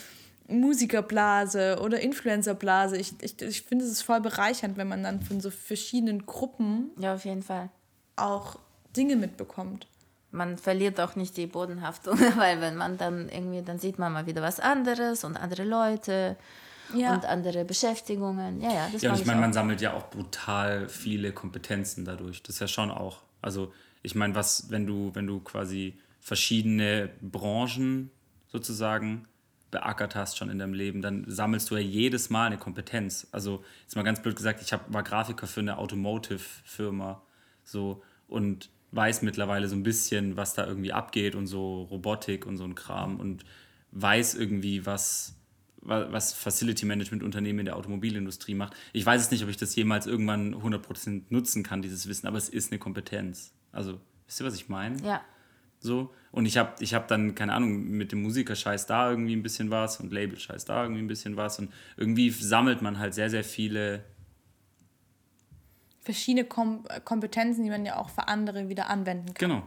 Musikerblase 0.48 1.80
oder 1.82 2.00
Influencerblase. 2.00 2.98
Ich, 2.98 3.14
ich, 3.22 3.42
ich 3.42 3.62
finde, 3.64 3.86
es 3.86 3.92
ist 3.92 4.02
voll 4.04 4.22
bereichernd, 4.22 4.78
wenn 4.78 4.88
man 4.88 5.04
dann 5.04 5.22
von 5.22 5.42
so 5.42 5.50
verschiedenen 5.50 6.26
Gruppen 6.26 6.92
ja, 6.98 7.16
auf 7.16 7.26
jeden 7.26 7.44
Fall. 7.44 7.70
auch 8.16 8.60
Dinge 8.96 9.16
mitbekommt. 9.16 9.88
Man 10.32 10.58
verliert 10.58 11.00
auch 11.00 11.16
nicht 11.16 11.38
die 11.38 11.48
Bodenhaftung, 11.48 12.20
weil 12.38 12.62
wenn 12.62 12.76
man 12.76 12.98
dann 12.98 13.30
irgendwie, 13.30 13.62
dann 13.62 13.80
sieht 13.80 13.98
man 13.98 14.14
mal 14.14 14.28
wieder 14.28 14.42
was 14.42 14.60
anderes 14.60 15.24
und 15.24 15.38
andere 15.38 15.64
Leute 15.64 16.36
ja. 16.94 17.14
und 17.14 17.26
andere 17.26 17.66
Beschäftigungen. 17.66 18.62
Ja, 18.62 18.72
ja, 18.72 18.90
das 18.92 19.02
ja, 19.02 19.12
und 19.12 19.20
ich 19.20 19.26
meine, 19.26 19.42
man 19.42 19.54
sammelt 19.54 19.82
ja 19.82 19.94
auch 19.94 20.10
brutal 20.10 20.88
viele 20.90 21.32
Kompetenzen 21.32 22.06
dadurch. 22.06 22.44
Das 22.44 22.56
ist 22.56 22.60
ja 22.60 22.68
schon 22.68 22.92
auch. 22.92 23.24
Also 23.42 23.74
ich 24.04 24.14
meine, 24.14 24.36
was, 24.36 24.70
wenn 24.70 24.86
du, 24.86 25.12
wenn 25.14 25.26
du 25.26 25.40
quasi 25.40 25.98
verschiedene 26.20 27.10
Branchen 27.22 28.12
sozusagen 28.48 29.28
beackert 29.76 30.16
hast 30.16 30.38
schon 30.38 30.50
in 30.50 30.58
deinem 30.58 30.74
Leben, 30.74 31.02
dann 31.02 31.26
sammelst 31.28 31.70
du 31.70 31.76
ja 31.76 31.82
jedes 31.82 32.30
Mal 32.30 32.48
eine 32.48 32.58
Kompetenz. 32.58 33.28
Also 33.34 33.64
jetzt 33.82 33.96
mal 33.98 34.04
ganz 34.04 34.22
blöd 34.22 34.38
gesagt, 34.38 34.62
ich 34.62 34.72
hab, 34.72 34.92
war 34.94 35.04
Grafiker 35.04 35.48
für 35.48 35.60
eine 35.60 35.78
Automotive-Firma 35.78 37.22
so 37.66 38.02
und 38.28 38.70
weiß 38.92 39.22
mittlerweile 39.22 39.68
so 39.68 39.76
ein 39.76 39.84
bisschen, 39.84 40.38
was 40.38 40.54
da 40.54 40.66
irgendwie 40.66 40.94
abgeht 40.94 41.36
und 41.36 41.48
so 41.48 41.84
Robotik 41.84 42.46
und 42.46 42.56
so 42.56 42.64
ein 42.64 42.74
Kram 42.76 43.20
und 43.20 43.44
weiß 43.92 44.36
irgendwie, 44.36 44.86
was, 44.86 45.36
was 45.82 46.32
Facility 46.32 46.86
Management 46.86 47.22
Unternehmen 47.22 47.60
in 47.60 47.66
der 47.66 47.76
Automobilindustrie 47.76 48.56
macht. 48.56 48.76
Ich 48.94 49.06
weiß 49.06 49.22
es 49.22 49.32
nicht, 49.32 49.44
ob 49.44 49.50
ich 49.50 49.58
das 49.58 49.76
jemals 49.76 50.08
irgendwann 50.08 50.56
100% 50.56 51.24
nutzen 51.30 51.64
kann, 51.64 51.82
dieses 51.82 52.08
Wissen, 52.08 52.28
aber 52.28 52.38
es 52.38 52.48
ist 52.48 52.72
eine 52.72 52.80
Kompetenz. 52.80 53.54
Also, 53.74 54.00
wisst 54.26 54.40
ihr, 54.40 54.46
was 54.46 54.56
ich 54.56 54.70
meine? 54.70 55.06
Ja. 55.06 55.22
So. 55.80 56.14
Und 56.36 56.46
ich 56.46 56.58
habe 56.58 56.74
ich 56.80 56.94
hab 56.94 57.08
dann, 57.08 57.34
keine 57.34 57.54
Ahnung, 57.54 57.88
mit 57.92 58.12
dem 58.12 58.22
Musikerscheiß 58.22 58.88
da 58.88 59.10
irgendwie 59.10 59.34
ein 59.34 59.42
bisschen 59.42 59.72
was 59.72 60.02
und 60.02 60.12
Labelscheiß 60.12 60.66
da 60.66 60.84
irgendwie 60.84 61.02
ein 61.02 61.08
bisschen 61.08 61.38
was. 61.38 61.60
Und 61.60 61.72
irgendwie 61.96 62.30
sammelt 62.30 62.82
man 62.82 63.00
halt 63.00 63.14
sehr, 63.14 63.30
sehr 63.30 63.46
viele. 63.46 64.04
Verschiedene 66.02 66.46
Kom 66.46 66.86
Kompetenzen, 67.06 67.64
die 67.64 67.70
man 67.70 67.86
ja 67.86 67.96
auch 67.96 68.10
für 68.10 68.28
andere 68.28 68.68
wieder 68.68 68.90
anwenden 68.90 69.34
kann. 69.34 69.50
Genau. 69.50 69.64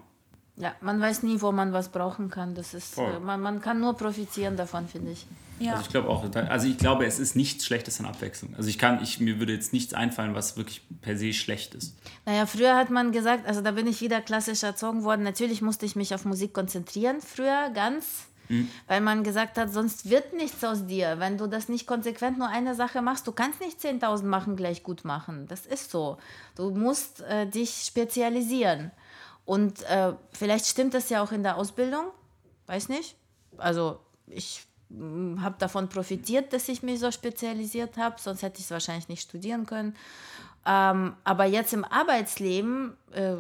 Ja, 0.58 0.74
man 0.80 1.00
weiß 1.00 1.22
nie, 1.22 1.40
wo 1.40 1.52
man 1.52 1.72
was 1.72 1.88
brauchen 1.90 2.30
kann. 2.30 2.54
Das 2.56 2.74
ist, 2.74 2.98
äh, 2.98 3.20
man, 3.20 3.40
man 3.40 3.60
kann 3.60 3.78
nur 3.78 3.96
profitieren 3.96 4.56
davon, 4.56 4.88
finde 4.88 5.12
ich. 5.12 5.24
Ja. 5.60 5.72
Also 5.72 5.84
ich 5.84 5.90
glaube 5.90 6.08
auch, 6.08 6.24
also 6.34 6.68
ich 6.68 6.78
glaube, 6.78 7.06
es 7.06 7.18
ist 7.18 7.36
nichts 7.36 7.64
Schlechtes 7.64 8.00
an 8.00 8.06
Abwechslung. 8.06 8.54
Also 8.56 8.68
ich 8.68 8.78
kann, 8.78 9.02
ich, 9.02 9.20
mir 9.20 9.38
würde 9.38 9.52
jetzt 9.52 9.72
nichts 9.72 9.94
einfallen, 9.94 10.34
was 10.34 10.56
wirklich 10.56 10.82
per 11.00 11.16
se 11.16 11.32
schlecht 11.32 11.74
ist. 11.74 11.96
Naja, 12.26 12.46
früher 12.46 12.76
hat 12.76 12.90
man 12.90 13.12
gesagt, 13.12 13.46
also 13.46 13.60
da 13.60 13.72
bin 13.72 13.86
ich 13.86 14.00
wieder 14.00 14.20
klassisch 14.20 14.62
erzogen 14.62 15.04
worden. 15.04 15.22
Natürlich 15.22 15.62
musste 15.62 15.86
ich 15.86 15.96
mich 15.96 16.14
auf 16.14 16.24
Musik 16.24 16.52
konzentrieren, 16.52 17.20
früher 17.20 17.70
ganz. 17.70 18.26
Mhm. 18.48 18.68
Weil 18.86 19.00
man 19.00 19.24
gesagt 19.24 19.58
hat, 19.58 19.72
sonst 19.72 20.10
wird 20.10 20.32
nichts 20.32 20.64
aus 20.64 20.86
dir. 20.86 21.16
Wenn 21.18 21.38
du 21.38 21.46
das 21.46 21.68
nicht 21.68 21.86
konsequent 21.86 22.38
nur 22.38 22.48
eine 22.48 22.74
Sache 22.74 23.02
machst, 23.02 23.26
du 23.26 23.32
kannst 23.32 23.60
nicht 23.60 23.78
10.000 23.78 24.24
machen 24.24 24.56
gleich 24.56 24.82
gut 24.82 25.04
machen. 25.04 25.46
Das 25.48 25.66
ist 25.66 25.90
so. 25.90 26.18
Du 26.56 26.70
musst 26.70 27.20
äh, 27.22 27.46
dich 27.46 27.84
spezialisieren. 27.86 28.90
Und 29.48 29.82
äh, 29.84 30.12
vielleicht 30.30 30.66
stimmt 30.66 30.92
das 30.92 31.08
ja 31.08 31.22
auch 31.22 31.32
in 31.32 31.42
der 31.42 31.56
Ausbildung, 31.56 32.04
weiß 32.66 32.90
nicht. 32.90 33.16
Also 33.56 33.98
ich 34.26 34.66
habe 35.40 35.54
davon 35.58 35.88
profitiert, 35.88 36.52
dass 36.52 36.68
ich 36.68 36.82
mich 36.82 37.00
so 37.00 37.10
spezialisiert 37.10 37.96
habe, 37.96 38.16
sonst 38.20 38.42
hätte 38.42 38.58
ich 38.58 38.66
es 38.66 38.70
wahrscheinlich 38.70 39.08
nicht 39.08 39.22
studieren 39.22 39.64
können. 39.64 39.96
Ähm, 40.66 41.14
aber 41.24 41.46
jetzt 41.46 41.72
im 41.72 41.86
Arbeitsleben 41.86 42.92
äh, 43.12 43.36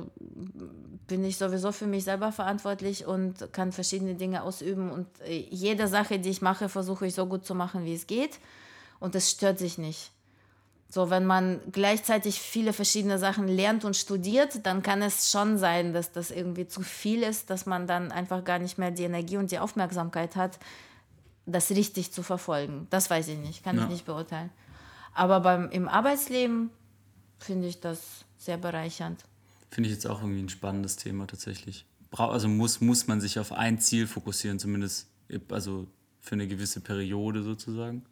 bin 1.06 1.26
ich 1.26 1.36
sowieso 1.36 1.72
für 1.72 1.86
mich 1.86 2.04
selber 2.04 2.32
verantwortlich 2.32 3.04
und 3.04 3.52
kann 3.52 3.70
verschiedene 3.70 4.14
Dinge 4.14 4.44
ausüben. 4.44 4.90
Und 4.90 5.08
äh, 5.26 5.46
jede 5.50 5.88
Sache, 5.88 6.18
die 6.18 6.30
ich 6.30 6.40
mache, 6.40 6.70
versuche 6.70 7.06
ich 7.06 7.14
so 7.14 7.26
gut 7.26 7.44
zu 7.44 7.54
machen, 7.54 7.84
wie 7.84 7.92
es 7.92 8.06
geht. 8.06 8.38
Und 8.98 9.14
es 9.14 9.30
stört 9.30 9.58
sich 9.58 9.76
nicht. 9.76 10.10
So, 10.90 11.10
wenn 11.10 11.26
man 11.26 11.60
gleichzeitig 11.70 12.40
viele 12.40 12.72
verschiedene 12.72 13.18
Sachen 13.18 13.46
lernt 13.46 13.84
und 13.84 13.94
studiert, 13.94 14.64
dann 14.64 14.82
kann 14.82 15.02
es 15.02 15.30
schon 15.30 15.58
sein, 15.58 15.92
dass 15.92 16.12
das 16.12 16.30
irgendwie 16.30 16.66
zu 16.66 16.80
viel 16.80 17.22
ist, 17.22 17.50
dass 17.50 17.66
man 17.66 17.86
dann 17.86 18.10
einfach 18.10 18.42
gar 18.42 18.58
nicht 18.58 18.78
mehr 18.78 18.90
die 18.90 19.02
Energie 19.02 19.36
und 19.36 19.50
die 19.50 19.58
Aufmerksamkeit 19.58 20.34
hat, 20.34 20.58
das 21.44 21.70
richtig 21.70 22.12
zu 22.12 22.22
verfolgen. 22.22 22.86
Das 22.88 23.10
weiß 23.10 23.28
ich 23.28 23.38
nicht, 23.38 23.62
kann 23.62 23.76
ja. 23.76 23.84
ich 23.84 23.90
nicht 23.90 24.06
beurteilen. 24.06 24.50
Aber 25.12 25.40
beim, 25.40 25.70
im 25.70 25.88
Arbeitsleben 25.88 26.70
finde 27.38 27.68
ich 27.68 27.80
das 27.80 28.24
sehr 28.38 28.56
bereichernd. 28.56 29.24
Finde 29.70 29.90
ich 29.90 29.94
jetzt 29.94 30.06
auch 30.06 30.22
irgendwie 30.22 30.42
ein 30.42 30.48
spannendes 30.48 30.96
Thema 30.96 31.26
tatsächlich. 31.26 31.84
Also 32.12 32.48
muss, 32.48 32.80
muss 32.80 33.06
man 33.06 33.20
sich 33.20 33.38
auf 33.38 33.52
ein 33.52 33.78
Ziel 33.78 34.06
fokussieren, 34.06 34.58
zumindest 34.58 35.08
also 35.50 35.86
für 36.20 36.34
eine 36.34 36.48
gewisse 36.48 36.80
Periode 36.80 37.42
sozusagen. 37.42 38.04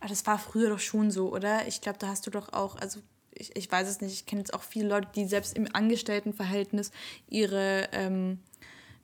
Aber 0.00 0.08
das 0.08 0.26
war 0.26 0.38
früher 0.38 0.70
doch 0.70 0.78
schon 0.78 1.10
so, 1.10 1.32
oder? 1.32 1.66
Ich 1.66 1.80
glaube, 1.80 1.98
da 1.98 2.08
hast 2.08 2.26
du 2.26 2.30
doch 2.30 2.52
auch, 2.52 2.76
also 2.76 3.00
ich, 3.38 3.54
ich 3.56 3.70
weiß 3.70 3.88
es 3.88 4.00
nicht, 4.00 4.12
ich 4.12 4.26
kenne 4.26 4.40
jetzt 4.40 4.54
auch 4.54 4.62
viele 4.62 4.88
Leute, 4.88 5.08
die 5.14 5.26
selbst 5.26 5.56
im 5.56 5.68
Angestelltenverhältnis 5.72 6.90
ihre 7.28 7.88
ähm, 7.92 8.40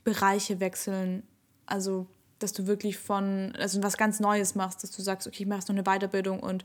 Bereiche 0.05 0.61
wechseln. 0.61 1.23
Also, 1.67 2.07
dass 2.39 2.53
du 2.53 2.67
wirklich 2.67 2.99
von, 2.99 3.55
also 3.59 3.83
was 3.83 3.97
ganz 3.97 4.21
Neues 4.21 4.55
machst, 4.55 4.83
dass 4.83 4.91
du 4.91 5.03
sagst, 5.03 5.27
okay, 5.27 5.43
ich 5.43 5.49
mache 5.49 5.61
jetzt 5.61 5.69
noch 5.69 5.77
eine 5.77 5.85
Weiterbildung 5.85 6.41
und 6.41 6.65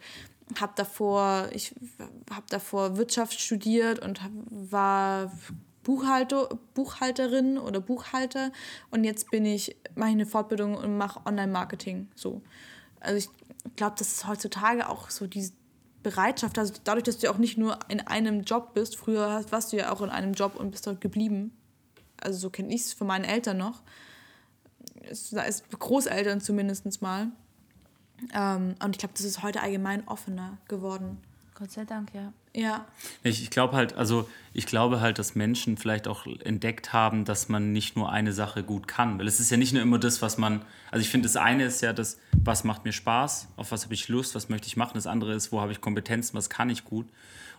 habe 0.60 0.74
davor, 0.76 1.50
ich 1.52 1.76
habe 2.32 2.46
davor 2.50 2.98
Wirtschaft 2.98 3.40
studiert 3.40 4.00
und 4.00 4.24
hab, 4.24 4.32
war 4.50 5.32
Buchhalter, 5.84 6.50
Buchhalterin 6.74 7.58
oder 7.58 7.80
Buchhalter 7.80 8.52
und 8.90 9.04
jetzt 9.04 9.30
bin 9.30 9.46
ich, 9.46 9.76
mache 9.96 10.10
ich 10.10 10.16
eine 10.16 10.26
Fortbildung 10.26 10.76
und 10.76 10.98
mache 10.98 11.26
Online-Marketing. 11.26 12.08
So. 12.16 12.42
Also 13.00 13.18
ich 13.18 13.30
glaube, 13.76 13.96
das 13.98 14.12
ist 14.12 14.28
heutzutage 14.28 14.88
auch 14.90 15.10
so 15.10 15.28
diese 15.28 15.54
Bereitschaft, 16.04 16.58
also 16.58 16.74
dadurch, 16.84 17.04
dass 17.04 17.18
du 17.18 17.30
auch 17.30 17.38
nicht 17.38 17.58
nur 17.58 17.80
in 17.90 18.00
einem 18.02 18.44
Job 18.44 18.74
bist, 18.74 18.96
früher 18.96 19.44
warst 19.50 19.74
du 19.74 19.78
ja 19.78 19.92
auch 19.92 20.02
in 20.02 20.10
einem 20.10 20.34
Job 20.34 20.56
und 20.56 20.72
bist 20.72 20.88
dort 20.88 21.02
geblieben. 21.02 21.52
Also 22.22 22.40
so 22.40 22.50
kenne 22.50 22.74
ich 22.74 22.82
es 22.82 22.94
von 22.94 23.08
meinen 23.08 23.26
Eltern 23.26 23.58
noch. 23.58 23.82
Da 25.32 25.44
ist 25.44 25.70
Großeltern 25.70 26.42
zumindest 26.42 27.02
mal. 27.02 27.28
Ähm, 28.34 28.76
und 28.84 28.92
ich 28.92 28.98
glaube, 28.98 29.14
das 29.16 29.26
ist 29.26 29.44
heute 29.44 29.62
allgemein 29.62 30.08
offener 30.08 30.58
geworden. 30.68 31.18
Gott 31.56 31.72
sei 31.72 31.86
Dank, 31.86 32.14
ja. 32.14 32.34
Ja. 32.58 32.88
Ich, 33.22 33.44
ich 33.44 33.52
glaube 33.52 33.76
halt, 33.76 33.94
also 33.94 34.28
ich 34.52 34.66
glaube 34.66 35.00
halt, 35.00 35.20
dass 35.20 35.36
Menschen 35.36 35.78
vielleicht 35.78 36.08
auch 36.08 36.26
entdeckt 36.44 36.92
haben, 36.92 37.24
dass 37.24 37.50
man 37.50 37.72
nicht 37.72 37.96
nur 37.96 38.12
eine 38.12 38.34
Sache 38.34 38.64
gut 38.64 38.88
kann. 38.88 39.20
Weil 39.20 39.28
es 39.28 39.40
ist 39.40 39.52
ja 39.52 39.58
nicht 39.58 39.74
nur 39.74 39.84
immer 39.84 40.00
das, 40.00 40.24
was 40.24 40.40
man. 40.40 40.64
Also 40.90 41.04
ich 41.04 41.10
finde, 41.10 41.28
das 41.28 41.36
eine 41.38 41.66
ist 41.66 41.82
ja 41.82 41.94
das, 41.94 42.18
was 42.32 42.64
macht 42.64 42.84
mir 42.84 42.94
Spaß, 42.94 43.50
auf 43.58 43.72
was 43.72 43.84
habe 43.84 43.94
ich 43.94 44.08
Lust, 44.08 44.34
was 44.34 44.50
möchte 44.50 44.66
ich 44.66 44.76
machen. 44.76 44.94
Das 44.96 45.06
andere 45.06 45.36
ist, 45.36 45.52
wo 45.52 45.62
habe 45.62 45.72
ich 45.72 45.82
Kompetenzen, 45.82 46.36
was 46.36 46.50
kann 46.50 46.72
ich 46.72 46.84
gut. 46.84 47.06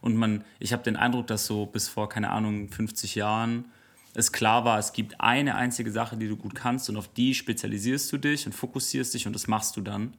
Und 0.01 0.17
man, 0.17 0.45
ich 0.59 0.73
habe 0.73 0.83
den 0.83 0.97
Eindruck, 0.97 1.29
dass 1.29 1.47
so 1.47 1.67
bis 1.67 1.89
vor, 1.89 2.09
keine 2.09 2.31
Ahnung, 2.31 2.69
50 2.69 3.15
Jahren 3.15 3.67
es 4.15 4.33
klar 4.33 4.65
war, 4.65 4.81
es 4.81 4.93
gibt 4.93 5.21
eine 5.21 5.55
einzige 5.55 5.93
Sache, 5.93 6.17
die 6.17 6.27
du 6.27 6.37
gut 6.37 6.57
kannst 6.57 6.91
und 6.91 6.97
auf 6.97 7.07
die 7.07 7.35
spezialisierst 7.35 8.11
du 8.11 8.19
dich 8.19 8.47
und 8.47 8.53
fokussierst 8.53 9.15
dich 9.15 9.29
und 9.29 9.33
das 9.33 9.47
machst 9.47 9.77
du 9.77 9.81
dann 9.81 10.15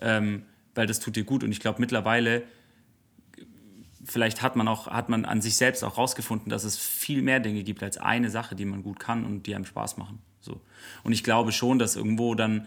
ähm, 0.00 0.44
weil 0.74 0.86
das 0.86 1.00
tut 1.00 1.16
dir 1.16 1.24
gut. 1.24 1.44
Und 1.44 1.52
ich 1.52 1.60
glaube 1.60 1.80
mittlerweile, 1.80 2.42
vielleicht 4.04 4.42
hat 4.42 4.56
man 4.56 4.68
auch, 4.68 4.88
hat 4.88 5.08
man 5.08 5.24
an 5.24 5.40
sich 5.40 5.56
selbst 5.56 5.82
auch 5.82 5.98
rausgefunden, 5.98 6.50
dass 6.50 6.64
es 6.64 6.76
viel 6.76 7.22
mehr 7.22 7.40
Dinge 7.40 7.62
gibt 7.62 7.82
als 7.82 7.98
eine 7.98 8.30
Sache, 8.30 8.54
die 8.54 8.64
man 8.64 8.82
gut 8.82 9.00
kann 9.00 9.24
und 9.24 9.46
die 9.46 9.54
einem 9.54 9.64
Spaß 9.64 9.96
machen. 9.96 10.18
So. 10.40 10.60
Und 11.02 11.12
ich 11.12 11.24
glaube 11.24 11.52
schon, 11.52 11.78
dass 11.78 11.96
irgendwo 11.96 12.34
dann 12.34 12.66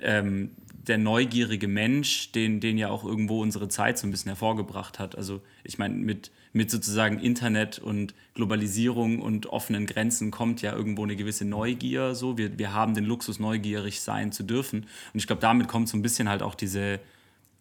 ähm, 0.00 0.50
der 0.86 0.96
neugierige 0.96 1.68
Mensch, 1.68 2.32
den, 2.32 2.60
den 2.60 2.78
ja 2.78 2.88
auch 2.88 3.04
irgendwo 3.04 3.42
unsere 3.42 3.68
Zeit 3.68 3.98
so 3.98 4.06
ein 4.06 4.10
bisschen 4.10 4.30
hervorgebracht 4.30 4.98
hat. 4.98 5.16
Also 5.16 5.42
ich 5.62 5.78
meine, 5.78 5.94
mit, 5.94 6.30
mit 6.52 6.70
sozusagen 6.70 7.20
Internet 7.20 7.78
und 7.78 8.14
Globalisierung 8.34 9.20
und 9.20 9.46
offenen 9.46 9.84
Grenzen 9.86 10.30
kommt 10.30 10.62
ja 10.62 10.72
irgendwo 10.74 11.04
eine 11.04 11.16
gewisse 11.16 11.44
Neugier. 11.44 12.14
So. 12.14 12.38
Wir, 12.38 12.58
wir 12.58 12.72
haben 12.72 12.94
den 12.94 13.04
Luxus, 13.04 13.38
neugierig 13.38 14.00
sein 14.00 14.32
zu 14.32 14.42
dürfen. 14.42 14.86
Und 15.12 15.20
ich 15.20 15.26
glaube, 15.26 15.42
damit 15.42 15.68
kommt 15.68 15.88
so 15.88 15.98
ein 15.98 16.02
bisschen 16.02 16.28
halt 16.28 16.42
auch 16.42 16.54
diese 16.54 16.98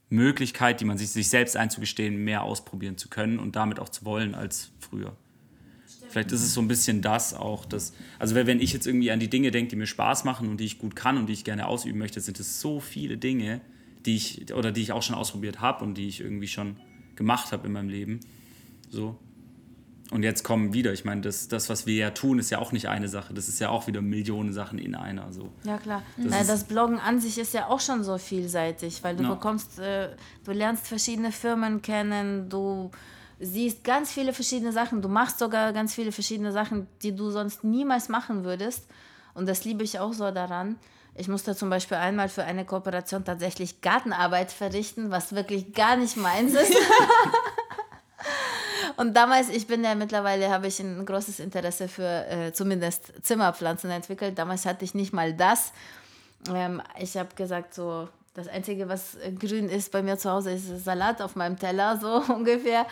Möglichkeit, 0.10 0.82
die 0.82 0.86
man 0.86 0.98
sich, 0.98 1.10
sich 1.10 1.30
selbst 1.30 1.56
einzugestehen, 1.56 2.24
mehr 2.24 2.44
ausprobieren 2.44 2.98
zu 2.98 3.10
können 3.10 3.40
und 3.40 3.56
damit 3.56 3.80
auch 3.80 3.90
zu 3.90 4.06
wollen 4.06 4.36
als 4.36 4.72
früher. 4.80 5.16
Vielleicht 6.10 6.32
ist 6.32 6.42
es 6.42 6.56
so 6.56 6.62
ein 6.62 6.68
bisschen 6.68 7.04
das 7.04 7.36
auch, 7.36 7.66
dass, 7.66 7.94
also 8.18 8.34
wenn 8.34 8.60
ich 8.60 8.74
jetzt 8.74 8.88
irgendwie 8.88 9.12
an 9.12 9.20
die 9.20 9.30
Dinge 9.30 9.52
denke, 9.52 9.70
die 9.70 9.76
mir 9.76 9.86
Spaß 9.86 10.24
machen 10.24 10.50
und 10.50 10.58
die 10.58 10.66
ich 10.66 10.80
gut 10.80 10.96
kann 10.96 11.18
und 11.18 11.28
die 11.28 11.34
ich 11.34 11.44
gerne 11.44 11.68
ausüben 11.68 12.00
möchte, 12.00 12.20
sind 12.20 12.40
es 12.40 12.60
so 12.60 12.80
viele 12.80 13.18
Dinge, 13.18 13.62
die 14.06 14.16
ich, 14.16 14.54
oder 14.54 14.72
die 14.72 14.82
ich 14.82 14.92
auch 14.92 15.04
schon 15.04 15.16
ausprobiert 15.16 15.62
habe 15.62 15.84
und 15.84 15.96
die 15.96 16.08
ich 16.08 16.22
irgendwie 16.22 16.48
schon 16.48 16.78
gemacht 17.16 17.52
habe 17.52 17.68
in 17.68 17.74
meinem 17.74 17.90
Leben. 17.90 18.22
So. 18.90 19.20
Und 20.12 20.24
jetzt 20.24 20.44
kommen 20.44 20.74
wieder, 20.74 20.92
ich 20.92 21.06
meine, 21.06 21.22
das, 21.22 21.48
das, 21.50 21.70
was 21.70 21.86
wir 21.86 21.96
ja 21.96 22.10
tun, 22.10 22.40
ist 22.40 22.50
ja 22.50 22.58
auch 22.58 22.72
nicht 22.72 22.90
eine 22.90 23.08
Sache, 23.08 23.34
das 23.34 23.48
ist 23.48 23.60
ja 23.60 23.70
auch 23.70 23.86
wieder 23.86 24.02
Millionen 24.02 24.54
Sachen 24.54 24.80
in 24.80 24.96
einer. 24.96 25.32
So. 25.32 25.50
Ja, 25.64 25.78
klar. 25.78 26.02
Das, 26.18 26.48
das 26.48 26.64
Bloggen 26.64 27.00
an 27.00 27.22
sich 27.22 27.38
ist 27.38 27.54
ja 27.54 27.68
auch 27.68 27.80
schon 27.80 28.04
so 28.04 28.18
vielseitig, 28.18 29.04
weil 29.04 29.16
du 29.16 29.24
ja. 29.24 29.30
bekommst, 29.30 29.78
äh, 29.78 30.10
du 30.46 30.52
lernst 30.52 30.88
verschiedene 30.88 31.32
Firmen 31.32 31.84
kennen, 31.84 32.50
du 32.50 32.90
siehst 33.40 33.84
ganz 33.84 34.12
viele 34.12 34.34
verschiedene 34.34 34.72
Sachen. 34.72 35.02
Du 35.02 35.10
machst 35.10 35.40
sogar 35.40 35.74
ganz 35.74 35.94
viele 35.94 36.12
verschiedene 36.12 36.52
Sachen, 36.52 36.88
die 37.04 37.16
du 37.16 37.30
sonst 37.30 37.64
niemals 37.64 38.10
machen 38.10 38.44
würdest. 38.44 38.88
Und 39.34 39.48
das 39.48 39.64
liebe 39.64 39.84
ich 39.84 40.00
auch 40.00 40.14
so 40.14 40.32
daran. 40.32 40.78
Ich 41.16 41.28
musste 41.28 41.56
zum 41.56 41.70
Beispiel 41.70 41.98
einmal 41.98 42.30
für 42.30 42.44
eine 42.44 42.66
Kooperation 42.66 43.26
tatsächlich 43.26 43.82
Gartenarbeit 43.82 44.52
verrichten, 44.52 45.12
was 45.12 45.34
wirklich 45.34 45.74
gar 45.74 45.98
nicht 45.98 46.18
meins 46.18 46.54
ist. 46.54 46.74
Und 49.00 49.14
damals, 49.14 49.48
ich 49.48 49.66
bin 49.66 49.82
ja 49.82 49.96
mittlerweile, 49.96 50.50
habe 50.50 50.68
ich 50.68 50.78
ein 50.82 51.06
großes 51.06 51.40
Interesse 51.40 51.88
für 51.88 52.28
äh, 52.28 52.52
zumindest 52.52 53.14
Zimmerpflanzen 53.24 53.90
entwickelt. 53.90 54.38
Damals 54.38 54.66
hatte 54.66 54.84
ich 54.84 54.94
nicht 54.94 55.14
mal 55.14 55.34
das. 55.34 55.72
Ähm, 56.54 56.82
ich 57.00 57.16
habe 57.16 57.34
gesagt, 57.34 57.74
so, 57.74 58.10
das 58.34 58.50
Einzige, 58.50 58.90
was 58.90 59.16
grün 59.40 59.70
ist 59.70 59.94
bei 59.94 60.04
mir 60.04 60.18
zu 60.18 60.30
Hause, 60.30 60.52
ist 60.52 60.84
Salat 60.84 61.22
auf 61.22 61.38
meinem 61.38 61.58
Teller, 61.58 61.98
so 61.98 62.22
ungefähr. 62.34 62.86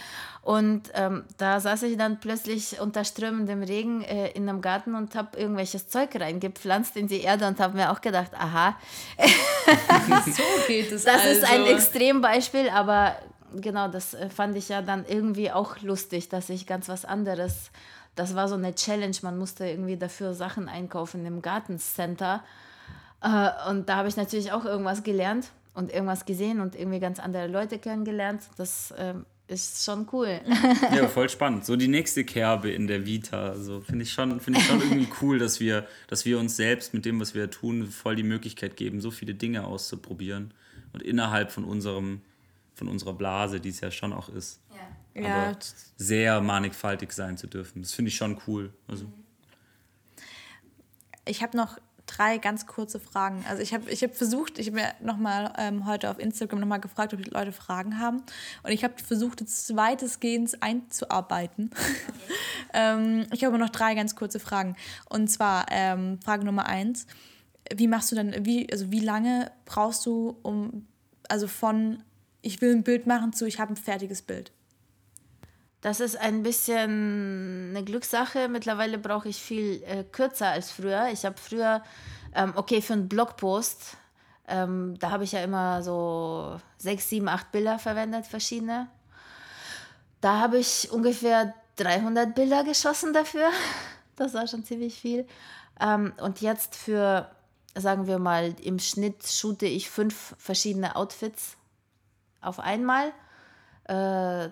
Und 0.43 0.83
ähm, 0.93 1.25
da 1.37 1.59
saß 1.59 1.83
ich 1.83 1.97
dann 1.97 2.21
plötzlich 2.21 2.79
unter 2.79 3.03
strömendem 3.03 3.63
Regen 3.63 4.01
äh, 4.01 4.29
in 4.29 4.47
einem 4.47 4.61
Garten 4.61 4.95
und 4.95 5.13
habe 5.13 5.37
irgendwelches 5.37 5.89
Zeug 5.89 6.11
reingepflanzt 6.17 6.95
in 6.95 7.09
die 7.09 7.19
Erde 7.19 7.45
und 7.47 7.59
habe 7.59 7.75
mir 7.75 7.91
auch 7.91 7.99
gedacht, 7.99 8.31
aha. 8.33 8.77
so 10.25 10.43
geht 10.67 10.89
es. 10.89 11.03
Das 11.03 11.15
also. 11.15 11.27
ist 11.27 11.43
ein 11.43 11.63
also. 11.63 11.73
Extrembeispiel, 11.73 12.69
aber 12.69 13.17
genau, 13.61 13.87
das 13.87 14.13
äh, 14.13 14.29
fand 14.29 14.55
ich 14.55 14.69
ja 14.69 14.81
dann 14.81 15.05
irgendwie 15.07 15.51
auch 15.51 15.81
lustig, 15.81 16.29
dass 16.29 16.49
ich 16.49 16.65
ganz 16.65 16.89
was 16.89 17.05
anderes. 17.05 17.71
Das 18.15 18.35
war 18.35 18.47
so 18.47 18.55
eine 18.55 18.73
Challenge, 18.73 19.15
man 19.21 19.37
musste 19.37 19.67
irgendwie 19.67 19.97
dafür 19.97 20.33
Sachen 20.33 20.67
einkaufen 20.67 21.25
im 21.25 21.41
Gartencenter. 21.41 22.43
Äh, 23.21 23.49
und 23.69 23.89
da 23.89 23.97
habe 23.97 24.07
ich 24.07 24.17
natürlich 24.17 24.51
auch 24.51 24.65
irgendwas 24.65 25.03
gelernt 25.03 25.51
und 25.73 25.91
irgendwas 25.91 26.25
gesehen 26.25 26.59
und 26.59 26.75
irgendwie 26.75 26.99
ganz 26.99 27.19
andere 27.19 27.47
Leute 27.47 27.77
kennengelernt. 27.77 28.43
Das 28.57 28.93
ähm, 28.97 29.25
ist 29.47 29.83
schon 29.83 30.07
cool. 30.11 30.41
Ja, 30.95 31.07
voll 31.07 31.29
spannend. 31.37 31.65
So 31.65 31.75
die 31.75 31.87
nächste 31.87 32.23
Kerbe 32.23 32.71
in 32.71 32.87
der 32.87 33.05
Vita. 33.05 33.55
So 33.55 33.81
finde 33.81 34.03
ich 34.03 34.11
schon, 34.11 34.39
finde 34.39 34.59
ich 34.59 34.65
schon 34.65 34.81
irgendwie 34.81 35.07
cool, 35.21 35.39
dass 35.39 35.59
wir, 35.59 35.87
dass 36.07 36.25
wir 36.25 36.39
uns 36.39 36.55
selbst 36.55 36.93
mit 36.93 37.05
dem, 37.05 37.19
was 37.19 37.33
wir 37.33 37.49
tun, 37.49 37.87
voll 37.87 38.15
die 38.15 38.23
Möglichkeit 38.23 38.75
geben, 38.75 39.01
so 39.01 39.11
viele 39.11 39.35
Dinge 39.35 39.65
auszuprobieren 39.65 40.53
und 40.93 41.03
innerhalb 41.03 41.51
von 41.51 41.63
unserem, 41.63 42.21
von 42.77 42.87
unserer 42.87 43.13
Blase, 43.13 43.59
die 43.59 43.69
es 43.69 43.81
ja 43.81 43.91
schon 43.91 44.13
auch 44.13 44.29
ist. 44.29 44.61
Ja. 45.15 45.23
Aber 45.23 45.51
ja. 45.51 45.57
sehr 45.97 46.41
mannigfaltig 46.41 47.11
sein 47.11 47.37
zu 47.37 47.47
dürfen. 47.47 47.81
Das 47.81 47.93
finde 47.93 48.09
ich 48.09 48.15
schon 48.15 48.39
cool. 48.47 48.71
Also. 48.87 49.05
Ich 51.25 51.41
habe 51.41 51.57
noch 51.57 51.77
drei 52.05 52.37
ganz 52.37 52.65
kurze 52.67 52.99
Fragen. 52.99 53.43
Also 53.49 53.61
ich 53.61 53.73
habe 53.73 53.89
ich 53.89 54.03
hab 54.03 54.15
versucht, 54.15 54.59
ich 54.59 54.67
habe 54.67 54.77
mir 54.77 54.93
nochmal 55.01 55.53
ähm, 55.57 55.85
heute 55.85 56.09
auf 56.09 56.19
Instagram 56.19 56.59
nochmal 56.59 56.79
gefragt, 56.79 57.13
ob 57.13 57.21
die 57.21 57.29
Leute 57.29 57.51
Fragen 57.51 57.99
haben. 57.99 58.23
Und 58.63 58.71
ich 58.71 58.83
habe 58.83 58.93
versucht, 59.03 59.41
es 59.41 59.75
weitestgehend 59.75 60.61
einzuarbeiten. 60.61 61.71
Okay. 61.73 61.93
ähm, 62.73 63.27
ich 63.33 63.43
habe 63.43 63.57
noch 63.57 63.69
drei 63.69 63.95
ganz 63.95 64.15
kurze 64.15 64.39
Fragen. 64.39 64.75
Und 65.09 65.27
zwar 65.29 65.65
ähm, 65.71 66.19
Frage 66.23 66.45
Nummer 66.45 66.67
eins. 66.67 67.07
Wie 67.75 67.87
machst 67.87 68.11
du 68.11 68.15
dann, 68.15 68.45
wie, 68.45 68.71
also 68.71 68.91
wie 68.91 69.01
lange 69.01 69.51
brauchst 69.65 70.05
du, 70.05 70.37
um, 70.43 70.87
also 71.27 71.47
von 71.47 72.03
ich 72.47 72.61
will 72.61 72.73
ein 72.73 72.83
Bild 72.83 73.05
machen 73.05 73.33
zu 73.33 73.45
ich 73.45 73.59
habe 73.59 73.73
ein 73.73 73.77
fertiges 73.77 74.21
Bild? 74.21 74.51
Das 75.81 75.99
ist 75.99 76.17
ein 76.17 76.43
bisschen 76.43 77.69
eine 77.69 77.83
Glückssache. 77.83 78.47
Mittlerweile 78.47 78.97
brauche 78.97 79.29
ich 79.29 79.37
viel 79.37 79.83
äh, 79.83 80.03
kürzer 80.03 80.47
als 80.47 80.71
früher. 80.71 81.09
Ich 81.11 81.25
habe 81.25 81.35
früher, 81.37 81.83
ähm, 82.33 82.53
okay, 82.55 82.81
für 82.81 82.93
einen 82.93 83.09
Blogpost, 83.09 83.97
ähm, 84.47 84.95
da 84.99 85.11
habe 85.11 85.25
ich 85.25 85.33
ja 85.33 85.41
immer 85.41 85.83
so 85.83 86.59
sechs, 86.77 87.09
sieben, 87.09 87.27
acht 87.27 87.51
Bilder 87.51 87.79
verwendet, 87.79 88.25
verschiedene. 88.25 88.87
Da 90.21 90.39
habe 90.39 90.57
ich 90.57 90.89
ungefähr 90.89 91.53
300 91.75 92.33
Bilder 92.33 92.63
geschossen 92.63 93.13
dafür. 93.13 93.49
Das 94.15 94.33
war 94.33 94.47
schon 94.47 94.65
ziemlich 94.65 94.99
viel. 94.99 95.27
Ähm, 95.79 96.11
und 96.19 96.41
jetzt 96.41 96.75
für, 96.75 97.29
sagen 97.75 98.07
wir 98.07 98.17
mal, 98.17 98.55
im 98.63 98.79
Schnitt 98.79 99.27
shoote 99.27 99.67
ich 99.67 99.91
fünf 99.91 100.33
verschiedene 100.39 100.95
Outfits 100.95 101.56
auf 102.41 102.59
einmal. 102.59 103.11
Äh, 103.85 104.49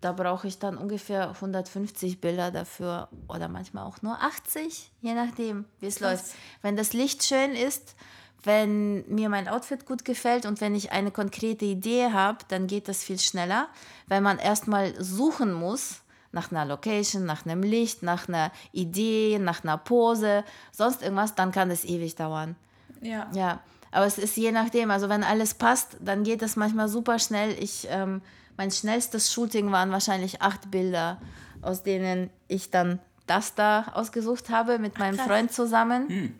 da 0.00 0.12
brauche 0.12 0.46
ich 0.46 0.58
dann 0.58 0.76
ungefähr 0.76 1.30
150 1.30 2.20
Bilder 2.20 2.50
dafür 2.50 3.08
oder 3.28 3.48
manchmal 3.48 3.84
auch 3.84 4.02
nur 4.02 4.20
80, 4.22 4.92
je 5.00 5.14
nachdem, 5.14 5.64
wie 5.80 5.86
es 5.86 6.00
läuft. 6.00 6.26
Wenn 6.62 6.76
das 6.76 6.92
Licht 6.92 7.24
schön 7.24 7.52
ist, 7.52 7.96
wenn 8.44 9.08
mir 9.08 9.28
mein 9.28 9.48
Outfit 9.48 9.86
gut 9.86 10.04
gefällt 10.04 10.46
und 10.46 10.60
wenn 10.60 10.74
ich 10.74 10.92
eine 10.92 11.10
konkrete 11.10 11.64
Idee 11.64 12.12
habe, 12.12 12.38
dann 12.48 12.66
geht 12.66 12.88
das 12.88 13.02
viel 13.02 13.18
schneller, 13.18 13.68
weil 14.06 14.20
man 14.20 14.38
erstmal 14.38 14.94
suchen 15.02 15.52
muss 15.52 16.02
nach 16.30 16.52
einer 16.52 16.64
Location, 16.64 17.24
nach 17.24 17.44
einem 17.44 17.62
Licht, 17.62 18.02
nach 18.02 18.28
einer 18.28 18.52
Idee, 18.72 19.38
nach 19.40 19.64
einer 19.64 19.78
Pose, 19.78 20.44
sonst 20.70 21.02
irgendwas, 21.02 21.34
dann 21.34 21.50
kann 21.50 21.70
das 21.70 21.84
ewig 21.84 22.14
dauern. 22.14 22.54
Ja. 23.00 23.28
Ja, 23.34 23.60
aber 23.90 24.06
es 24.06 24.18
ist 24.18 24.36
je 24.36 24.52
nachdem. 24.52 24.90
Also 24.90 25.08
wenn 25.08 25.22
alles 25.22 25.54
passt, 25.54 25.96
dann 26.00 26.24
geht 26.24 26.42
das 26.42 26.56
manchmal 26.56 26.88
super 26.88 27.18
schnell. 27.18 27.56
Ich, 27.62 27.86
ähm, 27.90 28.22
mein 28.56 28.70
schnellstes 28.70 29.32
Shooting 29.32 29.72
waren 29.72 29.90
wahrscheinlich 29.90 30.42
acht 30.42 30.70
Bilder, 30.70 31.20
aus 31.62 31.82
denen 31.82 32.30
ich 32.48 32.70
dann 32.70 32.98
das 33.26 33.54
da 33.54 33.86
ausgesucht 33.94 34.50
habe 34.50 34.78
mit 34.78 34.98
meinem 34.98 35.16
krass. 35.16 35.26
Freund 35.26 35.52
zusammen. 35.52 36.34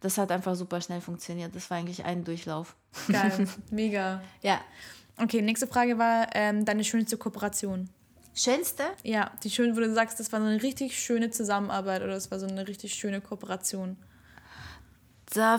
Das 0.00 0.18
hat 0.18 0.30
einfach 0.30 0.54
super 0.54 0.80
schnell 0.80 1.00
funktioniert. 1.00 1.54
Das 1.54 1.70
war 1.70 1.78
eigentlich 1.78 2.04
ein 2.04 2.24
Durchlauf. 2.24 2.76
Geil. 3.08 3.48
Mega. 3.70 4.20
Ja. 4.42 4.60
Okay, 5.20 5.42
nächste 5.42 5.66
Frage 5.66 5.98
war 5.98 6.28
ähm, 6.34 6.64
deine 6.64 6.84
schönste 6.84 7.16
Kooperation. 7.16 7.88
Schönste? 8.34 8.84
Ja, 9.02 9.32
die 9.42 9.50
schön, 9.50 9.76
wo 9.76 9.80
du 9.80 9.92
sagst, 9.92 10.20
das 10.20 10.30
war 10.32 10.40
so 10.40 10.46
eine 10.46 10.62
richtig 10.62 10.96
schöne 10.96 11.30
Zusammenarbeit 11.30 12.02
oder 12.02 12.12
das 12.12 12.30
war 12.30 12.38
so 12.38 12.46
eine 12.46 12.68
richtig 12.68 12.94
schöne 12.94 13.20
Kooperation. 13.20 13.96
Da 15.34 15.58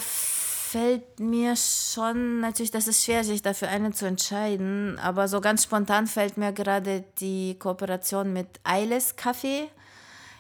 fällt 0.72 1.20
mir 1.20 1.56
schon, 1.56 2.42
natürlich, 2.42 2.70
das 2.70 2.88
ist 2.88 3.04
schwer, 3.04 3.24
sich 3.24 3.42
dafür 3.42 3.70
eine 3.70 3.92
zu 3.92 4.06
entscheiden, 4.06 5.00
aber 5.00 5.28
so 5.28 5.42
ganz 5.42 5.64
spontan 5.64 6.06
fällt 6.06 6.38
mir 6.38 6.54
gerade 6.54 7.04
die 7.20 7.58
Kooperation 7.58 8.34
mit 8.34 8.48
Eiles 8.64 9.16
Kaffee. 9.16 9.70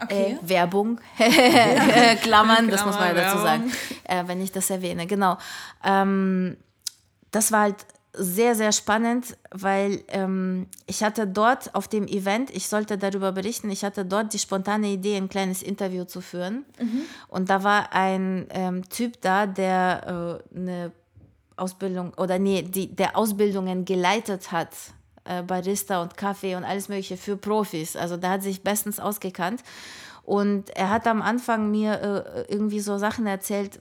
Okay. 0.01 0.37
Äh, 0.41 0.49
Werbung, 0.49 1.01
Äh, 1.19 2.15
Klammern, 2.17 2.69
das 2.69 2.85
muss 2.85 2.95
man 2.95 3.15
ja 3.15 3.23
dazu 3.23 3.39
sagen, 3.39 3.71
äh, 4.03 4.23
wenn 4.27 4.39
ich 4.41 4.51
das 4.51 4.69
erwähne, 4.69 5.07
genau. 5.07 5.37
Ähm, 5.83 6.57
das 7.31 7.51
war 7.51 7.61
halt 7.61 7.85
sehr, 8.13 8.55
sehr 8.55 8.71
spannend, 8.71 9.37
weil 9.51 10.03
ähm, 10.07 10.67
ich 10.87 11.03
hatte 11.03 11.27
dort 11.27 11.75
auf 11.75 11.87
dem 11.87 12.07
Event, 12.07 12.49
ich 12.49 12.67
sollte 12.67 12.97
darüber 12.97 13.31
berichten, 13.31 13.69
ich 13.69 13.83
hatte 13.83 14.03
dort 14.03 14.33
die 14.33 14.39
spontane 14.39 14.87
Idee, 14.87 15.15
ein 15.17 15.29
kleines 15.29 15.61
Interview 15.61 16.05
zu 16.05 16.21
führen. 16.21 16.65
Und 17.27 17.49
da 17.49 17.63
war 17.63 17.93
ein 17.93 18.47
ähm, 18.49 18.87
Typ 18.89 19.21
da, 19.21 19.45
der 19.45 20.41
äh, 20.53 20.57
eine 20.57 20.91
Ausbildung 21.55 22.13
oder 22.15 22.39
nee, 22.39 22.63
die, 22.63 22.95
der 22.95 23.15
Ausbildungen 23.15 23.85
geleitet 23.85 24.51
hat, 24.51 24.69
äh, 25.25 25.43
Barista 25.43 26.01
und 26.01 26.17
Kaffee 26.17 26.55
und 26.55 26.63
alles 26.63 26.89
Mögliche 26.89 27.17
für 27.17 27.37
Profis. 27.37 27.95
Also 27.95 28.17
da 28.17 28.31
hat 28.31 28.43
sich 28.43 28.63
bestens 28.63 28.99
ausgekannt. 28.99 29.61
Und 30.23 30.69
er 30.71 30.89
hat 30.89 31.07
am 31.07 31.21
Anfang 31.21 31.71
mir 31.71 32.01
äh, 32.01 32.53
irgendwie 32.53 32.79
so 32.79 32.97
Sachen 32.97 33.25
erzählt, 33.27 33.79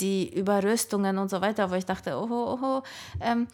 die 0.00 0.34
über 0.34 0.62
Röstungen 0.62 1.18
und 1.18 1.28
so 1.30 1.40
weiter, 1.40 1.70
wo 1.70 1.74
ich 1.74 1.86
dachte, 1.86 2.16
oh, 2.16 2.28
oh, 2.30 2.58
oh, 2.62 2.82
ähm, 3.20 3.46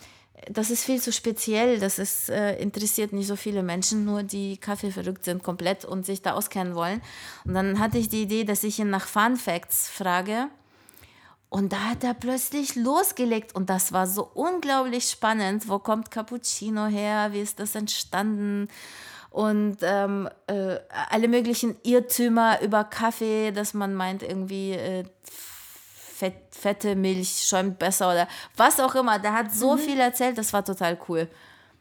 das 0.50 0.70
ist 0.70 0.84
viel 0.84 1.00
zu 1.00 1.12
speziell, 1.12 1.78
das 1.78 1.98
ist, 1.98 2.28
äh, 2.28 2.56
interessiert 2.58 3.12
nicht 3.12 3.26
so 3.26 3.36
viele 3.36 3.62
Menschen, 3.62 4.04
nur 4.04 4.22
die 4.22 4.56
Kaffee 4.56 4.90
verrückt 4.90 5.24
sind 5.24 5.42
komplett 5.42 5.84
und 5.84 6.04
sich 6.04 6.22
da 6.22 6.32
auskennen 6.32 6.74
wollen. 6.74 7.00
Und 7.44 7.54
dann 7.54 7.78
hatte 7.78 7.98
ich 7.98 8.08
die 8.08 8.22
Idee, 8.22 8.44
dass 8.44 8.64
ich 8.64 8.78
ihn 8.78 8.90
nach 8.90 9.06
Fun 9.06 9.36
Facts 9.36 9.88
frage. 9.88 10.48
Und 11.48 11.72
da 11.72 11.90
hat 11.90 12.02
er 12.02 12.14
plötzlich 12.14 12.74
losgelegt 12.74 13.54
und 13.54 13.70
das 13.70 13.92
war 13.92 14.08
so 14.08 14.28
unglaublich 14.34 15.08
spannend. 15.08 15.68
Wo 15.68 15.78
kommt 15.78 16.10
Cappuccino 16.10 16.86
her? 16.86 17.28
Wie 17.30 17.40
ist 17.40 17.60
das 17.60 17.76
entstanden? 17.76 18.68
Und 19.30 19.78
ähm, 19.82 20.28
äh, 20.48 20.78
alle 21.10 21.28
möglichen 21.28 21.76
Irrtümer 21.84 22.60
über 22.60 22.82
Kaffee, 22.82 23.52
dass 23.52 23.72
man 23.72 23.94
meint, 23.94 24.22
irgendwie 24.22 24.72
äh, 24.72 25.04
fett, 26.14 26.34
fette 26.50 26.94
Milch 26.94 27.44
schäumt 27.46 27.78
besser 27.78 28.10
oder 28.10 28.28
was 28.56 28.78
auch 28.80 28.94
immer. 28.94 29.18
Der 29.18 29.32
hat 29.32 29.52
so 29.52 29.76
viel 29.76 29.98
erzählt, 29.98 30.38
das 30.38 30.52
war 30.52 30.64
total 30.64 30.98
cool. 31.08 31.28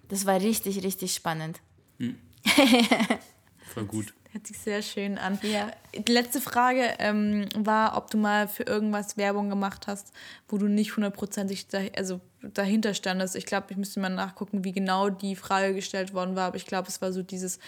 Das 0.09 0.25
war 0.25 0.39
richtig, 0.39 0.83
richtig 0.83 1.13
spannend. 1.13 1.61
Voll 3.73 3.85
gut. 3.85 4.13
Hört 4.31 4.47
sich 4.47 4.57
sehr 4.57 4.81
schön 4.81 5.19
an. 5.19 5.39
Ja. 5.43 5.71
Die 5.95 6.11
letzte 6.11 6.41
Frage 6.41 6.95
ähm, 6.97 7.47
war, 7.55 7.95
ob 7.95 8.09
du 8.09 8.17
mal 8.17 8.47
für 8.47 8.63
irgendwas 8.63 9.15
Werbung 9.15 9.49
gemacht 9.49 9.85
hast, 9.85 10.11
wo 10.47 10.57
du 10.57 10.67
nicht 10.67 10.95
hundertprozentig 10.95 11.67
da, 11.67 11.81
also 11.95 12.19
dahinter 12.41 12.95
standest. 12.95 13.35
Ich 13.35 13.45
glaube, 13.45 13.67
ich 13.69 13.77
müsste 13.77 13.99
mal 13.99 14.09
nachgucken, 14.09 14.63
wie 14.63 14.71
genau 14.71 15.09
die 15.09 15.35
Frage 15.35 15.75
gestellt 15.75 16.15
worden 16.15 16.35
war, 16.35 16.47
aber 16.47 16.57
ich 16.57 16.65
glaube, 16.65 16.87
es 16.87 16.99
war 16.99 17.13
so 17.13 17.21
dieses, 17.21 17.57
äh, 17.57 17.61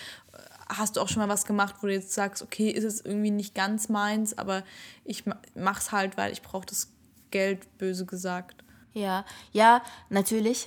hast 0.68 0.96
du 0.98 1.02
auch 1.02 1.08
schon 1.10 1.22
mal 1.22 1.30
was 1.30 1.46
gemacht, 1.46 1.76
wo 1.82 1.88
du 1.88 1.94
jetzt 1.94 2.14
sagst, 2.14 2.42
okay, 2.42 2.70
ist 2.70 2.84
es 2.84 3.02
irgendwie 3.02 3.32
nicht 3.32 3.54
ganz 3.56 3.90
meins, 3.90 4.38
aber 4.38 4.64
ich 5.04 5.26
ma- 5.26 5.38
mach's 5.56 5.92
halt, 5.92 6.18
weil 6.18 6.32
ich 6.32 6.42
brauche 6.42 6.66
das 6.66 6.90
Geld, 7.32 7.78
böse 7.78 8.06
gesagt. 8.06 8.64
Ja, 8.94 9.26
ja, 9.52 9.82
natürlich. 10.10 10.66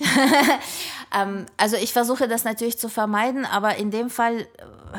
ähm, 1.15 1.47
also 1.57 1.75
ich 1.77 1.93
versuche 1.93 2.27
das 2.27 2.43
natürlich 2.43 2.77
zu 2.77 2.87
vermeiden, 2.87 3.45
aber 3.45 3.77
in 3.77 3.89
dem 3.89 4.09
Fall 4.11 4.41
äh, 4.41 4.45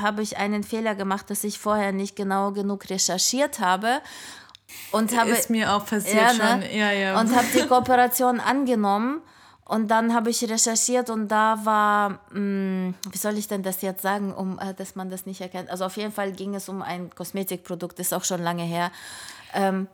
habe 0.00 0.22
ich 0.22 0.36
einen 0.36 0.64
Fehler 0.64 0.94
gemacht, 0.96 1.30
dass 1.30 1.44
ich 1.44 1.58
vorher 1.58 1.92
nicht 1.92 2.16
genau 2.16 2.50
genug 2.50 2.90
recherchiert 2.90 3.60
habe 3.60 4.00
und 4.90 5.16
habe 5.16 5.30
Ist 5.30 5.48
mir 5.50 5.72
auch 5.72 5.86
passiert 5.86 6.16
ja, 6.16 6.28
schon. 6.30 6.58
ne? 6.60 6.76
Ja, 6.76 6.90
ja. 6.92 7.20
und 7.20 7.34
habe 7.34 7.46
die 7.54 7.66
Kooperation 7.68 8.40
angenommen 8.40 9.22
und 9.64 9.88
dann 9.88 10.14
habe 10.14 10.30
ich 10.30 10.42
recherchiert 10.48 11.10
und 11.10 11.28
da 11.28 11.64
war, 11.64 12.20
mh, 12.32 12.94
wie 13.10 13.18
soll 13.18 13.38
ich 13.38 13.46
denn 13.46 13.62
das 13.62 13.82
jetzt 13.82 14.02
sagen, 14.02 14.32
um 14.34 14.58
äh, 14.58 14.74
dass 14.74 14.96
man 14.96 15.10
das 15.10 15.26
nicht 15.26 15.40
erkennt. 15.40 15.70
Also 15.70 15.84
auf 15.84 15.96
jeden 15.96 16.12
Fall 16.12 16.32
ging 16.32 16.54
es 16.54 16.68
um 16.68 16.82
ein 16.82 17.14
Kosmetikprodukt, 17.14 17.98
ist 18.00 18.12
auch 18.12 18.24
schon 18.24 18.42
lange 18.42 18.64
her. 18.64 18.90
Ähm, 19.54 19.86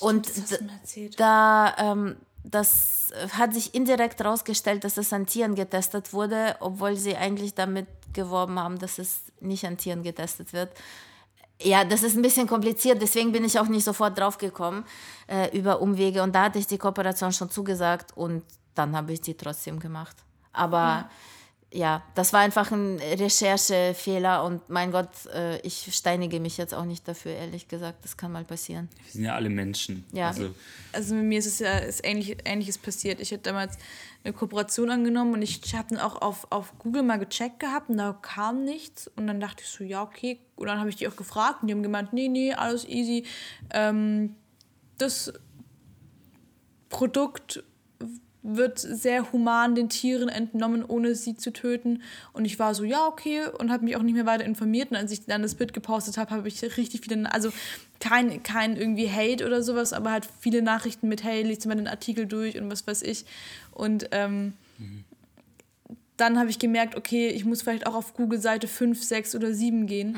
und 0.00 0.26
du 0.26 0.64
mir 0.64 0.72
erzählt. 0.72 1.20
da 1.20 1.74
ähm, 1.78 2.16
das 2.44 3.10
hat 3.32 3.54
sich 3.54 3.74
indirekt 3.74 4.20
herausgestellt, 4.20 4.84
dass 4.84 4.98
es 4.98 5.12
an 5.12 5.26
Tieren 5.26 5.54
getestet 5.54 6.12
wurde, 6.12 6.56
obwohl 6.60 6.96
sie 6.96 7.16
eigentlich 7.16 7.54
damit 7.54 7.86
geworben 8.12 8.58
haben, 8.58 8.78
dass 8.78 8.98
es 8.98 9.22
nicht 9.40 9.64
an 9.66 9.78
Tieren 9.78 10.02
getestet 10.02 10.52
wird. 10.52 10.70
Ja, 11.60 11.84
das 11.84 12.02
ist 12.02 12.16
ein 12.16 12.22
bisschen 12.22 12.46
kompliziert, 12.46 13.00
deswegen 13.00 13.32
bin 13.32 13.44
ich 13.44 13.58
auch 13.58 13.68
nicht 13.68 13.84
sofort 13.84 14.18
drauf 14.18 14.38
gekommen 14.38 14.84
äh, 15.26 15.56
über 15.56 15.80
Umwege. 15.80 16.22
Und 16.22 16.34
da 16.34 16.44
hatte 16.44 16.58
ich 16.58 16.66
die 16.66 16.78
Kooperation 16.78 17.32
schon 17.32 17.48
zugesagt 17.48 18.16
und 18.16 18.42
dann 18.74 18.96
habe 18.96 19.12
ich 19.12 19.20
die 19.20 19.34
trotzdem 19.34 19.78
gemacht. 19.80 20.16
Aber 20.52 21.08
ja, 21.74 22.04
das 22.14 22.32
war 22.32 22.40
einfach 22.40 22.70
ein 22.70 23.00
Recherchefehler 23.00 24.44
und 24.44 24.68
mein 24.68 24.92
Gott, 24.92 25.26
äh, 25.34 25.58
ich 25.62 25.88
steinige 25.92 26.38
mich 26.38 26.56
jetzt 26.56 26.72
auch 26.72 26.84
nicht 26.84 27.06
dafür, 27.08 27.32
ehrlich 27.32 27.66
gesagt. 27.66 28.04
Das 28.04 28.16
kann 28.16 28.30
mal 28.30 28.44
passieren. 28.44 28.88
Wir 29.02 29.10
sind 29.10 29.24
ja 29.24 29.34
alle 29.34 29.50
Menschen. 29.50 30.04
Ja. 30.12 30.28
Also, 30.28 30.54
Also 30.92 31.16
mit 31.16 31.24
mir 31.24 31.40
ist 31.40 31.46
es 31.46 31.58
ja 31.58 31.78
ist 31.78 32.06
ähnlich, 32.06 32.36
Ähnliches 32.44 32.78
passiert. 32.78 33.20
Ich 33.20 33.32
hatte 33.32 33.42
damals 33.42 33.76
eine 34.22 34.32
Kooperation 34.32 34.88
angenommen 34.88 35.34
und 35.34 35.42
ich 35.42 35.60
habe 35.74 35.88
dann 35.90 35.98
auch 35.98 36.22
auf, 36.22 36.46
auf 36.50 36.78
Google 36.78 37.02
mal 37.02 37.18
gecheckt 37.18 37.58
gehabt 37.58 37.90
und 37.90 37.96
da 37.96 38.16
kam 38.22 38.62
nichts. 38.64 39.10
Und 39.16 39.26
dann 39.26 39.40
dachte 39.40 39.64
ich 39.64 39.68
so, 39.68 39.82
ja, 39.82 40.00
okay. 40.04 40.38
Und 40.54 40.68
dann 40.68 40.78
habe 40.78 40.90
ich 40.90 40.96
die 40.96 41.08
auch 41.08 41.16
gefragt 41.16 41.62
und 41.62 41.68
die 41.68 41.74
haben 41.74 41.82
gemeint, 41.82 42.12
nee, 42.12 42.28
nee, 42.28 42.52
alles 42.54 42.84
easy. 42.84 43.26
Ähm, 43.70 44.36
das 44.98 45.32
Produkt 46.88 47.64
wird 48.46 48.78
sehr 48.78 49.32
human 49.32 49.74
den 49.74 49.88
Tieren 49.88 50.28
entnommen, 50.28 50.84
ohne 50.84 51.14
sie 51.14 51.34
zu 51.34 51.50
töten. 51.50 52.02
Und 52.34 52.44
ich 52.44 52.58
war 52.58 52.74
so, 52.74 52.84
ja, 52.84 53.06
okay, 53.06 53.46
und 53.58 53.72
habe 53.72 53.84
mich 53.84 53.96
auch 53.96 54.02
nicht 54.02 54.12
mehr 54.14 54.26
weiter 54.26 54.44
informiert. 54.44 54.90
Und 54.90 54.98
als 54.98 55.10
ich 55.12 55.24
dann 55.24 55.40
das 55.42 55.54
Bild 55.54 55.72
gepostet 55.72 56.18
habe, 56.18 56.30
habe 56.30 56.46
ich 56.46 56.62
richtig 56.76 57.00
viele, 57.02 57.32
also 57.32 57.50
kein, 58.00 58.42
kein 58.42 58.76
irgendwie 58.76 59.10
Hate 59.10 59.46
oder 59.46 59.62
sowas, 59.62 59.94
aber 59.94 60.10
halt 60.10 60.28
viele 60.40 60.60
Nachrichten 60.60 61.08
mit, 61.08 61.24
hey, 61.24 61.42
liest 61.42 61.64
mal 61.66 61.74
den 61.74 61.88
Artikel 61.88 62.26
durch 62.26 62.58
und 62.60 62.70
was 62.70 62.86
weiß 62.86 63.00
ich. 63.02 63.24
Und 63.72 64.08
ähm, 64.12 64.52
dann 66.16 66.38
habe 66.38 66.48
ich 66.50 66.58
gemerkt, 66.60 66.94
okay, 66.96 67.28
ich 67.28 67.44
muss 67.44 67.62
vielleicht 67.62 67.86
auch 67.86 67.94
auf 67.94 68.14
Google 68.14 68.40
Seite 68.40 68.68
5, 68.68 69.02
6 69.02 69.34
oder 69.34 69.52
7 69.52 69.86
gehen. 69.86 70.14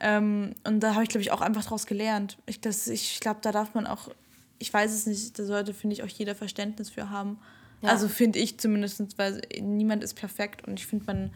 Ähm, 0.00 0.54
und 0.64 0.80
da 0.80 0.94
habe 0.94 1.04
ich, 1.04 1.08
glaube 1.08 1.22
ich, 1.22 1.30
auch 1.32 1.40
einfach 1.40 1.62
daraus 1.64 1.86
gelernt. 1.86 2.36
Ich, 2.46 2.60
das- 2.60 2.86
ich 2.88 3.20
glaube, 3.20 3.38
da 3.40 3.50
darf 3.52 3.72
man 3.74 3.86
auch, 3.86 4.10
ich 4.58 4.72
weiß 4.74 4.92
es 4.92 5.06
nicht, 5.06 5.38
da 5.38 5.44
sollte, 5.44 5.72
finde 5.72 5.94
ich, 5.94 6.02
auch 6.02 6.08
jeder 6.08 6.34
Verständnis 6.34 6.90
für 6.90 7.08
haben. 7.08 7.38
Ja. 7.82 7.90
Also 7.90 8.08
finde 8.08 8.38
ich 8.38 8.58
zumindest, 8.58 9.18
weil 9.18 9.42
niemand 9.60 10.02
ist 10.02 10.14
perfekt 10.14 10.66
und 10.66 10.78
ich 10.80 10.86
finde, 10.86 11.04
man 11.06 11.30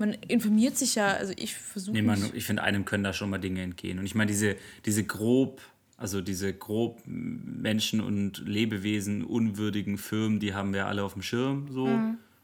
man 0.00 0.14
informiert 0.14 0.78
sich 0.78 0.94
ja, 0.94 1.08
also 1.08 1.34
ich 1.36 1.54
versuche. 1.54 1.92
Nee, 1.92 2.02
man, 2.02 2.30
ich 2.32 2.46
finde, 2.46 2.62
einem 2.62 2.86
können 2.86 3.04
da 3.04 3.12
schon 3.12 3.28
mal 3.28 3.38
Dinge 3.38 3.60
entgehen. 3.60 3.98
Und 3.98 4.06
ich 4.06 4.14
meine, 4.14 4.30
diese, 4.30 4.56
diese 4.86 5.04
grob, 5.04 5.60
also 5.98 6.22
diese 6.22 6.54
grob 6.54 7.02
Menschen 7.04 8.00
und 8.00 8.38
Lebewesen 8.38 9.22
unwürdigen 9.22 9.98
Firmen, 9.98 10.40
die 10.40 10.54
haben 10.54 10.72
wir 10.72 10.86
alle 10.86 11.04
auf 11.04 11.12
dem 11.12 11.20
Schirm 11.22 11.68
so. 11.70 11.86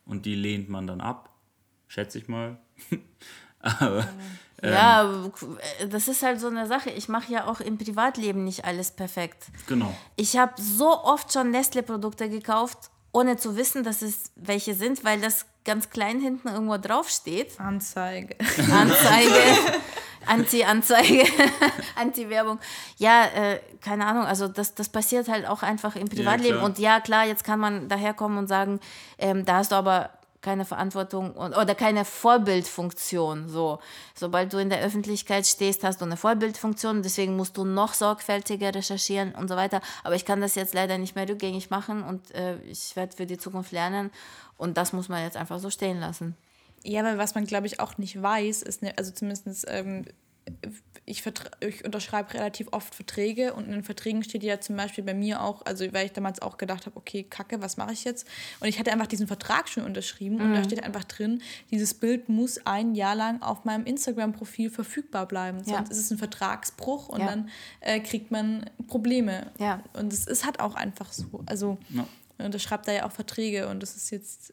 Und 0.05 0.27
die 0.27 0.35
lehnt 0.35 0.69
man 0.69 0.87
dann 0.87 1.01
ab, 1.01 1.35
schätze 1.89 2.19
ich 2.19 2.29
mal. 2.29 2.61
Aber 3.61 4.07
Ja, 4.63 5.31
das 5.89 6.09
ist 6.09 6.23
halt 6.23 6.41
so 6.41 6.49
eine 6.49 6.67
Sache. 6.67 6.91
Ich 6.91 7.09
mache 7.09 7.33
ja 7.33 7.47
auch 7.47 7.61
im 7.61 7.79
Privatleben 7.79 8.45
nicht 8.45 8.67
alles 8.67 8.91
perfekt. 8.91 9.47
genau. 9.67 9.97
Ich 10.17 10.37
habe 10.37 10.53
so 10.61 10.89
oft 10.89 11.33
schon 11.33 11.51
Nestle-Produkte 11.51 12.29
gekauft, 12.29 12.91
ohne 13.17 13.39
zu 13.39 13.57
wissen, 13.57 13.83
dass 13.83 14.03
es 14.03 14.31
welche 14.37 14.75
sind, 14.75 15.03
weil 15.03 15.19
das 15.19 15.47
ganz 15.65 15.89
klein 15.89 16.21
hinten 16.21 16.49
irgendwo 16.49 16.77
drauf 16.77 17.09
steht. 17.09 17.59
Anzeige. 17.59 18.37
Anzeige, 18.71 19.35
Anti-Anzeige, 20.27 21.25
Anti-Werbung. 21.97 22.59
Ja, 22.99 23.25
äh, 23.25 23.61
keine 23.81 24.05
Ahnung, 24.05 24.27
also 24.27 24.49
das, 24.49 24.75
das 24.75 24.91
passiert 24.91 25.29
halt 25.29 25.49
auch 25.49 25.63
einfach 25.63 25.97
im 25.97 26.09
Privatleben. 26.11 26.59
klar. 26.59 26.67
und 26.67 26.79
ja, 26.79 27.01
klar, 27.01 27.25
jetzt 27.25 27.43
kann 27.43 27.59
man 27.59 27.89
daherkommen 27.89 28.37
und 28.37 28.49
sagen, 28.49 28.81
ähm, 29.17 29.47
da 29.47 29.57
hast 29.57 29.73
du 29.73 29.77
aber 29.77 30.11
keine 30.47 30.65
Verantwortung 30.65 31.33
oder 31.33 31.75
keine 31.75 32.05
Vorbildfunktion. 32.05 33.49
So. 33.49 33.81
Sobald 34.15 34.53
du 34.53 34.59
in 34.59 34.71
der 34.71 34.81
Öffentlichkeit 34.81 35.45
stehst, 35.45 35.83
hast 35.83 36.01
du 36.01 36.05
eine 36.05 36.17
Vorbildfunktion, 36.17 37.03
deswegen 37.03 37.37
musst 37.37 37.57
du 37.57 37.65
noch 37.65 37.95
sorgfältiger 37.95 38.73
recherchieren 38.73 39.35
und 39.35 39.49
so 39.49 39.57
weiter. 39.57 39.81
Aber 40.05 40.15
ich 40.15 40.25
kann 40.25 40.41
das 40.41 40.55
jetzt 40.55 40.73
leider 40.73 40.99
nicht 40.99 41.17
mehr 41.17 41.29
rückgängig 41.29 41.69
machen 41.71 42.05
und 42.05 42.33
äh, 42.33 42.59
ich 42.61 42.95
werde 42.95 43.17
für 43.17 43.27
die 43.27 43.39
Zukunft 43.39 43.73
lernen 43.73 44.13
und 44.57 44.77
das 44.77 44.93
muss 44.93 45.09
man 45.09 45.25
jetzt 45.25 45.37
einfach 45.37 45.59
so 45.59 45.69
stehen 45.69 45.99
lassen. 45.99 46.37
Ja, 46.85 47.01
aber 47.01 47.19
was 47.19 47.35
man, 47.35 47.45
glaube 47.45 47.67
ich, 47.67 47.81
auch 47.81 47.99
nicht 47.99 48.23
weiß, 48.23 48.63
ist, 48.63 48.83
ne, 48.83 48.95
also 48.97 49.11
zumindest, 49.11 49.67
ähm, 49.69 50.05
ich, 51.09 51.23
ich 51.61 51.85
unterschreibe 51.85 52.35
relativ 52.35 52.67
oft 52.73 52.93
Verträge 52.93 53.55
und 53.55 53.67
in 53.67 53.71
den 53.73 53.85
Verträgen 53.85 54.25
steht 54.25 54.43
ja 54.43 54.61
zum 54.61 54.77
Beispiel 54.77 55.05
bei 55.05 55.15
mir 55.15 55.41
auch, 55.41 55.65
also 55.65 55.85
weil 55.93 56.07
ich 56.07 56.13
damals 56.13 56.43
auch 56.43 56.59
gedacht 56.59 56.85
habe, 56.87 56.97
okay, 56.97 57.23
kacke, 57.23 57.63
was 57.63 57.77
mache 57.77 57.93
ich 57.93 58.03
jetzt? 58.03 58.27
Und 58.59 58.67
ich 58.67 58.79
hatte 58.81 58.91
einfach 58.93 59.07
diesen 59.07 59.29
Vertrag 59.29 59.69
schon 59.69 59.85
unterschrieben 59.85 60.41
und 60.41 60.53
da 60.53 60.65
steht 60.65 60.83
einfach 60.83 61.05
drin, 61.05 61.43
dieses 61.71 61.95
Bild 61.95 62.29
muss 62.29 62.59
ein 62.67 62.97
Jahr 62.97 63.15
lang 63.15 63.41
auf 63.41 63.65
meinem 63.65 63.87
Instagram-Profil 63.87 64.69
verfügbar 64.69 65.27
bleiben. 65.27 65.59
Ja. 65.65 65.77
Sonst 65.77 65.91
ist 65.91 65.99
es 65.99 66.11
ein 66.11 66.19
Vertragsbruch 66.19 67.09
und 67.09 67.21
Ja. 67.21 67.27
dann 67.27 67.51
äh, 67.81 68.01
kriegt 68.01 68.33
man 68.33 68.69
Probleme. 68.89 69.53
Ja. 69.61 69.85
Und 69.93 70.13
es 70.13 70.27
ist 70.27 70.45
halt 70.45 70.59
auch 70.59 70.75
einfach 70.75 71.13
so. 71.13 71.45
Also 71.47 71.79
Ja. 71.91 72.05
man 72.37 72.47
unterschreibt 72.47 72.89
da 72.89 72.93
ja 72.93 73.07
auch 73.07 73.13
Verträge 73.13 73.69
und 73.69 73.81
das 73.81 73.95
ist 73.95 74.11
jetzt 74.11 74.53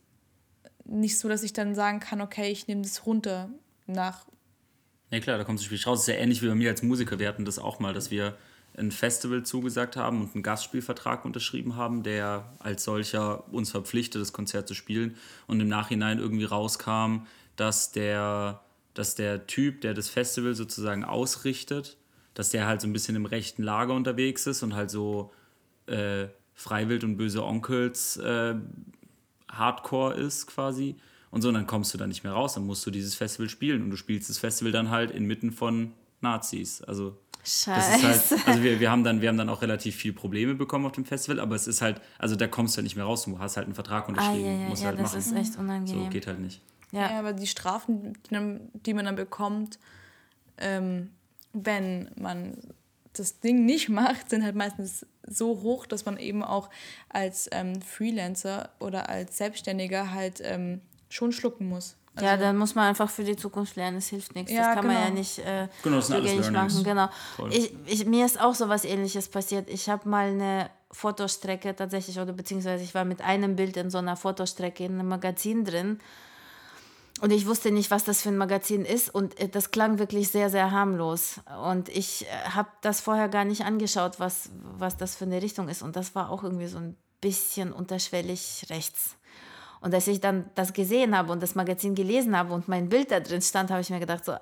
nicht 0.85 1.17
so, 1.17 1.27
dass 1.29 1.41
ich 1.41 1.53
dann 1.53 1.73
sagen 1.73 1.99
kann, 1.99 2.21
okay, 2.21 2.51
ich 2.51 2.67
nehme 2.67 2.83
das 2.83 3.07
runter 3.07 3.49
nach. 3.87 4.25
Ja 5.11 5.19
klar, 5.19 5.37
da 5.37 5.43
kommt 5.43 5.59
das 5.59 5.65
Spiel 5.65 5.79
raus. 5.83 5.99
Das 5.99 6.07
ist 6.07 6.13
ja 6.13 6.21
ähnlich 6.21 6.41
wie 6.41 6.47
bei 6.47 6.55
mir 6.55 6.69
als 6.69 6.81
Musiker. 6.81 7.19
Wir 7.19 7.27
hatten 7.27 7.45
das 7.45 7.59
auch 7.59 7.79
mal, 7.79 7.93
dass 7.93 8.09
wir 8.11 8.35
ein 8.75 8.91
Festival 8.91 9.43
zugesagt 9.43 9.95
haben 9.95 10.21
und 10.21 10.33
einen 10.33 10.43
Gastspielvertrag 10.43 11.25
unterschrieben 11.25 11.75
haben, 11.75 12.01
der 12.03 12.51
als 12.59 12.83
solcher 12.83 13.51
uns 13.53 13.69
verpflichtet, 13.71 14.21
das 14.21 14.33
Konzert 14.33 14.67
zu 14.67 14.73
spielen. 14.73 15.15
Und 15.47 15.59
im 15.59 15.67
Nachhinein 15.67 16.19
irgendwie 16.19 16.45
rauskam, 16.45 17.27
dass 17.55 17.91
der, 17.91 18.61
dass 18.95 19.15
der 19.15 19.45
Typ, 19.45 19.81
der 19.81 19.93
das 19.93 20.09
Festival 20.09 20.55
sozusagen 20.55 21.03
ausrichtet, 21.03 21.97
dass 22.33 22.49
der 22.49 22.65
halt 22.65 22.81
so 22.81 22.87
ein 22.87 22.93
bisschen 22.93 23.15
im 23.15 23.27
rechten 23.27 23.61
Lager 23.61 23.93
unterwegs 23.93 24.47
ist 24.47 24.63
und 24.63 24.73
halt 24.73 24.89
so 24.89 25.31
äh, 25.85 26.27
Freiwild 26.55 27.03
und 27.03 27.17
böse 27.17 27.43
Onkels 27.43 28.17
äh, 28.17 28.55
Hardcore 29.49 30.15
ist 30.15 30.47
quasi. 30.47 30.95
Und 31.33 31.41
so, 31.41 31.47
und 31.47 31.55
dann 31.55 31.65
kommst 31.65 31.91
du 31.93 31.97
da 31.97 32.05
nicht 32.05 32.23
mehr 32.23 32.33
raus, 32.33 32.53
dann 32.53 32.65
musst 32.67 32.85
du 32.85 32.91
dieses 32.91 33.15
Festival 33.15 33.49
spielen 33.49 33.81
und 33.81 33.89
du 33.89 33.97
spielst 33.97 34.29
das 34.29 34.37
Festival 34.37 34.71
dann 34.71 34.91
halt 34.91 35.09
inmitten 35.09 35.51
von 35.51 35.91
Nazis. 36.21 36.83
Also 36.83 37.17
das 37.41 37.63
Scheiße. 37.63 37.95
ist 37.95 38.31
halt, 38.31 38.47
also 38.47 38.61
wir, 38.63 38.79
wir, 38.79 38.91
haben 38.91 39.03
dann, 39.03 39.19
wir 39.19 39.29
haben 39.29 39.37
dann 39.39 39.49
auch 39.49 39.63
relativ 39.63 39.95
viel 39.95 40.13
Probleme 40.13 40.53
bekommen 40.53 40.85
auf 40.85 40.91
dem 40.91 41.05
Festival, 41.05 41.39
aber 41.39 41.55
es 41.55 41.65
ist 41.65 41.81
halt, 41.81 41.99
also 42.19 42.35
da 42.35 42.47
kommst 42.47 42.75
du 42.75 42.77
halt 42.77 42.83
nicht 42.83 42.95
mehr 42.95 43.05
raus, 43.05 43.25
du 43.25 43.39
hast 43.39 43.57
halt 43.57 43.65
einen 43.65 43.73
Vertrag 43.73 44.03
Ah, 44.03 44.07
unterschrieben, 44.09 44.45
ja, 44.45 44.61
ja, 44.61 44.69
musst 44.69 44.83
ja, 44.83 44.89
halt 44.89 44.99
das 44.99 45.13
machen. 45.15 45.19
ist 45.19 45.31
echt 45.33 45.53
so, 45.53 45.59
unangenehm. 45.61 46.09
geht 46.11 46.27
halt 46.27 46.39
nicht. 46.39 46.61
Ja. 46.91 47.09
Ja. 47.09 47.19
aber 47.19 47.33
die 47.33 47.47
Strafen, 47.47 48.13
die 48.85 48.93
man 48.93 49.05
dann 49.05 49.15
bekommt, 49.15 49.79
ähm, 50.59 51.09
wenn 51.51 52.11
man 52.15 52.57
das 53.13 53.39
Ding 53.39 53.65
nicht 53.65 53.89
macht, 53.89 54.29
sind 54.29 54.43
halt 54.43 54.55
meistens 54.55 55.05
so 55.27 55.61
hoch, 55.63 55.87
dass 55.87 56.05
man 56.05 56.17
eben 56.17 56.43
auch 56.43 56.69
als 57.09 57.49
ähm, 57.51 57.81
Freelancer 57.81 58.69
oder 58.79 59.09
als 59.09 59.37
Selbstständiger 59.39 60.11
halt 60.13 60.39
ähm, 60.43 60.81
schon 61.13 61.31
schlucken 61.31 61.67
muss. 61.67 61.95
Also, 62.15 62.25
Ja, 62.27 62.37
dann 62.37 62.57
muss 62.57 62.75
man 62.75 62.85
einfach 62.85 63.09
für 63.09 63.23
die 63.23 63.35
Zukunft 63.35 63.75
lernen, 63.75 63.97
es 63.97 64.07
hilft 64.07 64.35
nichts. 64.35 64.51
Ja, 64.51 64.67
das 64.67 64.75
kann 64.75 64.87
man 64.87 64.95
ja 64.95 65.05
genau. 65.05 65.17
nicht 65.17 65.39
äh, 65.39 65.67
Genau, 65.83 65.95
das 65.97 66.07
sind 66.07 66.23
Learnings. 66.23 66.51
machen. 66.51 66.83
Genau. 66.83 67.09
Ich, 67.49 67.73
ich, 67.85 68.05
mir 68.05 68.25
ist 68.25 68.39
auch 68.39 68.55
so 68.55 68.69
was 68.69 68.85
ähnliches 68.85 69.29
passiert. 69.29 69.69
Ich 69.69 69.89
habe 69.89 70.07
mal 70.07 70.27
eine 70.27 70.69
Fotostrecke 70.91 71.75
tatsächlich, 71.75 72.19
oder 72.19 72.33
beziehungsweise 72.33 72.83
ich 72.83 72.93
war 72.93 73.05
mit 73.05 73.21
einem 73.21 73.55
Bild 73.55 73.77
in 73.77 73.89
so 73.89 73.97
einer 73.97 74.15
Fotostrecke 74.15 74.85
in 74.85 74.93
einem 74.93 75.07
Magazin 75.07 75.65
drin. 75.65 75.99
Und 77.21 77.31
ich 77.31 77.47
wusste 77.47 77.71
nicht, 77.71 77.89
was 77.89 78.03
das 78.03 78.21
für 78.21 78.29
ein 78.29 78.37
Magazin 78.37 78.85
ist. 78.85 79.13
Und 79.13 79.39
äh, 79.39 79.47
das 79.49 79.71
klang 79.71 79.97
wirklich 79.97 80.29
sehr, 80.29 80.49
sehr 80.49 80.71
harmlos. 80.71 81.39
Und 81.63 81.89
ich 81.89 82.25
äh, 82.25 82.49
habe 82.49 82.69
das 82.81 83.01
vorher 83.01 83.29
gar 83.29 83.45
nicht 83.45 83.65
angeschaut, 83.65 84.19
was, 84.19 84.49
was 84.77 84.97
das 84.97 85.15
für 85.15 85.25
eine 85.25 85.41
Richtung 85.41 85.69
ist. 85.69 85.81
Und 85.81 85.95
das 85.95 86.15
war 86.15 86.29
auch 86.29 86.43
irgendwie 86.43 86.67
so 86.67 86.77
ein 86.77 86.95
bisschen 87.21 87.71
unterschwellig 87.71 88.65
rechts. 88.69 89.15
Und 89.83 89.93
als 89.93 90.07
ich 90.07 90.21
dann 90.21 90.49
das 90.55 90.71
gesehen 90.71 91.15
habe 91.15 91.31
und 91.31 91.43
das 91.43 91.55
Magazin 91.55 91.93
gelesen 91.93 92.37
habe 92.37 92.53
und 92.53 92.67
mein 92.69 92.87
Bild 92.87 93.11
da 93.11 93.19
drin 93.19 93.41
stand, 93.41 93.69
habe 93.69 93.81
ich 93.81 93.89
mir 93.89 93.99
gedacht 93.99 94.23
so, 94.23 94.31
ah, 94.31 94.39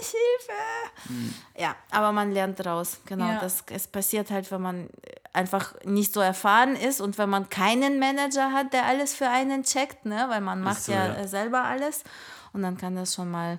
Hilfe. 0.00 1.32
Ja, 1.56 1.74
aber 1.90 2.12
man 2.12 2.30
lernt 2.32 2.58
daraus. 2.60 2.98
Genau, 3.06 3.26
Ja. 3.26 3.40
das 3.40 3.64
es 3.70 3.86
passiert 3.88 4.30
halt, 4.30 4.50
wenn 4.50 4.60
man 4.62 4.88
einfach 5.32 5.74
nicht 5.84 6.12
so 6.12 6.20
erfahren 6.20 6.76
ist 6.76 7.00
und 7.00 7.18
wenn 7.18 7.28
man 7.30 7.48
keinen 7.48 7.98
Manager 7.98 8.52
hat, 8.52 8.72
der 8.72 8.86
alles 8.86 9.14
für 9.14 9.28
einen 9.28 9.64
checkt, 9.64 10.04
ne, 10.06 10.26
weil 10.28 10.40
man 10.40 10.60
macht 10.60 10.82
so, 10.84 10.92
ja, 10.92 11.06
ja. 11.08 11.14
äh, 11.16 11.28
selber 11.28 11.64
alles 11.64 12.04
und 12.52 12.62
dann 12.62 12.76
kann 12.76 12.94
das 12.94 13.14
schon 13.14 13.30
mal 13.30 13.58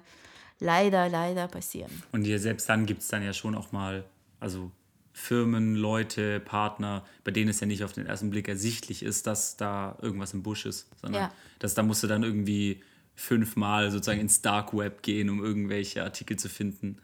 leider, 0.60 1.10
leider 1.10 1.48
passieren. 1.48 2.04
Und 2.14 2.24
hier 2.24 2.40
selbst 2.40 2.70
dann 2.70 2.86
gibt 2.86 3.02
es 3.02 3.10
dann 3.10 3.24
ja 3.24 3.34
schon 3.34 3.56
auch 3.56 3.72
mal, 3.74 4.06
also 4.40 4.72
Firmen, 5.18 5.76
Leute, 5.76 6.42
Partner, 6.42 7.06
bei 7.24 7.32
denen 7.32 7.50
es 7.50 7.62
ja 7.62 7.68
nicht 7.68 7.86
auf 7.86 7.94
den 7.94 8.06
ersten 8.06 8.30
Blick 8.32 8.50
ersichtlich 8.50 9.02
ist, 9.02 9.26
dass 9.28 9.56
da 9.56 9.98
irgendwas 10.02 10.34
im 10.34 10.44
Busch 10.44 10.66
ist, 10.66 10.90
sondern 11.02 11.22
Ja. 11.24 11.32
dass 11.60 11.74
da 11.74 11.84
musst 11.84 12.04
du 12.04 12.08
dann 12.08 12.24
irgendwie 12.24 12.82
fünfmal 13.16 13.92
sozusagen 13.92 14.20
ins 14.20 14.42
Dark 14.42 14.76
Web 14.76 15.02
gehen, 15.04 15.30
um 15.30 15.42
irgendwelche 15.42 16.04
Artikel 16.04 16.38
zu 16.38 16.50
finden 16.50 16.98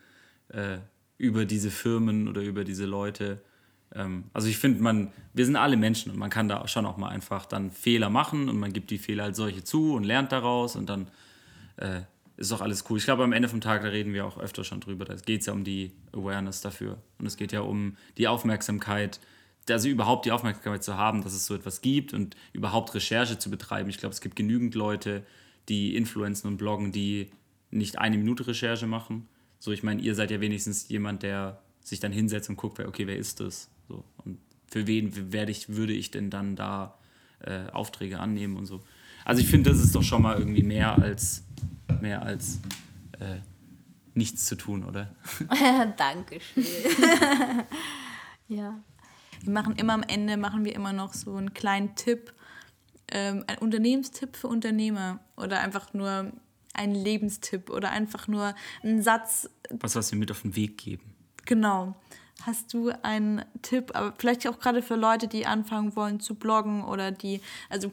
äh, 0.49 0.79
über 1.17 1.45
diese 1.45 1.71
Firmen 1.71 2.27
oder 2.27 2.41
über 2.41 2.65
diese 2.65 2.85
Leute. 2.85 3.39
Ähm, 3.95 4.25
also 4.33 4.49
ich 4.49 4.57
finde, 4.57 4.83
man, 4.83 5.13
wir 5.33 5.45
sind 5.45 5.55
alle 5.55 5.77
Menschen 5.77 6.11
und 6.11 6.17
man 6.17 6.29
kann 6.29 6.49
da 6.49 6.67
schon 6.67 6.85
auch 6.85 6.97
mal 6.97 7.07
einfach 7.09 7.45
dann 7.45 7.71
Fehler 7.71 8.09
machen 8.09 8.49
und 8.49 8.59
man 8.59 8.73
gibt 8.73 8.91
die 8.91 8.97
Fehler 8.97 9.23
als 9.23 9.37
solche 9.37 9.63
zu 9.63 9.93
und 9.93 10.03
lernt 10.03 10.33
daraus 10.33 10.75
und 10.75 10.89
dann 10.89 11.07
äh, 11.77 12.01
ist 12.41 12.51
doch 12.51 12.61
alles 12.61 12.83
cool. 12.89 12.97
Ich 12.97 13.05
glaube, 13.05 13.23
am 13.23 13.33
Ende 13.33 13.47
vom 13.47 13.61
Tag, 13.61 13.83
da 13.83 13.89
reden 13.89 14.13
wir 14.13 14.25
auch 14.25 14.37
öfter 14.37 14.63
schon 14.63 14.79
drüber, 14.81 15.05
da 15.05 15.15
geht 15.15 15.41
es 15.41 15.47
ja 15.47 15.53
um 15.53 15.63
die 15.63 15.91
Awareness 16.11 16.61
dafür. 16.61 17.01
Und 17.19 17.25
es 17.25 17.37
geht 17.37 17.51
ja 17.51 17.61
um 17.61 17.95
die 18.17 18.27
Aufmerksamkeit, 18.27 19.19
also 19.69 19.87
überhaupt 19.87 20.25
die 20.25 20.31
Aufmerksamkeit 20.31 20.83
zu 20.83 20.97
haben, 20.97 21.23
dass 21.23 21.33
es 21.33 21.45
so 21.45 21.55
etwas 21.55 21.81
gibt 21.81 22.13
und 22.13 22.35
überhaupt 22.51 22.93
Recherche 22.95 23.37
zu 23.37 23.49
betreiben. 23.49 23.89
Ich 23.89 23.97
glaube, 23.97 24.13
es 24.13 24.21
gibt 24.21 24.35
genügend 24.35 24.75
Leute, 24.75 25.23
die 25.69 25.95
influenzen 25.95 26.47
und 26.47 26.57
bloggen, 26.57 26.91
die 26.91 27.31
nicht 27.69 27.99
eine 27.99 28.17
Minute 28.17 28.47
Recherche 28.47 28.87
machen. 28.87 29.27
So, 29.59 29.71
ich 29.71 29.83
meine, 29.83 30.01
ihr 30.01 30.15
seid 30.15 30.31
ja 30.31 30.41
wenigstens 30.41 30.89
jemand, 30.89 31.23
der 31.23 31.61
sich 31.83 31.99
dann 31.99 32.11
hinsetzt 32.11 32.49
und 32.49 32.55
guckt, 32.55 32.79
okay, 32.79 33.07
wer 33.07 33.17
ist 33.17 33.39
das? 33.39 33.69
So, 33.87 34.03
und 34.25 34.39
für 34.67 34.87
wen 34.87 35.31
werde 35.31 35.51
ich, 35.51 35.69
würde 35.69 35.93
ich 35.93 36.11
denn 36.11 36.29
dann 36.29 36.55
da 36.55 36.97
äh, 37.39 37.69
Aufträge 37.71 38.19
annehmen 38.19 38.57
und 38.57 38.65
so. 38.65 38.83
Also 39.25 39.41
ich 39.41 39.47
finde, 39.47 39.69
das 39.69 39.79
ist 39.79 39.93
doch 39.93 40.03
schon 40.03 40.23
mal 40.23 40.37
irgendwie 40.37 40.63
mehr 40.63 40.97
als 40.97 41.43
mehr 41.91 42.21
als 42.23 42.59
äh, 43.19 43.39
nichts 44.13 44.45
zu 44.45 44.55
tun, 44.55 44.83
oder? 44.83 45.13
Dankeschön. 45.97 46.65
ja. 48.47 48.79
Wir 49.43 49.53
machen 49.53 49.75
immer 49.75 49.93
am 49.93 50.03
Ende, 50.03 50.37
machen 50.37 50.65
wir 50.65 50.75
immer 50.75 50.93
noch 50.93 51.13
so 51.13 51.35
einen 51.35 51.53
kleinen 51.53 51.95
Tipp, 51.95 52.33
ähm, 53.11 53.43
ein 53.47 53.57
Unternehmenstipp 53.57 54.35
für 54.35 54.47
Unternehmer 54.47 55.19
oder 55.35 55.59
einfach 55.61 55.93
nur 55.93 56.31
ein 56.73 56.93
Lebenstipp 56.95 57.69
oder 57.69 57.89
einfach 57.91 58.27
nur 58.27 58.53
einen 58.83 59.01
Satz, 59.01 59.49
Was, 59.69 59.95
was 59.95 60.11
wir 60.11 60.19
mit 60.19 60.31
auf 60.31 60.43
den 60.43 60.55
Weg 60.55 60.77
geben. 60.77 61.15
genau. 61.45 61.95
Hast 62.43 62.73
du 62.73 62.89
einen 63.03 63.45
Tipp, 63.61 63.91
aber 63.93 64.13
vielleicht 64.17 64.47
auch 64.47 64.57
gerade 64.57 64.81
für 64.81 64.95
Leute, 64.95 65.27
die 65.27 65.45
anfangen 65.45 65.95
wollen 65.95 66.19
zu 66.19 66.33
bloggen 66.33 66.83
oder 66.83 67.11
die, 67.11 67.39
also 67.69 67.91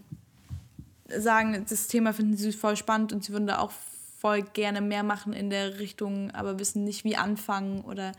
sagen, 1.08 1.64
das 1.68 1.86
Thema 1.88 2.12
finden 2.12 2.36
sie 2.36 2.52
voll 2.52 2.76
spannend 2.76 3.12
und 3.12 3.24
sie 3.24 3.32
würden 3.32 3.46
da 3.46 3.58
auch 3.58 3.72
voll 4.18 4.42
gerne 4.42 4.80
mehr 4.80 5.02
machen 5.02 5.32
in 5.32 5.50
der 5.50 5.78
Richtung, 5.78 6.30
aber 6.32 6.58
wissen 6.58 6.84
nicht, 6.84 7.04
wie 7.04 7.16
anfangen 7.16 7.82
oder 7.82 8.12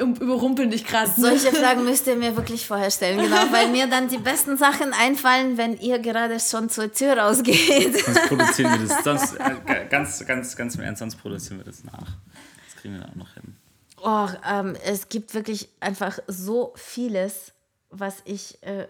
um- 0.00 0.14
überrumpeln 0.14 0.70
dich 0.70 0.86
gerade. 0.86 1.10
Solche 1.16 1.52
Fragen 1.52 1.84
müsst 1.84 2.06
ihr 2.06 2.16
mir 2.16 2.36
wirklich 2.36 2.66
vorher 2.66 2.90
stellen, 2.90 3.18
genau, 3.18 3.50
weil 3.50 3.68
mir 3.68 3.86
dann 3.86 4.08
die 4.08 4.18
besten 4.18 4.56
Sachen 4.56 4.92
einfallen, 4.92 5.58
wenn 5.58 5.78
ihr 5.78 5.98
gerade 5.98 6.38
schon 6.40 6.68
zur 6.70 6.92
Tür 6.92 7.18
rausgeht. 7.18 7.98
Sonst 8.04 8.28
produzieren 8.28 8.80
wir 8.80 8.88
das. 8.88 9.04
Sonst, 9.04 9.34
äh, 9.34 9.86
ganz, 9.90 10.24
ganz, 10.26 10.56
ganz 10.56 10.74
im 10.76 10.82
Ernst, 10.82 11.00
sonst 11.00 11.16
produzieren 11.16 11.58
wir 11.58 11.64
das 11.64 11.84
nach. 11.84 12.16
Das 12.64 12.80
kriegen 12.80 12.94
wir 12.94 13.00
dann 13.02 13.10
auch 13.10 13.16
noch 13.16 13.34
hin. 13.34 13.56
Oh, 14.02 14.28
ähm, 14.48 14.76
es 14.84 15.08
gibt 15.08 15.34
wirklich 15.34 15.68
einfach 15.80 16.18
so 16.26 16.72
vieles, 16.76 17.52
was 17.90 18.16
ich 18.24 18.62
äh, 18.62 18.86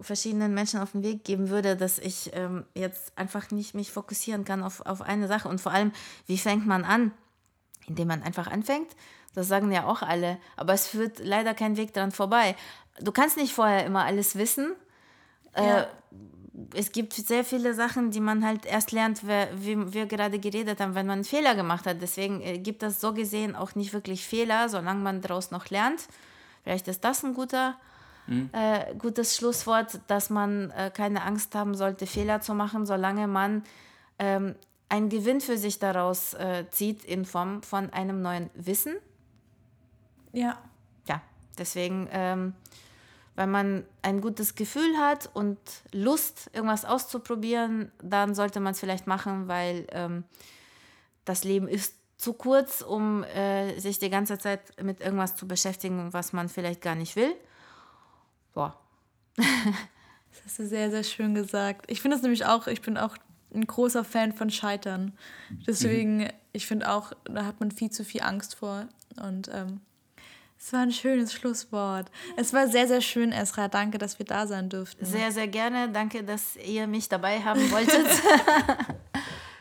verschiedenen 0.00 0.54
Menschen 0.54 0.80
auf 0.80 0.92
den 0.92 1.02
Weg 1.02 1.24
geben 1.24 1.50
würde, 1.50 1.76
dass 1.76 1.98
ich 1.98 2.30
ähm, 2.34 2.64
jetzt 2.74 3.16
einfach 3.16 3.50
nicht 3.50 3.74
mich 3.74 3.90
fokussieren 3.90 4.44
kann 4.44 4.62
auf, 4.62 4.84
auf 4.86 5.02
eine 5.02 5.28
Sache. 5.28 5.48
Und 5.48 5.60
vor 5.60 5.72
allem, 5.72 5.92
wie 6.26 6.38
fängt 6.38 6.66
man 6.66 6.84
an? 6.84 7.12
Indem 7.86 8.08
man 8.08 8.22
einfach 8.22 8.46
anfängt. 8.46 8.88
Das 9.34 9.48
sagen 9.48 9.70
ja 9.72 9.86
auch 9.86 10.02
alle. 10.02 10.38
Aber 10.56 10.72
es 10.72 10.86
führt 10.86 11.18
leider 11.20 11.54
kein 11.54 11.76
Weg 11.76 11.94
dran 11.94 12.12
vorbei. 12.12 12.56
Du 13.00 13.12
kannst 13.12 13.36
nicht 13.36 13.52
vorher 13.52 13.86
immer 13.86 14.04
alles 14.04 14.36
wissen. 14.36 14.74
Ja. 15.56 15.86
Es 16.74 16.92
gibt 16.92 17.14
sehr 17.14 17.44
viele 17.44 17.74
Sachen, 17.74 18.10
die 18.10 18.20
man 18.20 18.44
halt 18.44 18.66
erst 18.66 18.92
lernt, 18.92 19.22
wie 19.24 19.92
wir 19.92 20.06
gerade 20.06 20.38
geredet 20.38 20.80
haben, 20.80 20.94
wenn 20.94 21.06
man 21.06 21.18
einen 21.18 21.24
Fehler 21.24 21.54
gemacht 21.54 21.86
hat. 21.86 22.02
Deswegen 22.02 22.40
äh, 22.42 22.58
gibt 22.58 22.82
es 22.82 23.00
so 23.00 23.14
gesehen 23.14 23.56
auch 23.56 23.74
nicht 23.74 23.92
wirklich 23.92 24.26
Fehler, 24.26 24.68
solange 24.68 25.00
man 25.00 25.20
daraus 25.20 25.50
noch 25.50 25.70
lernt. 25.70 26.08
Vielleicht 26.62 26.88
ist 26.88 27.04
das 27.04 27.24
ein 27.24 27.34
guter, 27.34 27.76
äh, 28.52 28.94
gutes 28.96 29.36
Schlusswort, 29.36 30.00
dass 30.06 30.30
man 30.30 30.70
äh, 30.70 30.90
keine 30.94 31.22
Angst 31.22 31.54
haben 31.54 31.74
sollte, 31.74 32.06
Fehler 32.06 32.40
zu 32.40 32.54
machen, 32.54 32.86
solange 32.86 33.26
man 33.26 33.64
ähm, 34.18 34.54
einen 34.88 35.08
Gewinn 35.08 35.40
für 35.40 35.56
sich 35.56 35.78
daraus 35.78 36.34
äh, 36.34 36.64
zieht 36.70 37.04
in 37.04 37.24
Form 37.24 37.62
von 37.62 37.92
einem 37.92 38.22
neuen 38.22 38.50
Wissen. 38.54 38.96
Ja. 40.32 40.58
Ja, 41.08 41.22
deswegen, 41.58 42.08
ähm, 42.12 42.54
wenn 43.36 43.50
man 43.50 43.84
ein 44.02 44.20
gutes 44.20 44.54
Gefühl 44.54 44.98
hat 44.98 45.30
und 45.32 45.58
Lust, 45.92 46.50
irgendwas 46.52 46.84
auszuprobieren, 46.84 47.90
dann 48.02 48.34
sollte 48.34 48.60
man 48.60 48.72
es 48.72 48.80
vielleicht 48.80 49.06
machen, 49.06 49.48
weil 49.48 49.86
ähm, 49.92 50.24
das 51.24 51.44
Leben 51.44 51.68
ist 51.68 51.94
zu 52.16 52.34
kurz, 52.34 52.82
um 52.82 53.24
äh, 53.24 53.78
sich 53.78 53.98
die 53.98 54.10
ganze 54.10 54.38
Zeit 54.38 54.60
mit 54.82 55.00
irgendwas 55.00 55.36
zu 55.36 55.48
beschäftigen, 55.48 56.12
was 56.12 56.32
man 56.32 56.48
vielleicht 56.48 56.82
gar 56.82 56.94
nicht 56.94 57.16
will. 57.16 57.34
Boah. 58.54 58.78
Das 60.32 60.44
hast 60.44 60.58
du 60.60 60.66
sehr, 60.66 60.90
sehr 60.90 61.02
schön 61.02 61.34
gesagt. 61.34 61.90
Ich 61.90 62.00
finde 62.00 62.16
es 62.16 62.22
nämlich 62.22 62.46
auch, 62.46 62.68
ich 62.68 62.82
bin 62.82 62.96
auch 62.96 63.16
ein 63.52 63.66
großer 63.66 64.04
Fan 64.04 64.32
von 64.32 64.48
Scheitern. 64.48 65.12
Deswegen, 65.66 66.28
ich 66.52 66.66
finde 66.66 66.90
auch, 66.90 67.12
da 67.24 67.44
hat 67.44 67.58
man 67.60 67.72
viel 67.72 67.90
zu 67.90 68.04
viel 68.04 68.22
Angst 68.22 68.54
vor. 68.54 68.86
Und 69.20 69.50
ähm, 69.52 69.80
es 70.58 70.72
war 70.72 70.80
ein 70.80 70.92
schönes 70.92 71.32
Schlusswort. 71.32 72.10
Es 72.36 72.52
war 72.52 72.68
sehr, 72.68 72.86
sehr 72.86 73.00
schön, 73.00 73.32
Esra. 73.32 73.68
Danke, 73.68 73.98
dass 73.98 74.18
wir 74.18 74.26
da 74.26 74.46
sein 74.46 74.68
durften. 74.68 75.04
Sehr, 75.04 75.32
sehr 75.32 75.48
gerne. 75.48 75.90
Danke, 75.90 76.22
dass 76.22 76.56
ihr 76.56 76.86
mich 76.86 77.08
dabei 77.08 77.40
haben 77.40 77.70
wolltet. 77.70 78.06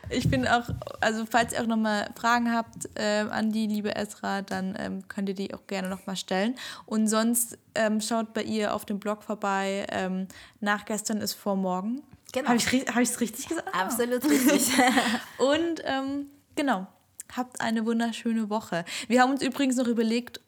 Ich 0.10 0.30
bin 0.30 0.48
auch, 0.48 0.70
also 1.02 1.26
falls 1.30 1.54
ihr 1.54 1.62
auch 1.62 1.68
nochmal 1.68 2.10
Fragen 2.16 2.52
habt 2.54 2.90
ähm, 2.96 3.30
an 3.32 3.52
die 3.52 3.68
liebe 3.68 3.96
Esra, 3.96 4.42
dann 4.42 4.76
ähm, 4.80 5.08
könnt 5.08 5.30
ihr 5.30 5.36
die 5.36 5.54
auch 5.54 5.68
gerne 5.68 5.90
nochmal 5.90 6.16
stellen. 6.16 6.56
Und 6.86 7.08
sonst 7.08 7.58
ähm, 7.76 8.02
schaut 8.02 8.34
bei 8.34 8.44
ihr 8.44 8.74
auf 8.74 8.86
dem 8.86 9.00
Blog 9.00 9.24
vorbei. 9.24 9.86
Ähm, 9.90 10.28
nach 10.60 10.86
gestern 10.86 11.18
ist 11.18 11.34
vor 11.34 11.56
morgen. 11.56 12.02
Genau. 12.32 12.50
Habe 12.50 12.58
ich 12.58 12.74
es 12.74 12.88
hab 12.88 13.22
richtig 13.22 13.48
gesagt? 13.48 13.68
Ah. 13.74 13.84
Absolut 13.84 14.24
richtig. 14.26 14.72
Und 15.38 15.82
ähm, 15.84 16.28
genau, 16.56 16.88
habt 17.36 17.62
eine 17.62 17.86
wunderschöne 17.86 18.50
Woche. 18.50 18.86
Wir 19.08 19.22
haben 19.22 19.32
uns 19.32 19.42
übrigens 19.42 19.76
noch 19.76 19.88
überlegt, 19.88 20.40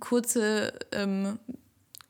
kurze, 0.00 0.72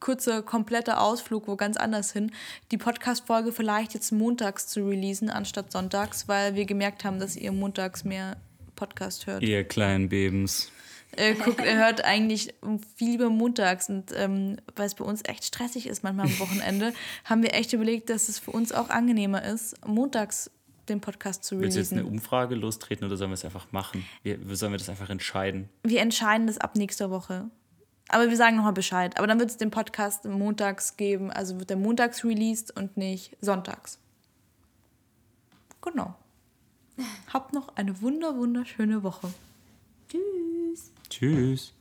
kurzer, 0.05 0.43
kompletter 0.43 1.01
Ausflug 1.01 1.49
wo 1.49 1.57
ganz 1.57 1.79
anders 1.79 2.13
hin, 2.13 2.31
die 2.71 2.77
Podcast-Folge 2.77 3.53
vielleicht 3.53 3.95
jetzt 3.95 4.13
montags 4.13 4.67
zu 4.67 4.87
releasen, 4.87 5.31
anstatt 5.31 5.73
sonntags, 5.73 6.29
weil 6.29 6.55
wir 6.55 6.67
gemerkt 6.67 7.05
haben, 7.05 7.19
dass 7.19 7.37
ihr 7.37 7.53
montags 7.53 8.05
mehr 8.05 8.37
Podcast 8.77 9.27
hört. 9.27 9.43
Ihr 9.43 9.65
kleinen 9.65 10.11
Bebens. 10.11 10.71
Äh, 11.17 11.35
guckt, 11.35 11.61
er 11.61 11.79
hört 11.79 12.05
eigentlich 12.05 12.55
viel 12.97 13.13
lieber 13.13 13.31
montags 13.31 13.89
und 13.89 14.13
ähm, 14.15 14.57
weil 14.77 14.87
es 14.87 14.95
bei 14.95 15.05
uns 15.05 15.23
echt 15.25 15.45
stressig 15.45 15.87
ist 15.87 16.03
manchmal 16.03 16.27
am 16.27 16.39
Wochenende, 16.39 16.93
haben 17.25 17.43
wir 17.43 17.55
echt 17.55 17.73
überlegt, 17.73 18.11
dass 18.11 18.29
es 18.29 18.39
für 18.39 18.51
uns 18.51 18.73
auch 18.73 18.91
angenehmer 18.91 19.43
ist, 19.43 19.75
montags 19.87 20.51
den 20.91 21.01
Podcast 21.01 21.45
zu 21.45 21.61
Willst 21.61 21.77
du 21.77 21.81
jetzt 21.81 21.93
releasen. 21.93 22.07
eine 22.07 22.15
Umfrage 22.15 22.57
lostreten 22.57 23.07
oder 23.07 23.17
sollen 23.17 23.31
wir 23.31 23.37
es 23.37 23.45
einfach 23.47 23.73
machen? 23.73 24.05
Wir, 24.23 24.39
sollen 24.55 24.73
wir 24.73 24.79
das 24.79 24.91
einfach 24.91 25.09
entscheiden? 25.09 25.71
Wir 25.83 26.03
entscheiden 26.03 26.47
das 26.47 26.59
ab 26.59 26.77
nächster 26.77 27.11
Woche. 27.11 27.49
Aber 28.15 28.31
wir 28.31 28.36
sagen 28.36 28.55
nochmal 28.55 28.73
Bescheid. 28.73 29.19
Aber 29.19 29.27
dann 29.27 29.41
wird 29.41 29.51
es 29.51 29.57
den 29.57 29.73
Podcast 29.73 30.24
montags 30.24 30.97
geben. 30.97 31.32
Also 31.32 31.59
wird 31.59 31.69
der 31.69 31.77
montags 31.77 32.24
released 32.24 32.70
und 32.77 32.97
nicht 32.97 33.36
sonntags. 33.41 33.99
Genau. 35.82 36.15
Habt 37.32 37.53
noch 37.53 37.74
eine 37.74 38.01
wunder, 38.03 38.36
wunderschöne 38.36 39.03
Woche. 39.03 39.35
Tschüss. 41.11 41.74